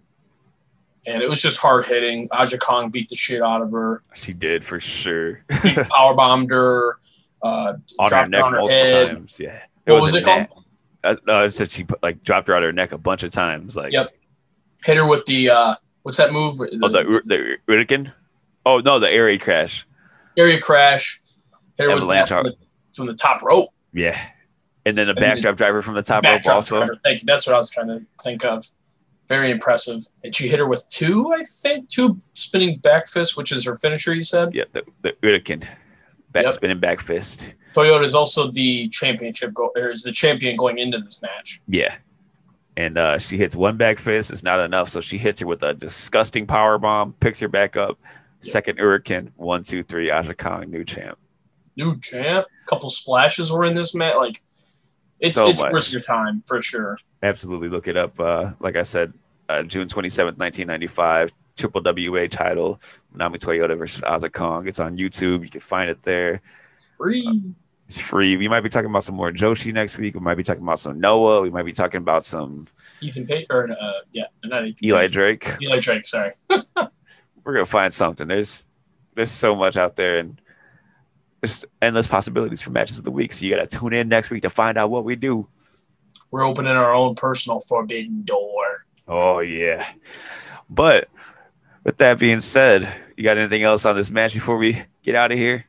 And 1.07 1.23
it 1.23 1.27
was 1.27 1.41
just 1.41 1.57
hard 1.57 1.87
hitting. 1.87 2.27
Aja 2.31 2.59
Kong 2.59 2.91
beat 2.91 3.09
the 3.09 3.15
shit 3.15 3.41
out 3.41 3.63
of 3.63 3.71
her, 3.71 4.03
She 4.13 4.31
did 4.31 4.63
for 4.63 4.79
sure. 4.79 5.43
power 5.89 6.13
bombed 6.13 6.51
her, 6.51 6.99
uh, 7.41 7.73
on 7.97 8.11
her 8.11 8.27
neck 8.27 8.43
on 8.43 8.53
her 8.53 8.59
multiple 8.59 8.83
head. 8.83 9.07
times. 9.07 9.39
Yeah. 9.39 9.59
What 9.85 9.95
was 9.95 10.13
wasn't 10.13 10.21
it 10.21 10.25
called? 10.25 10.65
Uh, 11.03 11.15
no, 11.25 11.43
it 11.45 11.49
said 11.49 11.71
she 11.71 11.83
put, 11.83 12.03
like 12.03 12.21
dropped 12.21 12.47
her 12.47 12.55
on 12.55 12.61
her 12.61 12.71
neck 12.71 12.91
a 12.91 12.99
bunch 12.99 13.23
of 13.23 13.31
times. 13.31 13.75
Like, 13.75 13.91
Yep. 13.91 14.09
Hit 14.85 14.97
her 14.97 15.07
with 15.07 15.25
the 15.25 15.49
uh, 15.49 15.75
what's 16.03 16.19
that 16.19 16.31
move? 16.31 16.59
oh, 16.59 16.89
the 16.89 17.21
the 17.25 17.57
Hurricane. 17.67 18.11
Oh 18.67 18.79
no, 18.85 18.99
the 18.99 19.07
raid 19.07 19.41
crash. 19.41 19.87
area 20.37 20.61
crash. 20.61 21.21
With 21.87 21.97
Avalanche 21.97 22.29
from 22.29 22.43
the, 22.45 22.55
from 22.95 23.05
the 23.07 23.13
top 23.15 23.41
rope. 23.41 23.69
Yeah, 23.93 24.19
and 24.85 24.97
then 24.97 25.07
the 25.07 25.13
backdrop 25.13 25.57
driver 25.57 25.81
from 25.81 25.95
the 25.95 26.03
top 26.03 26.23
rope 26.23 26.45
also. 26.47 26.77
driver. 26.77 26.97
Thank 27.03 27.21
you. 27.21 27.25
That's 27.25 27.45
what 27.47 27.55
I 27.55 27.59
was 27.59 27.69
trying 27.69 27.87
to 27.87 28.01
think 28.23 28.43
of. 28.45 28.65
Very 29.27 29.49
impressive. 29.51 30.01
And 30.23 30.35
she 30.35 30.47
hit 30.49 30.59
her 30.59 30.67
with 30.67 30.85
two, 30.89 31.31
I 31.33 31.41
think, 31.43 31.87
two 31.87 32.17
spinning 32.33 32.79
back 32.79 33.07
fists, 33.07 33.37
which 33.37 33.51
is 33.51 33.63
her 33.65 33.75
finisher. 33.77 34.13
You 34.13 34.23
said. 34.23 34.53
Yeah, 34.53 34.65
the 34.73 34.83
the 35.01 35.15
Hurricane. 35.23 35.67
Back 36.31 36.45
Yep. 36.45 36.53
spinning 36.53 36.79
back 36.79 36.99
fist. 37.01 37.53
Toyota 37.75 38.03
is 38.03 38.15
also 38.15 38.49
the 38.51 38.87
championship 38.89 39.53
go- 39.53 39.71
or 39.75 39.89
is 39.89 40.03
the 40.03 40.11
champion 40.11 40.55
going 40.57 40.77
into 40.77 40.97
this 40.99 41.21
match. 41.21 41.61
Yeah. 41.67 41.95
And 42.77 42.97
uh, 42.97 43.17
she 43.19 43.37
hits 43.37 43.53
one 43.55 43.75
back 43.77 43.99
fist. 43.99 44.31
It's 44.31 44.43
not 44.43 44.59
enough. 44.61 44.87
So 44.89 45.01
she 45.01 45.17
hits 45.17 45.41
her 45.41 45.47
with 45.47 45.61
a 45.63 45.73
disgusting 45.73 46.47
power 46.47 46.77
bomb, 46.77 47.13
picks 47.19 47.39
her 47.41 47.49
back 47.49 47.75
up. 47.75 47.99
Second 48.39 48.79
Hurricane. 48.79 49.31
One, 49.35 49.63
two, 49.63 49.83
three. 49.83 50.09
Aja 50.09 50.33
Kong, 50.33 50.71
new 50.71 50.83
champ. 50.85 51.17
New 51.81 51.99
champ, 51.99 52.45
A 52.63 52.65
couple 52.69 52.89
splashes 52.89 53.51
were 53.51 53.65
in 53.65 53.75
this 53.75 53.95
match. 53.95 54.15
Like 54.17 54.41
it's 55.19 55.35
So 55.35 55.47
it's 55.47 55.59
much. 55.59 55.71
worth 55.71 55.91
your 55.91 56.01
time 56.01 56.43
for 56.47 56.61
sure. 56.61 56.97
Absolutely 57.23 57.69
look 57.69 57.87
it 57.87 57.97
up. 57.97 58.19
Uh, 58.19 58.51
like 58.59 58.75
I 58.75 58.83
said, 58.83 59.13
uh, 59.49 59.63
June 59.63 59.87
27th, 59.87 60.37
1995. 60.37 61.33
Triple 61.57 61.81
WA 61.83 62.27
title. 62.27 62.81
Nami 63.13 63.37
Toyota 63.37 63.77
versus 63.77 64.01
Aja 64.03 64.29
Kong. 64.29 64.67
It's 64.67 64.79
on 64.79 64.97
YouTube. 64.97 65.43
You 65.43 65.49
can 65.49 65.59
find 65.61 65.89
it 65.89 66.01
there. 66.03 66.41
It's 66.75 66.89
free. 66.97 67.43
It's 67.87 67.99
free. 67.99 68.37
We 68.37 68.47
might 68.47 68.61
be 68.61 68.69
talking 68.69 68.89
about 68.89 69.03
some 69.03 69.15
more 69.15 69.31
Joshi 69.31 69.73
next 69.73 69.97
week. 69.97 70.13
We 70.15 70.21
might 70.21 70.35
be 70.35 70.43
talking 70.43 70.63
about 70.63 70.79
some 70.79 70.99
Noah. 70.99 71.41
We 71.41 71.49
might 71.49 71.65
be 71.65 71.73
talking 71.73 71.97
about 71.99 72.23
some 72.23 72.67
Ethan 73.01 73.27
Page 73.27 73.47
or 73.49 73.69
uh, 73.69 73.91
yeah, 74.13 74.25
not 74.45 74.65
Ethan 74.65 74.85
Eli 74.87 75.07
Drake. 75.07 75.45
Eli 75.61 75.79
Drake. 75.81 76.05
Sorry. 76.07 76.31
we're 76.49 77.53
gonna 77.53 77.65
find 77.65 77.93
something. 77.93 78.27
There's 78.27 78.65
there's 79.15 79.31
so 79.31 79.53
much 79.55 79.75
out 79.75 79.97
there 79.97 80.19
and 80.19 80.41
there's 81.41 81.65
endless 81.81 82.07
possibilities 82.07 82.61
for 82.61 82.69
matches 82.69 82.97
of 82.97 83.03
the 83.03 83.11
week. 83.11 83.33
So 83.33 83.45
you 83.45 83.55
gotta 83.55 83.67
tune 83.67 83.93
in 83.93 84.07
next 84.07 84.29
week 84.29 84.43
to 84.43 84.49
find 84.49 84.77
out 84.77 84.91
what 84.91 85.03
we 85.03 85.15
do. 85.15 85.47
We're 86.29 86.45
opening 86.45 86.77
our 86.77 86.93
own 86.93 87.15
personal 87.15 87.59
forbidden 87.59 88.23
door. 88.23 88.85
Oh 89.07 89.39
yeah. 89.39 89.91
But 90.69 91.09
with 91.83 91.97
that 91.97 92.19
being 92.19 92.41
said, 92.41 92.93
you 93.17 93.23
got 93.23 93.37
anything 93.37 93.63
else 93.63 93.85
on 93.85 93.95
this 93.95 94.11
match 94.11 94.33
before 94.33 94.57
we 94.57 94.81
get 95.03 95.15
out 95.15 95.31
of 95.31 95.37
here? 95.37 95.65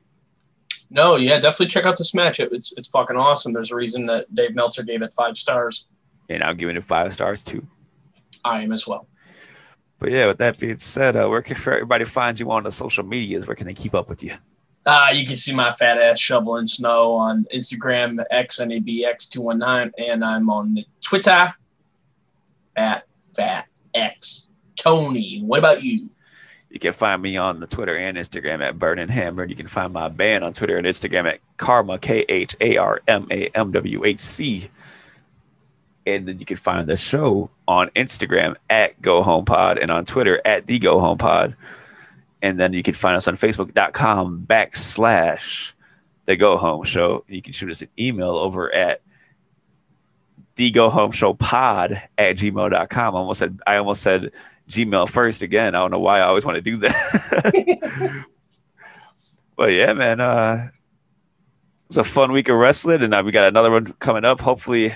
No, 0.91 1.17
yeah, 1.17 1.41
definitely 1.41 1.69
check 1.69 1.87
out 1.87 1.97
this 1.97 2.15
match. 2.15 2.39
It, 2.39 2.53
it's 2.53 2.73
it's 2.77 2.89
fucking 2.89 3.17
awesome. 3.17 3.55
There's 3.55 3.73
a 3.73 3.77
reason 3.77 4.07
that 4.07 4.33
Dave 4.35 4.55
Meltzer 4.55 4.83
gave 4.83 5.01
it 5.01 5.13
five 5.15 5.37
stars. 5.37 5.89
And 6.29 6.43
I'm 6.43 6.57
giving 6.57 6.77
it 6.77 6.85
five 6.85 7.15
stars 7.15 7.43
too. 7.43 7.67
I 8.45 8.63
am 8.63 8.73
as 8.73 8.87
well. 8.87 9.09
But 9.99 10.11
yeah, 10.11 10.27
with 10.27 10.39
that 10.39 10.59
being 10.59 10.79
said, 10.79 11.17
uh, 11.17 11.29
where 11.29 11.43
can 11.43 11.57
everybody 11.57 12.05
find 12.05 12.39
you 12.39 12.51
on 12.51 12.65
the 12.65 12.73
social 12.73 13.05
medias? 13.05 13.47
Where 13.47 13.55
can 13.55 13.67
they 13.67 13.75
keep 13.75 13.95
up 13.95 14.09
with 14.09 14.23
you? 14.23 14.35
Uh, 14.85 15.11
you 15.13 15.25
can 15.25 15.37
see 15.37 15.55
my 15.55 15.71
fat 15.71 15.99
ass 15.99 16.19
shoveling 16.19 16.67
snow 16.67 17.13
on 17.13 17.47
Instagram, 17.55 18.25
xnabx219, 18.33 19.93
and 19.99 20.25
I'm 20.25 20.51
on 20.51 20.75
the 20.75 20.85
Twitter 21.01 21.55
at 22.77 23.05
fatx 23.13 24.49
Tony. 24.77 25.41
What 25.41 25.61
about 25.61 25.83
you? 25.83 26.09
You 26.71 26.79
can 26.79 26.95
find 26.95 27.21
me 27.21 27.37
on 27.37 27.61
the 27.61 27.67
Twitter 27.67 27.97
and 27.97 28.17
Instagram 28.17 28.63
at 28.63 28.79
Burning 28.79 29.09
Hammer. 29.09 29.45
You 29.45 29.55
can 29.55 29.69
find 29.69 29.93
my 29.93 30.09
band 30.09 30.43
on 30.43 30.55
Twitter 30.55 30.79
and 30.79 30.87
Instagram 30.87 31.27
at 31.27 31.41
Karma 31.59 31.99
K 31.99 32.25
H 32.29 32.57
A 32.61 32.79
R 32.79 33.03
M 33.07 33.29
A 33.31 33.49
M 33.49 33.73
W 33.73 34.05
H 34.05 34.21
C. 34.21 34.69
And 36.07 36.27
then 36.27 36.41
you 36.41 36.47
can 36.47 36.57
find 36.57 36.89
the 36.89 36.97
show 36.97 37.51
on 37.69 37.91
Instagram 37.91 38.57
at 38.71 39.01
Go 39.03 39.23
Home 39.23 39.45
Pod 39.45 39.79
and 39.79 39.91
on 39.91 40.05
Twitter 40.05 40.41
at 40.45 40.67
The 40.67 40.79
Go 40.79 40.99
Home 40.99 41.19
Pod. 41.19 41.55
And 42.43 42.59
then 42.59 42.73
you 42.73 42.83
can 42.83 42.95
find 42.95 43.17
us 43.17 43.29
on 43.29 43.37
Facebook.com 43.37 44.47
backslash 44.47 45.73
The 46.27 46.37
Go 46.37 46.57
Home 46.59 46.83
Show. 46.85 47.25
You 47.29 47.41
can 47.41 47.53
shoot 47.53 47.71
us 47.71 47.83
an 47.83 47.89
email 47.99 48.31
over 48.31 48.73
at 48.75 49.01
The 50.57 50.71
Go 50.71 50.91
Home 50.91 51.13
Show 51.13 51.35
Pod 51.35 52.03
at 52.19 52.37
gmail.com. 52.37 53.15
I 53.15 53.19
almost 53.19 53.39
said 53.39 53.61
I 53.67 53.77
almost 53.77 54.03
said 54.03 54.33
Gmail 54.69 55.09
first 55.09 55.43
again. 55.43 55.75
I 55.75 55.79
don't 55.79 55.91
know 55.91 55.99
why 55.99 56.19
I 56.21 56.27
always 56.27 56.45
want 56.45 56.57
to 56.57 56.63
do 56.63 56.77
that. 56.79 58.25
but 59.57 59.73
yeah, 59.73 59.93
man, 59.93 60.21
uh, 60.21 60.69
it 60.71 61.89
was 61.89 61.99
a 61.99 62.05
fun 62.05 62.33
week 62.33 62.49
of 62.49 62.57
wrestling, 62.57 63.03
and 63.03 63.27
we 63.27 63.33
got 63.33 63.49
another 63.49 63.71
one 63.71 63.93
coming 63.99 64.25
up. 64.25 64.41
Hopefully, 64.41 64.95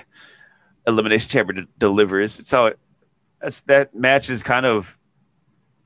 Elimination 0.87 1.29
Chamber 1.29 1.53
de- 1.53 1.69
delivers. 1.79 2.47
So 2.47 2.75
that's 3.41 3.63
that 3.63 3.95
match 3.95 4.31
is 4.31 4.43
kind 4.43 4.67
of, 4.67 4.99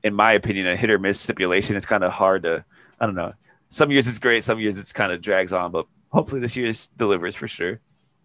in 0.03 0.13
my 0.15 0.33
opinion, 0.33 0.67
a 0.67 0.75
hit 0.75 0.89
or 0.89 0.99
miss 0.99 1.19
stipulation. 1.19 1.75
It's 1.75 1.85
kind 1.85 2.03
of 2.03 2.11
hard 2.11 2.43
to, 2.43 2.63
I 2.99 3.05
don't 3.05 3.15
know. 3.15 3.33
Some 3.69 3.91
years 3.91 4.07
it's 4.07 4.19
great, 4.19 4.43
some 4.43 4.59
years 4.59 4.77
it's 4.77 4.91
kind 4.93 5.11
of 5.11 5.21
drags 5.21 5.53
on, 5.53 5.71
but 5.71 5.85
hopefully 6.09 6.41
this 6.41 6.57
year's 6.57 6.87
delivers 6.97 7.35
for 7.35 7.47
sure. 7.47 7.79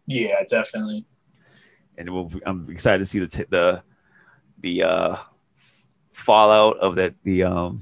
Yeah, 0.06 0.42
definitely. 0.48 1.04
and 1.98 2.10
we'll, 2.10 2.30
I'm 2.44 2.68
excited 2.70 2.98
to 3.00 3.06
see 3.06 3.18
the 3.20 3.26
t- 3.28 3.44
the 3.48 3.82
the 4.60 4.82
uh, 4.82 5.16
fallout 6.12 6.76
of 6.78 6.96
that 6.96 7.14
the 7.24 7.42
um, 7.44 7.80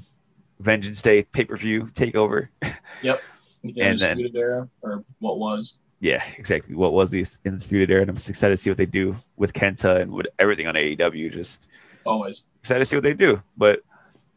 Vengeance 0.60 1.02
Day 1.02 1.24
pay 1.24 1.44
per 1.44 1.56
view 1.56 1.84
takeover. 1.92 2.48
The 3.02 3.80
And 3.80 3.98
then- 3.98 4.20
era, 4.34 4.68
or 4.82 5.00
what 5.20 5.38
was. 5.38 5.78
yeah, 6.00 6.22
exactly. 6.36 6.74
What 6.74 6.92
was 6.92 7.08
the 7.10 7.24
undisputed 7.46 7.90
era? 7.90 8.02
And 8.02 8.10
I'm 8.10 8.16
excited 8.16 8.52
to 8.52 8.56
see 8.58 8.68
what 8.68 8.76
they 8.76 8.84
do 8.84 9.16
with 9.36 9.54
Kenta 9.54 10.02
and 10.02 10.12
with 10.12 10.26
everything 10.38 10.66
on 10.66 10.74
AEW. 10.74 11.32
Just 11.32 11.68
Always. 12.06 12.46
excited 12.60 12.80
to 12.80 12.84
see 12.84 12.96
what 12.96 13.02
they 13.02 13.14
do. 13.14 13.42
But 13.56 13.80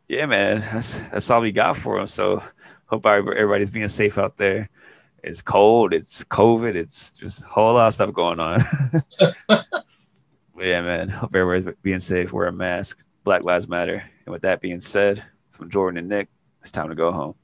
yeah, 0.07 0.25
man, 0.25 0.59
that's 0.59 1.01
that's 1.09 1.29
all 1.29 1.41
we 1.41 1.51
got 1.51 1.77
for 1.77 1.97
them. 1.97 2.07
So 2.07 2.41
hope 2.85 3.05
everybody's 3.05 3.69
being 3.69 3.87
safe 3.87 4.17
out 4.17 4.37
there. 4.37 4.69
It's 5.23 5.41
cold. 5.41 5.93
It's 5.93 6.23
COVID. 6.23 6.75
It's 6.75 7.11
just 7.11 7.41
a 7.41 7.45
whole 7.45 7.73
lot 7.73 7.87
of 7.87 7.93
stuff 7.93 8.13
going 8.13 8.39
on. 8.39 8.61
yeah, 9.49 10.81
man. 10.81 11.09
Hope 11.09 11.35
everybody's 11.35 11.75
being 11.81 11.99
safe. 11.99 12.31
Wear 12.31 12.47
a 12.47 12.51
mask. 12.51 13.03
Black 13.23 13.43
Lives 13.43 13.67
Matter. 13.67 14.03
And 14.25 14.31
with 14.31 14.43
that 14.43 14.61
being 14.61 14.79
said, 14.79 15.23
from 15.51 15.69
Jordan 15.69 15.97
and 15.97 16.07
Nick, 16.07 16.29
it's 16.61 16.71
time 16.71 16.89
to 16.89 16.95
go 16.95 17.11
home. 17.11 17.35